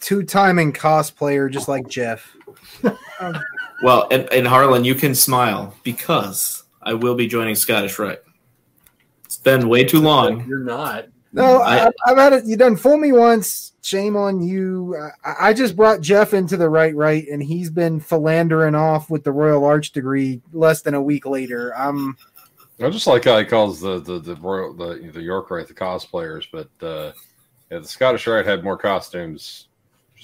Two 0.00 0.22
timing 0.22 0.72
cosplayer, 0.72 1.50
just 1.50 1.68
like 1.68 1.88
Jeff. 1.88 2.36
Well, 3.82 4.08
and, 4.10 4.30
and 4.32 4.46
Harlan, 4.46 4.84
you 4.84 4.94
can 4.94 5.14
smile 5.14 5.74
because 5.82 6.64
I 6.82 6.94
will 6.94 7.14
be 7.14 7.26
joining 7.26 7.54
Scottish 7.54 7.98
Rite. 7.98 8.20
It's 9.24 9.36
been 9.38 9.68
way 9.68 9.84
too 9.84 10.00
long. 10.00 10.46
You're 10.46 10.60
not. 10.60 11.06
No, 11.32 11.60
I- 11.60 11.86
I, 11.86 11.90
I've 12.06 12.16
had 12.16 12.32
it. 12.32 12.44
You 12.46 12.56
done 12.56 12.76
fool 12.76 12.96
me 12.96 13.12
once. 13.12 13.72
Shame 13.82 14.16
on 14.16 14.42
you. 14.42 14.96
I, 15.24 15.48
I 15.48 15.52
just 15.52 15.76
brought 15.76 16.00
Jeff 16.00 16.34
into 16.34 16.56
the 16.56 16.68
right, 16.68 16.94
right, 16.96 17.26
and 17.28 17.42
he's 17.42 17.70
been 17.70 18.00
philandering 18.00 18.74
off 18.74 19.10
with 19.10 19.22
the 19.22 19.30
Royal 19.32 19.64
Arch 19.64 19.92
degree 19.92 20.40
less 20.52 20.82
than 20.82 20.94
a 20.94 21.02
week 21.02 21.24
later. 21.26 21.76
I'm 21.76 22.16
I 22.82 22.90
just 22.90 23.06
like 23.06 23.24
how 23.24 23.38
he 23.38 23.44
calls 23.44 23.80
the 23.80 24.00
the 24.00 24.18
the 24.18 24.34
royal 24.36 24.74
the 24.74 25.10
the 25.12 25.22
York 25.22 25.50
Rite 25.50 25.68
the 25.68 25.74
cosplayers, 25.74 26.46
but 26.50 26.68
uh, 26.84 27.12
yeah, 27.70 27.78
the 27.78 27.86
Scottish 27.86 28.26
Rite 28.26 28.44
had 28.44 28.64
more 28.64 28.76
costumes. 28.76 29.65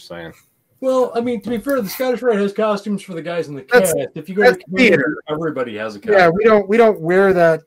Just 0.02 0.08
saying. 0.08 0.32
Well, 0.80 1.12
I 1.14 1.20
mean, 1.20 1.40
to 1.42 1.50
be 1.50 1.58
fair, 1.58 1.80
the 1.80 1.88
Scottish 1.88 2.22
Rite 2.22 2.38
has 2.38 2.52
costumes 2.52 3.02
for 3.04 3.14
the 3.14 3.22
guys 3.22 3.46
in 3.46 3.54
the 3.54 3.62
That's- 3.72 3.94
cast. 3.94 4.08
If 4.16 4.28
you 4.28 4.34
go 4.34 4.42
to 4.42 4.50
that's 4.50 4.64
Commander, 4.64 4.96
theater. 4.96 5.16
everybody 5.28 5.76
has 5.76 5.94
a 5.94 6.00
costume. 6.00 6.14
yeah. 6.18 6.28
We 6.28 6.42
don't 6.42 6.68
we 6.68 6.76
don't 6.76 7.00
wear 7.00 7.32
that 7.32 7.62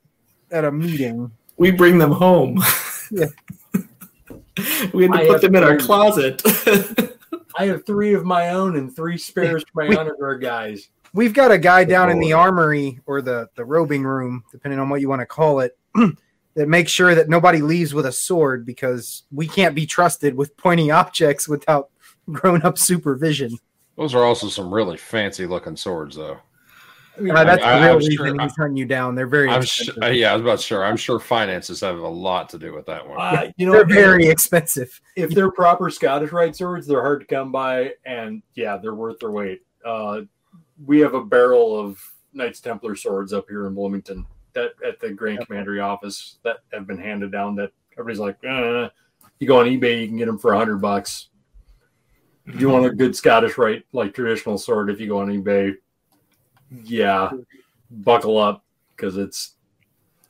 at 0.51 0.65
a 0.65 0.71
meeting. 0.71 1.31
We 1.55 1.71
bring 1.71 1.97
them 1.97 2.11
home. 2.11 2.61
Yeah. 3.11 3.27
we 4.93 5.03
had 5.03 5.13
to 5.13 5.19
I 5.19 5.25
put 5.27 5.31
have 5.31 5.41
them 5.41 5.55
in 5.55 5.63
our 5.63 5.77
closet. 5.77 6.41
I 7.57 7.67
have 7.67 7.85
three 7.85 8.13
of 8.13 8.25
my 8.25 8.49
own 8.49 8.75
and 8.75 8.93
three 8.93 9.17
spares 9.17 9.63
for 9.71 9.83
my 9.83 9.89
We- 9.89 9.95
honor 9.95 10.15
guard 10.19 10.41
guys. 10.41 10.89
We've 11.13 11.33
got 11.33 11.49
a 11.53 11.57
guy 11.57 11.85
down 11.85 12.09
in 12.11 12.19
the 12.19 12.33
armory 12.33 12.99
or 13.05 13.21
the 13.21 13.47
the 13.55 13.63
robing 13.63 14.03
room, 14.03 14.43
depending 14.51 14.77
on 14.81 14.89
what 14.89 14.99
you 14.99 15.07
want 15.07 15.21
to 15.21 15.25
call 15.25 15.61
it, 15.61 15.77
that 16.55 16.67
makes 16.67 16.91
sure 16.91 17.15
that 17.15 17.29
nobody 17.29 17.61
leaves 17.61 17.93
with 17.93 18.05
a 18.07 18.11
sword 18.11 18.65
because 18.65 19.23
we 19.31 19.47
can't 19.47 19.73
be 19.73 19.85
trusted 19.85 20.35
with 20.35 20.57
pointing 20.57 20.91
objects 20.91 21.47
without 21.47 21.91
grown 22.31 22.61
up 22.63 22.77
supervision. 22.77 23.57
Those 23.97 24.13
are 24.13 24.23
also 24.23 24.47
some 24.49 24.73
really 24.73 24.97
fancy 24.97 25.45
looking 25.45 25.75
swords, 25.77 26.15
though. 26.15 26.39
I 27.17 27.29
Uh, 27.29 27.43
that's 27.45 27.63
I- 27.63 27.79
the 27.79 27.85
real 27.85 27.91
I'm 27.93 27.97
reason 27.99 28.15
sure- 28.17 28.41
he's 28.41 28.55
hunting 28.57 28.75
you 28.77 28.85
down. 28.85 29.15
They're 29.15 29.25
very 29.27 29.49
I'm 29.49 29.61
expensive. 29.61 29.95
sure, 30.03 30.11
yeah, 30.11 30.31
I 30.31 30.33
was 30.33 30.41
about 30.41 30.59
sure. 30.59 30.83
I'm 30.83 30.97
sure 30.97 31.17
finances 31.19 31.79
have 31.79 31.97
a 31.97 32.07
lot 32.07 32.49
to 32.49 32.57
do 32.57 32.73
with 32.73 32.85
that 32.87 33.07
one. 33.07 33.17
uh, 33.19 33.51
you 33.55 33.65
know, 33.65 33.71
They're 33.71 33.85
very 33.85 34.27
expensive. 34.27 34.99
if 35.15 35.29
they're 35.31 35.51
proper 35.51 35.89
Scottish 35.89 36.33
Rite 36.33 36.57
swords, 36.57 36.85
they're 36.87 37.01
hard 37.01 37.21
to 37.21 37.25
come 37.25 37.53
by, 37.53 37.93
and 38.05 38.43
yeah, 38.55 38.75
they're 38.75 38.95
worth 38.95 39.19
their 39.19 39.31
weight. 39.31 39.61
Uh, 39.85 40.21
we 40.85 40.99
have 40.99 41.13
a 41.13 41.23
barrel 41.23 41.79
of 41.79 42.01
Knights 42.33 42.59
Templar 42.59 42.97
swords 42.97 43.31
up 43.31 43.45
here 43.47 43.65
in 43.67 43.73
Bloomington 43.75 44.25
that 44.51 44.71
at 44.85 44.99
the 44.99 45.11
Grand 45.13 45.45
Commandery 45.47 45.79
office 45.79 46.39
that 46.43 46.57
have 46.73 46.85
been 46.85 46.97
handed 46.97 47.31
down. 47.31 47.55
That 47.55 47.71
everybody's 47.93 48.19
like, 48.19 48.35
uh, 48.45 48.89
you 49.39 49.47
go 49.47 49.61
on 49.61 49.67
eBay, 49.67 50.01
you 50.01 50.07
can 50.09 50.17
get 50.17 50.25
them 50.25 50.37
for 50.37 50.51
a 50.51 50.57
hundred 50.57 50.81
bucks. 50.81 51.29
If 52.47 52.61
you 52.61 52.69
want 52.69 52.85
a 52.85 52.91
good 52.91 53.15
Scottish 53.15 53.57
Rite, 53.57 53.83
like 53.91 54.13
traditional 54.13 54.57
sword, 54.57 54.89
if 54.89 54.99
you 54.99 55.07
go 55.07 55.19
on 55.19 55.27
eBay, 55.29 55.73
yeah, 56.69 57.31
buckle 57.89 58.37
up 58.37 58.63
because 58.95 59.17
it's 59.17 59.55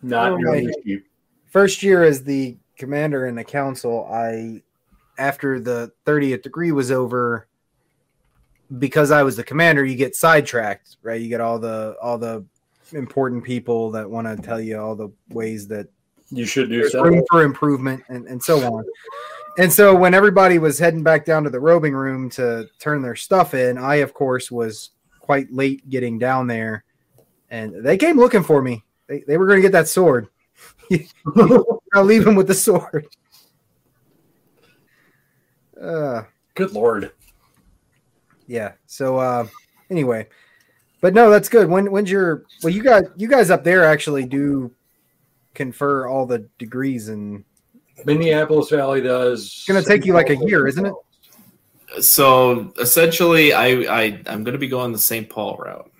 not 0.01 0.31
Oh, 0.31 0.37
nearly 0.37 0.67
right. 0.67 0.75
cheap. 0.83 1.05
First 1.47 1.83
year 1.83 2.03
as 2.03 2.23
the 2.23 2.57
commander 2.77 3.27
in 3.27 3.35
the 3.35 3.43
council, 3.43 4.07
I 4.11 4.61
after 5.17 5.59
the 5.59 5.91
30th 6.05 6.43
degree 6.43 6.71
was 6.71 6.91
over, 6.91 7.47
because 8.79 9.11
I 9.11 9.23
was 9.23 9.35
the 9.35 9.43
commander, 9.43 9.85
you 9.85 9.95
get 9.95 10.15
sidetracked, 10.15 10.97
right? 11.01 11.21
You 11.21 11.29
get 11.29 11.41
all 11.41 11.59
the 11.59 11.95
all 12.01 12.17
the 12.17 12.45
important 12.91 13.43
people 13.43 13.91
that 13.91 14.09
want 14.09 14.27
to 14.27 14.41
tell 14.41 14.59
you 14.59 14.79
all 14.79 14.95
the 14.95 15.09
ways 15.29 15.67
that 15.67 15.87
You 16.31 16.45
should 16.45 16.69
do 16.69 16.89
room 17.01 17.23
for 17.29 17.43
improvement 17.43 18.03
and, 18.09 18.27
and 18.27 18.41
so 18.41 18.59
on. 18.73 18.85
And 19.57 19.71
so 19.71 19.95
when 19.95 20.13
everybody 20.13 20.59
was 20.59 20.77
heading 20.77 21.01
back 21.03 21.23
down 21.25 21.43
to 21.45 21.49
the 21.49 21.59
robing 21.59 21.93
room 21.93 22.29
to 22.31 22.67
turn 22.79 23.01
their 23.01 23.15
stuff 23.15 23.53
in, 23.53 23.77
I 23.77 23.95
of 23.95 24.13
course 24.13 24.51
was 24.51 24.91
quite 25.19 25.51
late 25.51 25.89
getting 25.89 26.19
down 26.19 26.47
there. 26.47 26.83
And 27.49 27.83
they 27.83 27.97
came 27.97 28.17
looking 28.17 28.43
for 28.43 28.61
me. 28.61 28.83
They, 29.07 29.23
they 29.27 29.37
were 29.37 29.47
going 29.47 29.57
to 29.57 29.61
get 29.61 29.71
that 29.71 29.87
sword. 29.87 30.27
I'll 31.93 32.03
leave 32.03 32.27
him 32.27 32.35
with 32.35 32.47
the 32.47 32.53
sword. 32.53 33.07
Uh, 35.81 36.23
Good 36.53 36.71
lord. 36.71 37.11
yeah. 38.47 38.73
So 38.87 39.17
uh, 39.17 39.47
anyway, 39.89 40.27
but 41.01 41.13
no, 41.13 41.29
that's 41.29 41.49
good. 41.49 41.69
When 41.69 41.91
when's 41.91 42.09
your 42.09 42.45
well? 42.63 42.73
You 42.73 42.83
guys 42.83 43.03
you 43.15 43.27
guys 43.27 43.51
up 43.51 43.63
there 43.63 43.83
actually 43.83 44.25
do 44.25 44.71
confer 45.53 46.07
all 46.07 46.25
the 46.25 46.47
degrees 46.57 47.09
and 47.09 47.43
Minneapolis 48.05 48.69
Valley 48.69 49.01
does. 49.01 49.45
It's 49.45 49.65
gonna 49.65 49.83
take 49.83 50.05
you 50.05 50.13
like 50.13 50.29
a 50.29 50.37
year, 50.37 50.67
isn't 50.67 50.85
it? 50.85 50.93
so 52.01 52.73
essentially, 52.79 53.53
I, 53.53 53.67
I 53.67 54.03
I'm 54.27 54.43
going 54.43 54.53
to 54.53 54.59
be 54.59 54.67
going 54.67 54.91
the 54.91 54.97
St. 54.97 55.29
Paul 55.29 55.57
route. 55.57 55.91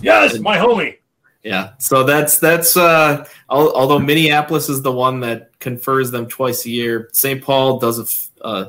Yes, 0.00 0.38
my 0.38 0.58
homie. 0.58 0.96
Yeah, 1.42 1.72
so 1.78 2.04
that's 2.04 2.38
that's 2.38 2.76
uh, 2.76 3.26
al- 3.50 3.72
although 3.74 3.98
Minneapolis 3.98 4.68
is 4.68 4.82
the 4.82 4.92
one 4.92 5.20
that 5.20 5.58
confers 5.58 6.10
them 6.10 6.26
twice 6.26 6.66
a 6.66 6.70
year. 6.70 7.08
St. 7.12 7.42
Paul 7.42 7.78
does 7.78 7.98
a 7.98 8.02
f- 8.02 8.30
uh, 8.42 8.64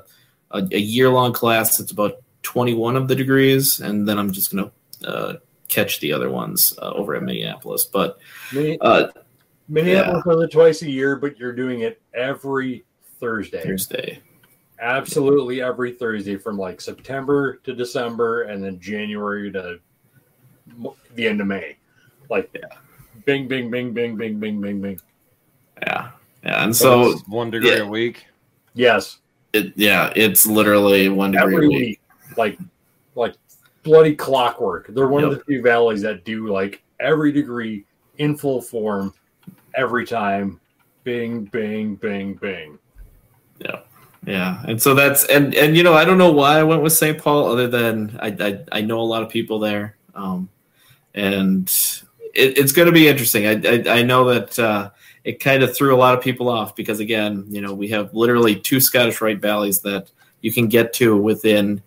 a, 0.52 0.68
a 0.72 0.80
year 0.80 1.10
long 1.10 1.34
class. 1.34 1.82
It's 1.82 1.92
about 1.92 2.22
twenty 2.44 2.74
one 2.74 2.96
of 2.96 3.10
the 3.10 3.16
degrees, 3.16 3.82
and 3.82 4.08
then 4.08 4.18
I'm 4.18 4.32
just 4.32 4.56
gonna 4.56 4.72
uh, 5.06 5.34
catch 5.68 6.00
the 6.00 6.14
other 6.14 6.30
ones 6.30 6.78
uh, 6.82 6.92
over 6.94 7.16
at 7.16 7.24
Minneapolis. 7.24 7.84
But 7.84 8.20
uh, 8.80 9.08
Minneapolis 9.70 10.24
yeah. 10.26 10.34
does 10.34 10.44
it 10.44 10.52
twice 10.52 10.82
a 10.82 10.90
year, 10.90 11.16
but 11.16 11.38
you're 11.40 11.54
doing 11.54 11.82
it 11.82 12.02
every 12.14 12.84
Thursday. 13.20 13.64
Thursday. 13.64 14.20
Absolutely 14.80 15.58
yeah. 15.58 15.68
every 15.68 15.94
Thursday 15.94 16.38
from 16.38 16.58
like 16.58 16.82
September 16.82 17.56
to 17.64 17.74
December 17.74 18.44
and 18.44 18.64
then 18.64 18.80
January 18.80 19.52
to 19.52 19.80
the 21.16 21.28
end 21.28 21.42
of 21.42 21.48
May. 21.48 21.78
Like, 22.30 22.50
yeah. 22.54 22.78
bing, 23.26 23.48
bing, 23.48 23.70
bing, 23.70 23.94
bing, 23.94 24.16
bing, 24.16 24.40
bing, 24.40 24.60
bing, 24.62 24.82
bing. 24.82 25.00
Yeah. 25.82 26.12
Yeah. 26.44 26.64
And 26.64 26.76
so, 26.76 27.14
so 27.14 27.18
one 27.28 27.52
degree 27.52 27.72
yeah. 27.72 27.84
a 27.84 27.88
week. 27.88 28.26
Yes. 28.74 29.20
It, 29.54 29.74
yeah. 29.76 30.12
It's 30.16 30.48
literally 30.48 31.10
one 31.10 31.32
degree 31.32 31.56
every 31.56 31.66
a 31.66 31.70
week. 31.70 31.80
week. 31.80 32.02
Like, 32.38 32.60
like 33.16 33.36
bloody 33.84 34.16
clockwork. 34.16 34.88
They're 34.88 35.08
one 35.08 35.24
yep. 35.24 35.32
of 35.32 35.38
the 35.38 35.46
few 35.46 35.62
valleys 35.62 36.02
that 36.02 36.26
do 36.26 36.48
like 36.48 36.82
every 37.00 37.32
degree 37.32 37.86
in 38.18 38.38
full 38.38 38.62
form 38.62 39.14
every 39.76 40.06
time. 40.06 40.60
Bing, 41.04 41.46
bing, 41.46 41.96
bing, 41.96 42.36
bing. 42.36 42.78
Yeah, 43.60 43.80
Yeah, 44.26 44.62
and 44.68 44.82
so 44.82 44.94
that's 44.94 45.26
and 45.26 45.56
and 45.56 45.76
you 45.76 45.84
know 45.84 45.94
I 45.94 46.06
don't 46.06 46.18
know 46.18 46.32
why 46.32 46.60
I 46.60 46.64
went 46.64 46.84
with 46.84 46.94
St. 46.94 47.18
Paul 47.18 47.48
other 47.48 47.68
than 47.68 48.20
I 48.22 48.28
I, 48.28 48.80
I 48.80 48.82
know 48.82 49.00
a 49.00 49.04
lot 49.04 49.24
of 49.24 49.30
people 49.30 49.60
there, 49.60 49.98
um, 50.14 50.50
and 51.16 51.68
it, 52.36 52.58
it's 52.58 52.72
going 52.72 52.86
to 52.86 52.92
be 52.92 53.08
interesting. 53.08 53.48
I 53.48 53.62
I, 53.68 54.00
I 54.00 54.02
know 54.04 54.26
that 54.26 54.60
uh, 54.60 54.92
it 55.24 55.40
kind 55.40 55.64
of 55.64 55.76
threw 55.76 55.96
a 55.96 55.98
lot 55.98 56.18
of 56.18 56.24
people 56.24 56.50
off 56.50 56.76
because 56.76 57.00
again, 57.00 57.46
you 57.50 57.62
know, 57.62 57.74
we 57.74 57.88
have 57.90 58.14
literally 58.14 58.56
two 58.56 58.80
Scottish 58.80 59.22
Rite 59.22 59.40
valleys 59.40 59.82
that 59.82 60.12
you 60.42 60.52
can 60.52 60.68
get 60.68 60.94
to 60.94 61.18
within 61.18 61.82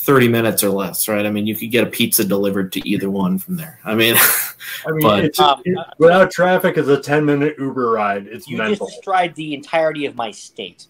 thirty 0.00 0.28
minutes 0.28 0.62
or 0.64 0.70
less, 0.70 1.08
right? 1.08 1.26
I 1.26 1.30
mean, 1.30 1.46
you 1.46 1.54
could 1.56 1.70
get 1.70 1.86
a 1.86 1.90
pizza 1.90 2.24
delivered 2.24 2.72
to 2.72 2.88
either 2.88 3.10
one 3.10 3.38
from 3.38 3.56
there. 3.56 3.78
I 3.84 3.94
mean, 3.94 4.14
I 4.86 4.92
mean, 4.92 5.00
But- 5.02 5.24
it's, 5.24 5.38
Um, 5.40 5.60
it- 5.64 5.76
without 5.98 6.30
traffic, 6.30 6.76
it's 6.78 6.88
a 6.88 7.00
10 7.00 7.24
minute 7.24 7.56
Uber 7.58 7.90
ride. 7.90 8.26
It's 8.26 8.48
You 8.48 8.56
mental. 8.56 8.86
just 8.86 8.96
described 8.96 9.34
the 9.36 9.54
entirety 9.54 10.06
of 10.06 10.14
my 10.14 10.30
state, 10.30 10.86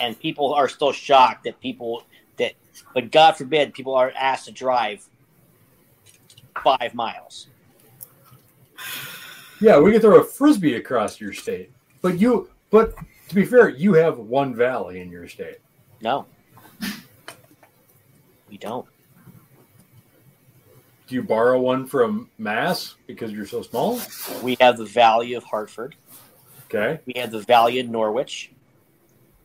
and 0.00 0.18
people 0.18 0.52
are 0.54 0.68
still 0.68 0.92
shocked 0.92 1.44
that 1.44 1.60
people 1.60 2.02
that, 2.36 2.52
but 2.94 3.10
God 3.10 3.32
forbid, 3.36 3.72
people 3.74 3.94
are 3.94 4.12
asked 4.16 4.46
to 4.46 4.52
drive 4.52 5.04
five 6.62 6.94
miles. 6.94 7.46
Yeah, 9.60 9.78
we 9.80 9.92
can 9.92 10.00
throw 10.00 10.20
a 10.20 10.24
frisbee 10.24 10.74
across 10.74 11.20
your 11.20 11.32
state, 11.32 11.70
but 12.02 12.18
you, 12.20 12.48
but 12.70 12.94
to 13.28 13.34
be 13.34 13.44
fair, 13.44 13.68
you 13.68 13.94
have 13.94 14.18
one 14.18 14.54
valley 14.54 15.00
in 15.00 15.10
your 15.10 15.26
state. 15.28 15.58
No, 16.00 16.26
we 18.48 18.58
don't. 18.58 18.86
Do 21.06 21.14
you 21.14 21.22
borrow 21.22 21.58
one 21.58 21.86
from 21.86 22.28
Mass 22.36 22.96
because 23.06 23.32
you're 23.32 23.46
so 23.46 23.62
small? 23.62 24.00
We 24.42 24.56
have 24.60 24.76
the 24.76 24.84
Valley 24.84 25.34
of 25.34 25.44
Hartford. 25.44 25.96
Okay, 26.66 27.00
We 27.06 27.14
have 27.16 27.30
the 27.30 27.40
Valley 27.40 27.78
of 27.80 27.88
Norwich. 27.88 28.52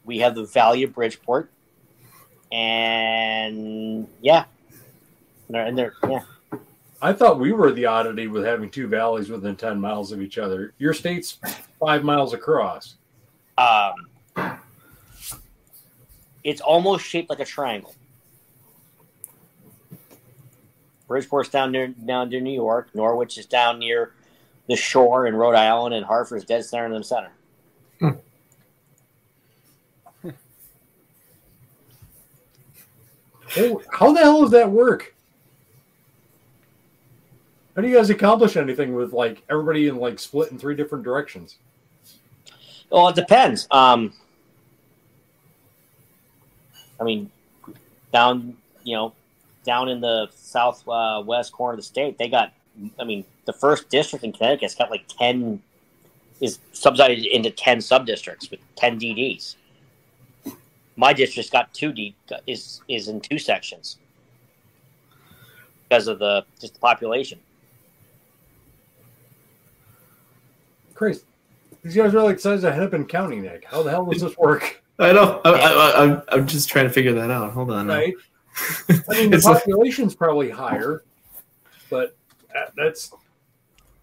We 0.04 0.20
have 0.20 0.36
the 0.36 0.44
Valley 0.44 0.84
of 0.84 0.94
Bridgeport, 0.94 1.50
and 2.52 4.06
yeah, 4.22 4.44
and 5.48 5.78
they're, 5.78 5.94
yeah. 6.06 6.24
I 7.02 7.14
thought 7.14 7.40
we 7.40 7.54
were 7.54 7.72
the 7.72 7.86
oddity 7.86 8.28
with 8.28 8.46
having 8.46 8.70
two 8.70 8.88
valleys 8.88 9.30
within 9.30 9.56
10 9.56 9.80
miles 9.80 10.12
of 10.12 10.22
each 10.22 10.38
other. 10.38 10.74
Your 10.78 10.94
state's 10.94 11.38
five 11.80 12.04
miles 12.04 12.34
across. 12.34 12.96
Um, 13.58 14.60
it's 16.44 16.62
almost 16.62 17.06
shaped 17.06 17.30
like 17.30 17.40
a 17.40 17.46
triangle. 17.46 17.96
Bridgeport's 21.14 21.50
down 21.50 21.72
near 21.72 21.90
down 21.90 22.30
near 22.30 22.42
New 22.42 22.54
York. 22.54 22.90
Norwich 22.96 23.38
is 23.38 23.46
down 23.46 23.78
near 23.78 24.14
the 24.68 24.76
shore 24.76 25.28
in 25.28 25.36
Rhode 25.36 25.54
Island, 25.54 25.94
and 25.94 26.04
Hartford's 26.04 26.44
dead 26.44 26.66
center 26.66 26.88
in 26.88 26.92
the 26.94 27.04
center. 27.04 27.32
Oh, 33.56 33.84
how 33.92 34.12
the 34.12 34.20
hell 34.20 34.42
does 34.42 34.50
that 34.50 34.72
work? 34.72 35.14
How 37.76 37.84
do 37.84 37.88
you 37.88 37.96
guys 37.96 38.10
accomplish 38.10 38.58
anything 38.58 38.96
with 38.96 39.14
like 39.14 39.44
everybody 39.48 39.88
in 39.88 39.98
like 39.98 40.18
split 40.18 40.52
in 40.52 40.58
three 40.58 40.76
different 40.76 41.04
directions? 41.04 41.58
Well, 42.90 43.10
it 43.10 43.16
depends. 43.16 43.68
Um, 43.70 44.14
I 47.00 47.04
mean, 47.04 47.30
down 48.12 48.58
you 48.84 48.96
know, 48.96 49.14
down 49.64 49.90
in 49.90 50.02
the 50.02 50.28
southwest 50.36 51.54
uh, 51.54 51.56
corner 51.56 51.74
of 51.74 51.78
the 51.78 51.84
state, 51.84 52.18
they 52.18 52.30
got. 52.30 52.54
I 53.00 53.04
mean, 53.04 53.24
the 53.46 53.54
first 53.54 53.90
district 53.90 54.26
in 54.26 54.34
Connecticut's 54.34 54.76
got 54.76 54.90
like 54.90 55.08
ten 55.08 55.62
is 56.42 56.60
subdivided 56.72 57.26
into 57.26 57.52
ten 57.52 57.82
sub 57.82 58.06
districts 58.06 58.50
with 58.50 58.60
ten 58.76 59.00
DDs. 59.00 59.56
My 60.96 61.14
district's 61.14 61.52
got 61.52 61.74
two 61.74 61.92
D 61.92 62.16
is 62.48 62.82
is 62.88 63.08
in 63.08 63.22
two 63.22 63.40
sections 63.40 63.98
because 65.88 66.08
of 66.08 66.20
the 66.20 66.46
just 66.60 66.74
the 66.74 66.80
population. 66.80 67.40
Crazy. 70.94 71.22
These 71.84 71.96
guys 71.96 72.16
are 72.16 72.24
like 72.24 72.38
the 72.38 72.42
size 72.42 72.64
of 72.64 72.74
Hennepin 72.74 73.06
County, 73.06 73.40
Nick. 73.40 73.66
How 73.66 73.84
the 73.84 73.90
hell 73.90 74.06
does 74.06 74.22
this 74.22 74.38
work? 74.38 74.82
I 75.00 75.12
know. 75.12 75.42
I, 75.44 75.50
I, 75.52 76.04
I'm, 76.04 76.22
I'm 76.30 76.48
just 76.48 76.70
trying 76.70 76.86
to 76.86 76.92
figure 76.92 77.14
that 77.14 77.30
out. 77.30 77.52
Hold 77.52 77.72
on. 77.72 77.88
now. 77.88 78.06
I 78.90 79.14
mean, 79.16 79.30
the 79.32 79.38
It's 79.38 79.46
like- 79.46 79.60
population's 79.64 80.16
probably 80.16 80.50
higher, 80.50 81.04
but 81.90 82.16
that, 82.54 82.74
that's 82.76 83.12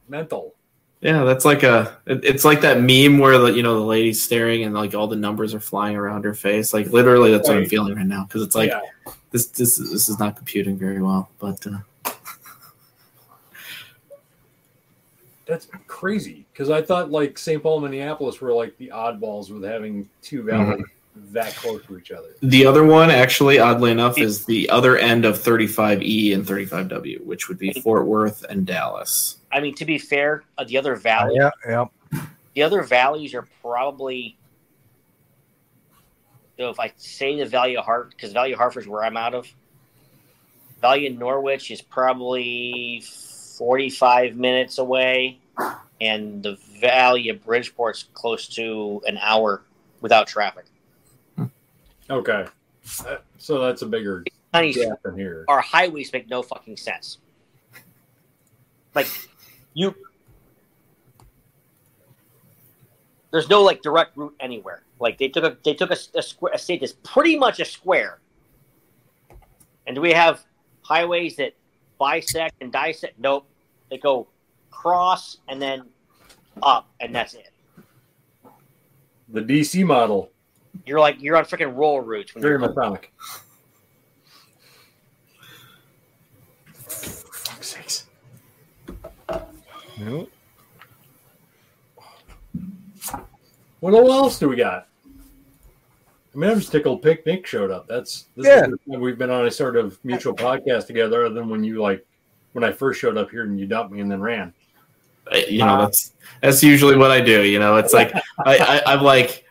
mental. 0.08 0.54
Yeah, 1.00 1.24
that's 1.24 1.44
like 1.44 1.62
a. 1.62 1.96
it- 2.06 2.24
It's 2.24 2.44
like 2.44 2.60
that 2.60 2.80
meme 2.80 3.18
where 3.18 3.38
the 3.38 3.52
you 3.52 3.62
know 3.62 3.78
the 3.78 3.86
lady's 3.86 4.22
staring 4.22 4.64
and 4.64 4.74
like 4.74 4.94
all 4.94 5.06
the 5.06 5.16
numbers 5.16 5.54
are 5.54 5.60
flying 5.60 5.96
around 5.96 6.24
her 6.24 6.34
face. 6.34 6.74
Like 6.74 6.88
literally, 6.88 7.30
that's 7.30 7.48
what 7.48 7.56
I'm 7.56 7.66
feeling 7.66 7.94
right 7.94 8.06
now 8.06 8.24
because 8.24 8.42
it's 8.42 8.54
like 8.54 8.70
yeah. 8.70 8.80
this 9.30 9.46
this 9.46 9.78
this 9.78 10.08
is 10.08 10.18
not 10.18 10.36
computing 10.36 10.76
very 10.76 11.00
well. 11.00 11.30
But 11.38 11.66
uh, 11.66 11.78
That's 15.46 15.66
crazy 15.88 16.46
because 16.52 16.70
I 16.70 16.80
thought 16.80 17.10
like 17.10 17.36
St. 17.36 17.60
Paul, 17.62 17.80
Minneapolis 17.80 18.40
were 18.40 18.52
like 18.52 18.76
the 18.78 18.88
oddballs 18.88 19.50
with 19.50 19.64
having 19.64 20.08
two 20.22 20.42
valleys 20.42 20.84
that 21.32 21.54
close 21.56 21.84
to 21.86 21.98
each 21.98 22.10
other. 22.10 22.28
the 22.42 22.66
other 22.66 22.84
one, 22.84 23.10
actually, 23.10 23.58
oddly 23.58 23.90
enough, 23.90 24.18
is 24.18 24.44
the 24.46 24.68
other 24.70 24.96
end 24.98 25.24
of 25.24 25.38
35E 25.38 26.34
and 26.34 26.44
35W, 26.44 27.24
which 27.24 27.48
would 27.48 27.58
be 27.58 27.72
Fort 27.80 28.06
Worth 28.06 28.44
and 28.48 28.66
Dallas. 28.66 29.36
I 29.52 29.60
mean, 29.60 29.74
to 29.76 29.84
be 29.84 29.98
fair, 29.98 30.42
uh, 30.58 30.64
the 30.64 30.76
other 30.78 30.96
valley, 30.96 31.36
Yeah, 31.36 31.50
yeah. 31.68 31.84
the 32.54 32.62
other 32.62 32.82
valleys 32.82 33.34
are 33.34 33.46
probably. 33.62 34.36
So 36.58 36.68
if 36.68 36.78
I 36.78 36.92
say 36.96 37.38
the 37.38 37.46
Valley 37.46 37.76
of 37.76 37.84
Hart, 37.86 38.10
because 38.10 38.32
Valley 38.32 38.52
of 38.52 38.58
Hartford 38.58 38.82
is 38.82 38.88
where 38.88 39.02
I'm 39.02 39.16
out 39.16 39.34
of. 39.34 39.48
Valley 40.82 41.06
of 41.06 41.18
Norwich 41.18 41.70
is 41.70 41.80
probably 41.80 43.02
45 43.56 44.36
minutes 44.36 44.78
away, 44.78 45.38
and 46.00 46.42
the 46.42 46.58
Valley 46.80 47.28
of 47.30 47.44
Bridgeport's 47.44 48.04
close 48.14 48.46
to 48.48 49.02
an 49.06 49.18
hour 49.18 49.62
without 50.00 50.26
traffic. 50.26 50.64
Okay, 52.10 52.44
Uh, 53.06 53.16
so 53.38 53.60
that's 53.60 53.82
a 53.82 53.86
bigger 53.86 54.24
Honey, 54.52 54.72
gap 54.72 54.98
in 55.06 55.16
here. 55.16 55.44
our 55.48 55.60
highways 55.60 56.12
make 56.12 56.28
no 56.28 56.42
fucking 56.42 56.76
sense. 56.76 57.18
Like, 58.94 59.06
you. 59.74 59.94
There's 63.30 63.48
no 63.48 63.62
like 63.62 63.80
direct 63.80 64.16
route 64.16 64.34
anywhere. 64.40 64.82
Like 64.98 65.18
they 65.18 65.28
took 65.28 65.44
a 65.44 65.56
they 65.64 65.74
took 65.74 65.90
a, 65.92 65.96
a 66.16 66.22
square 66.22 66.52
a 66.52 66.58
state 66.58 66.80
that's 66.80 66.94
pretty 67.04 67.38
much 67.38 67.60
a 67.60 67.64
square. 67.64 68.18
And 69.86 69.94
do 69.94 70.00
we 70.00 70.12
have 70.12 70.44
highways 70.82 71.36
that 71.36 71.54
bisect 71.98 72.56
and 72.60 72.72
dissect? 72.72 73.18
Nope. 73.20 73.46
They 73.88 73.98
go 73.98 74.26
cross 74.72 75.38
and 75.48 75.62
then 75.62 75.84
up, 76.62 76.88
and 76.98 77.14
that's 77.14 77.34
it. 77.34 77.52
The 79.28 79.40
DC 79.42 79.86
model, 79.86 80.32
You're 80.86 81.00
like 81.00 81.20
you're 81.20 81.36
on 81.36 81.44
freaking 81.44 81.74
roll 81.76 82.00
routes 82.00 82.34
when 82.34 82.42
very 82.42 82.52
you're 82.52 82.60
methodic. 82.60 83.12
Fuck's 86.74 87.68
sakes. 87.68 88.06
Nope. 89.98 90.30
What 93.80 93.94
else 93.94 94.38
do 94.38 94.48
we 94.48 94.56
got? 94.56 94.86
I 96.34 96.38
mean, 96.38 96.50
I'm 96.50 96.58
just 96.60 96.70
tickled. 96.70 97.02
Pick 97.02 97.26
Nick 97.26 97.46
showed 97.46 97.70
up. 97.70 97.88
That's 97.88 98.26
this 98.36 98.46
Yeah. 98.46 98.64
is 98.64 98.70
the 98.70 98.92
time 98.92 99.00
we've 99.00 99.18
been 99.18 99.30
on 99.30 99.46
a 99.46 99.50
sort 99.50 99.76
of 99.76 99.98
mutual 100.04 100.34
podcast 100.34 100.86
together, 100.86 101.24
other 101.26 101.34
than 101.34 101.48
when 101.48 101.64
you 101.64 101.80
like 101.80 102.06
when 102.52 102.62
I 102.64 102.72
first 102.72 103.00
showed 103.00 103.16
up 103.16 103.30
here 103.30 103.42
and 103.42 103.58
you 103.58 103.66
dumped 103.66 103.92
me 103.92 104.00
and 104.00 104.10
then 104.10 104.20
ran. 104.20 104.52
You 105.48 105.58
know, 105.64 105.78
that's 105.78 106.12
that's 106.42 106.62
usually 106.62 106.96
what 106.96 107.10
I 107.10 107.20
do. 107.20 107.42
You 107.42 107.58
know, 107.58 107.76
it's 107.76 107.92
like 107.92 108.12
I, 108.46 108.56
I 108.86 108.94
I'm 108.94 109.02
like, 109.02 109.44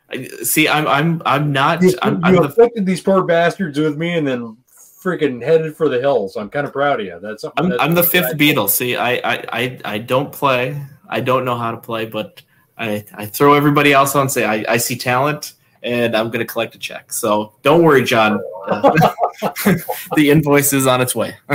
see, 0.44 0.68
I'm 0.68 0.88
I'm 0.88 1.22
I'm 1.26 1.52
not. 1.52 1.82
You, 1.82 1.94
I'm, 2.02 2.16
you 2.16 2.22
I'm 2.24 2.36
the 2.36 2.72
these 2.78 3.02
poor 3.02 3.24
bastards 3.24 3.78
with 3.80 3.98
me 3.98 4.18
and 4.18 4.28
then 4.28 4.58
freaking 5.02 5.44
headed 5.44 5.76
for 5.76 5.90
the 5.90 6.00
hills. 6.00 6.36
I'm 6.36 6.50
kind 6.50 6.68
of 6.68 6.74
proud 6.74 7.00
of 7.00 7.06
you. 7.06 7.20
That's. 7.22 7.46
I'm, 7.58 7.70
that's 7.70 7.82
I'm 7.82 7.96
the 7.96 8.04
fifth 8.04 8.36
Beatle. 8.38 8.70
See, 8.70 8.96
I, 8.96 9.14
I, 9.16 9.46
I, 9.52 9.80
I 9.86 9.98
don't 9.98 10.32
play. 10.32 10.82
I 11.08 11.22
don't 11.22 11.46
know 11.46 11.58
how 11.58 11.72
to 11.72 11.78
play, 11.78 12.06
but 12.06 12.42
I, 12.78 13.06
I 13.14 13.26
throw 13.26 13.54
everybody 13.54 13.94
else 13.94 14.16
on. 14.16 14.30
Say 14.30 14.46
I, 14.46 14.66
I 14.68 14.78
see 14.78 14.98
talent, 14.98 15.54
and 15.84 16.16
I'm 16.16 16.28
going 16.28 16.46
to 16.46 16.52
collect 16.52 16.76
a 16.76 16.80
check. 16.80 17.12
So 17.14 17.54
don't 17.62 17.84
worry, 17.84 18.04
John. 18.04 18.40
Uh, 18.68 18.96
the 20.16 20.30
invoice 20.30 20.74
is 20.74 20.88
on 20.88 21.02
its 21.02 21.16
way. 21.16 21.36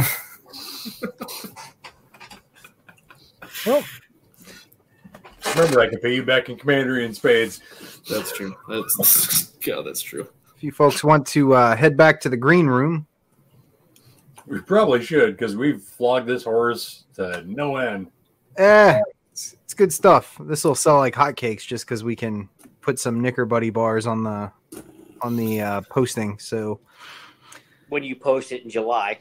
Remember, 5.57 5.81
I 5.81 5.89
can 5.89 5.99
pay 6.01 6.15
you 6.15 6.23
back 6.25 6.49
in 6.49 6.57
Commander 6.57 7.01
in 7.01 7.13
spades. 7.15 7.61
That's 8.09 8.33
true. 8.33 8.55
That's 8.69 9.53
yeah, 9.67 9.83
that's 9.85 10.01
true. 10.03 10.29
If 10.57 10.63
you 10.63 10.73
folks 10.73 11.05
want 11.05 11.27
to 11.29 11.55
uh, 11.55 11.77
head 11.77 11.97
back 11.97 12.21
to 12.23 12.29
the 12.29 12.37
green 12.37 12.67
room, 12.67 13.07
We 14.47 14.61
probably 14.61 15.03
should 15.05 15.37
because 15.37 15.57
we've 15.57 15.83
flogged 15.83 16.27
this 16.27 16.45
horse 16.45 17.05
to 17.15 17.43
no 17.47 17.77
end. 17.77 18.11
eh, 18.57 19.01
it's, 19.33 19.57
it's 19.65 19.75
good 19.75 19.93
stuff. 19.93 20.37
This 20.41 20.65
will 20.65 20.75
sell 20.75 20.99
like 20.99 21.15
hotcakes 21.15 21.67
just 21.67 21.85
because 21.87 22.03
we 22.05 22.17
can 22.17 22.49
put 22.81 22.99
some 22.99 23.21
Knicker 23.21 23.45
Buddy 23.45 23.71
bars 23.71 24.07
on 24.07 24.23
the 24.23 24.51
on 25.23 25.37
the 25.37 25.61
uh, 25.61 25.81
posting. 25.91 26.39
So, 26.39 26.81
when 27.89 28.03
you 28.03 28.17
post 28.17 28.51
it 28.53 28.65
in 28.65 28.71
July. 28.71 29.19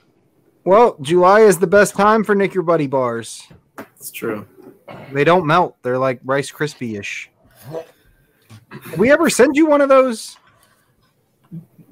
well, 0.65 0.97
July 1.01 1.41
is 1.41 1.59
the 1.59 1.67
best 1.67 1.93
time 1.95 2.23
for 2.23 2.33
Knicker 2.35 2.61
Buddy 2.61 2.87
bars. 2.87 3.43
It's 3.95 4.11
true. 4.11 4.47
They 5.11 5.23
don't 5.23 5.45
melt. 5.45 5.77
They're 5.81 5.97
like 5.97 6.19
Rice 6.23 6.51
Krispie 6.51 6.99
ish. 6.99 7.29
we 8.97 9.11
ever 9.11 9.29
send 9.29 9.55
you 9.55 9.65
one 9.65 9.81
of 9.81 9.89
those? 9.89 10.37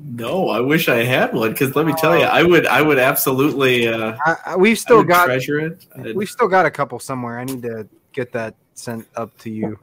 No, 0.04 0.50
I 0.50 0.60
wish 0.60 0.90
I 0.90 1.04
had 1.04 1.34
one 1.34 1.52
because 1.52 1.76
let 1.76 1.86
me 1.86 1.94
tell 1.94 2.18
you, 2.18 2.24
I 2.24 2.42
would, 2.42 2.66
I 2.66 2.82
would 2.82 2.98
absolutely. 2.98 3.88
Uh, 3.88 4.18
I, 4.26 4.36
I, 4.48 4.56
we've 4.56 4.80
still 4.80 4.98
would 4.98 5.08
got 5.08 5.26
treasure 5.26 5.60
it. 5.60 5.86
I'd- 5.98 6.14
we've 6.14 6.30
still 6.30 6.48
got 6.48 6.66
a 6.66 6.72
couple 6.72 7.00
somewhere. 7.00 7.40
I 7.40 7.44
need 7.44 7.62
to 7.62 7.88
get 8.12 8.32
that 8.34 8.56
sent 8.74 9.08
up 9.16 9.38
to 9.40 9.50
you. 9.52 9.80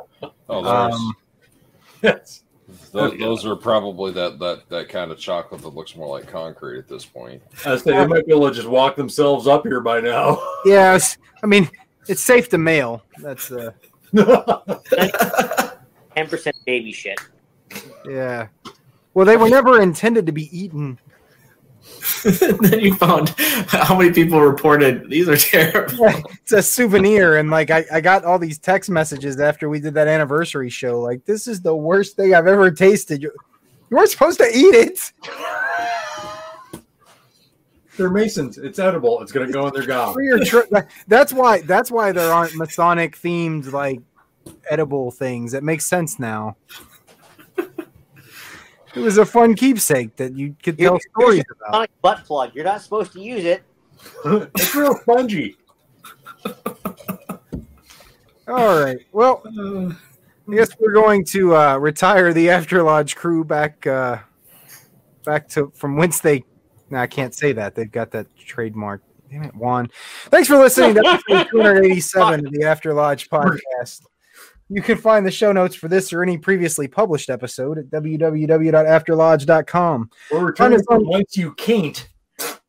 Oh, 0.49 0.63
those, 0.63 0.95
Um, 0.95 1.17
Yes. 2.03 2.43
those, 2.93 3.19
those 3.19 3.47
are 3.47 3.57
probably 3.57 4.13
that, 4.13 4.39
that, 4.41 4.69
that 4.69 4.89
kind 4.89 5.11
of 5.11 5.19
chocolate 5.19 5.63
that 5.63 5.69
looks 5.75 5.97
more 5.97 6.19
like 6.19 6.29
concrete 6.31 6.79
at 6.79 6.89
this 6.89 7.05
point. 7.05 7.43
I 7.65 7.77
say 7.77 7.93
they 7.93 8.07
might 8.07 8.27
be 8.27 8.33
able 8.33 8.49
to 8.49 8.55
just 8.55 8.69
walk 8.69 8.97
themselves 8.97 9.47
up 9.47 9.65
here 9.65 9.81
by 9.81 10.01
now. 10.01 10.41
yes, 10.65 11.17
I 11.43 11.47
mean, 11.47 11.69
it's 12.09 12.23
safe 12.23 12.49
to 12.51 12.59
mail. 12.59 13.03
That's 13.19 13.51
uh, 13.51 13.73
Ten 16.15 16.29
percent 16.29 16.57
baby 16.67 16.93
shit. 16.93 17.21
yeah. 18.09 18.49
Well, 19.15 19.27
they 19.27 19.37
were 19.37 19.49
never 19.49 19.81
intended 19.81 20.27
to 20.27 20.33
be 20.33 20.49
eaten. 20.57 20.99
then 22.61 22.81
you 22.81 22.95
found 22.95 23.31
how 23.69 23.99
many 23.99 24.13
people 24.13 24.41
reported 24.41 25.09
these 25.09 25.29
are 25.29 25.37
terrible. 25.37 26.09
It's 26.43 26.53
a 26.53 26.63
souvenir, 26.63 27.37
and 27.37 27.51
like 27.51 27.71
I, 27.71 27.85
I 27.93 28.01
got 28.01 28.25
all 28.25 28.39
these 28.39 28.59
text 28.59 28.89
messages 28.89 29.39
after 29.39 29.69
we 29.69 29.81
did 29.81 29.95
that 29.95 30.09
anniversary 30.09 30.71
show. 30.71 31.01
Like, 31.01 31.25
this 31.27 31.47
is 31.47 31.61
the 31.61 31.75
worst 31.75 32.17
thing 32.17 32.35
I've 32.35 32.47
ever 32.47 32.71
tasted. 32.71 33.23
You, 33.23 33.33
you 33.91 33.97
weren't 33.97 34.09
supposed 34.09 34.39
to 34.39 34.47
eat 34.47 34.75
it. 34.75 35.13
They're 37.99 38.09
Masons. 38.11 38.59
It's 38.59 38.79
edible. 38.79 39.21
It's 39.21 39.33
gonna 39.33 39.51
go 39.51 39.67
in 39.67 39.75
their 39.75 39.85
gob. 39.85 40.17
Tri- 40.47 40.85
that's 41.09 41.33
why. 41.33 41.63
That's 41.63 41.91
why 41.91 42.13
there 42.13 42.33
aren't 42.33 42.55
Masonic 42.55 43.19
themed 43.19 43.73
like 43.73 44.01
edible 44.71 45.11
things. 45.11 45.53
It 45.53 45.65
makes 45.65 45.85
sense 45.85 46.19
now. 46.21 46.57
It 47.57 49.01
was 49.01 49.19
a 49.19 49.27
fun 49.27 49.55
keepsake 49.55 50.17
that 50.17 50.35
you 50.35 50.57
could 50.63 50.79
tell 50.79 50.93
You're- 50.93 51.01
stories 51.13 51.45
you're 51.47 51.57
about. 51.61 51.75
Sonic 51.75 51.91
butt 52.01 52.25
plug. 52.25 52.55
You're 52.55 52.65
not 52.65 52.81
supposed 52.83 53.13
to 53.13 53.21
use 53.21 53.45
it. 53.45 53.63
it's 54.25 54.75
real 54.75 54.95
spongy. 54.95 55.57
All 58.47 58.81
right. 58.83 58.99
Well, 59.13 59.43
I 59.47 60.55
guess 60.55 60.71
we're 60.79 60.93
going 60.95 61.25
to 61.27 61.55
uh, 61.55 61.77
retire 61.77 62.33
the 62.33 62.49
After 62.49 62.83
Lodge 62.83 63.15
crew 63.15 63.45
back 63.45 63.87
uh, 63.87 64.19
back 65.25 65.49
to 65.51 65.73
from 65.75 65.97
whence 65.97 66.21
they. 66.21 66.45
No, 66.91 66.99
I 66.99 67.07
can't 67.07 67.35
say 67.35 67.53
that. 67.53 67.75
They've 67.75 67.91
got 67.91 68.11
that 68.13 68.27
trademark. 68.37 69.03
Damn 69.31 69.43
it, 69.45 69.55
Juan. 69.55 69.91
Thanks 70.27 70.49
for 70.49 70.57
listening 70.57 70.95
to 70.95 71.07
episode 71.07 71.49
287 71.51 72.47
of 72.47 72.53
the 72.53 72.65
After 72.65 72.95
Lodge 72.95 73.29
podcast. 73.29 74.01
You 74.71 74.81
can 74.83 74.97
find 74.99 75.25
the 75.27 75.31
show 75.31 75.51
notes 75.53 75.75
for 75.75 75.89
this 75.89 76.13
or 76.13 76.23
any 76.23 76.37
previously 76.39 76.89
published 76.89 77.29
episode 77.31 77.79
at 77.79 77.87
www.afterlodge.com. 77.87 80.11
We're 80.31 80.37
Find 80.39 80.47
returning 80.47 80.79
us 80.81 80.87
on- 80.91 81.07
once 81.07 81.37
you 81.37 81.53
can't. 81.55 82.07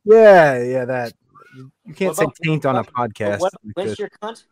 Yeah, 0.04 0.62
yeah, 0.62 0.84
that. 0.86 1.12
You 1.56 1.70
can't 1.94 2.10
What 2.10 2.16
say 2.16 2.24
about- 2.24 2.36
taint 2.42 2.66
on 2.66 2.76
a 2.76 2.84
podcast. 2.84 3.40
What, 3.40 3.52
You 3.62 3.72
when's 3.74 3.98
your 3.98 4.08
cunt? 4.22 4.44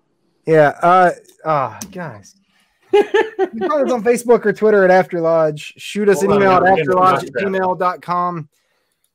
Yeah. 0.46 0.78
Uh. 0.82 1.10
Ah, 1.44 1.78
guys. 1.92 2.34
you 2.92 3.04
can 3.04 3.68
find 3.68 3.86
us 3.86 3.92
on 3.92 4.02
Facebook 4.02 4.44
or 4.46 4.52
Twitter 4.52 4.82
at 4.84 4.90
After 4.90 5.20
Lodge. 5.20 5.74
Shoot 5.76 6.08
us 6.08 6.22
Hold 6.22 6.32
an 6.32 6.36
on, 6.38 6.42
email 6.42 6.52
at 6.52 6.62
we're 6.62 6.76
getting 6.76 6.90
afterlodge 6.92 7.24
at 7.24 7.32
gmail.com. 7.34 8.48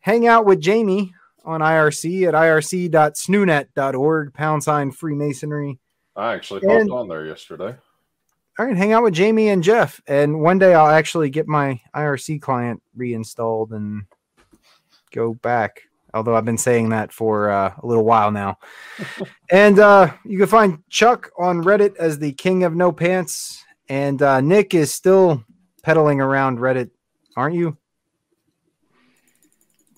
Hang 0.04 0.28
out 0.28 0.46
with 0.46 0.60
Jamie 0.60 1.14
on 1.46 1.62
IRC 1.62 2.28
at 2.28 2.34
irc.snoonet.org, 2.34 4.34
pound 4.34 4.62
sign 4.62 4.92
Freemasonry. 4.92 5.80
I 6.14 6.34
actually 6.34 6.60
popped 6.60 6.90
on 6.90 7.08
there 7.08 7.26
yesterday. 7.26 7.74
All 8.60 8.66
right, 8.66 8.76
hang 8.76 8.92
out 8.92 9.04
with 9.04 9.14
Jamie 9.14 9.48
and 9.48 9.64
Jeff. 9.64 10.02
And 10.06 10.42
one 10.42 10.60
day 10.60 10.74
I'll 10.74 10.90
actually 10.90 11.30
get 11.30 11.48
my 11.48 11.80
IRC 11.96 12.42
client 12.42 12.84
reinstalled 12.94 13.72
and 13.72 14.04
go 15.14 15.36
back. 15.36 15.84
Although 16.14 16.36
I've 16.36 16.44
been 16.44 16.58
saying 16.58 16.90
that 16.90 17.14
for 17.14 17.50
uh, 17.50 17.74
a 17.82 17.88
little 17.88 18.04
while 18.04 18.30
now. 18.30 18.58
and 19.52 19.80
uh, 19.80 20.12
you 20.26 20.38
can 20.38 20.48
find 20.48 20.84
Chuck 20.90 21.32
on 21.40 21.64
Reddit 21.64 21.96
as 21.96 22.20
the 22.20 22.34
king 22.34 22.66
of 22.66 22.76
no 22.76 22.92
pants. 22.92 23.64
And 23.88 24.22
uh, 24.22 24.42
Nick 24.42 24.74
is 24.74 24.94
still 24.94 25.46
peddling 25.82 26.20
around 26.20 26.60
Reddit, 26.60 26.90
aren't 27.38 27.56
you? 27.56 27.78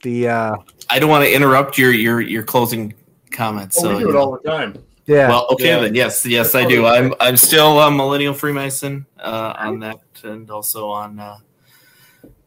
The 0.05 0.27
uh, 0.27 0.55
I 0.87 0.99
don't 0.99 1.09
want 1.09 1.25
to 1.25 1.33
interrupt 1.33 1.79
your 1.79 1.91
your 1.91 2.21
your 2.21 2.43
closing 2.43 2.93
comments. 3.31 3.75
Oh, 3.79 3.81
so 3.81 3.93
we 3.97 4.03
do 4.03 4.09
it 4.11 4.15
all 4.15 4.39
the 4.39 4.47
time. 4.47 4.77
yeah, 5.07 5.27
Well, 5.29 5.47
okay 5.53 5.69
Yeah. 5.69 5.79
then. 5.79 5.95
Yes, 5.95 6.23
yes, 6.27 6.53
I 6.53 6.63
do. 6.63 6.85
I'm 6.85 7.11
I'm 7.19 7.35
still 7.37 7.79
a 7.81 7.89
millennial 7.89 8.35
Freemason 8.35 9.07
uh, 9.19 9.53
on 9.57 9.79
that, 9.79 9.97
and 10.23 10.51
also 10.51 10.89
on 10.89 11.19
uh, 11.19 11.37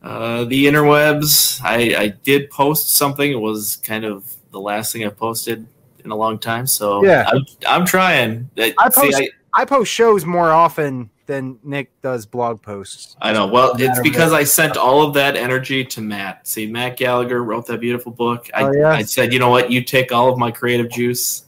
uh, 0.05 0.45
the 0.45 0.67
interwebs. 0.67 1.61
I 1.65 2.01
I 2.05 2.09
did 2.23 2.49
post 2.51 2.91
something. 2.95 3.29
It 3.29 3.41
was 3.41 3.75
kind 3.83 4.05
of 4.05 4.33
the 4.53 4.61
last 4.61 4.93
thing 4.93 5.05
I 5.05 5.09
posted 5.09 5.67
in 6.05 6.13
a 6.13 6.17
long 6.17 6.39
time. 6.39 6.65
So 6.69 7.05
Yeah. 7.05 7.29
I'm, 7.29 7.45
I'm 7.67 7.85
trying. 7.85 8.49
I, 8.57 8.73
I 8.79 8.89
see, 8.89 9.01
post- 9.11 9.23
I, 9.55 9.63
I 9.63 9.65
post 9.65 9.93
shows 9.93 10.25
more 10.25 10.51
often 10.51 11.11
than 11.27 11.59
Nick 11.63 12.01
does 12.01 12.25
blog 12.27 12.63
posts. 12.63 13.17
I 13.21 13.33
know. 13.33 13.47
Well, 13.47 13.73
it's 13.73 13.81
Matter 13.81 14.03
because 14.03 14.33
I 14.33 14.45
sent 14.45 14.77
all 14.77 15.03
of 15.07 15.15
that 15.15 15.37
energy 15.37 15.85
to 15.85 16.01
Matt. 16.01 16.47
See, 16.47 16.67
Matt 16.67 16.97
Gallagher 16.97 17.45
wrote 17.45 17.67
that 17.67 17.81
beautiful 17.81 18.13
book. 18.13 18.49
I, 18.55 18.63
Oh, 18.65 18.73
yeah? 18.73 18.91
I 18.91 19.03
said, 19.03 19.33
you 19.33 19.39
know 19.39 19.51
what? 19.51 19.71
You 19.71 19.83
take 19.83 20.11
all 20.11 20.33
of 20.33 20.39
my 20.39 20.51
creative 20.51 20.91
juice 20.91 21.45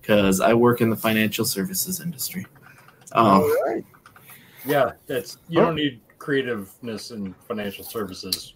because 0.00 0.40
I 0.40 0.52
work 0.52 0.80
in 0.80 0.90
the 0.90 0.96
financial 0.96 1.44
services 1.44 2.00
industry. 2.00 2.46
Um, 3.12 3.42
right. 3.66 3.84
Yeah, 4.64 4.92
that's 5.06 5.38
you 5.48 5.60
Huh? 5.60 5.66
don't 5.66 5.76
need 5.76 6.00
creativeness 6.18 7.10
in 7.10 7.34
financial 7.48 7.84
services. 7.84 8.54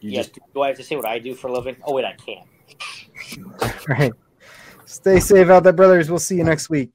You 0.00 0.12
Yes. 0.12 0.26
just 0.26 0.38
Do 0.54 0.62
I 0.62 0.68
have 0.68 0.76
to 0.76 0.82
say 0.84 0.96
what 0.96 1.06
I 1.06 1.18
do 1.18 1.34
for 1.34 1.48
a 1.48 1.52
living? 1.52 1.76
Oh 1.84 1.94
wait, 1.94 2.04
I 2.04 2.14
can't. 2.14 2.46
All 3.62 3.70
right. 3.88 4.12
Stay 4.86 5.20
safe 5.20 5.48
out 5.48 5.64
there, 5.64 5.72
brothers. 5.72 6.08
We'll 6.08 6.18
see 6.18 6.36
you 6.36 6.44
next 6.44 6.70
week. 6.70 6.90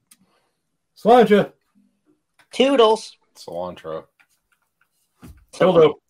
Sláinte. 1.04 1.52
Toodles. 2.50 3.18
Cilantro. 3.36 4.08
Dildo. 5.52 6.00